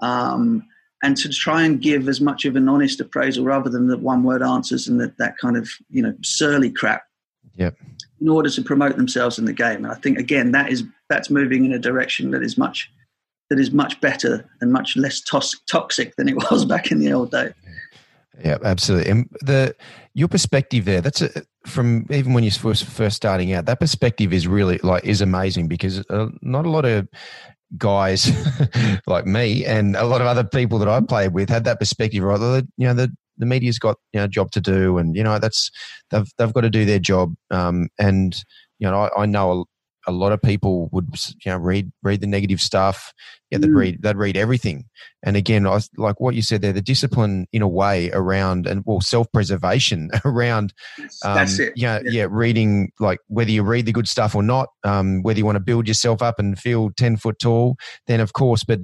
Um, 0.00 0.66
and 1.02 1.16
to 1.16 1.28
try 1.28 1.62
and 1.62 1.80
give 1.80 2.08
as 2.08 2.20
much 2.20 2.44
of 2.44 2.56
an 2.56 2.68
honest 2.68 3.00
appraisal 3.00 3.44
rather 3.44 3.70
than 3.70 3.86
the 3.86 3.96
one 3.96 4.24
word 4.24 4.42
answers 4.42 4.88
and 4.88 5.00
that, 5.00 5.16
that 5.18 5.38
kind 5.38 5.56
of 5.56 5.68
you 5.90 6.02
know 6.02 6.14
surly 6.22 6.70
crap 6.70 7.04
yep. 7.54 7.76
in 8.20 8.28
order 8.28 8.50
to 8.50 8.62
promote 8.62 8.96
themselves 8.96 9.38
in 9.38 9.44
the 9.44 9.52
game. 9.52 9.84
And 9.84 9.88
i 9.88 9.94
think 9.94 10.18
again 10.18 10.52
that 10.52 10.70
is 10.70 10.84
that's 11.08 11.30
moving 11.30 11.64
in 11.64 11.72
a 11.72 11.78
direction 11.78 12.30
that 12.32 12.42
is 12.42 12.58
much 12.58 12.90
that 13.50 13.58
is 13.58 13.72
much 13.72 14.00
better 14.00 14.48
and 14.60 14.72
much 14.72 14.96
less 14.96 15.20
tos- 15.20 15.60
toxic 15.66 16.16
than 16.16 16.28
it 16.28 16.36
was 16.50 16.64
back 16.64 16.90
in 16.90 16.98
the 16.98 17.12
old 17.12 17.30
day. 17.30 17.52
Yeah, 18.44 18.58
absolutely. 18.62 19.10
And 19.10 19.28
the 19.40 19.74
your 20.14 20.28
perspective 20.28 20.84
there, 20.84 21.00
that's 21.00 21.22
from 21.66 22.06
even 22.10 22.34
when 22.34 22.44
you're 22.44 22.52
first 22.52 22.84
first 22.84 23.16
starting 23.16 23.52
out. 23.52 23.66
That 23.66 23.80
perspective 23.80 24.32
is 24.32 24.46
really 24.46 24.78
like 24.78 25.04
is 25.04 25.20
amazing 25.20 25.68
because 25.68 26.04
uh, 26.08 26.28
not 26.40 26.64
a 26.64 26.70
lot 26.70 26.84
of 26.84 27.08
guys 27.76 28.30
like 29.06 29.26
me 29.26 29.64
and 29.64 29.94
a 29.96 30.04
lot 30.04 30.20
of 30.20 30.26
other 30.26 30.44
people 30.44 30.78
that 30.78 30.88
I 30.88 31.00
played 31.00 31.34
with 31.34 31.48
had 31.48 31.64
that 31.64 31.80
perspective. 31.80 32.22
Right, 32.22 32.64
you 32.76 32.86
know, 32.86 32.94
the 32.94 33.12
the 33.38 33.46
media's 33.46 33.78
got 33.78 33.96
you 34.12 34.20
know 34.20 34.24
a 34.24 34.28
job 34.28 34.52
to 34.52 34.60
do, 34.60 34.98
and 34.98 35.16
you 35.16 35.24
know 35.24 35.38
that's 35.38 35.70
they've 36.10 36.30
they've 36.38 36.52
got 36.52 36.62
to 36.62 36.70
do 36.70 36.84
their 36.84 37.00
job. 37.00 37.34
Um, 37.50 37.88
and 37.98 38.36
you 38.78 38.88
know, 38.88 39.08
I, 39.16 39.22
I 39.22 39.26
know 39.26 39.66
a 40.08 40.12
lot 40.12 40.32
of 40.32 40.40
people 40.40 40.88
would 40.90 41.06
you 41.44 41.52
know 41.52 41.58
read 41.58 41.92
read 42.02 42.20
the 42.20 42.26
negative 42.26 42.60
stuff 42.60 43.12
yeah 43.50 43.58
they'd 43.58 43.68
mm. 43.68 43.76
read 43.76 44.02
they'd 44.02 44.16
read 44.16 44.36
everything 44.36 44.86
and 45.22 45.36
again 45.36 45.66
I 45.66 45.80
like 45.96 46.18
what 46.18 46.34
you 46.34 46.40
said 46.40 46.62
there 46.62 46.72
the 46.72 46.80
discipline 46.80 47.46
in 47.52 47.60
a 47.60 47.68
way 47.68 48.10
around 48.12 48.66
and 48.66 48.82
well 48.86 49.02
self-preservation 49.02 50.10
around 50.24 50.72
um, 51.24 51.34
That's 51.34 51.58
it. 51.58 51.74
Yeah, 51.76 52.00
yeah, 52.04 52.10
yeah 52.10 52.26
reading 52.30 52.90
like 52.98 53.20
whether 53.28 53.50
you 53.50 53.62
read 53.62 53.86
the 53.86 53.92
good 53.92 54.08
stuff 54.08 54.34
or 54.34 54.42
not 54.42 54.70
um, 54.84 55.22
whether 55.22 55.38
you 55.38 55.44
want 55.44 55.56
to 55.56 55.60
build 55.60 55.86
yourself 55.86 56.22
up 56.22 56.38
and 56.38 56.58
feel 56.58 56.90
10 56.96 57.18
foot 57.18 57.38
tall 57.38 57.76
then 58.06 58.20
of 58.20 58.32
course 58.32 58.64
but 58.64 58.80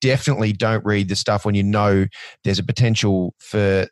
definitely 0.00 0.52
don't 0.52 0.84
read 0.84 1.08
the 1.08 1.16
stuff 1.16 1.44
when 1.44 1.54
you 1.54 1.62
know 1.62 2.06
there's 2.44 2.58
a 2.58 2.64
potential 2.64 3.34
for 3.38 3.86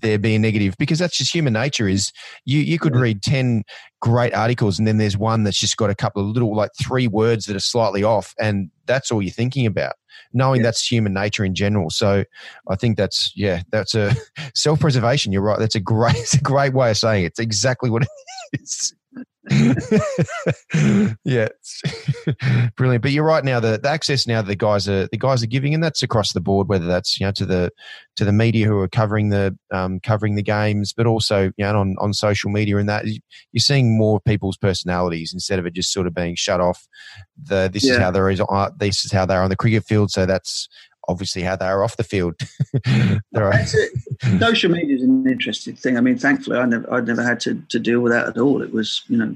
there 0.00 0.18
being 0.18 0.42
negative 0.42 0.74
because 0.78 0.98
that's 0.98 1.16
just 1.16 1.32
human 1.32 1.52
nature 1.52 1.88
is 1.88 2.12
you 2.44 2.58
you 2.58 2.78
could 2.78 2.96
read 2.96 3.22
10 3.22 3.62
great 4.00 4.34
articles 4.34 4.78
and 4.78 4.88
then 4.88 4.98
there's 4.98 5.16
one 5.16 5.44
that's 5.44 5.58
just 5.58 5.76
got 5.76 5.90
a 5.90 5.94
couple 5.94 6.22
of 6.22 6.28
little 6.28 6.54
like 6.54 6.70
three 6.80 7.06
words 7.06 7.46
that 7.46 7.56
are 7.56 7.60
slightly 7.60 8.02
off 8.02 8.34
and 8.40 8.70
that's 8.86 9.10
all 9.10 9.22
you're 9.22 9.30
thinking 9.30 9.66
about 9.66 9.94
knowing 10.32 10.60
yeah. 10.60 10.66
that's 10.66 10.90
human 10.90 11.12
nature 11.12 11.44
in 11.44 11.54
general 11.54 11.90
so 11.90 12.24
i 12.68 12.76
think 12.76 12.96
that's 12.96 13.32
yeah 13.36 13.62
that's 13.70 13.94
a 13.94 14.14
self-preservation 14.54 15.32
you're 15.32 15.42
right 15.42 15.58
that's 15.58 15.74
a 15.74 15.80
great 15.80 16.14
it's 16.16 16.34
a 16.34 16.40
great 16.40 16.74
way 16.74 16.90
of 16.90 16.96
saying 16.96 17.24
it. 17.24 17.28
it's 17.28 17.40
exactly 17.40 17.90
what 17.90 18.02
it 18.02 18.08
is 18.60 18.94
yeah, 21.24 21.48
brilliant. 22.76 23.02
But 23.02 23.10
you're 23.10 23.24
right 23.24 23.44
now. 23.44 23.58
The, 23.58 23.78
the 23.82 23.88
access 23.88 24.26
now 24.26 24.42
the 24.42 24.54
guys 24.54 24.88
are 24.88 25.08
the 25.08 25.16
guys 25.16 25.42
are 25.42 25.48
giving, 25.48 25.74
and 25.74 25.82
that's 25.82 26.02
across 26.02 26.32
the 26.32 26.40
board. 26.40 26.68
Whether 26.68 26.86
that's 26.86 27.18
you 27.18 27.26
know 27.26 27.32
to 27.32 27.44
the 27.44 27.70
to 28.16 28.24
the 28.24 28.32
media 28.32 28.66
who 28.66 28.78
are 28.78 28.88
covering 28.88 29.30
the 29.30 29.56
um, 29.72 29.98
covering 30.00 30.36
the 30.36 30.42
games, 30.42 30.92
but 30.92 31.06
also 31.06 31.44
you 31.56 31.64
know 31.64 31.80
on 31.80 31.96
on 31.98 32.12
social 32.12 32.50
media 32.50 32.76
and 32.76 32.88
that 32.88 33.06
you're 33.06 33.60
seeing 33.60 33.98
more 33.98 34.20
people's 34.20 34.56
personalities 34.56 35.32
instead 35.32 35.58
of 35.58 35.66
it 35.66 35.74
just 35.74 35.92
sort 35.92 36.06
of 36.06 36.14
being 36.14 36.36
shut 36.36 36.60
off. 36.60 36.86
The 37.42 37.68
this 37.72 37.84
yeah. 37.84 37.94
is 37.94 37.98
how. 37.98 38.10
Uh, 38.10 38.70
this 38.76 39.04
is 39.04 39.12
how 39.12 39.26
they 39.26 39.34
are 39.34 39.42
on 39.42 39.50
the 39.50 39.56
cricket 39.56 39.84
field. 39.84 40.10
So 40.10 40.26
that's 40.26 40.68
obviously 41.08 41.42
how 41.42 41.56
they 41.56 41.66
are 41.66 41.82
off 41.82 41.96
the 41.96 42.04
field. 42.04 42.34
Social 44.38 44.70
media 44.70 44.96
is 44.96 45.02
an 45.02 45.26
interesting 45.28 45.74
thing. 45.74 45.96
I 45.96 46.00
mean, 46.00 46.18
thankfully, 46.18 46.58
I 46.58 46.66
never, 46.66 46.92
I 46.92 47.00
never 47.00 47.22
had 47.22 47.40
to, 47.40 47.62
to 47.68 47.78
deal 47.78 48.00
with 48.00 48.12
that 48.12 48.28
at 48.28 48.38
all. 48.38 48.62
It 48.62 48.72
was, 48.72 49.02
you 49.08 49.16
know, 49.16 49.34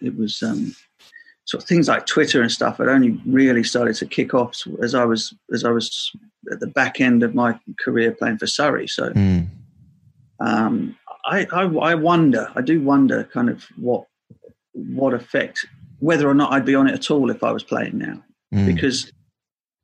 it 0.00 0.16
was 0.16 0.42
um, 0.42 0.74
sort 1.44 1.62
of 1.62 1.68
things 1.68 1.88
like 1.88 2.06
Twitter 2.06 2.42
and 2.42 2.50
stuff. 2.50 2.78
Had 2.78 2.88
only 2.88 3.20
really 3.26 3.64
started 3.64 3.94
to 3.96 4.06
kick 4.06 4.34
off 4.34 4.56
as 4.82 4.94
I 4.94 5.04
was 5.04 5.34
as 5.52 5.64
I 5.64 5.70
was 5.70 6.12
at 6.52 6.60
the 6.60 6.66
back 6.66 7.00
end 7.00 7.22
of 7.22 7.34
my 7.34 7.58
career 7.80 8.12
playing 8.12 8.38
for 8.38 8.46
Surrey. 8.46 8.86
So, 8.86 9.10
mm. 9.10 9.46
um, 10.40 10.96
I, 11.26 11.46
I, 11.52 11.62
I 11.62 11.94
wonder, 11.94 12.50
I 12.54 12.62
do 12.62 12.80
wonder, 12.80 13.24
kind 13.24 13.50
of 13.50 13.64
what 13.76 14.06
what 14.72 15.14
effect, 15.14 15.66
whether 15.98 16.28
or 16.28 16.34
not 16.34 16.52
I'd 16.52 16.64
be 16.64 16.74
on 16.74 16.88
it 16.88 16.94
at 16.94 17.10
all 17.10 17.30
if 17.30 17.42
I 17.42 17.50
was 17.50 17.64
playing 17.64 17.98
now, 17.98 18.22
mm. 18.54 18.66
because 18.66 19.10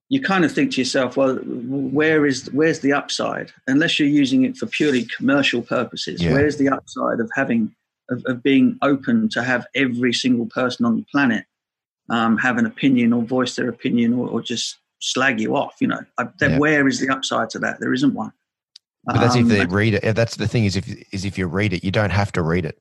you 0.09 0.21
kind 0.21 0.45
of 0.45 0.53
think 0.53 0.73
to 0.73 0.81
yourself, 0.81 1.17
well, 1.17 1.37
where 1.37 2.27
is 2.27 2.51
where's 2.53 2.81
the 2.81 2.93
upside? 2.93 3.53
Unless 3.67 3.99
you're 3.99 4.09
using 4.09 4.45
it 4.45 4.57
for 4.57 4.67
purely 4.67 5.07
commercial 5.17 5.63
purposes, 5.63 6.23
yeah. 6.23 6.33
where's 6.33 6.57
the 6.57 6.69
upside 6.69 7.21
of 7.21 7.31
having 7.35 7.75
of, 8.11 8.23
of, 8.27 8.43
being 8.43 8.79
open 8.83 9.31
to 9.31 9.43
have 9.43 9.67
every 9.75 10.13
single 10.13 10.47
person 10.47 10.85
on 10.85 10.97
the 10.97 11.07
planet 11.11 11.47
um, 12.11 12.37
have 12.37 12.59
an 12.59 12.67
opinion 12.67 13.15
or 13.15 13.23
voice 13.23 13.57
their 13.57 13.69
opinion 13.69 14.13
or, 14.13 14.29
or 14.29 14.43
just 14.43 14.77
slag 15.01 15.41
you 15.41 15.57
off? 15.57 15.77
You 15.81 15.89
know, 15.89 16.01
I, 16.19 16.27
then 16.39 16.53
yeah. 16.53 16.59
where 16.59 16.87
is 16.87 17.01
the 17.01 17.09
upside 17.09 17.49
to 17.51 17.59
that? 17.61 17.81
There 17.81 17.95
isn't 17.95 18.13
one. 18.13 18.33
But 19.07 19.21
that's 19.21 19.37
um, 19.37 19.43
if 19.43 19.49
they 19.49 19.67
read 19.67 19.95
it. 19.95 20.15
That's 20.15 20.37
the 20.37 20.49
thing 20.49 20.65
is 20.65 20.77
if 20.77 20.87
is 21.13 21.25
if 21.25 21.39
you 21.39 21.47
read 21.47 21.73
it, 21.73 21.83
you 21.83 21.91
don't 21.91 22.11
have 22.11 22.31
to 22.33 22.43
read 22.43 22.67
it. 22.67 22.79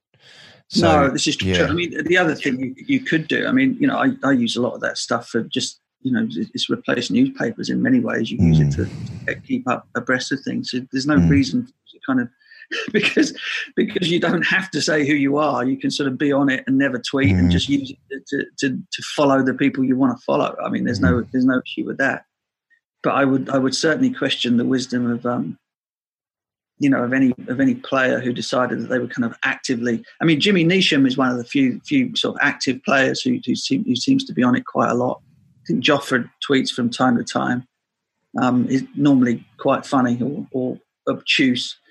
So, 0.70 0.82
no, 0.82 1.10
this 1.10 1.28
is 1.28 1.36
true. 1.36 1.52
Yeah. 1.52 1.66
I 1.66 1.74
mean, 1.74 2.04
the 2.06 2.18
other 2.18 2.36
thing 2.36 2.60
you, 2.60 2.76
you 2.88 3.00
could 3.02 3.28
do. 3.28 3.46
I 3.46 3.52
mean, 3.52 3.78
you 3.80 3.88
know, 3.88 3.98
I, 3.98 4.12
I 4.24 4.32
use 4.32 4.56
a 4.56 4.62
lot 4.62 4.74
of 4.74 4.82
that 4.82 4.98
stuff 4.98 5.28
for 5.28 5.42
just 5.42 5.80
you 6.04 6.12
know, 6.12 6.28
it's 6.30 6.70
replaced 6.70 7.12
newspapers 7.12 7.70
in 7.70 7.82
many 7.82 8.00
ways. 8.00 8.32
You 8.32 8.38
mm. 8.38 8.48
use 8.48 8.60
it 8.60 8.74
hmm. 8.76 9.26
to 9.26 9.36
keep 9.42 9.68
up 9.68 9.88
abreast 9.96 10.32
of 10.32 10.42
things. 10.42 10.72
So 10.72 10.80
there's 10.92 11.08
no 11.08 11.16
mm. 11.16 11.30
reason 11.30 11.66
to 11.66 12.00
kind 12.06 12.22
of 12.22 12.30
because 12.94 13.38
because 13.76 14.10
you 14.10 14.20
don't 14.20 14.46
have 14.46 14.70
to 14.72 14.82
say 14.82 15.06
who 15.06 15.14
you 15.14 15.38
are. 15.38 15.66
You 15.66 15.78
can 15.78 15.92
sort 15.92 16.08
of 16.08 16.18
be 16.18 16.32
on 16.32 16.50
it 16.50 16.64
and 16.68 16.78
never 16.78 17.00
tweet 17.00 17.34
mm. 17.34 17.40
and 17.40 17.52
just 17.52 17.70
use 17.70 17.94
it 18.10 18.28
to, 18.28 18.46
to, 18.60 18.70
to 18.70 19.04
follow 19.16 19.44
the 19.44 19.54
people 19.54 19.84
you 19.84 19.96
want 19.96 20.18
to 20.18 20.24
follow. 20.24 20.56
I 20.64 20.70
mean, 20.70 20.84
there's 20.84 21.00
mm. 21.00 21.12
no 21.12 21.28
there's 21.32 21.46
no 21.46 21.62
issue 21.66 21.86
with 21.86 21.98
that. 21.98 22.26
But 23.02 23.16
I 23.16 23.26
would 23.26 23.50
I 23.50 23.58
would 23.58 23.76
certainly 23.76 24.12
question 24.12 24.58
the 24.58 24.66
wisdom 24.66 25.10
of 25.10 25.26
um, 25.26 25.58
you 26.80 26.90
know, 26.90 27.04
of 27.04 27.14
any 27.14 27.34
of 27.48 27.60
any 27.60 27.76
player 27.76 28.20
who 28.20 28.34
decided 28.34 28.80
that 28.82 28.88
they 28.88 29.00
were 29.00 29.08
kind 29.08 29.26
of 29.26 29.38
actively. 29.44 30.04
I 30.22 30.26
mean, 30.26 30.40
Jimmy 30.40 30.66
Neesham 30.66 31.08
is 31.08 31.18
one 31.18 31.30
of 31.30 31.38
the 31.38 31.46
few 31.46 31.80
few 31.86 32.16
sort 32.16 32.36
of 32.36 32.42
active 32.42 32.84
players 32.84 33.22
who 33.22 33.40
who, 33.46 33.56
seem, 33.56 33.84
who 33.86 33.96
seems 33.96 34.24
to 34.26 34.34
be 34.34 34.44
on 34.44 34.56
it 34.56 34.66
quite 34.66 34.90
a 34.90 34.96
lot. 34.96 35.22
I 35.64 35.66
think 35.68 35.84
Jofra 35.84 36.30
tweets 36.48 36.72
from 36.72 36.90
time 36.90 37.18
to 37.18 37.24
time. 37.24 37.68
Um, 38.42 38.68
is 38.68 38.84
normally 38.96 39.46
quite 39.58 39.86
funny 39.86 40.20
or, 40.22 40.48
or 40.52 40.80
obtuse. 41.08 41.78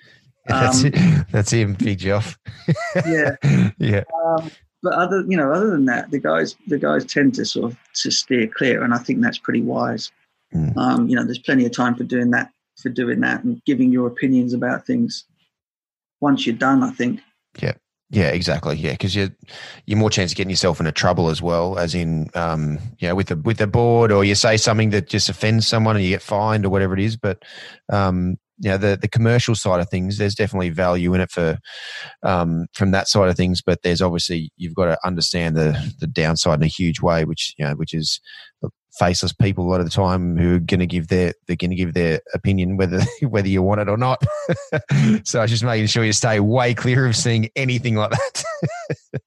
Um, 0.51 0.61
that's, 0.61 0.83
it. 0.83 0.95
that's 1.31 1.53
him, 1.53 1.75
Big 1.75 2.01
Joff. 2.01 2.37
yeah, 3.07 3.37
yeah. 3.79 4.03
Um, 4.25 4.51
but 4.83 4.93
other, 4.95 5.25
you 5.29 5.37
know, 5.37 5.53
other 5.53 5.71
than 5.71 5.85
that, 5.85 6.11
the 6.11 6.19
guys, 6.19 6.57
the 6.67 6.79
guys 6.79 7.05
tend 7.05 7.37
to 7.37 7.45
sort 7.45 7.71
of 7.71 7.79
to 8.03 8.11
steer 8.11 8.49
clear, 8.49 8.83
and 8.83 8.93
I 8.93 8.99
think 8.99 9.21
that's 9.21 9.39
pretty 9.39 9.63
wise. 9.63 10.11
Mm. 10.53 10.77
Um, 10.77 11.09
you 11.09 11.15
know, 11.15 11.23
there's 11.23 11.39
plenty 11.39 11.65
of 11.65 11.71
time 11.71 11.95
for 11.95 12.03
doing 12.03 12.33
that 12.33 12.51
for 12.83 12.89
doing 12.89 13.21
that 13.21 13.45
and 13.45 13.63
giving 13.65 13.93
your 13.93 14.09
opinions 14.09 14.53
about 14.53 14.85
things 14.85 15.25
once 16.21 16.47
you're 16.47 16.57
done, 16.57 16.83
I 16.83 16.91
think. 16.91 17.21
Yeah. 17.61 17.75
Yeah, 18.13 18.29
exactly. 18.29 18.77
Yeah, 18.77 18.91
because 18.93 19.17
you're 19.17 19.31
you're 19.87 19.99
more 19.99 20.11
chance 20.11 20.33
of 20.33 20.37
getting 20.37 20.51
yourself 20.51 20.79
into 20.81 20.93
trouble 20.93 21.31
as 21.31 21.41
well, 21.41 21.79
as 21.79 21.95
in, 21.95 22.29
um, 22.35 22.79
you 22.99 23.09
know, 23.09 23.15
with 23.15 23.29
the 23.29 23.37
with 23.37 23.57
the 23.57 23.67
board, 23.67 24.13
or 24.13 24.23
you 24.23 24.35
say 24.35 24.59
something 24.59 24.91
that 24.91 25.09
just 25.09 25.31
offends 25.31 25.67
someone 25.67 25.97
and 25.97 26.05
you 26.05 26.11
get 26.11 26.21
fined 26.23 26.67
or 26.67 26.69
whatever 26.69 26.93
it 26.93 27.01
is. 27.01 27.17
But, 27.17 27.43
um, 27.91 28.37
you 28.59 28.69
know, 28.69 28.77
the 28.77 28.99
the 29.01 29.09
commercial 29.09 29.55
side 29.55 29.81
of 29.81 29.89
things, 29.89 30.19
there's 30.19 30.35
definitely 30.35 30.69
value 30.69 31.15
in 31.15 31.23
it 31.23 31.31
for, 31.31 31.59
um, 32.23 32.67
from 32.75 32.91
that 32.93 33.09
side 33.09 33.31
of 33.31 33.37
things. 33.37 33.63
But 33.63 33.83
there's 33.83 34.03
obviously 34.03 34.53
you've 34.59 34.75
got 34.75 34.87
to 34.87 34.99
understand 35.07 35.57
the 35.57 35.95
the 36.01 36.07
downside 36.07 36.59
in 36.61 36.65
a 36.65 36.69
huge 36.69 37.01
way, 37.01 37.25
which 37.25 37.55
you 37.59 37.65
know, 37.65 37.75
which 37.77 37.95
is 37.95 38.21
faceless 38.99 39.33
people 39.33 39.67
a 39.67 39.71
lot 39.71 39.81
of 39.81 39.87
the 39.87 39.91
time 39.91 40.37
who 40.37 40.57
are 40.57 40.61
going 40.61 40.81
to 40.81 40.87
give 40.87 41.09
their 41.09 41.33
they're 41.47 41.57
going 41.57 41.71
to 41.71 41.77
give 41.77 41.95
their 41.95 42.21
opinion 42.35 42.77
whether 42.77 43.01
whether 43.29 43.49
you 43.49 43.63
want 43.63 43.81
it 43.81 43.89
or 43.89 43.97
not. 43.97 44.23
so 45.25 45.39
I 45.39 45.43
was 45.43 45.51
just 45.51 45.65
making 45.65 45.87
sure 45.87 46.05
you 46.05 46.13
stay 46.13 46.41
way 46.41 46.75
clear 46.75 47.07
of 47.07 47.17
seeing 47.17 47.49
anything 47.57 47.97
like 47.97 48.11
that. 48.11 48.45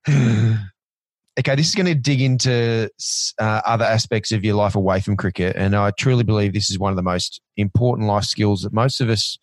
okay, 1.39 1.55
this 1.55 1.67
is 1.67 1.75
going 1.75 1.87
to 1.87 1.95
dig 1.95 2.21
into 2.21 2.89
uh, 3.39 3.61
other 3.65 3.85
aspects 3.85 4.31
of 4.31 4.43
your 4.43 4.55
life 4.55 4.75
away 4.75 4.99
from 5.01 5.17
cricket, 5.17 5.55
and 5.55 5.75
I 5.75 5.91
truly 5.91 6.23
believe 6.23 6.53
this 6.53 6.69
is 6.69 6.79
one 6.79 6.91
of 6.91 6.95
the 6.95 7.03
most 7.03 7.41
important 7.57 8.07
life 8.07 8.25
skills 8.25 8.61
that 8.61 8.73
most 8.73 9.01
of 9.01 9.09
us 9.09 9.37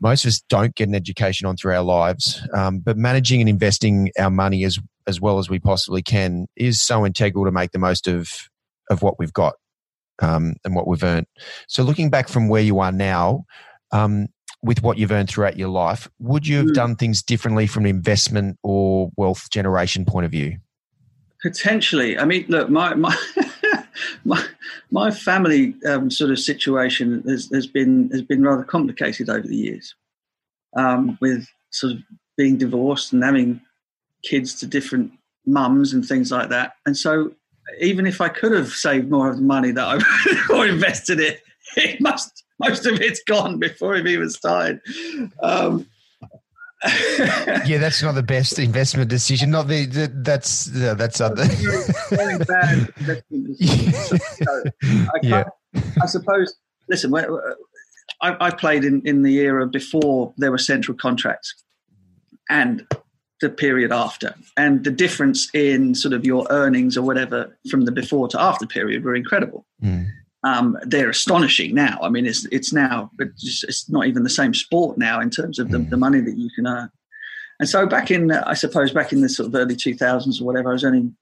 most 0.00 0.24
of 0.24 0.28
us 0.28 0.40
don't 0.48 0.76
get 0.76 0.88
an 0.88 0.94
education 0.94 1.46
on 1.46 1.56
through 1.56 1.74
our 1.74 1.82
lives. 1.82 2.40
Um, 2.54 2.78
but 2.78 2.96
managing 2.96 3.40
and 3.40 3.48
investing 3.48 4.12
our 4.18 4.30
money 4.30 4.64
as 4.64 4.78
as 5.08 5.20
well 5.20 5.38
as 5.38 5.48
we 5.48 5.58
possibly 5.58 6.02
can 6.02 6.46
is 6.54 6.82
so 6.82 7.06
integral 7.06 7.46
to 7.46 7.50
make 7.50 7.72
the 7.72 7.78
most 7.78 8.06
of 8.06 8.30
of 8.90 9.02
what 9.02 9.18
we've 9.18 9.32
got 9.32 9.54
um, 10.20 10.54
and 10.64 10.74
what 10.74 10.86
we've 10.86 11.02
earned. 11.02 11.26
So, 11.66 11.82
looking 11.82 12.10
back 12.10 12.28
from 12.28 12.48
where 12.48 12.62
you 12.62 12.78
are 12.80 12.92
now, 12.92 13.44
um, 13.92 14.28
with 14.62 14.82
what 14.82 14.98
you've 14.98 15.12
earned 15.12 15.28
throughout 15.28 15.56
your 15.56 15.68
life, 15.68 16.08
would 16.18 16.46
you 16.46 16.56
have 16.58 16.66
mm. 16.66 16.74
done 16.74 16.96
things 16.96 17.22
differently 17.22 17.66
from 17.66 17.84
an 17.84 17.90
investment 17.90 18.58
or 18.62 19.10
wealth 19.16 19.50
generation 19.50 20.04
point 20.04 20.26
of 20.26 20.32
view? 20.32 20.58
Potentially. 21.40 22.18
I 22.18 22.24
mean, 22.24 22.44
look, 22.48 22.68
my 22.68 22.94
my 22.94 23.16
my, 24.24 24.44
my 24.90 25.10
family 25.10 25.74
um, 25.86 26.10
sort 26.10 26.30
of 26.30 26.38
situation 26.38 27.22
has, 27.28 27.48
has 27.52 27.66
been 27.66 28.10
has 28.10 28.22
been 28.22 28.42
rather 28.42 28.64
complicated 28.64 29.28
over 29.28 29.46
the 29.46 29.56
years, 29.56 29.94
um, 30.76 31.16
with 31.20 31.46
sort 31.70 31.92
of 31.92 31.98
being 32.36 32.56
divorced 32.56 33.12
and 33.12 33.22
having 33.22 33.60
kids 34.24 34.58
to 34.60 34.66
different 34.66 35.12
mums 35.46 35.92
and 35.92 36.04
things 36.04 36.32
like 36.32 36.48
that. 36.48 36.72
And 36.84 36.96
so 36.96 37.32
even 37.80 38.06
if 38.06 38.20
I 38.20 38.28
could 38.28 38.52
have 38.52 38.68
saved 38.68 39.10
more 39.10 39.28
of 39.30 39.36
the 39.36 39.42
money 39.42 39.70
that 39.72 39.84
I 39.84 40.52
or 40.54 40.66
invested 40.66 41.20
it, 41.20 41.42
it 41.76 42.00
must 42.00 42.44
most 42.58 42.86
of 42.86 43.00
it's 43.00 43.22
gone 43.24 43.58
before 43.58 43.94
it 43.94 44.06
even 44.06 44.30
started. 44.30 44.80
Um, 45.42 45.86
yeah, 47.66 47.78
that's 47.78 48.02
not 48.02 48.14
the 48.14 48.22
best 48.22 48.58
investment 48.58 49.10
decision. 49.10 49.50
Not 49.50 49.68
the, 49.68 49.86
the 49.86 50.12
that's 50.14 50.74
uh, 50.74 50.94
that's 50.94 51.20
other. 51.20 51.44
very 52.10 52.38
bad 52.38 52.92
I, 54.84 55.18
yeah. 55.22 55.44
I 56.00 56.06
suppose. 56.06 56.54
Listen, 56.88 57.14
I, 57.14 57.26
I 58.22 58.50
played 58.50 58.84
in, 58.84 59.02
in 59.04 59.22
the 59.22 59.38
era 59.40 59.66
before 59.66 60.32
there 60.38 60.50
were 60.50 60.58
central 60.58 60.96
contracts, 60.96 61.62
and 62.48 62.86
the 63.40 63.48
period 63.48 63.92
after. 63.92 64.34
And 64.56 64.84
the 64.84 64.90
difference 64.90 65.48
in 65.54 65.94
sort 65.94 66.14
of 66.14 66.24
your 66.24 66.46
earnings 66.50 66.96
or 66.96 67.02
whatever 67.02 67.56
from 67.70 67.84
the 67.84 67.92
before 67.92 68.28
to 68.28 68.40
after 68.40 68.66
period 68.66 69.04
were 69.04 69.14
incredible. 69.14 69.64
Mm. 69.82 70.06
Um, 70.44 70.78
they're 70.82 71.10
astonishing 71.10 71.74
now. 71.74 71.98
I 72.00 72.08
mean, 72.08 72.26
it's 72.26 72.46
it's 72.46 72.72
now 72.72 73.10
it's, 73.18 73.64
it's, 73.64 73.90
not 73.90 74.06
even 74.06 74.22
the 74.22 74.30
same 74.30 74.54
sport 74.54 74.96
now 74.96 75.20
in 75.20 75.30
terms 75.30 75.58
of 75.58 75.70
the, 75.70 75.78
mm. 75.78 75.90
the 75.90 75.96
money 75.96 76.20
that 76.20 76.36
you 76.36 76.48
can 76.54 76.66
earn. 76.66 76.90
And 77.58 77.68
so 77.68 77.86
back 77.86 78.12
in, 78.12 78.30
I 78.30 78.54
suppose, 78.54 78.92
back 78.92 79.12
in 79.12 79.20
the 79.20 79.28
sort 79.28 79.48
of 79.48 79.54
early 79.56 79.74
2000s 79.74 80.40
or 80.40 80.44
whatever, 80.44 80.70
I 80.70 80.72
was 80.74 80.84
earning 80.84 81.16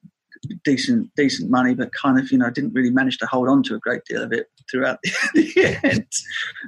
decent 0.64 1.10
decent 1.16 1.50
money, 1.50 1.74
but 1.74 1.92
kind 1.94 2.18
of 2.18 2.30
you 2.30 2.38
know 2.38 2.50
didn't 2.50 2.74
really 2.74 2.90
manage 2.90 3.18
to 3.18 3.26
hold 3.26 3.48
on 3.48 3.62
to 3.64 3.74
a 3.74 3.78
great 3.78 4.04
deal 4.04 4.22
of 4.22 4.32
it 4.32 4.50
throughout 4.70 4.98
the, 5.34 5.78
end. 5.82 6.06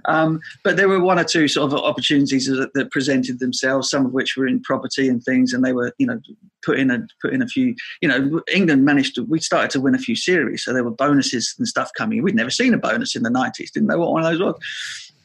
Um, 0.06 0.40
but 0.64 0.76
there 0.76 0.88
were 0.88 1.00
one 1.00 1.18
or 1.18 1.24
two 1.24 1.48
sort 1.48 1.72
of 1.72 1.78
opportunities 1.78 2.46
that, 2.46 2.72
that, 2.74 2.90
presented 2.90 3.38
themselves, 3.38 3.90
some 3.90 4.06
of 4.06 4.12
which 4.12 4.36
were 4.36 4.46
in 4.46 4.62
property 4.62 5.08
and 5.08 5.22
things, 5.22 5.52
and 5.52 5.64
they 5.64 5.72
were 5.72 5.92
you 5.98 6.06
know 6.06 6.20
put 6.64 6.78
in 6.78 6.90
a 6.90 7.06
put 7.20 7.32
in 7.32 7.42
a 7.42 7.46
few. 7.46 7.74
You 8.00 8.08
know, 8.08 8.42
England 8.52 8.84
managed 8.84 9.14
to 9.16 9.24
we 9.24 9.40
started 9.40 9.70
to 9.70 9.80
win 9.80 9.94
a 9.94 9.98
few 9.98 10.16
series, 10.16 10.64
so 10.64 10.72
there 10.72 10.84
were 10.84 10.90
bonuses 10.90 11.54
and 11.58 11.66
stuff 11.66 11.90
coming. 11.96 12.22
We'd 12.22 12.34
never 12.34 12.50
seen 12.50 12.74
a 12.74 12.78
bonus 12.78 13.16
in 13.16 13.22
the 13.22 13.30
nineties, 13.30 13.70
didn't 13.70 13.88
know 13.88 13.98
what 13.98 14.12
one 14.12 14.24
of 14.24 14.30
those 14.30 14.40
was. 14.40 14.60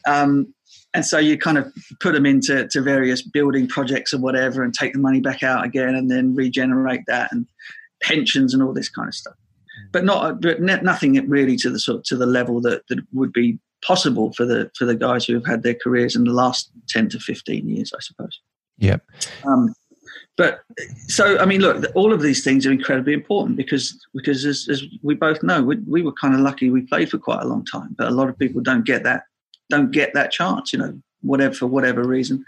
Um, 0.06 0.54
and 0.94 1.04
so 1.04 1.18
you 1.18 1.36
kind 1.36 1.58
of 1.58 1.72
put 2.00 2.12
them 2.12 2.24
into 2.24 2.68
to 2.68 2.80
various 2.80 3.20
building 3.20 3.66
projects 3.66 4.14
or 4.14 4.18
whatever 4.18 4.62
and 4.62 4.72
take 4.72 4.92
the 4.92 5.00
money 5.00 5.20
back 5.20 5.42
out 5.42 5.64
again 5.64 5.94
and 5.94 6.08
then 6.10 6.34
regenerate 6.36 7.02
that 7.08 7.32
and 7.32 7.46
pensions 8.00 8.54
and 8.54 8.62
all 8.62 8.72
this 8.72 8.88
kind 8.88 9.08
of 9.08 9.14
stuff. 9.14 9.34
But 9.94 10.04
not, 10.04 10.40
but 10.40 10.60
nothing 10.60 11.14
really 11.28 11.56
to 11.58 11.70
the 11.70 11.78
sort 11.78 11.98
of, 11.98 12.04
to 12.06 12.16
the 12.16 12.26
level 12.26 12.60
that, 12.62 12.82
that 12.88 12.98
would 13.12 13.32
be 13.32 13.60
possible 13.80 14.32
for 14.32 14.44
the 14.44 14.68
for 14.76 14.86
the 14.86 14.96
guys 14.96 15.24
who 15.24 15.34
have 15.34 15.46
had 15.46 15.62
their 15.62 15.76
careers 15.76 16.16
in 16.16 16.24
the 16.24 16.32
last 16.32 16.72
ten 16.88 17.08
to 17.10 17.20
fifteen 17.20 17.68
years, 17.68 17.92
I 17.96 18.00
suppose. 18.00 18.40
Yep. 18.78 19.06
Um, 19.46 19.72
but 20.36 20.62
so 21.06 21.38
I 21.38 21.44
mean, 21.44 21.60
look, 21.60 21.84
all 21.94 22.12
of 22.12 22.22
these 22.22 22.42
things 22.42 22.66
are 22.66 22.72
incredibly 22.72 23.12
important 23.12 23.56
because 23.56 23.96
because 24.14 24.44
as, 24.44 24.66
as 24.68 24.82
we 25.02 25.14
both 25.14 25.44
know, 25.44 25.62
we, 25.62 25.76
we, 25.86 26.02
were 26.02 26.12
kind 26.20 26.34
of 26.34 26.40
lucky. 26.40 26.70
We 26.70 26.82
played 26.82 27.08
for 27.08 27.18
quite 27.18 27.42
a 27.42 27.46
long 27.46 27.64
time, 27.64 27.94
but 27.96 28.08
a 28.08 28.16
lot 28.18 28.28
of 28.28 28.36
people 28.36 28.62
don't 28.62 28.84
get 28.84 29.04
that 29.04 29.22
don't 29.70 29.92
get 29.92 30.12
that 30.14 30.32
chance. 30.32 30.72
You 30.72 30.80
know, 30.80 31.00
whatever 31.22 31.54
for 31.54 31.68
whatever 31.68 32.02
reason. 32.02 32.44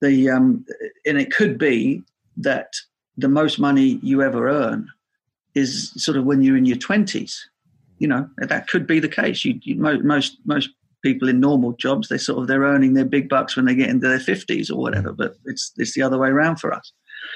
The 0.00 0.30
um, 0.30 0.64
and 1.04 1.18
it 1.18 1.30
could 1.30 1.58
be 1.58 2.02
that 2.38 2.72
the 3.18 3.28
most 3.28 3.58
money 3.58 4.00
you 4.02 4.22
ever 4.22 4.48
earn 4.48 4.88
is 5.54 5.92
sort 5.96 6.16
of 6.16 6.24
when 6.24 6.42
you're 6.42 6.56
in 6.56 6.66
your 6.66 6.76
20s 6.76 7.36
you 7.98 8.08
know 8.08 8.28
that 8.38 8.68
could 8.68 8.86
be 8.86 8.98
the 8.98 9.08
case 9.08 9.44
you, 9.44 9.58
you, 9.62 9.76
most 9.76 10.36
most 10.44 10.70
people 11.02 11.28
in 11.28 11.40
normal 11.40 11.72
jobs 11.72 12.08
they 12.08 12.18
sort 12.18 12.38
of 12.38 12.46
they're 12.46 12.62
earning 12.62 12.94
their 12.94 13.04
big 13.04 13.28
bucks 13.28 13.56
when 13.56 13.64
they 13.64 13.74
get 13.74 13.88
into 13.88 14.08
their 14.08 14.18
50s 14.18 14.70
or 14.70 14.76
whatever 14.76 15.12
but 15.12 15.34
it's 15.46 15.72
it's 15.76 15.94
the 15.94 16.02
other 16.02 16.18
way 16.18 16.28
around 16.28 16.56
for 16.56 16.72
us 16.72 16.92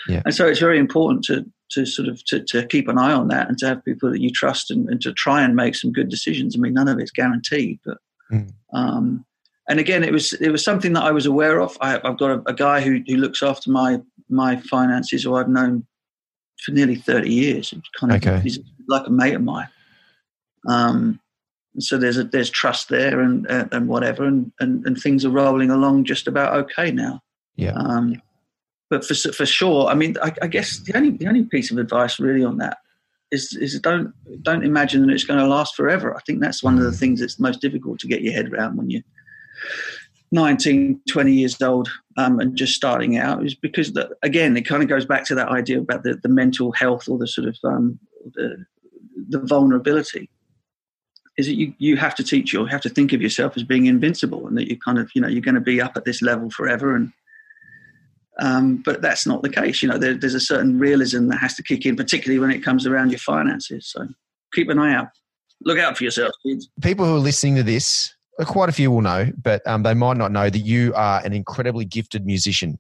yeah. 0.09 0.23
and 0.25 0.35
so 0.35 0.47
it's 0.47 0.61
very 0.61 0.79
important 0.79 1.25
to 1.25 1.45
to 1.71 1.87
sort 1.87 2.09
of 2.09 2.25
to, 2.27 2.41
to 2.41 2.67
keep 2.67 2.89
an 2.89 2.99
eye 2.99 3.13
on 3.13 3.29
that 3.29 3.49
and 3.49 3.59
to 3.59 3.67
have 3.67 3.85
people 3.85 4.11
that 4.11 4.21
you 4.21 4.31
trust 4.31 4.71
and, 4.71 4.89
and 4.89 5.01
to 5.01 5.13
try 5.13 5.43
and 5.43 5.57
make 5.57 5.75
some 5.75 5.93
good 5.93 6.09
decisions 6.09 6.55
i 6.57 6.59
mean 6.59 6.75
none 6.75 6.89
of 6.89 6.99
it's 6.99 7.11
guaranteed 7.11 7.79
but 7.85 7.99
mm. 8.31 8.51
um, 8.73 9.25
and 9.69 9.81
again, 9.81 10.05
it 10.05 10.13
was 10.13 10.33
it 10.35 10.51
was 10.51 10.63
something 10.63 10.93
that 10.93 11.05
I 11.05 11.11
was 11.11 11.27
aware 11.27 11.61
of. 11.61 11.77
I, 11.81 11.93
have 11.93 12.19
got 12.19 12.31
a, 12.31 12.43
a, 12.47 12.53
guy 12.53 12.81
who, 12.81 13.01
who 13.07 13.17
looks 13.17 13.43
after 13.43 13.71
my 13.71 14.01
my 14.29 14.57
finances, 14.57 15.23
who 15.23 15.37
I've 15.37 15.49
known 15.49 15.87
for 16.65 16.73
nearly 16.73 16.97
thirty 16.97 17.33
years. 17.33 17.73
It's 17.73 17.89
kind 17.99 18.13
of 18.13 18.25
okay. 18.25 18.41
he's 18.41 18.59
like 18.89 19.07
a 19.07 19.11
mate 19.11 19.35
of 19.35 19.43
mine. 19.43 19.69
Um, 20.69 21.21
so 21.79 21.99
there's 21.99 22.17
a, 22.17 22.25
there's 22.25 22.51
trust 22.51 22.89
there 22.89 23.21
and 23.21 23.51
uh, 23.51 23.67
and 23.73 23.89
whatever, 23.89 24.25
and, 24.25 24.53
and 24.61 24.87
and 24.87 24.99
things 24.99 25.25
are 25.25 25.31
rolling 25.31 25.71
along 25.71 26.05
just 26.05 26.27
about 26.27 26.55
okay 26.55 26.91
now. 26.91 27.21
Yeah. 27.57 27.75
Um, 27.75 28.23
but 28.91 29.05
for 29.05 29.15
for 29.15 29.47
sure, 29.47 29.87
I 29.87 29.95
mean, 29.95 30.17
I, 30.23 30.33
I 30.43 30.47
guess 30.47 30.79
the 30.79 30.97
only 30.97 31.11
the 31.11 31.27
only 31.27 31.45
piece 31.45 31.71
of 31.71 31.79
advice 31.79 32.21
really 32.21 32.45
on 32.45 32.59
that 32.59 32.79
is, 33.31 33.57
is 33.57 33.79
don't 33.81 34.13
don't 34.43 34.65
imagine 34.65 35.07
that 35.07 35.13
it's 35.13 35.25
going 35.25 35.41
to 35.41 35.47
last 35.47 35.75
forever. 35.75 36.17
I 36.17 36.21
think 36.21 36.41
that's 36.41 36.63
one 36.63 36.79
of 36.79 36.85
the 36.85 36.91
mm. 36.91 36.99
things 36.99 37.21
that's 37.21 37.41
most 37.41 37.61
difficult 37.61 37.99
to 38.01 38.07
get 38.07 38.23
your 38.23 38.33
head 38.33 38.53
around 38.53 38.77
when 38.77 38.91
you 38.91 39.03
19, 40.35 41.01
20 41.09 41.33
years 41.33 41.63
old 41.63 41.89
um, 42.17 42.41
and 42.41 42.57
just 42.57 42.75
starting 42.75 43.17
out 43.17 43.45
is 43.47 43.55
because, 43.55 43.93
the, 43.93 44.11
again, 44.23 44.57
it 44.57 44.63
kind 44.63 44.83
of 44.83 44.89
goes 44.89 45.07
back 45.07 45.25
to 45.27 45.35
that 45.37 45.49
idea 45.49 45.79
about 45.79 46.03
the, 46.03 46.15
the 46.23 46.29
mental 46.29 46.73
health 46.73 47.09
or 47.09 47.17
the 47.19 47.27
sort 47.27 47.49
of 47.49 47.57
um, 47.65 47.99
the, 48.35 48.67
the 49.29 49.39
vulnerability. 49.39 50.29
Is 51.39 51.47
that 51.47 51.55
you, 51.55 51.75
you 51.79 51.97
have 51.97 52.15
to 52.17 52.25
teach 52.25 52.53
you, 52.53 52.65
have 52.67 52.81
to 52.83 52.89
think 52.89 53.13
of 53.13 53.23
yourself 53.23 53.57
as 53.57 53.63
being 53.63 53.87
invincible 53.87 54.47
and 54.47 54.57
that 54.59 54.69
you 54.69 54.79
kind 54.79 54.99
of, 54.99 55.11
you 55.15 55.21
know, 55.21 55.29
you're 55.29 55.41
going 55.41 55.55
to 55.55 55.61
be 55.61 55.81
up 55.81 55.97
at 55.97 56.05
this 56.05 56.21
level 56.21 56.51
forever 56.51 56.95
and 56.95 57.13
Um, 58.41 58.83
but 58.85 59.01
that's 59.01 59.27
not 59.27 59.43
the 59.43 59.49
case. 59.49 59.83
You 59.83 59.89
know, 59.89 59.99
there, 59.99 60.15
there's 60.15 60.35
a 60.35 60.41
certain 60.41 60.79
realism 60.79 61.29
that 61.29 61.39
has 61.39 61.55
to 61.55 61.63
kick 61.63 61.87
in, 61.87 61.95
particularly 61.97 62.41
when 62.41 62.51
it 62.51 62.65
comes 62.65 62.87
around 62.87 63.11
your 63.11 63.21
finances. 63.21 63.87
So 63.87 64.09
keep 64.53 64.69
an 64.69 64.79
eye 64.79 64.95
out. 64.95 65.09
Look 65.63 65.79
out 65.79 65.97
for 65.97 66.05
yourselves, 66.05 66.37
kids. 66.45 66.69
People 66.83 67.07
who 67.07 67.15
are 67.15 67.21
listening 67.21 67.55
to 67.57 67.63
this, 67.63 68.15
quite 68.41 68.69
a 68.69 68.73
few 68.73 68.91
will 68.91 69.01
know, 69.01 69.31
but 69.41 69.67
um, 69.67 69.83
they 69.83 69.95
might 69.95 70.17
not 70.17 70.33
know 70.33 70.51
that 70.51 70.59
you 70.59 70.93
are 70.95 71.21
an 71.25 71.33
incredibly 71.33 71.85
gifted 71.85 72.27
musician, 72.27 72.79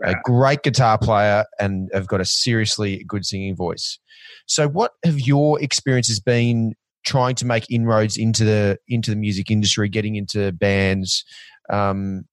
right. 0.00 0.14
a 0.14 0.20
great 0.24 0.62
guitar 0.62 0.98
player, 0.98 1.44
and 1.58 1.90
have 1.92 2.06
got 2.06 2.20
a 2.20 2.24
seriously 2.24 3.04
good 3.08 3.26
singing 3.26 3.56
voice. 3.56 3.98
So, 4.46 4.68
what 4.68 4.92
have 5.04 5.20
your 5.20 5.60
experiences 5.60 6.20
been 6.20 6.74
trying 7.04 7.34
to 7.36 7.46
make 7.46 7.70
inroads 7.70 8.16
into 8.16 8.44
the 8.44 8.78
into 8.88 9.10
the 9.10 9.16
music 9.16 9.50
industry, 9.50 9.88
getting 9.88 10.16
into 10.16 10.52
bands, 10.52 11.24
um, 11.70 12.26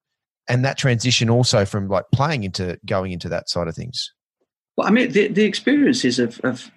and 0.48 0.64
that 0.64 0.78
transition 0.78 1.30
also 1.30 1.66
from 1.66 1.88
like 1.88 2.06
playing 2.14 2.44
into 2.44 2.80
going 2.86 3.12
into 3.12 3.30
that 3.30 3.50
side 3.50 3.68
of 3.68 3.76
things? 3.76 4.14
Well, 4.78 4.88
I 4.88 4.92
mean, 4.92 5.12
the, 5.12 5.28
the 5.28 5.44
experiences 5.44 6.20
of, 6.20 6.40
have 6.44 6.72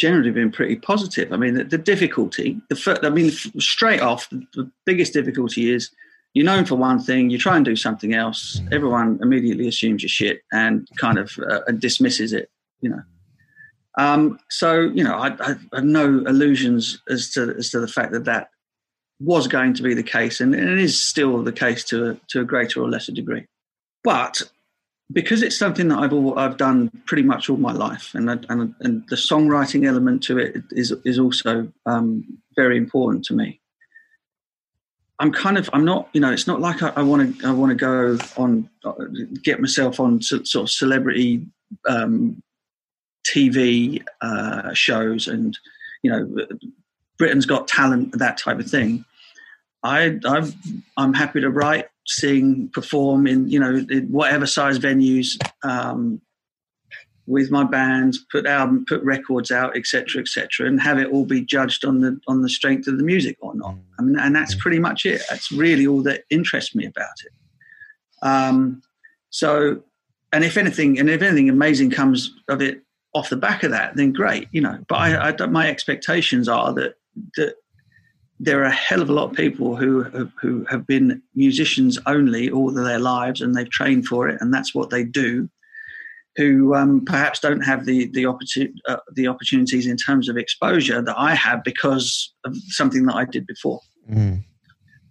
generally 0.00 0.30
been 0.30 0.50
pretty 0.50 0.76
positive. 0.76 1.30
I 1.32 1.36
mean, 1.36 1.54
the, 1.54 1.64
the 1.64 1.78
difficulty, 1.78 2.58
the 2.70 2.76
first, 2.76 3.04
I 3.04 3.10
mean, 3.10 3.30
straight 3.30 4.00
off, 4.00 4.28
the, 4.30 4.46
the, 4.54 4.70
biggest 4.86 5.12
difficulty 5.12 5.70
is 5.70 5.90
you're 6.32 6.46
known 6.46 6.64
for 6.64 6.76
one 6.76 6.98
thing, 6.98 7.28
you 7.28 7.36
try 7.36 7.56
and 7.56 7.64
do 7.64 7.76
something 7.76 8.14
else, 8.14 8.60
mm. 8.60 8.72
everyone 8.72 9.18
immediately 9.20 9.68
assumes 9.68 10.02
you're 10.02 10.08
shit 10.08 10.40
and 10.52 10.88
kind 10.96 11.18
of 11.18 11.38
uh, 11.50 11.70
dismisses 11.72 12.32
it, 12.32 12.50
you 12.80 12.88
know. 12.88 13.02
Um, 13.98 14.38
so, 14.48 14.80
you 14.80 15.04
know, 15.04 15.16
I, 15.16 15.34
I, 15.40 15.48
have 15.74 15.84
no 15.84 16.24
illusions 16.26 17.02
as 17.10 17.30
to 17.32 17.54
as 17.58 17.70
to 17.70 17.80
the 17.80 17.88
fact 17.88 18.12
that 18.12 18.24
that 18.24 18.50
was 19.18 19.48
going 19.48 19.74
to 19.74 19.82
be 19.82 19.92
the 19.92 20.02
case, 20.02 20.40
and, 20.40 20.54
and 20.54 20.68
it 20.70 20.78
is 20.78 20.98
still 20.98 21.42
the 21.42 21.52
case 21.52 21.84
to 21.84 22.10
a, 22.10 22.20
to 22.28 22.40
a 22.40 22.44
greater 22.44 22.80
or 22.80 22.88
lesser 22.88 23.12
degree. 23.12 23.44
But 24.04 24.42
because 25.12 25.42
it's 25.42 25.58
something 25.58 25.88
that 25.88 25.98
I've 25.98 26.12
all, 26.12 26.38
I've 26.38 26.56
done 26.56 26.90
pretty 27.06 27.22
much 27.22 27.50
all 27.50 27.56
my 27.56 27.72
life, 27.72 28.14
and 28.14 28.30
and 28.30 28.74
and 28.80 29.08
the 29.08 29.16
songwriting 29.16 29.86
element 29.86 30.22
to 30.24 30.38
it 30.38 30.62
is 30.70 30.92
is 31.04 31.18
also 31.18 31.70
um, 31.86 32.38
very 32.56 32.76
important 32.76 33.24
to 33.26 33.34
me. 33.34 33.60
I'm 35.18 35.32
kind 35.32 35.58
of 35.58 35.68
I'm 35.72 35.84
not 35.84 36.08
you 36.12 36.20
know 36.20 36.32
it's 36.32 36.46
not 36.46 36.60
like 36.60 36.82
I 36.82 37.02
want 37.02 37.40
to 37.40 37.46
I 37.46 37.52
want 37.52 37.70
to 37.70 37.76
go 37.76 38.18
on 38.36 38.68
uh, 38.84 38.92
get 39.42 39.60
myself 39.60 40.00
on 40.00 40.22
sort 40.22 40.54
of 40.54 40.70
celebrity 40.70 41.46
um, 41.88 42.42
TV 43.28 44.02
uh, 44.22 44.72
shows 44.72 45.28
and 45.28 45.58
you 46.02 46.10
know 46.10 46.46
Britain's 47.18 47.46
Got 47.46 47.68
Talent 47.68 48.18
that 48.18 48.38
type 48.38 48.58
of 48.58 48.70
thing. 48.70 49.04
I 49.82 50.18
I've, 50.26 50.54
I'm 50.96 51.12
happy 51.12 51.42
to 51.42 51.50
write, 51.50 51.88
sing, 52.10 52.68
perform 52.72 53.26
in 53.26 53.48
you 53.48 53.58
know 53.58 53.84
in 53.88 54.08
whatever 54.10 54.46
size 54.46 54.78
venues 54.78 55.38
um, 55.62 56.20
with 57.26 57.50
my 57.50 57.62
bands, 57.62 58.18
put 58.32 58.46
album, 58.46 58.84
put 58.88 59.02
records 59.04 59.52
out, 59.52 59.76
etc., 59.76 60.20
etc., 60.20 60.66
and 60.66 60.80
have 60.80 60.98
it 60.98 61.08
all 61.12 61.24
be 61.24 61.40
judged 61.40 61.84
on 61.84 62.00
the 62.00 62.20
on 62.26 62.42
the 62.42 62.48
strength 62.48 62.88
of 62.88 62.98
the 62.98 63.04
music 63.04 63.36
or 63.40 63.54
not. 63.54 63.74
Mm. 63.74 63.82
I 63.98 64.02
mean, 64.02 64.18
and 64.18 64.34
that's 64.34 64.54
mm. 64.54 64.58
pretty 64.58 64.80
much 64.80 65.06
it. 65.06 65.22
That's 65.30 65.52
really 65.52 65.86
all 65.86 66.02
that 66.02 66.24
interests 66.30 66.74
me 66.74 66.86
about 66.86 67.16
it. 67.24 67.32
Um, 68.22 68.82
so, 69.30 69.82
and 70.32 70.44
if 70.44 70.56
anything, 70.56 70.98
and 70.98 71.08
if 71.08 71.22
anything 71.22 71.48
amazing 71.48 71.90
comes 71.90 72.34
of 72.48 72.60
it 72.60 72.82
off 73.14 73.30
the 73.30 73.36
back 73.36 73.62
of 73.62 73.70
that, 73.70 73.96
then 73.96 74.12
great, 74.12 74.48
you 74.50 74.60
know. 74.60 74.78
But 74.88 74.96
I, 74.96 75.28
I 75.30 75.46
my 75.46 75.68
expectations 75.68 76.48
are 76.48 76.72
that 76.74 76.94
that 77.36 77.54
there 78.42 78.60
are 78.60 78.64
a 78.64 78.72
hell 78.72 79.02
of 79.02 79.10
a 79.10 79.12
lot 79.12 79.30
of 79.30 79.36
people 79.36 79.76
who 79.76 80.02
who 80.40 80.64
have 80.70 80.86
been 80.86 81.22
musicians 81.34 81.98
only 82.06 82.50
all 82.50 82.72
their 82.72 82.98
lives 82.98 83.40
and 83.40 83.54
they've 83.54 83.70
trained 83.70 84.06
for 84.06 84.28
it 84.28 84.40
and 84.40 84.52
that's 84.52 84.74
what 84.74 84.90
they 84.90 85.04
do 85.04 85.48
who 86.36 86.74
um, 86.74 87.04
perhaps 87.04 87.40
don't 87.40 87.60
have 87.60 87.84
the 87.84 88.06
the, 88.12 88.24
opportun- 88.24 88.72
uh, 88.88 88.96
the 89.14 89.26
opportunities 89.26 89.86
in 89.86 89.96
terms 89.96 90.28
of 90.28 90.36
exposure 90.36 91.02
that 91.02 91.18
I 91.18 91.34
have 91.34 91.62
because 91.64 92.32
of 92.44 92.56
something 92.68 93.06
that 93.06 93.14
I 93.14 93.24
did 93.24 93.46
before. 93.46 93.80
Mm. 94.10 94.44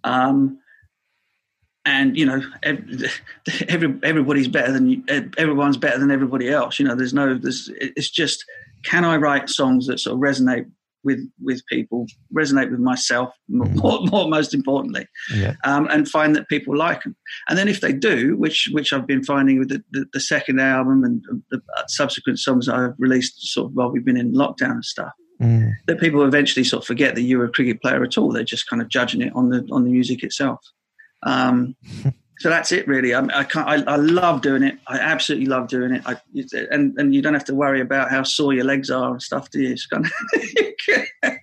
Um, 0.04 0.60
and 1.86 2.18
you 2.18 2.26
know, 2.26 2.42
every, 3.68 4.00
everybody's 4.04 4.48
better 4.48 4.72
than 4.72 5.04
everyone's 5.38 5.78
better 5.78 6.00
than 6.00 6.12
everybody 6.12 6.50
else. 6.50 6.80
You 6.80 6.86
know, 6.86 6.96
there's 6.96 7.14
no, 7.14 7.38
there's, 7.38 7.70
it's 7.76 8.10
just, 8.10 8.46
can 8.84 9.04
I 9.04 9.18
write 9.18 9.50
songs 9.50 9.88
that 9.88 10.00
sort 10.00 10.16
of 10.16 10.22
resonate 10.22 10.70
with 11.04 11.20
with 11.42 11.66
people, 11.68 12.06
resonate 12.34 12.72
with 12.72 12.80
myself 12.80 13.34
mm. 13.52 13.74
more, 13.76 14.02
more 14.12 14.30
most 14.30 14.54
importantly, 14.54 15.08
yeah. 15.34 15.56
um, 15.64 15.88
and 15.90 16.08
find 16.08 16.36
that 16.36 16.50
people 16.50 16.76
like 16.76 17.04
them. 17.04 17.16
And 17.48 17.58
then 17.58 17.68
if 17.68 17.82
they 17.82 17.94
do, 17.94 18.36
which 18.38 18.70
which 18.72 18.94
I've 18.94 19.08
been 19.08 19.24
finding 19.24 19.60
with 19.60 19.70
the, 19.70 19.84
the, 19.92 20.06
the 20.14 20.20
second 20.20 20.60
album 20.60 21.04
and 21.04 21.24
the 21.52 21.62
subsequent 21.88 22.40
songs 22.40 22.68
I've 22.68 22.94
released, 22.98 23.52
sort 23.54 23.72
of 23.72 23.76
while 23.76 23.92
we've 23.92 24.06
been 24.06 24.18
in 24.18 24.34
lockdown 24.34 24.72
and 24.72 24.86
stuff. 24.86 25.14
Mm. 25.42 25.72
That 25.88 26.02
people 26.02 26.26
eventually 26.26 26.66
sort 26.66 26.84
of 26.84 26.88
forget 26.88 27.16
that 27.16 27.22
you're 27.22 27.46
a 27.46 27.52
cricket 27.52 27.82
player 27.82 28.04
at 28.04 28.18
all. 28.18 28.30
They're 28.30 28.44
just 28.44 28.70
kind 28.70 28.82
of 28.82 28.90
judging 28.90 29.22
it 29.22 29.34
on 29.36 29.50
the 29.50 29.66
on 29.72 29.86
the 29.86 29.90
music 29.90 30.24
itself. 30.24 30.60
Um, 31.24 31.76
so 32.40 32.50
that's 32.50 32.72
it 32.72 32.88
really. 32.88 33.14
I, 33.14 33.22
I 33.34 33.44
can't 33.44 33.68
I, 33.68 33.84
I, 33.92 33.98
love 33.98 34.42
doing 34.42 34.64
it. 34.64 34.80
I 34.88 34.98
absolutely 34.98 35.48
love 35.48 35.68
doing 35.68 35.94
it. 35.94 36.04
I, 36.06 36.16
and 36.72 36.98
and 36.98 37.14
you 37.14 37.22
don't 37.22 37.34
have 37.34 37.46
to 37.46 37.56
worry 37.56 37.82
about 37.82 38.10
how 38.10 38.24
sore 38.24 38.54
your 38.54 38.64
legs 38.64 38.90
are 38.90 39.12
and 39.12 39.22
stuff 39.22 39.50
do 39.52 39.62
you? 39.62 39.76
Just 39.76 39.90
kind 39.90 40.06
of 40.06 40.12
you 40.42 40.74
can, 41.24 41.40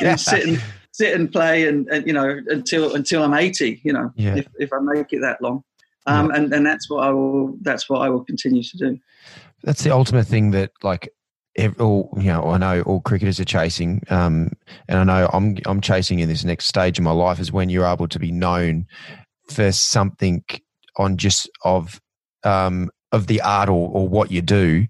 you 0.00 0.16
sit 0.16 0.46
and 0.46 0.62
sit 0.92 1.14
and 1.14 1.30
play 1.30 1.66
and, 1.66 1.88
and, 1.88 2.06
you 2.06 2.12
know 2.12 2.40
until 2.46 2.94
until 2.94 3.22
I'm 3.22 3.34
80 3.34 3.82
you 3.84 3.92
know 3.92 4.10
yeah. 4.16 4.36
if, 4.36 4.48
if 4.58 4.72
I 4.72 4.78
make 4.78 5.12
it 5.12 5.20
that 5.20 5.42
long. 5.42 5.62
Um, 6.06 6.30
yeah. 6.30 6.36
and 6.36 6.52
and 6.54 6.66
that's 6.66 6.88
what 6.88 7.02
I 7.02 7.10
will 7.10 7.56
that's 7.62 7.90
what 7.90 8.02
I 8.02 8.08
will 8.08 8.24
continue 8.24 8.62
to 8.62 8.76
do. 8.78 8.98
That's 9.64 9.82
the 9.82 9.90
ultimate 9.90 10.28
thing 10.28 10.52
that 10.52 10.70
like 10.84 11.12
all 11.80 12.12
you 12.16 12.24
know, 12.24 12.44
I 12.44 12.58
know 12.58 12.82
all 12.82 13.00
cricketers 13.00 13.40
are 13.40 13.44
chasing, 13.44 14.02
um, 14.10 14.52
and 14.88 14.98
I 14.98 15.04
know 15.04 15.28
I'm 15.32 15.56
I'm 15.66 15.80
chasing 15.80 16.20
in 16.20 16.28
this 16.28 16.44
next 16.44 16.66
stage 16.66 16.98
of 16.98 17.04
my 17.04 17.10
life 17.10 17.40
is 17.40 17.50
when 17.50 17.68
you're 17.68 17.86
able 17.86 18.06
to 18.08 18.18
be 18.18 18.30
known 18.30 18.86
for 19.48 19.72
something 19.72 20.44
on 20.96 21.16
just 21.16 21.48
of 21.64 22.00
um, 22.44 22.90
of 23.12 23.26
the 23.26 23.40
art 23.40 23.68
or, 23.68 23.90
or 23.90 24.08
what 24.08 24.30
you 24.30 24.42
do. 24.42 24.86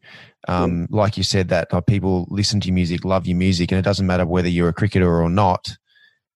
Um, 0.48 0.86
like 0.90 1.16
you 1.16 1.24
said, 1.24 1.48
that 1.48 1.72
like, 1.72 1.86
people 1.86 2.26
listen 2.30 2.60
to 2.60 2.68
your 2.68 2.74
music, 2.74 3.04
love 3.04 3.26
your 3.26 3.36
music, 3.36 3.72
and 3.72 3.78
it 3.78 3.82
doesn't 3.84 4.06
matter 4.06 4.24
whether 4.24 4.48
you're 4.48 4.68
a 4.68 4.72
cricketer 4.72 5.20
or 5.20 5.28
not. 5.28 5.76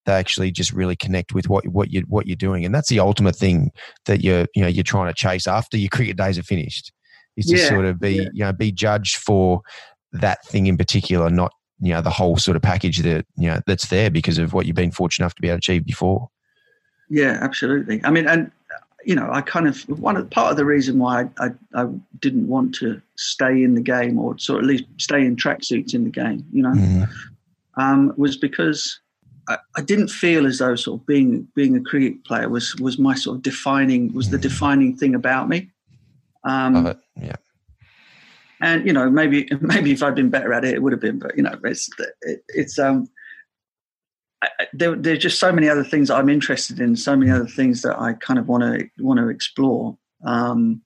They 0.07 0.13
actually 0.13 0.51
just 0.51 0.73
really 0.73 0.97
connect 0.97 1.33
with 1.33 1.49
what 1.49 1.67
what 1.69 1.93
you 1.93 2.03
what 2.09 2.27
you're 2.27 2.37
doing, 2.37 2.65
and 2.65 2.75
that's 2.75 2.89
the 2.89 3.01
ultimate 3.01 3.37
thing 3.37 3.71
that 4.07 4.23
you're 4.23 4.47
you 4.55 4.63
know 4.63 4.69
you're 4.69 4.83
trying 4.83 5.09
to 5.09 5.15
chase 5.15 5.47
after 5.47 5.77
your 5.77 5.91
cricket 5.91 6.17
days 6.17 6.39
are 6.39 6.43
finished. 6.43 6.93
Is 7.37 7.47
to 7.47 7.57
yeah, 7.57 7.69
sort 7.69 7.85
of 7.85 8.01
be 8.01 8.15
yeah. 8.15 8.29
you 8.33 8.45
know 8.45 8.53
be 8.53 8.73
judged 8.73 9.17
for 9.17 9.61
that 10.13 10.45
thing 10.47 10.67
in 10.67 10.77
particular, 10.77 11.31
not 11.31 11.53
you 11.81 11.93
know 11.93 12.01
the 12.01 12.11
whole 12.11 12.37
sort 12.37 12.57
of 12.57 12.63
package 12.63 12.99
that 12.99 13.27
you 13.37 13.49
know 13.49 13.61
that's 13.67 13.89
there 13.89 14.11
because 14.11 14.39
of 14.39 14.53
what 14.53 14.67
you've 14.67 14.75
been 14.75 14.91
fortunate 14.91 15.25
enough 15.25 15.35
to 15.35 15.43
be 15.43 15.49
able 15.49 15.61
to 15.61 15.73
achieve 15.73 15.85
before. 15.85 16.29
Yeah, 17.11 17.39
absolutely. 17.41 18.01
I 18.05 18.11
mean, 18.11 18.27
and 18.27 18.51
you 19.05 19.15
know, 19.15 19.29
I 19.31 19.41
kind 19.41 19.67
of 19.67 19.83
one 19.89 20.17
of 20.17 20.31
part 20.31 20.53
of 20.53 20.57
the 20.57 20.65
reason 20.65 20.99
why 20.99 21.29
I, 21.39 21.47
I, 21.47 21.83
I 21.83 21.89
didn't 22.21 22.49
want 22.49 22.75
to 22.77 23.01
stay 23.17 23.63
in 23.63 23.75
the 23.75 23.81
game 23.81 24.19
or 24.19 24.39
sort 24.39 24.61
of 24.61 24.65
at 24.65 24.69
least 24.69 24.85
stay 24.99 25.25
in 25.25 25.37
tracksuits 25.37 25.95
in 25.95 26.05
the 26.05 26.11
game, 26.11 26.45
you 26.53 26.63
know, 26.63 26.73
mm. 26.73 27.09
um, 27.77 28.13
was 28.17 28.37
because 28.37 29.01
I, 29.49 29.59
I, 29.77 29.83
didn't 29.83 30.09
feel 30.09 30.47
as 30.47 30.59
though 30.59 30.77
sort 30.77 31.01
of 31.01 31.07
being 31.07 31.49
being 31.55 31.77
a 31.77 31.81
cricket 31.81 32.25
player 32.25 32.49
was 32.49 32.77
was 32.77 32.99
my 32.99 33.15
sort 33.15 33.37
of 33.37 33.43
defining 33.43 34.13
was 34.13 34.31
the 34.31 34.39
mm. 34.39 34.43
defining 34.43 34.97
thing 34.97 35.15
about 35.15 35.49
me. 35.49 35.71
Um, 36.45 36.75
Love 36.75 36.87
it. 36.87 36.99
Yeah. 37.17 37.37
And 38.61 38.87
you 38.87 38.93
know, 38.93 39.11
maybe 39.11 39.49
maybe 39.61 39.93
if 39.93 40.03
I'd 40.03 40.15
been 40.15 40.31
better 40.31 40.53
at 40.53 40.65
it, 40.65 40.75
it 40.75 40.83
would 40.83 40.93
have 40.93 41.01
been. 41.01 41.19
But 41.19 41.37
you 41.37 41.43
know, 41.43 41.59
it's 41.65 41.89
it, 42.23 42.45
it's 42.49 42.79
um 42.79 43.09
There, 44.73 44.97
there's 44.97 45.19
just 45.19 45.39
so 45.39 45.53
many 45.53 45.69
other 45.69 45.85
things 45.85 46.11
I'm 46.11 46.29
interested 46.29 46.81
in, 46.81 46.97
so 46.97 47.15
many 47.15 47.31
other 47.31 47.47
things 47.47 47.83
that 47.83 47.99
I 47.99 48.15
kind 48.15 48.39
of 48.39 48.49
want 48.49 48.63
to 48.63 48.89
want 48.99 49.19
to 49.19 49.29
explore. 49.29 49.97
Um, 50.25 50.83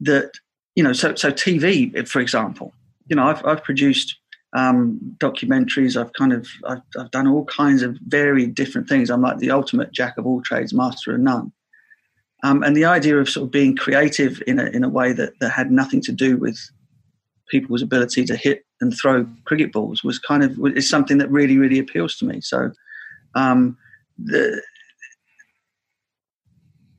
that 0.00 0.32
you 0.74 0.82
know, 0.82 0.92
so 0.92 1.14
so 1.14 1.30
TV, 1.30 2.06
for 2.08 2.20
example, 2.20 2.72
you 3.06 3.16
know, 3.16 3.26
I've 3.26 3.44
I've 3.44 3.64
produced 3.64 4.16
um, 4.54 5.00
documentaries. 5.18 6.00
I've 6.00 6.12
kind 6.12 6.32
of 6.32 6.48
I've, 6.66 6.82
I've 6.98 7.10
done 7.10 7.26
all 7.26 7.44
kinds 7.46 7.82
of 7.82 7.98
very 8.06 8.46
different 8.46 8.88
things. 8.88 9.10
I'm 9.10 9.22
like 9.22 9.38
the 9.38 9.50
ultimate 9.50 9.92
jack 9.92 10.16
of 10.16 10.26
all 10.26 10.40
trades, 10.42 10.72
master 10.72 11.14
of 11.14 11.20
none. 11.20 11.52
Um, 12.44 12.62
and 12.62 12.76
the 12.76 12.84
idea 12.84 13.18
of 13.18 13.28
sort 13.28 13.46
of 13.46 13.50
being 13.50 13.76
creative 13.76 14.42
in 14.46 14.58
a 14.58 14.66
in 14.66 14.84
a 14.84 14.88
way 14.88 15.12
that 15.12 15.38
that 15.40 15.50
had 15.50 15.70
nothing 15.70 16.00
to 16.02 16.12
do 16.12 16.36
with 16.36 16.58
people's 17.48 17.82
ability 17.82 18.24
to 18.24 18.36
hit 18.36 18.64
and 18.80 18.94
throw 18.96 19.26
cricket 19.44 19.72
balls 19.72 20.02
was 20.02 20.18
kind 20.18 20.42
of 20.42 20.58
is 20.76 20.88
something 20.88 21.18
that 21.18 21.30
really 21.30 21.58
really 21.58 21.78
appeals 21.78 22.16
to 22.16 22.24
me. 22.24 22.40
So 22.40 22.70
um, 23.34 23.76
the, 24.18 24.62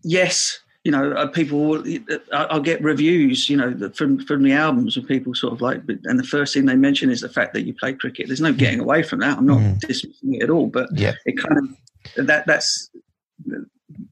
yes, 0.03 0.59
you 0.83 0.91
know, 0.91 1.11
uh, 1.13 1.27
people. 1.27 1.67
Will, 1.67 1.83
uh, 2.11 2.17
I'll 2.31 2.61
get 2.61 2.81
reviews, 2.81 3.49
you 3.49 3.57
know, 3.57 3.89
from 3.95 4.19
from 4.25 4.43
the 4.43 4.53
albums 4.53 4.95
of 4.95 5.07
people 5.07 5.33
sort 5.33 5.53
of 5.53 5.61
like, 5.61 5.81
and 6.03 6.19
the 6.19 6.23
first 6.23 6.53
thing 6.53 6.65
they 6.65 6.75
mention 6.75 7.09
is 7.09 7.21
the 7.21 7.29
fact 7.29 7.53
that 7.53 7.63
you 7.63 7.73
play 7.73 7.93
cricket. 7.93 8.27
There's 8.27 8.39
no 8.39 8.53
getting 8.53 8.79
away 8.79 9.01
from 9.01 9.19
that. 9.19 9.37
I'm 9.37 9.47
not 9.47 9.59
mm. 9.59 9.79
dismissing 9.79 10.35
it 10.35 10.43
at 10.43 10.49
all, 10.51 10.67
but 10.67 10.89
yeah. 10.93 11.13
it 11.25 11.33
kind 11.33 11.57
of 11.57 12.27
that 12.27 12.45
that's 12.45 12.91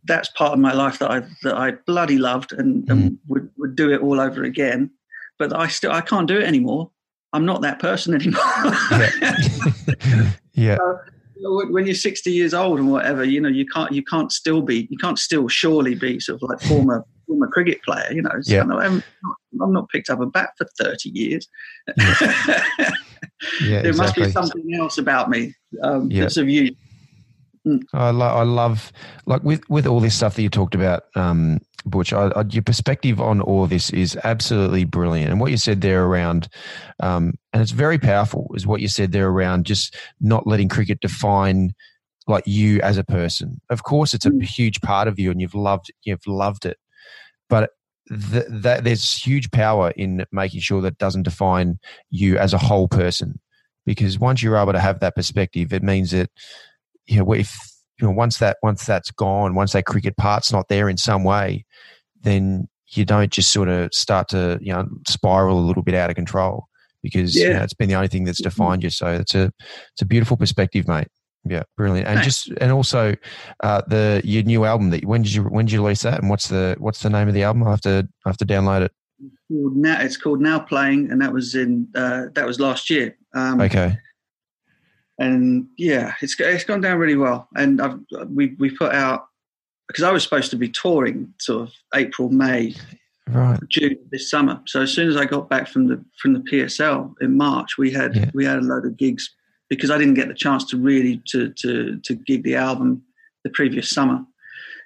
that's 0.05 0.29
part 0.29 0.53
of 0.53 0.59
my 0.59 0.73
life 0.73 0.99
that 0.99 1.11
I 1.11 1.19
that 1.43 1.55
I 1.55 1.71
bloody 1.85 2.17
loved 2.17 2.53
and, 2.53 2.89
and 2.89 3.11
Mm. 3.11 3.17
would 3.27 3.49
would 3.57 3.75
do 3.75 3.91
it 3.91 4.01
all 4.01 4.19
over 4.19 4.43
again. 4.43 4.89
But 5.37 5.55
I 5.55 5.67
still 5.67 5.91
I 5.91 6.01
can't 6.01 6.27
do 6.27 6.37
it 6.37 6.43
anymore. 6.43 6.89
I'm 7.33 7.45
not 7.45 7.61
that 7.61 7.79
person 7.79 8.13
anymore. 8.15 8.41
yeah. 10.53 10.77
when 11.43 11.85
you're 11.85 11.95
60 11.95 12.31
years 12.31 12.53
old 12.53 12.79
and 12.79 12.91
whatever, 12.91 13.23
you 13.23 13.39
know, 13.41 13.49
you 13.49 13.65
can't 13.65 13.91
you 13.91 14.03
can't 14.03 14.31
still 14.31 14.61
be 14.61 14.87
you 14.89 14.97
can't 14.97 15.19
still 15.19 15.47
surely 15.47 15.95
be 15.95 16.19
sort 16.19 16.41
of 16.41 16.49
like 16.49 16.61
former 16.61 17.03
former 17.27 17.47
cricket 17.47 17.81
player. 17.83 18.11
You 18.11 18.21
know, 18.21 18.31
Yeah. 18.45 18.61
I'm, 18.61 18.67
not, 18.69 19.03
I've 19.61 19.69
not 19.69 19.89
picked 19.89 20.09
up 20.09 20.19
a 20.21 20.25
bat 20.25 20.51
for 20.57 20.67
30 20.79 21.09
years. 21.09 21.47
Yeah, 21.97 22.61
there 23.81 23.93
must 23.93 24.15
be 24.15 24.29
something 24.29 24.73
else 24.75 24.97
about 24.97 25.29
me 25.29 25.53
um, 25.83 26.09
Yeah. 26.11 26.21
that's 26.21 26.37
of 26.37 26.49
use. 26.49 26.71
I, 27.93 28.09
lo- 28.09 28.25
I 28.27 28.43
love 28.43 28.91
like 29.25 29.41
with 29.43 29.67
with 29.69 29.87
all 29.87 30.01
this 30.01 30.15
stuff 30.15 30.35
that 30.35 30.41
you 30.41 30.49
talked 30.49 30.75
about, 30.75 31.03
um, 31.15 31.59
Butch. 31.85 32.13
I, 32.13 32.27
I, 32.29 32.43
your 32.49 32.63
perspective 32.63 33.19
on 33.19 33.41
all 33.41 33.63
of 33.65 33.69
this 33.69 33.89
is 33.91 34.17
absolutely 34.23 34.85
brilliant, 34.85 35.31
and 35.31 35.39
what 35.39 35.51
you 35.51 35.57
said 35.57 35.81
there 35.81 36.05
around, 36.05 36.47
um, 37.01 37.33
and 37.51 37.61
it's 37.61 37.71
very 37.71 37.97
powerful, 37.97 38.51
is 38.55 38.65
what 38.65 38.81
you 38.81 38.87
said 38.87 39.11
there 39.11 39.29
around 39.29 39.65
just 39.65 39.95
not 40.21 40.47
letting 40.47 40.69
cricket 40.69 40.99
define 41.01 41.73
like 42.27 42.45
you 42.47 42.79
as 42.81 42.97
a 42.97 43.03
person. 43.03 43.59
Of 43.69 43.83
course, 43.83 44.13
it's 44.13 44.25
a 44.25 44.31
Mm. 44.31 44.43
huge 44.43 44.81
part 44.81 45.07
of 45.07 45.19
you, 45.19 45.29
and 45.31 45.41
you've 45.41 45.55
loved 45.55 45.91
you've 46.03 46.25
loved 46.27 46.65
it, 46.65 46.77
but 47.49 47.71
th- 48.09 48.45
that 48.49 48.83
there's 48.83 49.13
huge 49.13 49.51
power 49.51 49.91
in 49.97 50.25
making 50.31 50.61
sure 50.61 50.81
that 50.81 50.97
doesn't 50.97 51.23
define 51.23 51.79
you 52.09 52.37
as 52.37 52.53
a 52.53 52.57
whole 52.57 52.87
person, 52.87 53.39
because 53.85 54.17
once 54.19 54.41
you're 54.41 54.57
able 54.57 54.73
to 54.73 54.79
have 54.79 54.99
that 55.01 55.15
perspective, 55.15 55.73
it 55.73 55.83
means 55.83 56.11
that 56.11 56.29
you 57.05 57.17
know, 57.19 57.33
if 57.33 57.53
you 58.03 58.09
know 58.09 58.13
once 58.13 58.39
that 58.39 58.57
once 58.61 58.85
that's 58.85 59.11
gone, 59.11 59.55
once 59.55 59.71
that 59.71 59.85
cricket 59.85 60.17
part's 60.17 60.51
not 60.51 60.67
there 60.67 60.89
in 60.89 60.97
some 60.97 61.23
way, 61.23 61.65
then 62.21 62.67
you 62.89 63.05
don't 63.05 63.31
just 63.31 63.51
sort 63.51 63.69
of 63.69 63.93
start 63.93 64.27
to 64.29 64.59
you 64.61 64.73
know 64.73 64.85
spiral 65.07 65.57
a 65.57 65.61
little 65.61 65.83
bit 65.83 65.95
out 65.95 66.09
of 66.09 66.17
control 66.17 66.67
because 67.01 67.33
you 67.33 67.49
know, 67.49 67.61
it's 67.61 67.73
been 67.73 67.87
the 67.87 67.95
only 67.95 68.09
thing 68.09 68.25
that's 68.25 68.41
defined 68.41 68.83
you. 68.83 68.89
So 68.89 69.07
it's 69.07 69.33
a 69.33 69.53
it's 69.93 70.01
a 70.01 70.05
beautiful 70.05 70.35
perspective, 70.35 70.85
mate. 70.85 71.07
Yeah, 71.45 71.63
brilliant. 71.77 72.07
And 72.07 72.19
Thanks. 72.19 72.43
just 72.43 72.57
and 72.59 72.73
also 72.73 73.15
uh, 73.61 73.81
the 73.87 74.21
your 74.25 74.43
new 74.43 74.65
album 74.65 74.89
that 74.89 75.05
when 75.05 75.21
did 75.21 75.33
you 75.33 75.43
when 75.43 75.65
did 75.65 75.71
you 75.71 75.81
release 75.81 76.01
that 76.01 76.19
and 76.19 76.29
what's 76.29 76.49
the 76.49 76.75
what's 76.79 77.01
the 77.01 77.09
name 77.09 77.29
of 77.29 77.33
the 77.33 77.43
album? 77.43 77.63
I 77.65 77.71
have 77.71 77.81
to 77.81 78.05
I 78.25 78.29
have 78.29 78.37
to 78.37 78.45
download 78.45 78.81
it. 78.81 78.91
Now, 79.49 80.01
it's 80.01 80.17
called 80.17 80.41
Now 80.41 80.59
Playing, 80.59 81.09
and 81.09 81.21
that 81.21 81.31
was 81.31 81.55
in 81.55 81.87
uh, 81.95 82.25
that 82.33 82.45
was 82.45 82.59
last 82.59 82.89
year. 82.89 83.15
Um, 83.33 83.61
Okay. 83.61 83.97
And 85.23 85.67
yeah, 85.77 86.13
it's 86.21 86.35
it's 86.39 86.63
gone 86.63 86.81
down 86.81 86.97
really 86.99 87.15
well. 87.15 87.47
And 87.55 87.81
I've 87.81 87.99
we 88.29 88.55
we 88.59 88.69
put 88.69 88.93
out 88.93 89.27
because 89.87 90.03
I 90.03 90.11
was 90.11 90.23
supposed 90.23 90.49
to 90.51 90.57
be 90.57 90.69
touring 90.69 91.33
sort 91.39 91.67
of 91.67 91.73
April, 91.95 92.29
May, 92.29 92.75
Right. 93.27 93.59
June 93.69 93.97
this 94.11 94.29
summer. 94.29 94.59
So 94.65 94.81
as 94.81 94.91
soon 94.91 95.07
as 95.07 95.15
I 95.15 95.25
got 95.25 95.49
back 95.49 95.67
from 95.67 95.87
the 95.87 96.03
from 96.21 96.33
the 96.33 96.39
PSL 96.41 97.13
in 97.21 97.37
March, 97.37 97.77
we 97.77 97.89
had 97.91 98.15
Yeah. 98.15 98.29
we 98.33 98.43
had 98.45 98.57
a 98.59 98.61
load 98.61 98.85
of 98.85 98.97
gigs 98.97 99.23
because 99.69 99.89
I 99.89 99.97
didn't 99.97 100.15
get 100.15 100.27
the 100.27 100.33
chance 100.45 100.63
to 100.65 100.77
really 100.77 101.21
to 101.31 101.49
to 101.61 101.99
to 102.05 102.15
gig 102.15 102.43
the 102.43 102.55
album 102.55 103.01
the 103.43 103.49
previous 103.49 103.89
summer. 103.89 104.19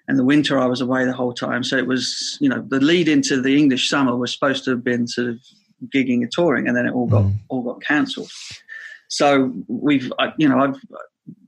And 0.08 0.18
the 0.18 0.24
winter 0.24 0.58
I 0.58 0.68
was 0.68 0.82
away 0.82 1.04
the 1.06 1.12
whole 1.22 1.34
time. 1.34 1.64
So 1.66 1.76
it 1.78 1.86
was, 1.86 2.38
you 2.40 2.48
know, 2.48 2.62
the 2.70 2.80
lead 2.80 3.08
into 3.10 3.42
the 3.42 3.58
English 3.58 3.90
summer 3.90 4.16
was 4.16 4.32
supposed 4.32 4.64
to 4.66 4.70
have 4.72 4.84
been 4.84 5.06
sort 5.06 5.28
of 5.30 5.38
gigging 5.94 6.22
and 6.24 6.32
touring 6.32 6.68
and 6.68 6.76
then 6.78 6.86
it 6.86 6.94
all 6.94 7.08
got 7.08 7.24
Mm. 7.26 7.34
all 7.50 7.64
got 7.64 7.82
cancelled. 7.82 8.32
So 9.10 9.54
we've 9.68 10.12
I, 10.20 10.34
you 10.38 10.48
know, 10.50 10.60
I've 10.60 10.76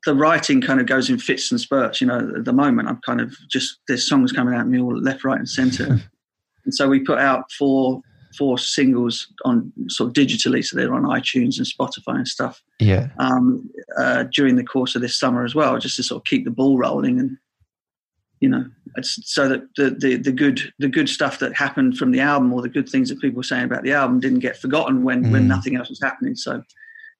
the 0.06 0.14
writing 0.15 0.61
kind 0.61 0.80
of 0.80 0.86
goes 0.88 1.10
in 1.10 1.18
fits 1.19 1.52
and 1.52 1.60
spurts, 1.60 2.02
you 2.02 2.07
know, 2.07 2.34
at 2.38 2.45
the 2.45 2.53
moment 2.53 2.88
I'm 2.90 2.99
kind 3.06 3.22
of 3.22 3.34
just 3.49 3.80
there's 3.88 4.07
songs 4.07 4.31
coming 4.31 4.53
out 4.53 4.61
of 4.61 4.68
me 4.68 4.80
all 4.80 4.98
left, 4.98 5.23
right 5.23 5.38
and 5.38 5.49
centre. 5.49 5.99
And 6.65 6.76
so 6.76 6.88
we 6.90 6.99
put 6.99 7.18
out 7.19 7.52
four 7.57 8.02
four 8.38 8.60
singles 8.60 9.27
on 9.45 9.72
sort 9.88 10.10
of 10.10 10.14
digitally, 10.14 10.64
so 10.64 10.76
they're 10.76 10.94
on 10.94 11.03
iTunes 11.03 11.57
and 11.57 11.65
Spotify 11.65 12.15
and 12.18 12.27
stuff 12.27 12.61
Yeah. 12.80 13.07
um, 13.18 13.68
uh, 13.98 14.23
during 14.31 14.56
the 14.56 14.64
course 14.64 14.94
of 14.94 15.02
this 15.02 15.18
summer 15.18 15.44
as 15.45 15.56
well, 15.56 15.80
just 15.80 15.95
to 15.95 16.03
sort 16.03 16.19
of 16.22 16.26
keep 16.26 16.44
the 16.45 16.52
ball 16.52 16.77
rolling 16.77 17.19
and 17.19 17.38
you 18.41 18.49
know, 18.49 18.65
it's 18.98 19.19
so 19.34 19.48
that 19.49 19.61
the, 19.77 19.90
the 19.91 20.18
the 20.18 20.31
good 20.34 20.61
the 20.80 20.90
good 20.90 21.10
stuff 21.10 21.40
that 21.40 21.56
happened 21.56 21.98
from 21.98 22.11
the 22.11 22.19
album 22.19 22.53
or 22.53 22.61
the 22.61 22.69
good 22.69 22.88
things 22.90 23.10
that 23.10 23.19
people 23.22 23.38
were 23.38 23.44
saying 23.44 23.64
about 23.65 23.84
the 23.84 23.94
album 23.94 24.19
didn't 24.19 24.40
get 24.40 24.57
forgotten 24.57 25.03
when 25.03 25.31
when 25.31 25.44
Mm. 25.45 25.48
nothing 25.48 25.76
else 25.77 25.90
was 25.90 26.02
happening. 26.02 26.36
So. 26.36 26.61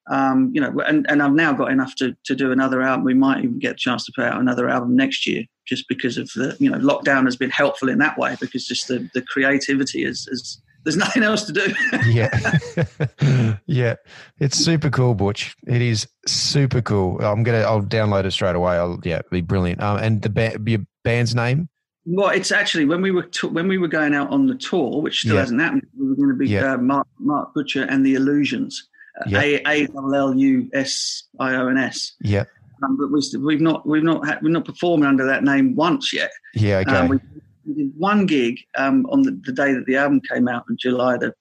Um, 0.10 0.52
you 0.54 0.60
know, 0.62 0.74
and, 0.88 1.06
and 1.10 1.22
I've 1.22 1.34
now 1.34 1.54
got 1.54 1.72
enough 1.72 1.94
to, 1.98 2.16
to 2.26 2.36
do 2.36 2.52
another 2.52 2.82
album. 2.82 3.06
We 3.06 3.14
might 3.14 3.44
even 3.44 3.60
get 3.60 3.74
a 3.74 3.76
chance 3.76 4.06
to 4.06 4.12
put 4.16 4.26
out 4.26 4.40
another 4.42 4.68
album 4.68 4.96
next 4.96 5.28
year, 5.28 5.44
just 5.68 5.88
because 5.88 6.18
of 6.18 6.30
the 6.36 6.58
you 6.60 6.70
know 6.70 6.80
lockdown 6.80 7.26
has 7.26 7.36
been 7.36 7.52
helpful 7.52 7.90
in 7.90 8.00
that 8.00 8.18
way 8.18 8.36
because 8.42 8.66
just 8.66 8.88
the, 8.88 9.08
the 9.14 9.22
creativity 9.22 10.04
is, 10.04 10.28
is 10.32 10.60
there's 10.84 10.98
nothing 10.98 11.22
else 11.24 11.44
to 11.46 11.52
do. 11.54 11.74
yeah, 12.08 13.58
yeah, 13.68 13.96
it's 14.40 14.58
super 14.58 14.90
cool, 14.90 15.14
Butch. 15.14 15.56
It 15.68 15.82
is 15.82 16.08
super 16.26 16.82
cool. 16.82 17.20
I'm 17.22 17.44
gonna, 17.44 17.60
I'll 17.60 17.82
download 17.84 18.26
it 18.26 18.32
straight 18.32 18.56
away. 18.56 18.78
I'll, 18.78 19.00
yeah, 19.04 19.18
it'll 19.20 19.30
be 19.30 19.42
brilliant. 19.42 19.82
Um, 19.82 19.98
and 19.98 20.22
the 20.22 20.30
ba- 20.30 20.58
your 20.66 20.80
band's 21.04 21.36
name? 21.36 21.70
Well, 22.06 22.30
it's 22.30 22.52
actually 22.52 22.86
when 22.86 23.02
we 23.04 23.12
were 23.12 23.24
t- 23.24 23.48
when 23.48 23.68
we 23.68 23.78
were 23.78 23.88
going 23.88 24.16
out 24.16 24.32
on 24.32 24.48
the 24.48 24.56
tour, 24.56 25.02
which 25.02 25.20
still 25.20 25.36
Yeah. 25.36 25.42
hasn't 25.42 25.62
happened. 25.62 25.84
We 26.00 26.08
were 26.08 26.16
going 26.16 26.30
to 26.30 26.36
be 26.36 26.48
Yeah. 26.50 26.74
uh, 26.74 26.78
Mark 26.78 27.08
Mark 27.20 27.54
Butcher 27.54 27.84
and 27.84 28.04
the 28.06 28.16
Allusions, 28.16 28.89
Yeah. 29.28 29.42
A 29.42 29.62
A 29.68 29.88
L 29.96 30.16
L 30.16 30.36
U 30.36 30.70
S 30.74 31.24
I 31.40 31.56
O 31.56 31.68
N 31.68 31.78
S. 31.78 32.14
Yeah, 32.22 32.46
Um, 32.84 32.98
but 32.98 33.12
we, 33.12 33.22
we've 33.40 33.62
not 33.62 33.86
we've 33.88 34.04
not 34.04 34.26
had, 34.28 34.42
we're 34.42 34.50
not 34.50 34.66
performing 34.66 35.08
under 35.08 35.26
that 35.26 35.44
name 35.44 35.76
once 35.76 36.14
yet. 36.14 36.32
yeah, 36.56 36.78
okay, 36.80 36.96
Um, 36.96 37.08
we, 37.10 37.18
we 37.66 37.74
did 37.76 37.92
one 37.98 38.26
gig 38.26 38.60
um, 38.78 39.06
on 39.12 39.22
the, 39.24 39.32
the 39.46 39.52
day 39.52 39.74
that 39.74 39.86
the 39.86 39.96
album 39.98 40.22
came 40.22 40.48
out 40.48 40.64
in 40.70 40.78
July 40.78 41.18
the, 41.18 41.34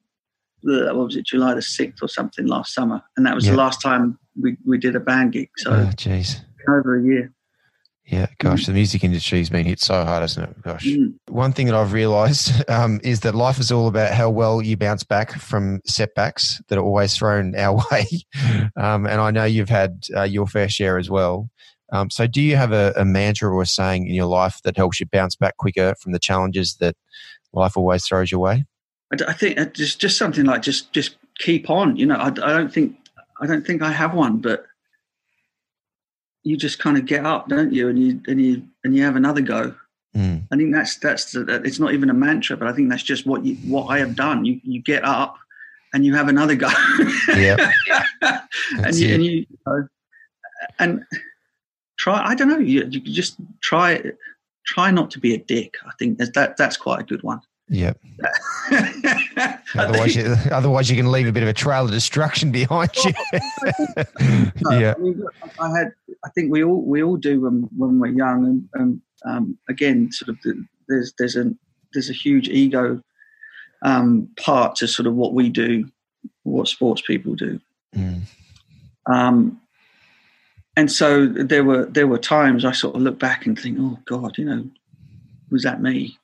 the 0.63 0.87
what 0.95 1.07
was 1.07 1.17
it 1.17 1.25
July 1.27 1.55
the 1.55 1.63
sixth 1.63 2.03
or 2.03 2.09
something 2.09 2.47
last 2.47 2.75
summer, 2.75 3.01
and 3.17 3.25
that 3.27 3.35
was 3.35 3.45
Yeah. 3.47 3.53
the 3.53 3.59
last 3.59 3.81
time 3.81 4.19
we, 4.41 4.57
we 4.67 4.79
did 4.79 4.95
a 4.97 5.01
band 5.01 5.33
gig. 5.33 5.49
So 5.59 5.71
oh, 5.73 5.91
jeez, 5.97 6.41
over 6.69 6.99
a 6.99 7.03
year. 7.05 7.33
Yeah, 8.11 8.27
gosh, 8.39 8.65
the 8.65 8.73
music 8.73 9.05
industry's 9.05 9.51
been 9.51 9.67
hit 9.67 9.81
so 9.81 10.03
hard, 10.03 10.23
hasn't 10.23 10.49
it? 10.49 10.63
Gosh, 10.63 10.87
Mm. 10.87 11.15
one 11.29 11.53
thing 11.53 11.67
that 11.67 11.75
I've 11.75 11.93
realised 11.93 12.53
um, 12.71 13.01
is 13.05 13.21
that 13.21 13.35
life 13.35 13.59
is 13.59 13.71
all 13.71 13.87
about 13.87 14.15
how 14.15 14.31
well 14.31 14.63
you 14.63 14.77
bounce 14.79 15.05
back 15.05 15.33
from 15.39 15.81
setbacks 15.85 16.61
that 16.69 16.79
are 16.79 16.83
always 16.85 17.15
thrown 17.17 17.55
our 17.59 17.83
way. 17.91 18.07
Um, 18.77 19.07
and 19.07 19.21
I 19.21 19.31
know 19.31 19.45
you've 19.45 19.69
had 19.69 20.05
uh, 20.17 20.23
your 20.23 20.47
fair 20.47 20.69
share 20.69 20.97
as 20.99 21.11
well. 21.11 21.51
Um, 21.93 22.11
so, 22.11 22.27
do 22.27 22.41
you 22.41 22.57
have 22.57 22.73
a, 22.73 22.93
a 22.97 23.05
mantra 23.05 23.51
or 23.51 23.63
a 23.63 23.67
saying 23.67 24.07
in 24.07 24.15
your 24.15 24.27
life 24.27 24.61
that 24.65 24.77
helps 24.77 25.01
you 25.01 25.07
bounce 25.07 25.37
back 25.37 25.57
quicker 25.57 25.95
from 26.01 26.13
the 26.13 26.19
challenges 26.19 26.77
that 26.81 26.97
life 27.53 27.77
always 27.77 28.07
throws 28.07 28.31
your 28.31 28.41
way? 28.41 28.65
I 29.27 29.33
think 29.33 29.57
it's 29.59 29.79
just 29.79 30.01
just 30.01 30.19
something 30.19 30.45
like 30.45 30.61
just 30.63 30.93
just 30.93 31.17
keep 31.39 31.71
on. 31.71 31.97
You 31.97 32.07
know, 32.07 32.17
I 32.19 32.29
don't 32.31 32.73
think 32.73 32.97
I 33.41 33.47
don't 33.47 33.67
think 33.67 33.81
I 33.81 33.91
have 33.91 34.13
one, 34.13 34.39
but 34.39 34.67
you 36.43 36.57
just 36.57 36.79
kind 36.79 36.97
of 36.97 37.07
get 37.07 37.27
up, 37.27 37.49
don't 37.49 37.73
you? 37.73 37.89
And 37.89 37.99
you 37.99 38.21
and 38.27 38.41
you 38.41 38.63
and 38.85 38.95
you 38.95 39.03
have 39.05 39.17
another 39.17 39.41
go. 39.41 39.75
Mm, 40.17 40.47
I 40.51 40.57
think 40.57 40.73
that's 40.73 40.97
that's 40.99 41.33
the, 41.33 41.63
it's 41.65 41.79
not 41.79 41.93
even 41.93 42.11
a 42.11 42.15
mantra, 42.15 42.57
but 42.57 42.69
I 42.69 42.73
think 42.73 42.89
that's 42.89 43.03
just 43.03 43.27
what 43.27 43.45
you 43.45 43.57
what 43.71 43.87
I 43.87 43.99
have 43.99 44.17
done. 44.17 44.45
You 44.45 44.61
you 44.63 44.83
get 44.83 45.05
up 45.05 45.37
and 45.93 46.05
you 46.05 46.15
have 46.15 46.29
another 46.29 46.55
go. 46.55 46.71
Yeah, 47.29 47.73
and 48.23 48.95
you, 48.95 49.15
and 49.15 49.25
you, 49.25 49.31
you 49.33 49.59
know, 49.67 49.89
and 50.79 51.05
try. 51.99 52.23
I 52.25 52.35
don't 52.35 52.49
know. 52.49 52.59
You, 52.59 52.87
you 52.89 53.01
just 53.01 53.37
try 53.61 54.03
try 54.67 54.91
not 54.91 55.11
to 55.13 55.21
be 55.21 55.35
a 55.35 55.39
dick. 55.39 55.77
I 55.87 55.93
think 55.99 56.19
that, 56.19 56.35
that 56.35 56.57
that's 56.57 56.77
quite 56.77 57.01
a 57.01 57.05
good 57.05 57.23
one. 57.23 57.41
Yeah. 57.69 57.93
Otherwise, 59.75 60.17
you, 60.17 60.35
otherwise 60.51 60.91
you 60.91 60.97
can 60.97 61.11
leave 61.11 61.27
a 61.27 61.33
bit 61.33 61.43
of 61.43 61.49
a 61.49 61.53
trail 61.53 61.85
of 61.85 61.91
destruction 61.91 62.51
behind 62.51 62.91
you. 63.05 63.13
Yeah, 64.71 64.95
I, 64.97 65.01
mean, 65.01 65.23
I 65.61 65.79
had. 65.79 65.93
I 66.25 66.31
think 66.31 66.51
we 66.51 66.65
all 66.65 66.83
we 66.83 67.03
all 67.03 67.17
do 67.17 67.41
when 67.43 67.69
when 67.77 67.99
we're 67.99 68.09
young, 68.09 68.45
and, 68.45 68.69
and 68.75 69.01
um, 69.25 69.59
again, 69.69 70.11
sort 70.13 70.31
of 70.31 70.39
the, 70.43 70.65
there's 70.89 71.13
there's 71.19 71.37
a 71.37 71.53
there's 71.93 72.11
a 72.11 72.15
huge 72.15 72.49
ego 72.49 73.01
um, 73.83 74.29
part 74.39 74.77
to 74.77 74.89
sort 74.89 75.07
of 75.07 75.15
what 75.15 75.35
we 75.35 75.49
do, 75.49 75.89
what 76.43 76.69
sports 76.69 77.03
people 77.03 77.35
do. 77.35 77.61
Mm, 77.97 78.23
Um, 79.07 79.61
and 80.77 80.91
so 80.91 81.27
there 81.27 81.65
were 81.65 81.87
there 81.87 82.07
were 82.07 82.19
times 82.19 82.65
I 82.65 82.73
sort 82.73 82.97
of 82.97 83.03
look 83.03 83.19
back 83.19 83.47
and 83.47 83.59
think, 83.59 83.79
oh 83.81 83.99
God, 84.07 84.39
you 84.39 84.45
know, 84.45 84.65
was 85.51 85.63
that 85.63 85.81
me? 85.83 86.19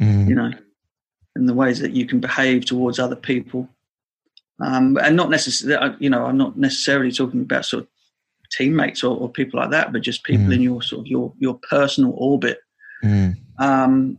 mm, 0.00 0.28
You 0.28 0.34
know, 0.34 0.52
and 1.34 1.48
the 1.48 1.54
ways 1.54 1.78
that 1.80 1.92
you 1.92 2.06
can 2.06 2.20
behave 2.20 2.64
towards 2.64 2.98
other 2.98 3.16
people, 3.16 3.68
um, 4.60 4.96
and 4.98 5.16
not 5.16 5.30
necessarily, 5.30 5.96
you 5.98 6.08
know, 6.10 6.24
I'm 6.26 6.36
not 6.38 6.56
necessarily 6.56 7.10
talking 7.12 7.40
about 7.42 7.64
sort 7.64 7.82
of 7.84 7.88
teammates 8.52 9.02
or, 9.02 9.16
or 9.16 9.28
people 9.28 9.58
like 9.58 9.70
that, 9.70 9.92
but 9.92 10.02
just 10.02 10.22
people 10.24 10.46
Mm. 10.46 10.54
in 10.54 10.62
your 10.62 10.82
sort 10.82 11.00
of 11.00 11.06
your 11.08 11.32
your 11.38 11.58
personal 11.68 12.12
orbit. 12.16 12.60
mm, 13.02 13.34
Um, 13.58 14.18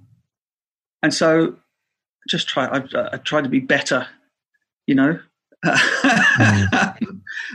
and 1.01 1.13
so, 1.13 1.55
just 2.27 2.47
try. 2.49 2.65
I, 2.65 2.83
I 3.13 3.17
try 3.17 3.41
to 3.41 3.49
be 3.49 3.59
better, 3.59 4.07
you 4.87 4.95
know. 4.95 5.19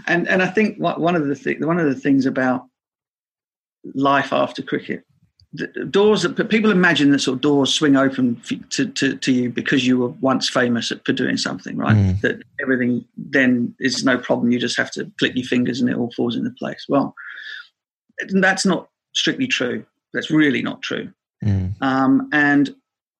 and 0.06 0.26
and 0.28 0.42
I 0.42 0.46
think 0.46 0.78
one 0.78 1.14
of 1.16 1.26
the 1.26 1.34
th- 1.34 1.60
one 1.60 1.78
of 1.78 1.86
the 1.86 1.94
things 2.00 2.26
about 2.26 2.66
life 3.94 4.32
after 4.32 4.62
cricket 4.62 5.04
doors 5.90 6.22
that 6.22 6.48
people 6.48 6.70
imagine 6.70 7.10
that 7.10 7.18
sort 7.18 7.36
of 7.36 7.40
doors 7.40 7.72
swing 7.72 7.96
open 7.96 8.40
to, 8.70 8.86
to, 8.86 9.16
to 9.16 9.32
you 9.32 9.50
because 9.50 9.86
you 9.86 9.98
were 9.98 10.08
once 10.08 10.48
famous 10.48 10.92
for 11.04 11.12
doing 11.12 11.36
something, 11.36 11.76
right? 11.76 11.96
Mm. 11.96 12.20
That 12.20 12.42
everything 12.62 13.04
then 13.16 13.74
is 13.80 14.04
no 14.04 14.16
problem. 14.16 14.52
You 14.52 14.60
just 14.60 14.78
have 14.78 14.92
to 14.92 15.10
click 15.18 15.34
your 15.34 15.46
fingers 15.46 15.80
and 15.80 15.90
it 15.90 15.96
all 15.96 16.12
falls 16.12 16.36
into 16.36 16.50
place. 16.50 16.86
Well, 16.88 17.14
that's 18.28 18.64
not 18.64 18.88
strictly 19.12 19.48
true. 19.48 19.84
That's 20.12 20.30
really 20.30 20.62
not 20.62 20.82
true. 20.82 21.12
Mm. 21.44 21.72
Um, 21.82 22.28
and 22.32 22.74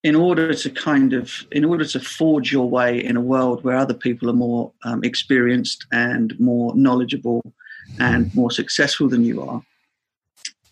in 0.04 0.14
order 0.14 0.54
to 0.54 0.70
kind 0.70 1.12
of, 1.12 1.46
in 1.50 1.64
order 1.64 1.84
to 1.84 1.98
forge 1.98 2.52
your 2.52 2.70
way 2.70 3.04
in 3.04 3.16
a 3.16 3.20
world 3.20 3.64
where 3.64 3.76
other 3.76 3.94
people 3.94 4.30
are 4.30 4.34
more 4.34 4.72
um, 4.84 5.02
experienced 5.02 5.84
and 5.92 6.38
more 6.38 6.74
knowledgeable 6.76 7.42
and 7.98 8.32
more 8.36 8.52
successful 8.52 9.08
than 9.08 9.24
you 9.24 9.42
are, 9.42 9.62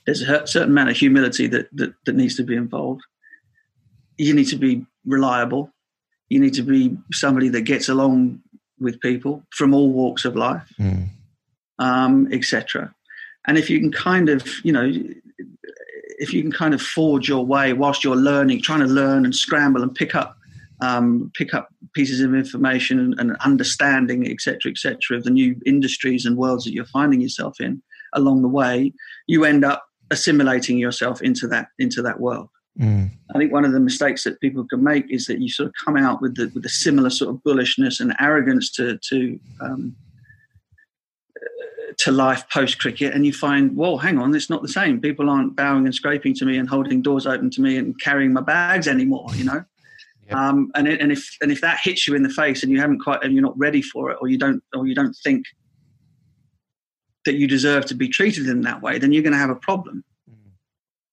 there's 0.08 0.22
a 0.22 0.46
certain 0.46 0.70
amount 0.70 0.88
of 0.88 0.96
humility 0.96 1.46
that, 1.48 1.68
that, 1.76 1.92
that 2.06 2.14
needs 2.14 2.34
to 2.34 2.42
be 2.42 2.56
involved. 2.56 3.02
You 4.16 4.32
need 4.32 4.46
to 4.46 4.56
be 4.56 4.86
reliable. 5.04 5.70
You 6.30 6.40
need 6.40 6.54
to 6.54 6.62
be 6.62 6.96
somebody 7.12 7.50
that 7.50 7.62
gets 7.62 7.90
along 7.90 8.40
with 8.80 8.98
people 9.02 9.44
from 9.50 9.74
all 9.74 9.92
walks 9.92 10.24
of 10.24 10.34
life, 10.34 10.66
mm. 10.80 11.08
um, 11.78 12.26
etc. 12.32 12.94
And 13.46 13.58
if 13.58 13.68
you 13.68 13.80
can 13.80 13.92
kind 13.92 14.30
of, 14.30 14.48
you 14.64 14.72
know, 14.72 14.90
if 16.18 16.32
you 16.32 16.40
can 16.40 16.52
kind 16.52 16.72
of 16.72 16.80
forge 16.80 17.28
your 17.28 17.44
way 17.44 17.74
whilst 17.74 18.02
you're 18.02 18.16
learning, 18.16 18.62
trying 18.62 18.80
to 18.80 18.86
learn 18.86 19.26
and 19.26 19.36
scramble 19.36 19.82
and 19.82 19.94
pick 19.94 20.14
up, 20.14 20.38
um, 20.80 21.30
pick 21.34 21.52
up 21.52 21.68
pieces 21.92 22.22
of 22.22 22.34
information 22.34 22.98
and, 22.98 23.20
and 23.20 23.36
understanding, 23.44 24.26
etc., 24.26 24.70
etc., 24.70 25.18
of 25.18 25.24
the 25.24 25.30
new 25.30 25.54
industries 25.66 26.24
and 26.24 26.38
worlds 26.38 26.64
that 26.64 26.72
you're 26.72 26.86
finding 26.86 27.20
yourself 27.20 27.60
in 27.60 27.82
along 28.14 28.40
the 28.40 28.48
way, 28.48 28.94
you 29.26 29.44
end 29.44 29.66
up 29.66 29.84
assimilating 30.10 30.78
yourself 30.78 31.22
into 31.22 31.46
that 31.48 31.68
into 31.78 32.02
that 32.02 32.20
world. 32.20 32.48
Mm. 32.80 33.10
I 33.34 33.38
think 33.38 33.52
one 33.52 33.64
of 33.64 33.72
the 33.72 33.80
mistakes 33.80 34.24
that 34.24 34.40
people 34.40 34.64
can 34.64 34.82
make 34.82 35.10
is 35.10 35.26
that 35.26 35.40
you 35.40 35.48
sort 35.48 35.68
of 35.68 35.74
come 35.84 35.96
out 35.96 36.22
with 36.22 36.36
the 36.36 36.50
with 36.54 36.64
a 36.64 36.70
similar 36.70 37.10
sort 37.10 37.34
of 37.34 37.42
bullishness 37.42 38.00
and 38.00 38.14
arrogance 38.20 38.70
to 38.72 38.98
to 38.98 39.40
um, 39.60 39.96
to 41.98 42.12
life 42.12 42.48
post 42.50 42.78
cricket, 42.78 43.12
and 43.12 43.26
you 43.26 43.32
find, 43.32 43.76
well, 43.76 43.98
hang 43.98 44.18
on, 44.18 44.34
it's 44.34 44.48
not 44.48 44.62
the 44.62 44.68
same. 44.68 45.00
People 45.00 45.28
aren't 45.28 45.56
bowing 45.56 45.84
and 45.84 45.94
scraping 45.94 46.32
to 46.34 46.44
me 46.44 46.56
and 46.56 46.68
holding 46.68 47.02
doors 47.02 47.26
open 47.26 47.50
to 47.50 47.60
me 47.60 47.76
and 47.76 48.00
carrying 48.00 48.32
my 48.32 48.40
bags 48.40 48.86
anymore. 48.86 49.28
You 49.34 49.44
know. 49.44 49.64
Yep. 50.28 50.36
Um, 50.36 50.70
and, 50.74 50.86
it, 50.86 51.00
and 51.00 51.10
if 51.10 51.36
and 51.40 51.50
if 51.50 51.60
that 51.62 51.80
hits 51.82 52.06
you 52.06 52.14
in 52.14 52.22
the 52.22 52.28
face 52.28 52.62
and 52.62 52.70
you 52.70 52.80
haven't 52.80 53.00
quite 53.00 53.24
and 53.24 53.32
you're 53.32 53.42
not 53.42 53.58
ready 53.58 53.82
for 53.82 54.10
it 54.10 54.18
or 54.20 54.28
you 54.28 54.38
don't 54.38 54.62
or 54.74 54.86
you 54.86 54.94
don't 54.94 55.16
think 55.24 55.46
that 57.24 57.34
you 57.34 57.46
deserve 57.46 57.86
to 57.86 57.94
be 57.94 58.08
treated 58.08 58.48
in 58.48 58.62
that 58.62 58.82
way, 58.82 58.98
then 58.98 59.12
you're 59.12 59.22
going 59.22 59.32
to 59.32 59.38
have 59.38 59.50
a 59.50 59.56
problem. 59.56 60.04
Mm. 60.30 60.52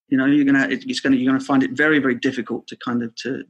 You 0.08 0.18
know, 0.18 0.26
you're 0.26 0.44
going 0.44 0.54
to 0.54 0.70
it's 0.70 1.00
going 1.00 1.12
to 1.12 1.18
you're 1.18 1.30
going 1.30 1.40
to 1.40 1.46
find 1.46 1.62
it 1.62 1.72
very 1.72 1.98
very 1.98 2.14
difficult 2.14 2.66
to 2.68 2.76
kind 2.76 3.02
of 3.02 3.14
to 3.16 3.44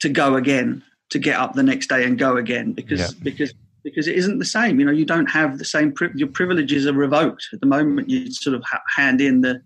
to 0.00 0.08
go 0.08 0.36
again, 0.36 0.82
to 1.10 1.18
get 1.18 1.36
up 1.36 1.54
the 1.54 1.62
next 1.62 1.88
day 1.88 2.04
and 2.04 2.18
go 2.18 2.36
again 2.36 2.72
because 2.72 3.00
yeah. 3.00 3.08
because 3.22 3.54
because 3.82 4.06
it 4.06 4.16
isn't 4.16 4.38
the 4.38 4.44
same. 4.44 4.78
You 4.78 4.86
know, 4.86 4.92
you 4.92 5.04
don't 5.04 5.30
have 5.30 5.58
the 5.58 5.64
same 5.64 5.92
pri- 5.92 6.12
your 6.14 6.28
privileges 6.28 6.86
are 6.86 6.92
revoked 6.92 7.48
at 7.52 7.60
the 7.60 7.66
moment. 7.66 8.10
You 8.10 8.30
sort 8.32 8.54
of 8.54 8.62
ha- 8.64 8.82
hand 8.96 9.20
in 9.20 9.40
the 9.40 9.62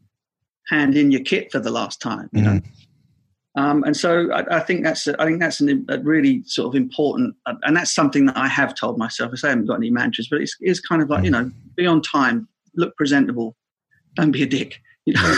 hand 0.69 0.97
in 0.97 1.11
your 1.11 1.23
kit 1.23 1.51
for 1.51 1.59
the 1.59 1.71
last 1.71 2.01
time. 2.01 2.29
You 2.33 2.43
mm. 2.43 2.45
know. 2.45 2.61
Um, 3.57 3.85
and 3.85 3.97
so 3.97 4.33
I, 4.33 4.57
I, 4.57 4.61
think 4.61 4.83
that's 4.83 5.07
I 5.07 5.25
think 5.25 5.39
that's 5.39 5.61
an, 5.61 5.87
a 5.89 5.99
really 6.01 6.43
sort 6.45 6.69
of 6.69 6.75
important, 6.75 7.37
uh, 7.47 7.55
and 7.63 7.77
that's 7.77 7.95
something 7.95 8.27
that 8.27 8.37
I 8.37 8.49
have 8.49 8.75
told 8.75 8.99
myself. 8.99 9.31
I 9.33 9.37
say 9.37 9.49
I 9.49 9.51
haven't 9.51 9.67
got 9.67 9.77
any 9.77 9.91
mantras, 9.91 10.27
but 10.29 10.41
it's, 10.41 10.57
it's 10.61 10.81
kind 10.81 11.01
of 11.01 11.09
like 11.09 11.25
you 11.25 11.31
know, 11.31 11.51
be 11.77 11.87
on 11.87 12.03
time, 12.03 12.49
look 12.75 12.97
presentable, 12.97 13.57
don't 14.17 14.33
be 14.33 14.43
a 14.43 14.47
dick. 14.47 14.81
You 15.05 15.15
know, 15.15 15.35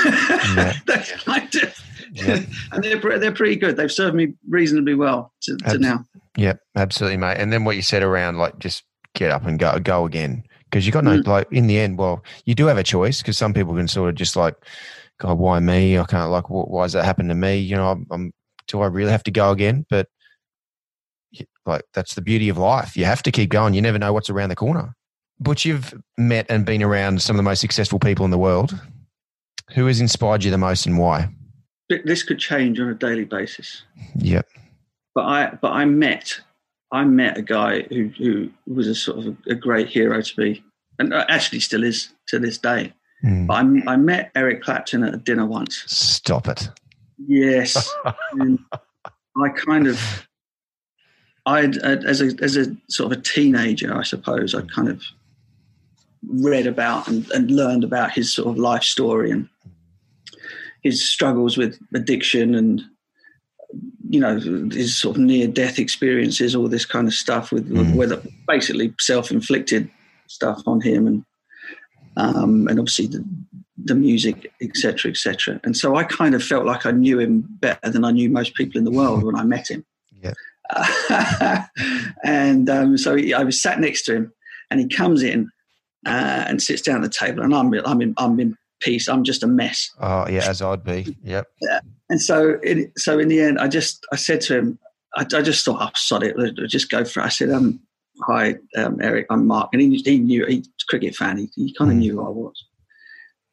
yeah. 0.54 0.72
that's 0.86 1.12
kind 1.12 1.54
of, 1.56 1.84
yeah. 2.12 2.40
and 2.72 2.82
they're 2.82 3.18
they're 3.18 3.32
pretty 3.32 3.56
good. 3.56 3.76
They've 3.76 3.92
served 3.92 4.16
me 4.16 4.32
reasonably 4.48 4.94
well 4.94 5.32
to, 5.42 5.56
to 5.68 5.78
now. 5.78 6.04
Yep, 6.38 6.60
absolutely, 6.74 7.18
mate. 7.18 7.36
And 7.38 7.52
then 7.52 7.64
what 7.64 7.76
you 7.76 7.82
said 7.82 8.02
around 8.02 8.38
like 8.38 8.58
just 8.58 8.84
get 9.14 9.30
up 9.30 9.44
and 9.44 9.58
go 9.58 9.78
go 9.78 10.06
again 10.06 10.44
because 10.70 10.86
you 10.86 10.92
got 10.92 11.04
no 11.04 11.18
mm. 11.18 11.26
like 11.26 11.48
in 11.50 11.66
the 11.66 11.78
end. 11.78 11.98
Well, 11.98 12.24
you 12.44 12.54
do 12.54 12.66
have 12.66 12.78
a 12.78 12.82
choice 12.82 13.20
because 13.20 13.36
some 13.36 13.52
people 13.52 13.74
can 13.74 13.88
sort 13.88 14.08
of 14.08 14.14
just 14.14 14.36
like 14.36 14.56
God, 15.18 15.38
why 15.38 15.60
me? 15.60 15.98
I 15.98 16.04
can't 16.04 16.30
like, 16.30 16.50
why 16.50 16.84
does 16.84 16.92
that 16.92 17.04
happen 17.04 17.28
to 17.28 17.34
me? 17.34 17.56
You 17.56 17.76
know, 17.76 17.90
I'm, 17.90 18.06
I'm, 18.10 18.32
do 18.68 18.80
I 18.80 18.86
really 18.86 19.10
have 19.10 19.22
to 19.24 19.30
go 19.30 19.50
again? 19.50 19.86
But 19.88 20.08
like, 21.64 21.82
that's 21.94 22.14
the 22.14 22.22
beauty 22.22 22.48
of 22.48 22.58
life. 22.58 22.96
You 22.96 23.04
have 23.04 23.22
to 23.24 23.32
keep 23.32 23.50
going. 23.50 23.74
You 23.74 23.82
never 23.82 23.98
know 23.98 24.12
what's 24.12 24.30
around 24.30 24.50
the 24.50 24.56
corner. 24.56 24.94
But 25.38 25.64
you've 25.64 25.94
met 26.16 26.46
and 26.48 26.64
been 26.64 26.82
around 26.82 27.22
some 27.22 27.36
of 27.36 27.38
the 27.38 27.42
most 27.42 27.60
successful 27.60 27.98
people 27.98 28.24
in 28.24 28.30
the 28.30 28.38
world. 28.38 28.78
Who 29.74 29.86
has 29.86 30.00
inspired 30.00 30.44
you 30.44 30.50
the 30.50 30.58
most 30.58 30.86
and 30.86 30.98
why? 30.98 31.28
This 31.88 32.22
could 32.22 32.38
change 32.38 32.80
on 32.80 32.88
a 32.88 32.94
daily 32.94 33.24
basis. 33.24 33.82
Yep. 34.16 34.46
But 35.14 35.24
I, 35.24 35.58
but 35.60 35.72
I 35.72 35.84
met, 35.84 36.40
I 36.92 37.04
met 37.04 37.36
a 37.36 37.42
guy 37.42 37.82
who, 37.82 38.10
who 38.16 38.50
was 38.66 38.86
a 38.86 38.94
sort 38.94 39.18
of 39.18 39.26
a, 39.26 39.52
a 39.52 39.54
great 39.54 39.88
hero 39.88 40.20
to 40.20 40.40
me, 40.40 40.62
and 40.98 41.12
uh, 41.12 41.24
actually 41.28 41.60
still 41.60 41.84
is 41.84 42.10
to 42.28 42.38
this 42.38 42.58
day. 42.58 42.92
Mm. 43.26 43.50
I, 43.50 43.92
I 43.92 43.96
met 43.96 44.30
Eric 44.36 44.62
Clapton 44.62 45.02
at 45.02 45.14
a 45.14 45.16
dinner 45.16 45.44
once. 45.44 45.82
Stop 45.86 46.46
it. 46.46 46.68
Yes. 47.26 47.92
I 48.04 49.48
kind 49.50 49.88
of, 49.88 50.28
I 51.44 51.64
as 51.64 52.20
a 52.22 52.32
as 52.40 52.56
a 52.56 52.74
sort 52.88 53.12
of 53.12 53.18
a 53.18 53.20
teenager, 53.20 53.94
I 53.94 54.02
suppose, 54.02 54.54
I 54.54 54.62
kind 54.62 54.88
of 54.88 55.02
read 56.28 56.66
about 56.66 57.08
and, 57.08 57.28
and 57.32 57.50
learned 57.50 57.84
about 57.84 58.12
his 58.12 58.32
sort 58.32 58.48
of 58.48 58.58
life 58.58 58.82
story 58.82 59.30
and 59.30 59.48
his 60.82 61.06
struggles 61.06 61.56
with 61.56 61.78
addiction 61.94 62.54
and 62.54 62.82
you 64.08 64.20
know 64.20 64.38
his 64.38 64.96
sort 64.96 65.16
of 65.16 65.22
near 65.22 65.48
death 65.48 65.78
experiences, 65.78 66.54
all 66.54 66.68
this 66.68 66.86
kind 66.86 67.08
of 67.08 67.14
stuff 67.14 67.52
with, 67.52 67.68
mm. 67.68 67.94
whether 67.94 68.22
basically 68.46 68.94
self 69.00 69.30
inflicted 69.30 69.90
stuff 70.28 70.62
on 70.66 70.80
him 70.80 71.06
and 71.06 71.24
um, 72.16 72.68
and 72.68 72.78
obviously 72.78 73.06
the, 73.06 73.24
the 73.84 73.94
music, 73.94 74.52
etc., 74.60 75.10
etc. 75.10 75.60
And 75.64 75.76
so 75.76 75.96
I 75.96 76.04
kind 76.04 76.34
of 76.34 76.42
felt 76.42 76.66
like 76.66 76.86
I 76.86 76.90
knew 76.90 77.18
him 77.18 77.44
better 77.60 77.90
than 77.90 78.04
I 78.04 78.10
knew 78.10 78.30
most 78.30 78.54
people 78.54 78.78
in 78.78 78.84
the 78.84 78.90
world 78.90 79.22
when 79.22 79.36
I 79.36 79.44
met 79.44 79.70
him. 79.70 79.84
Yeah. 80.22 80.32
Uh, 80.70 81.62
and 82.24 82.68
um, 82.70 82.98
so 82.98 83.14
he, 83.16 83.34
I 83.34 83.44
was 83.44 83.60
sat 83.60 83.80
next 83.80 84.04
to 84.04 84.14
him, 84.14 84.32
and 84.70 84.80
he 84.80 84.88
comes 84.88 85.22
in 85.22 85.50
uh, 86.06 86.44
and 86.48 86.62
sits 86.62 86.82
down 86.82 86.96
at 86.96 87.02
the 87.02 87.08
table, 87.08 87.42
and 87.42 87.54
I'm 87.54 87.72
I'm 87.84 88.00
in 88.00 88.14
I'm 88.16 88.40
in 88.40 88.56
peace. 88.80 89.08
I'm 89.08 89.24
just 89.24 89.42
a 89.42 89.46
mess. 89.46 89.90
Oh 90.00 90.28
yeah, 90.28 90.48
as 90.48 90.62
I'd 90.62 90.84
be. 90.84 91.16
Yep. 91.22 91.46
Yeah. 91.62 91.80
And 92.08 92.20
so 92.20 92.58
in, 92.62 92.92
so 92.96 93.18
in 93.18 93.28
the 93.28 93.40
end, 93.40 93.58
I 93.58 93.68
just 93.68 94.06
I 94.12 94.16
said 94.16 94.40
to 94.42 94.58
him, 94.58 94.78
I, 95.16 95.22
I 95.22 95.42
just 95.42 95.64
thought, 95.64 95.80
oh, 95.80 95.90
sod 95.94 96.22
it, 96.22 96.36
just 96.68 96.90
go 96.90 97.04
for 97.04 97.20
it. 97.20 97.24
I 97.24 97.28
said, 97.28 97.50
um, 97.50 97.80
hi, 98.22 98.56
um, 98.76 98.98
Eric, 99.00 99.26
I'm 99.30 99.46
Mark. 99.46 99.70
And 99.72 99.80
he, 99.82 99.96
he 99.96 100.18
knew, 100.18 100.46
he's 100.46 100.66
a 100.66 100.86
cricket 100.88 101.14
fan. 101.14 101.38
He, 101.38 101.50
he 101.54 101.74
kind 101.74 101.90
of 101.90 101.96
mm. 101.96 102.00
knew 102.00 102.12
who 102.14 102.26
I 102.26 102.30
was. 102.30 102.64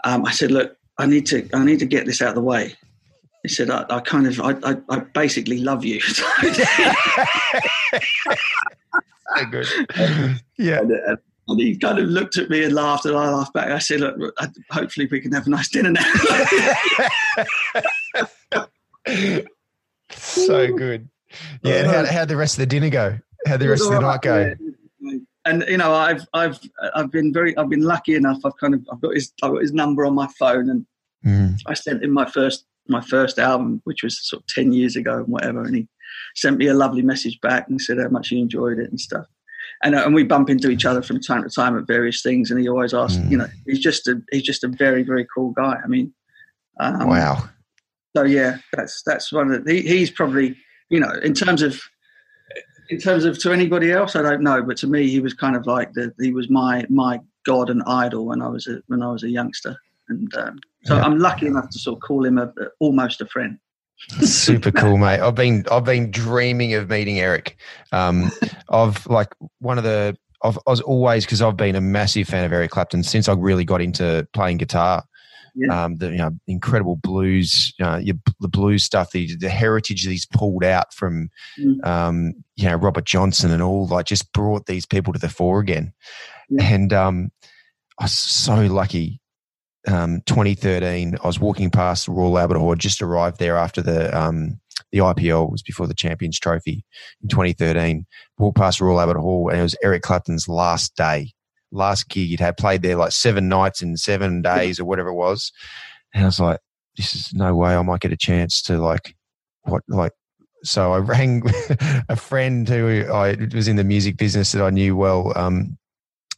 Um, 0.04 0.26
I 0.26 0.32
said, 0.32 0.52
look, 0.52 0.76
I 0.98 1.06
need 1.06 1.26
to, 1.28 1.48
I 1.54 1.64
need 1.64 1.80
to 1.80 1.86
get 1.86 2.06
this 2.06 2.22
out 2.22 2.30
of 2.30 2.36
the 2.36 2.42
way. 2.42 2.76
He 3.44 3.50
said, 3.50 3.70
I, 3.70 3.86
I 3.90 4.00
kind 4.00 4.28
of, 4.28 4.40
I, 4.40 4.52
I, 4.64 4.78
I, 4.90 5.00
basically 5.00 5.60
love 5.60 5.84
you. 5.84 6.00
so 9.38 9.46
good. 9.50 9.68
Yeah. 10.58 10.80
And, 10.82 10.92
uh, 10.92 11.16
and, 11.48 11.60
he 11.60 11.76
kind 11.78 12.00
of 12.00 12.06
looked 12.06 12.38
at 12.38 12.50
me 12.50 12.64
and 12.64 12.74
laughed, 12.74 13.06
and 13.06 13.18
I 13.18 13.30
laughed 13.30 13.54
back. 13.54 13.70
I 13.70 13.80
said, 13.80 14.00
look, 14.00 14.16
hopefully 14.70 15.10
we 15.12 15.20
can 15.20 15.34
have 15.34 15.48
a 15.48 15.50
nice 15.50 15.68
dinner 15.68 15.92
now. 15.92 16.14
so 20.12 20.72
good. 20.74 21.10
Yeah. 21.64 21.74
And 21.74 21.88
how, 21.88 22.06
how'd 22.06 22.30
the 22.30 22.38
rest 22.38 22.54
of 22.56 22.60
the 22.60 22.66
dinner 22.68 22.90
go? 22.90 23.18
How 23.46 23.58
the 23.58 23.70
rest 23.70 23.84
of 23.86 23.92
the 23.92 24.00
night 24.00 24.22
go? 24.22 24.56
And 25.46 25.66
you 25.68 25.78
know, 25.78 25.94
I've 25.94 26.26
I've 26.34 26.60
I've 26.96 27.12
been 27.12 27.34
very 27.34 27.58
I've 27.58 27.70
been 27.70 27.82
lucky 27.82 28.16
enough. 28.16 28.40
I've 28.46 28.58
kind 28.58 28.74
of 28.74 28.88
I've 28.92 29.02
got 29.02 29.14
his 29.14 29.34
I've 29.42 29.52
got 29.52 29.62
his 29.62 29.74
number 29.74 30.06
on 30.06 30.16
my 30.16 30.28
phone, 30.40 30.70
and 30.70 30.86
mm. 31.26 31.60
I 31.66 31.74
sent 31.74 32.04
him 32.04 32.12
my 32.12 32.30
first 32.30 32.66
my 32.88 33.02
first 33.02 33.40
album, 33.40 33.82
which 33.84 34.04
was 34.04 34.26
sort 34.26 34.44
of 34.44 34.48
ten 34.48 34.72
years 34.72 34.96
ago 34.96 35.18
and 35.18 35.28
whatever. 35.28 35.64
And 35.64 35.76
he 35.76 35.88
sent 36.36 36.58
me 36.58 36.68
a 36.68 36.74
lovely 36.74 37.02
message 37.02 37.40
back 37.42 37.68
and 37.68 37.82
said 37.82 37.98
how 38.00 38.08
much 38.10 38.30
he 38.30 38.40
enjoyed 38.40 38.80
it 38.80 38.90
and 38.90 39.00
stuff. 39.00 39.26
And, 39.84 39.96
uh, 39.96 40.04
and 40.06 40.14
we 40.14 40.24
bump 40.24 40.50
into 40.50 40.70
each 40.70 40.86
other 40.86 41.02
from 41.02 41.20
time 41.20 41.44
to 41.44 41.50
time 41.50 41.78
at 41.78 41.88
various 41.88 42.22
things. 42.22 42.50
And 42.50 42.60
he 42.60 42.70
always 42.70 42.94
asks, 42.94 43.18
mm. 43.18 43.30
you 43.30 43.38
know, 43.38 43.48
he's 43.66 43.80
just 43.80 44.08
a 44.08 44.22
he's 44.32 44.44
just 44.44 44.64
a 44.64 44.70
very 44.70 45.04
very 45.04 45.28
cool 45.34 45.52
guy. 45.52 45.78
I 45.84 45.88
mean, 45.88 46.14
um, 46.80 47.10
wow. 47.10 47.50
So 48.16 48.24
yeah, 48.24 48.58
that's 48.72 49.02
that's 49.04 49.32
one 49.32 49.52
of 49.52 49.66
the, 49.66 49.74
he, 49.74 49.82
he's 49.82 50.12
probably 50.12 50.56
you 50.90 51.00
know 51.00 51.12
in 51.24 51.34
terms 51.34 51.62
of 51.62 51.82
in 52.90 52.98
terms 52.98 53.26
of 53.26 53.40
to 53.40 53.52
anybody 53.52 53.92
else, 53.92 54.16
I 54.16 54.22
don't 54.22 54.42
know, 54.42 54.62
but 54.62 54.78
to 54.78 54.88
me, 54.88 55.10
he 55.10 55.20
was 55.20 55.34
kind 55.34 55.56
of 55.56 55.66
like 55.66 55.94
the 55.94 56.14
he 56.20 56.32
was 56.32 56.50
my 56.50 56.86
my 56.90 57.20
god 57.46 57.70
and 57.70 57.84
idol 57.88 58.26
when 58.26 58.42
I 58.42 58.48
was 58.48 58.68
a 58.68 58.82
when 58.88 59.02
I 59.02 59.12
was 59.12 59.24
a 59.24 59.30
youngster, 59.30 59.76
and 60.10 60.34
um, 60.36 60.60
so 60.84 60.96
yeah. 60.96 61.04
I'm 61.04 61.20
lucky 61.20 61.48
enough 61.48 61.70
to 61.70 61.80
sort 61.80 61.98
of 61.98 62.02
call 62.02 62.26
him 62.26 62.38
a, 62.38 62.46
a 62.46 62.68
almost 62.80 63.22
a 63.22 63.26
friend. 63.26 63.58
Super 64.22 64.72
cool, 64.82 64.98
mate. 64.98 65.20
I've 65.20 65.36
been 65.36 65.66
I've 65.72 65.86
been 65.86 66.12
dreaming 66.12 66.74
of 66.74 66.90
meeting 66.90 67.20
Eric. 67.20 67.58
Um, 67.92 68.32
I've 68.70 69.06
like 69.08 69.34
one 69.60 69.78
of 69.78 69.84
the 69.84 70.18
I've, 70.44 70.58
I 70.68 70.72
was 70.72 70.82
always 70.82 71.26
because 71.26 71.42
I've 71.42 71.58
been 71.58 71.76
a 71.76 71.82
massive 71.82 72.28
fan 72.28 72.44
of 72.44 72.52
Eric 72.52 72.72
Clapton 72.72 73.04
since 73.04 73.30
I 73.30 73.34
really 73.34 73.64
got 73.64 73.82
into 73.82 74.28
playing 74.34 74.58
guitar. 74.58 75.04
Yeah. 75.56 75.86
um, 75.86 75.98
the 75.98 76.12
you 76.12 76.18
know, 76.18 76.32
incredible 76.48 76.96
blues, 76.96 77.74
uh, 77.82 78.00
your, 78.02 78.16
the 78.40 78.48
blues 78.48 78.84
stuff, 78.84 79.12
the, 79.12 79.36
the 79.36 79.50
heritage 79.50 80.04
that 80.04 80.12
he's 80.12 80.26
pulled 80.26 80.64
out 80.64 80.94
from, 80.94 81.30
mm. 81.60 81.86
um, 81.86 82.34
you 82.56 82.66
know, 82.66 82.76
Robert 82.76 83.06
Johnson 83.06 83.52
and 83.52 83.62
all, 83.62 83.88
like 83.88 84.06
just 84.06 84.32
brought 84.34 84.66
these 84.66 84.86
people 84.86 85.14
to 85.14 85.20
the 85.20 85.30
fore 85.30 85.60
again. 85.60 85.94
Yeah. 86.50 86.64
And 86.64 86.94
um, 86.94 87.32
I 88.00 88.06
was 88.06 88.14
so 88.14 88.56
lucky. 88.56 89.20
Um, 89.86 90.22
2013, 90.26 91.18
I 91.22 91.28
was 91.28 91.40
walking 91.40 91.70
past 91.70 92.08
Royal 92.08 92.40
Albert 92.40 92.58
Hall, 92.58 92.76
just 92.76 93.02
arrived 93.02 93.38
there 93.38 93.58
after 93.58 93.82
the 93.82 94.18
um, 94.18 94.62
the 94.94 95.00
IPL 95.00 95.52
was 95.52 95.62
before 95.62 95.88
the 95.88 95.94
Champions 95.94 96.40
Trophy 96.40 96.86
in 97.22 97.28
2013. 97.28 98.06
Walked 98.38 98.58
past 98.58 98.80
Royal 98.80 99.02
Albert 99.02 99.20
Hall, 99.20 99.50
and 99.50 99.60
it 99.60 99.64
was 99.64 99.76
Eric 99.84 100.04
Clapton's 100.04 100.48
last 100.48 100.96
day 100.96 101.34
last 101.74 102.08
gig 102.10 102.30
he'd 102.30 102.40
had 102.40 102.58
played 102.58 102.82
there 102.82 102.96
like 102.96 103.12
seven 103.12 103.50
nights 103.50 103.82
in 103.82 103.98
seven 103.98 104.42
days 104.42 104.80
or 104.80 104.86
whatever 104.86 105.10
it 105.10 105.16
was. 105.16 105.52
And 106.14 106.24
I 106.24 106.28
was 106.28 106.40
like, 106.40 106.60
this 106.96 107.16
is 107.16 107.34
no 107.34 107.56
way 107.56 107.76
I 107.76 107.82
might 107.82 108.02
get 108.02 108.14
a 108.14 108.18
chance 108.18 108.62
to 108.64 108.78
like, 108.78 109.16
what, 109.64 109.82
like, 109.88 110.14
so 110.64 110.94
I 110.94 110.98
rang 111.00 111.44
a 112.08 112.16
friend 112.16 112.68
who 112.70 113.06
I 113.12 113.36
was 113.54 113.68
in 113.68 113.76
the 113.76 113.84
music 113.84 114.18
business 114.18 114.52
that 114.52 114.64
I 114.64 114.70
knew 114.70 114.96
well 114.96 115.34
um, 115.36 115.78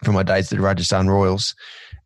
from 0.03 0.15
my 0.15 0.23
days 0.23 0.51
at 0.51 0.57
the 0.57 0.63
Rajasthan 0.63 1.09
Royals. 1.09 1.53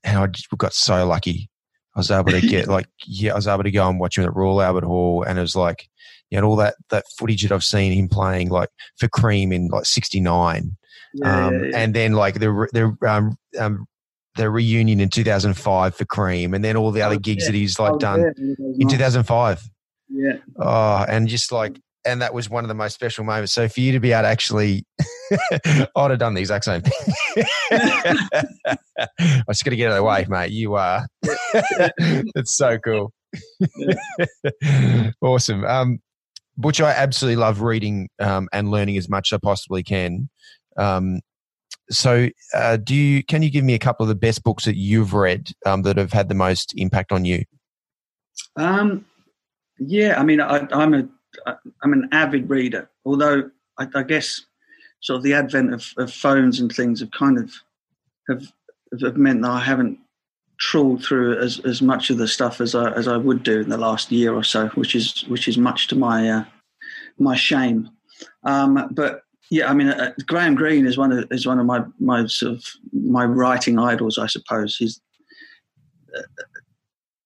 And 0.03 0.17
I 0.17 0.27
just 0.27 0.49
got 0.57 0.73
so 0.73 1.05
lucky. 1.05 1.49
I 1.95 1.99
was 1.99 2.11
able 2.11 2.31
to 2.31 2.41
get 2.47 2.67
like, 2.67 2.87
yeah, 3.05 3.33
I 3.33 3.35
was 3.35 3.47
able 3.47 3.63
to 3.63 3.71
go 3.71 3.87
and 3.87 3.99
watch 3.99 4.17
him 4.17 4.25
at 4.25 4.35
Royal 4.35 4.61
Albert 4.61 4.83
Hall. 4.83 5.23
And 5.23 5.37
it 5.37 5.41
was 5.41 5.55
like, 5.55 5.87
you 6.29 6.39
know, 6.39 6.47
all 6.47 6.55
that, 6.57 6.75
that 6.89 7.05
footage 7.17 7.43
that 7.43 7.51
I've 7.51 7.63
seen 7.63 7.91
him 7.91 8.07
playing 8.07 8.49
like 8.49 8.69
for 8.97 9.07
Cream 9.07 9.51
in 9.51 9.67
like 9.67 9.85
69 9.85 10.75
yeah, 11.13 11.47
um, 11.47 11.63
yeah, 11.63 11.71
and 11.75 11.93
then 11.93 12.13
like 12.13 12.35
the 12.35 12.67
the 12.73 13.09
um, 13.09 13.37
um, 13.59 13.85
the 14.35 14.49
reunion 14.49 14.99
in 14.99 15.09
2005 15.09 15.95
for 15.95 16.05
Cream, 16.05 16.53
and 16.53 16.63
then 16.63 16.77
all 16.77 16.91
the 16.91 17.01
other 17.01 17.15
oh, 17.15 17.19
gigs 17.19 17.45
that 17.45 17.55
he's 17.55 17.79
like 17.79 17.93
oh, 17.93 17.97
done 17.97 18.33
in 18.37 18.87
2005. 18.87 19.61
Yeah. 20.09 20.33
Oh, 20.57 21.05
and 21.07 21.27
just 21.27 21.51
like, 21.51 21.79
and 22.05 22.21
that 22.21 22.33
was 22.33 22.49
one 22.49 22.63
of 22.63 22.67
the 22.67 22.73
most 22.73 22.93
special 22.93 23.23
moments. 23.23 23.53
So 23.53 23.67
for 23.67 23.79
you 23.79 23.91
to 23.91 23.99
be 23.99 24.11
able 24.11 24.23
to 24.23 24.27
actually, 24.27 24.85
I'd 25.95 26.11
have 26.11 26.19
done 26.19 26.33
the 26.33 26.39
exact 26.39 26.65
same 26.65 26.81
thing. 26.81 27.15
I 27.71 29.43
just 29.49 29.63
got 29.63 29.71
to 29.71 29.75
get 29.75 29.91
out 29.91 29.91
of 29.91 29.97
the 29.97 30.03
way, 30.03 30.25
mate. 30.29 30.51
You 30.51 30.75
are. 30.75 31.05
it's 32.35 32.55
so 32.55 32.77
cool. 32.79 33.11
awesome. 35.21 35.65
Um, 35.65 35.99
Butch, 36.57 36.81
I 36.81 36.91
absolutely 36.91 37.37
love 37.37 37.61
reading 37.61 38.09
um, 38.19 38.49
and 38.51 38.71
learning 38.71 38.97
as 38.97 39.07
much 39.07 39.31
as 39.31 39.37
I 39.37 39.39
possibly 39.41 39.83
can. 39.83 40.29
Um, 40.77 41.21
so, 41.91 42.29
uh, 42.53 42.77
do 42.77 42.95
you 42.95 43.23
can 43.23 43.41
you 43.41 43.49
give 43.49 43.65
me 43.65 43.73
a 43.73 43.79
couple 43.79 44.03
of 44.03 44.09
the 44.09 44.15
best 44.15 44.43
books 44.43 44.65
that 44.65 44.75
you've 44.75 45.13
read 45.13 45.51
um, 45.65 45.81
that 45.83 45.97
have 45.97 46.13
had 46.13 46.29
the 46.29 46.35
most 46.35 46.73
impact 46.77 47.11
on 47.11 47.25
you? 47.25 47.43
Um, 48.55 49.05
yeah, 49.79 50.19
I 50.19 50.23
mean, 50.23 50.39
I, 50.39 50.67
I'm 50.71 50.93
a 50.93 51.07
I'm 51.83 51.93
an 51.93 52.09
avid 52.11 52.49
reader, 52.49 52.89
although 53.05 53.49
I, 53.77 53.87
I, 53.95 54.03
guess 54.03 54.41
sort 55.01 55.17
of 55.17 55.23
the 55.23 55.33
advent 55.33 55.73
of, 55.73 55.85
of, 55.97 56.11
phones 56.11 56.59
and 56.59 56.71
things 56.71 56.99
have 56.99 57.11
kind 57.11 57.37
of 57.37 57.53
have, 58.27 58.51
have 59.01 59.17
meant 59.17 59.41
that 59.43 59.51
I 59.51 59.59
haven't 59.59 59.99
trawled 60.59 61.03
through 61.03 61.39
as, 61.39 61.59
as 61.59 61.81
much 61.81 62.09
of 62.09 62.17
the 62.17 62.27
stuff 62.27 62.59
as 62.59 62.75
I 62.75 62.91
as 62.91 63.07
I 63.07 63.15
would 63.17 63.43
do 63.43 63.61
in 63.61 63.69
the 63.69 63.77
last 63.77 64.11
year 64.11 64.33
or 64.33 64.43
so, 64.43 64.67
which 64.69 64.95
is 64.95 65.21
which 65.27 65.47
is 65.47 65.57
much 65.57 65.87
to 65.87 65.95
my 65.95 66.29
uh, 66.29 66.43
my 67.17 67.35
shame. 67.35 67.89
Um, 68.43 68.89
but 68.91 69.23
yeah, 69.49 69.69
I 69.69 69.73
mean, 69.73 69.87
uh, 69.87 70.13
Graham 70.25 70.55
Greene 70.55 70.85
is 70.85 70.97
one 70.97 71.11
of 71.11 71.25
is 71.31 71.45
one 71.45 71.59
of 71.59 71.65
my 71.65 71.83
my 71.99 72.25
sort 72.27 72.53
of 72.53 72.65
my 72.93 73.25
writing 73.25 73.79
idols, 73.79 74.17
I 74.17 74.27
suppose. 74.27 74.75
He's 74.75 75.01
uh, 76.15 76.21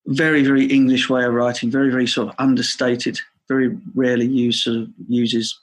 very 0.07 0.43
very 0.43 0.65
English 0.65 1.09
way 1.09 1.25
of 1.25 1.33
writing, 1.33 1.69
very 1.69 1.91
very 1.91 2.07
sort 2.07 2.29
of 2.29 2.35
understated, 2.39 3.19
very 3.49 3.77
rarely 3.93 4.25
use 4.25 4.63
sort 4.63 4.77
of 4.77 4.87
uses 5.09 5.59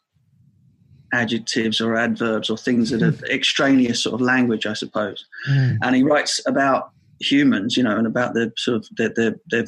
adjectives 1.12 1.80
or 1.80 1.96
adverbs 1.96 2.50
or 2.50 2.56
things 2.56 2.90
that 2.90 3.02
are 3.02 3.10
hmm. 3.10 3.24
extraneous 3.24 4.02
sort 4.02 4.14
of 4.14 4.20
language, 4.20 4.64
I 4.64 4.74
suppose. 4.74 5.26
Mm. 5.48 5.78
And 5.82 5.96
he 5.96 6.04
writes 6.04 6.40
about 6.46 6.92
humans, 7.20 7.76
you 7.76 7.82
know, 7.82 7.96
and 7.96 8.06
about 8.06 8.34
the 8.34 8.52
sort 8.56 8.76
of 8.76 8.88
their, 8.96 9.08
their, 9.08 9.34
their 9.50 9.64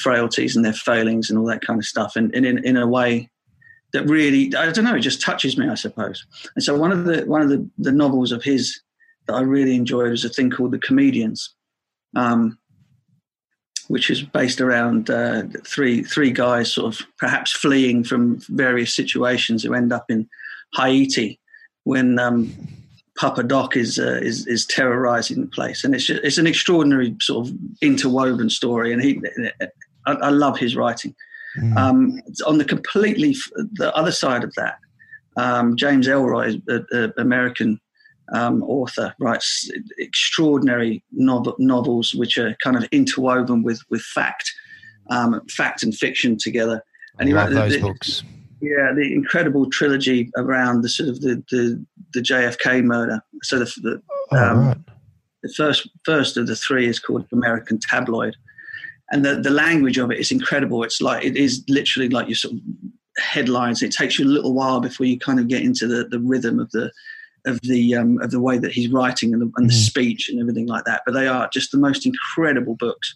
frailties 0.00 0.54
and 0.54 0.62
their 0.62 0.74
failings 0.74 1.30
and 1.30 1.38
all 1.38 1.46
that 1.46 1.64
kind 1.64 1.78
of 1.78 1.86
stuff, 1.86 2.14
and, 2.16 2.34
and 2.34 2.44
in 2.44 2.58
in 2.64 2.76
a 2.76 2.86
way 2.86 3.30
that 3.92 4.08
really 4.08 4.54
I 4.56 4.70
don't 4.70 4.84
know, 4.84 4.94
it 4.94 5.00
just 5.00 5.22
touches 5.22 5.56
me, 5.58 5.68
I 5.68 5.74
suppose. 5.74 6.26
And 6.54 6.64
so 6.64 6.76
one 6.76 6.92
of 6.92 7.04
the 7.04 7.24
one 7.26 7.42
of 7.42 7.48
the, 7.48 7.68
the 7.78 7.92
novels 7.92 8.32
of 8.32 8.42
his 8.42 8.80
that 9.26 9.34
I 9.34 9.40
really 9.42 9.76
enjoyed 9.76 10.10
was 10.10 10.24
a 10.24 10.28
thing 10.28 10.50
called 10.50 10.72
The 10.72 10.78
Comedians, 10.78 11.54
um, 12.16 12.58
which 13.88 14.10
is 14.10 14.22
based 14.22 14.60
around 14.60 15.10
uh, 15.10 15.44
three 15.66 16.02
three 16.02 16.30
guys 16.30 16.72
sort 16.72 16.94
of 16.94 17.06
perhaps 17.18 17.52
fleeing 17.52 18.04
from 18.04 18.40
various 18.48 18.94
situations 18.94 19.62
who 19.62 19.74
end 19.74 19.92
up 19.92 20.06
in 20.08 20.28
Haiti 20.74 21.38
when 21.84 22.18
um, 22.18 22.52
Papa 23.18 23.42
Doc 23.42 23.76
is, 23.76 23.98
uh, 23.98 24.20
is 24.22 24.46
is 24.46 24.66
terrorizing 24.66 25.40
the 25.42 25.46
place, 25.46 25.84
and 25.84 25.94
it's 25.94 26.06
just, 26.06 26.24
it's 26.24 26.38
an 26.38 26.46
extraordinary 26.46 27.14
sort 27.20 27.46
of 27.46 27.54
interwoven 27.80 28.48
story, 28.48 28.92
and 28.92 29.02
he 29.02 29.20
I, 30.06 30.12
I 30.14 30.30
love 30.30 30.58
his 30.58 30.74
writing. 30.76 31.14
Mm. 31.58 31.76
Um, 31.76 32.22
on 32.46 32.58
the 32.58 32.64
completely 32.64 33.36
the 33.74 33.94
other 33.94 34.12
side 34.12 34.44
of 34.44 34.54
that, 34.54 34.78
um, 35.36 35.76
James 35.76 36.06
Ellroy, 36.08 36.62
an 36.68 37.12
American 37.18 37.80
um, 38.32 38.62
author, 38.62 39.14
writes 39.18 39.70
extraordinary 39.98 41.02
novel, 41.12 41.54
novels 41.58 42.14
which 42.14 42.38
are 42.38 42.56
kind 42.62 42.76
of 42.76 42.84
interwoven 42.92 43.62
with 43.62 43.80
with 43.90 44.02
fact, 44.02 44.52
um, 45.10 45.40
fact 45.48 45.82
and 45.82 45.94
fiction 45.94 46.36
together. 46.38 46.82
And 47.18 47.28
he 47.28 47.34
wrote 47.34 47.52
those 47.52 47.74
the, 47.74 47.80
books. 47.80 48.22
Yeah, 48.60 48.92
the 48.94 49.12
incredible 49.12 49.68
trilogy 49.68 50.30
around 50.36 50.82
the 50.82 50.88
sort 50.88 51.08
of 51.08 51.20
the 51.20 51.42
the, 51.50 51.84
the 52.14 52.20
JFK 52.20 52.82
murder. 52.82 53.20
So 53.42 53.58
the 53.58 53.64
the, 53.82 54.02
oh, 54.32 54.36
um, 54.36 54.66
right. 54.68 54.78
the 55.42 55.52
first 55.54 55.88
first 56.04 56.36
of 56.36 56.46
the 56.46 56.56
three 56.56 56.86
is 56.86 56.98
called 56.98 57.26
American 57.32 57.78
Tabloid 57.78 58.36
and 59.12 59.24
the, 59.24 59.36
the 59.36 59.50
language 59.50 59.98
of 59.98 60.10
it 60.10 60.18
is 60.18 60.32
incredible. 60.32 60.82
It's 60.82 61.00
like 61.00 61.22
it 61.22 61.36
is 61.36 61.62
literally 61.68 62.08
like 62.08 62.28
your 62.28 62.34
sort 62.34 62.54
of 62.54 62.60
headlines. 63.18 63.82
It 63.82 63.92
takes 63.92 64.18
you 64.18 64.24
a 64.24 64.26
little 64.26 64.54
while 64.54 64.80
before 64.80 65.06
you 65.06 65.18
kind 65.18 65.38
of 65.38 65.48
get 65.48 65.62
into 65.62 65.86
the, 65.86 66.08
the 66.08 66.18
rhythm 66.18 66.58
of 66.58 66.70
the 66.70 66.90
of 67.44 67.60
the 67.62 67.94
um, 67.94 68.20
of 68.22 68.30
the 68.30 68.40
way 68.40 68.58
that 68.58 68.72
he's 68.72 68.90
writing 68.90 69.34
and 69.34 69.42
the, 69.42 69.52
and 69.56 69.68
the 69.68 69.74
mm. 69.74 69.86
speech 69.86 70.30
and 70.30 70.40
everything 70.40 70.66
like 70.66 70.84
that. 70.86 71.02
But 71.04 71.12
they 71.12 71.28
are 71.28 71.48
just 71.52 71.72
the 71.72 71.78
most 71.78 72.06
incredible 72.06 72.74
books. 72.76 73.14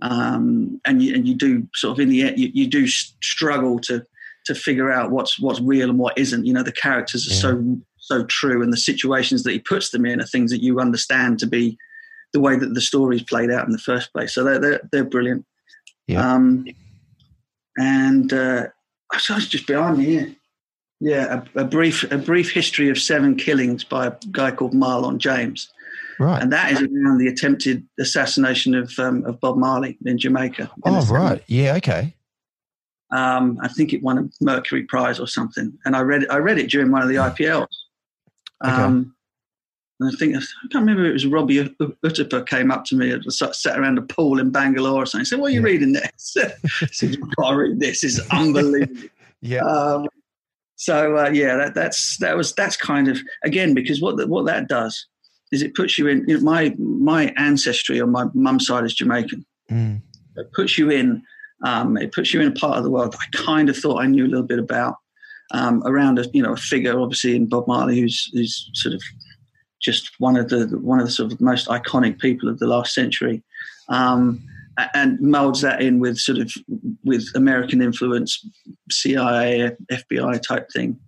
Um, 0.00 0.80
and 0.84 1.02
you 1.02 1.14
and 1.14 1.28
you 1.28 1.34
do 1.34 1.68
sort 1.74 1.92
of 1.92 2.00
in 2.00 2.08
the 2.08 2.22
end 2.22 2.38
you, 2.38 2.50
you 2.54 2.66
do 2.66 2.86
struggle 2.86 3.78
to 3.80 4.04
to 4.46 4.54
figure 4.54 4.90
out 4.90 5.10
what's 5.10 5.38
what's 5.38 5.60
real 5.60 5.90
and 5.90 5.98
what 5.98 6.16
isn't. 6.16 6.46
You 6.46 6.54
know, 6.54 6.62
the 6.62 6.72
characters 6.72 7.26
are 7.28 7.34
yeah. 7.34 7.40
so 7.40 7.78
so 7.98 8.24
true, 8.24 8.62
and 8.62 8.72
the 8.72 8.78
situations 8.78 9.42
that 9.42 9.52
he 9.52 9.58
puts 9.58 9.90
them 9.90 10.06
in 10.06 10.20
are 10.20 10.26
things 10.26 10.50
that 10.50 10.62
you 10.62 10.80
understand 10.80 11.38
to 11.40 11.46
be 11.46 11.76
the 12.32 12.40
way 12.40 12.56
that 12.56 12.74
the 12.74 12.80
story's 12.80 13.22
played 13.22 13.50
out 13.50 13.66
in 13.66 13.72
the 13.72 13.78
first 13.78 14.12
place. 14.12 14.34
So 14.34 14.44
they're 14.44 14.58
they're, 14.58 14.80
they're 14.92 15.04
brilliant. 15.04 15.44
Yeah. 16.06 16.34
Um, 16.34 16.66
and 17.76 18.32
uh, 18.32 18.66
I 19.12 19.20
was 19.34 19.48
just 19.48 19.66
behind 19.66 19.98
me 19.98 20.04
here. 20.04 20.36
Yeah, 20.98 21.42
a, 21.54 21.60
a, 21.60 21.64
brief 21.64 22.10
a 22.10 22.16
brief 22.16 22.52
history 22.52 22.88
of 22.88 22.98
seven 22.98 23.36
killings 23.36 23.84
by 23.84 24.06
a 24.06 24.12
guy 24.30 24.50
called 24.50 24.72
Marlon 24.72 25.18
James. 25.18 25.70
Right. 26.18 26.42
And 26.42 26.50
that 26.52 26.72
is 26.72 26.80
around 26.80 27.18
the 27.18 27.28
attempted 27.28 27.86
assassination 28.00 28.74
of 28.74 28.98
um, 28.98 29.24
of 29.26 29.38
Bob 29.40 29.58
Marley 29.58 29.98
in 30.06 30.16
Jamaica. 30.16 30.70
In 30.86 30.94
oh, 30.94 31.04
right. 31.06 31.42
Yeah. 31.46 31.74
Okay. 31.76 32.14
Um, 33.10 33.58
I 33.62 33.68
think 33.68 33.92
it 33.92 34.02
won 34.02 34.18
a 34.18 34.28
Mercury 34.40 34.84
Prize 34.84 35.20
or 35.20 35.28
something, 35.28 35.76
and 35.84 35.94
I 35.94 36.00
read 36.00 36.22
it. 36.22 36.30
I 36.30 36.38
read 36.38 36.58
it 36.58 36.70
during 36.70 36.90
one 36.90 37.02
of 37.02 37.08
the 37.08 37.16
IPLs. 37.16 37.66
Um, 38.62 38.98
okay. 38.98 39.10
And 39.98 40.10
I 40.12 40.16
think 40.18 40.36
I 40.36 40.40
can't 40.70 40.86
remember 40.86 41.06
it 41.06 41.12
was 41.12 41.26
Robbie 41.26 41.64
Uthappa 41.64 42.46
came 42.46 42.70
up 42.70 42.84
to 42.86 42.96
me 42.96 43.10
and 43.10 43.32
sat 43.32 43.78
around 43.78 43.98
a 43.98 44.02
pool 44.02 44.38
in 44.38 44.50
Bangalore 44.50 45.02
or 45.02 45.06
something. 45.06 45.22
He 45.22 45.26
said, 45.26 45.40
"What 45.40 45.48
are 45.48 45.54
you 45.54 45.60
yeah. 45.60 45.66
reading 45.66 45.92
this? 45.92 46.36
I 46.82 46.86
said, 46.92 47.14
"You've 47.14 47.36
got 47.36 47.50
to 47.50 47.56
read 47.56 47.80
this. 47.80 48.04
It's 48.04 48.20
unbelievable." 48.30 49.08
yeah. 49.40 49.60
Um, 49.60 50.06
so 50.76 51.16
uh, 51.16 51.30
yeah, 51.30 51.56
that, 51.56 51.74
that's 51.74 52.18
that 52.18 52.36
was 52.36 52.52
that's 52.54 52.76
kind 52.76 53.08
of 53.08 53.18
again 53.42 53.72
because 53.72 54.02
what 54.02 54.18
the, 54.18 54.26
what 54.26 54.44
that 54.46 54.68
does 54.68 55.06
is 55.50 55.62
it 55.62 55.74
puts 55.74 55.96
you 55.96 56.08
in. 56.08 56.24
You 56.28 56.38
know, 56.38 56.44
my 56.44 56.74
my 56.78 57.32
ancestry 57.38 57.98
on 58.00 58.12
my 58.12 58.26
mum's 58.34 58.66
side 58.66 58.84
is 58.84 58.94
Jamaican. 58.94 59.46
Mm. 59.70 60.02
It 60.36 60.52
puts 60.52 60.76
you 60.76 60.90
in. 60.90 61.22
Um, 61.64 61.96
it 61.96 62.12
puts 62.12 62.34
you 62.34 62.42
in 62.42 62.48
a 62.48 62.54
part 62.54 62.76
of 62.76 62.84
the 62.84 62.90
world 62.90 63.16
I 63.18 63.24
kind 63.34 63.70
of 63.70 63.78
thought 63.78 64.02
I 64.02 64.06
knew 64.06 64.26
a 64.26 64.28
little 64.28 64.46
bit 64.46 64.58
about. 64.58 64.96
Um, 65.52 65.82
around 65.86 66.18
a 66.18 66.24
you 66.34 66.42
know 66.42 66.54
a 66.54 66.56
figure 66.56 67.00
obviously 67.00 67.36
in 67.36 67.46
Bob 67.46 67.68
Marley 67.68 68.00
who's 68.00 68.28
who's 68.34 68.68
sort 68.74 68.96
of 68.96 69.02
just 69.86 70.10
one 70.18 70.36
of 70.36 70.48
the 70.48 70.66
one 70.82 70.98
of 70.98 71.06
the 71.06 71.12
sort 71.12 71.32
of 71.32 71.40
most 71.40 71.68
iconic 71.68 72.18
people 72.18 72.48
of 72.48 72.58
the 72.58 72.66
last 72.66 72.92
century, 72.92 73.42
um, 73.88 74.42
and 74.94 75.18
molds 75.20 75.60
that 75.60 75.80
in 75.80 76.00
with 76.00 76.18
sort 76.18 76.38
of 76.38 76.52
with 77.04 77.24
American 77.36 77.80
influence, 77.80 78.44
CIA, 78.90 79.70
FBI 79.90 80.42
type 80.46 80.68
thing. 80.72 80.98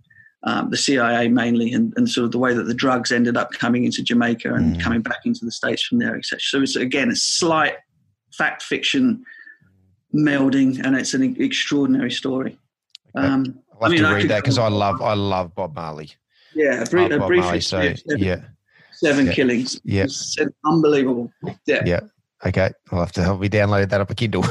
Um, 0.43 0.69
the 0.69 0.77
CIA 0.77 1.27
mainly, 1.27 1.73
and, 1.73 1.93
and 1.97 2.09
sort 2.09 2.23
of 2.23 2.31
the 2.31 2.39
way 2.39 2.53
that 2.53 2.63
the 2.63 2.73
drugs 2.73 3.11
ended 3.11 3.35
up 3.35 3.51
coming 3.51 3.83
into 3.83 4.01
Jamaica 4.01 4.53
and 4.53 4.77
mm. 4.77 4.81
coming 4.81 5.01
back 5.01 5.25
into 5.25 5.43
the 5.43 5.51
states 5.51 5.83
from 5.83 5.99
there, 5.99 6.15
etc. 6.15 6.39
So 6.39 6.61
it's 6.61 6.77
again 6.77 7.09
a 7.09 7.15
slight 7.17 7.75
fact 8.37 8.63
fiction 8.63 9.21
melding, 10.15 10.81
and 10.85 10.95
it's 10.95 11.13
an 11.13 11.35
extraordinary 11.37 12.11
story. 12.11 12.57
Um, 13.15 13.59
I'll 13.73 13.89
have 13.89 13.91
I 13.91 13.95
mean, 13.95 14.03
to 14.03 14.15
read 14.15 14.29
that 14.29 14.43
because 14.43 14.57
I 14.57 14.69
love 14.69 15.01
I 15.01 15.13
love 15.13 15.53
Bob 15.53 15.75
Marley. 15.75 16.11
Yeah, 16.55 16.83
a, 16.83 16.85
brief, 16.85 17.11
a 17.11 17.19
brief 17.19 17.43
Marley, 17.43 17.61
so, 17.61 17.93
yeah, 18.07 18.41
seven 18.99 19.27
yeah. 19.27 19.33
killings. 19.33 19.79
Yeah, 19.83 20.05
unbelievable. 20.65 21.31
Yeah, 21.65 21.83
yeah. 21.85 21.99
Okay, 22.45 22.71
I'll 22.91 22.99
have 22.99 23.11
to 23.13 23.23
help 23.23 23.41
me 23.41 23.49
download 23.49 23.89
that 23.89 23.99
up 23.99 24.09
a 24.09 24.15
Kindle. 24.15 24.45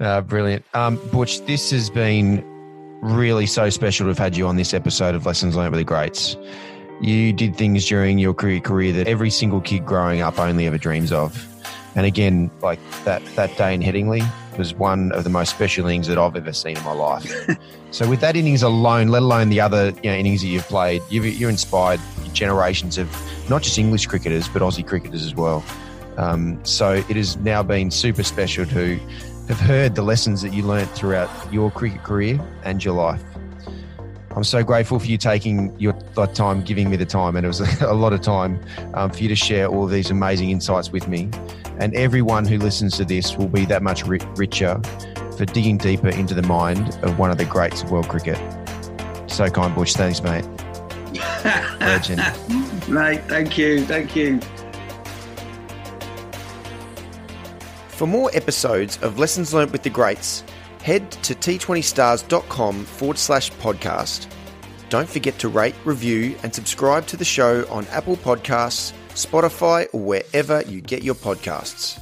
uh, 0.00 0.20
brilliant, 0.20 0.64
um, 0.74 1.00
Butch. 1.10 1.44
This 1.46 1.70
has 1.72 1.90
been 1.90 2.44
really 3.02 3.46
so 3.46 3.70
special 3.70 4.04
to 4.04 4.08
have 4.08 4.18
had 4.18 4.36
you 4.36 4.46
on 4.46 4.56
this 4.56 4.72
episode 4.72 5.14
of 5.14 5.26
Lessons 5.26 5.56
Learned 5.56 5.72
with 5.72 5.80
the 5.80 5.84
Greats. 5.84 6.36
You 7.00 7.32
did 7.32 7.56
things 7.56 7.86
during 7.86 8.18
your 8.18 8.34
career 8.34 8.60
career 8.60 8.92
that 8.92 9.08
every 9.08 9.30
single 9.30 9.60
kid 9.60 9.86
growing 9.86 10.20
up 10.20 10.38
only 10.38 10.66
ever 10.66 10.78
dreams 10.78 11.12
of. 11.12 11.46
And 11.96 12.06
again, 12.06 12.50
like 12.62 12.78
that 13.04 13.24
that 13.36 13.56
day 13.56 13.74
in 13.74 13.80
Headingley 13.80 14.26
was 14.56 14.74
one 14.74 15.12
of 15.12 15.24
the 15.24 15.30
most 15.30 15.50
special 15.50 15.86
innings 15.86 16.06
that 16.06 16.18
I've 16.18 16.36
ever 16.36 16.52
seen 16.52 16.76
in 16.76 16.84
my 16.84 16.92
life. 16.92 17.30
so 17.90 18.08
with 18.08 18.20
that 18.20 18.36
innings 18.36 18.62
alone, 18.62 19.08
let 19.08 19.22
alone 19.22 19.48
the 19.48 19.60
other 19.60 19.92
you 20.02 20.10
know, 20.10 20.16
innings 20.16 20.42
that 20.42 20.48
you've 20.48 20.66
played, 20.66 21.02
you've, 21.08 21.26
you're 21.26 21.50
inspired 21.50 22.00
generations 22.32 22.98
of 22.98 23.08
not 23.48 23.62
just 23.62 23.78
English 23.78 24.06
cricketers 24.06 24.48
but 24.48 24.62
Aussie 24.62 24.86
cricketers 24.86 25.24
as 25.24 25.34
well. 25.34 25.64
Um, 26.16 26.62
so 26.64 26.92
it 26.92 27.16
has 27.16 27.36
now 27.38 27.62
been 27.62 27.90
super 27.90 28.22
special 28.22 28.66
to 28.66 28.96
have 29.48 29.58
heard 29.58 29.94
the 29.94 30.02
lessons 30.02 30.42
that 30.42 30.52
you 30.52 30.62
learnt 30.62 30.90
throughout 30.90 31.30
your 31.52 31.70
cricket 31.70 32.02
career 32.04 32.40
and 32.62 32.84
your 32.84 32.94
life. 32.94 33.22
I'm 34.36 34.44
so 34.44 34.62
grateful 34.62 34.98
for 35.00 35.06
you 35.06 35.18
taking 35.18 35.76
your 35.80 35.92
time, 36.34 36.62
giving 36.62 36.88
me 36.88 36.96
the 36.96 37.04
time, 37.04 37.34
and 37.36 37.44
it 37.44 37.48
was 37.48 37.60
a, 37.82 37.94
lot 37.94 38.12
of 38.12 38.20
time 38.20 38.60
um, 38.94 39.10
for 39.10 39.22
you 39.22 39.28
to 39.28 39.34
share 39.34 39.66
all 39.66 39.84
of 39.84 39.90
these 39.90 40.10
amazing 40.10 40.50
insights 40.50 40.92
with 40.92 41.08
me. 41.08 41.28
And 41.78 41.94
everyone 41.96 42.46
who 42.46 42.58
listens 42.58 42.96
to 42.98 43.04
this 43.04 43.36
will 43.36 43.48
be 43.48 43.64
that 43.66 43.82
much 43.82 44.06
richer 44.06 44.80
for 45.36 45.44
digging 45.46 45.78
deeper 45.78 46.10
into 46.10 46.34
the 46.34 46.42
mind 46.42 46.96
of 47.02 47.18
one 47.18 47.30
of 47.30 47.38
the 47.38 47.44
greats 47.44 47.82
of 47.82 47.90
world 47.90 48.08
cricket. 48.08 48.38
So 49.26 49.48
kind, 49.48 49.74
Butch. 49.74 49.94
Thanks, 49.94 50.22
mate. 50.22 50.44
Legend. 51.80 52.18
mate, 52.88 53.22
thank 53.24 53.58
you. 53.58 53.84
Thank 53.84 54.14
you. 54.14 54.40
For 57.88 58.06
more 58.06 58.30
episodes 58.32 58.96
of 59.02 59.18
Lessons 59.18 59.52
Learned 59.52 59.72
with 59.72 59.82
the 59.82 59.90
Greats, 59.90 60.44
head 60.82 61.10
to 61.10 61.34
t20stars.com 61.34 62.84
forward 62.84 63.18
slash 63.18 63.50
podcast. 63.52 64.26
Don't 64.88 65.08
forget 65.08 65.38
to 65.38 65.48
rate, 65.48 65.74
review, 65.84 66.36
and 66.42 66.54
subscribe 66.54 67.06
to 67.06 67.16
the 67.16 67.24
show 67.24 67.64
on 67.70 67.86
Apple 67.88 68.16
Podcasts, 68.16 68.92
Spotify, 69.10 69.86
or 69.92 70.00
wherever 70.00 70.62
you 70.62 70.80
get 70.80 71.04
your 71.04 71.14
podcasts. 71.14 71.99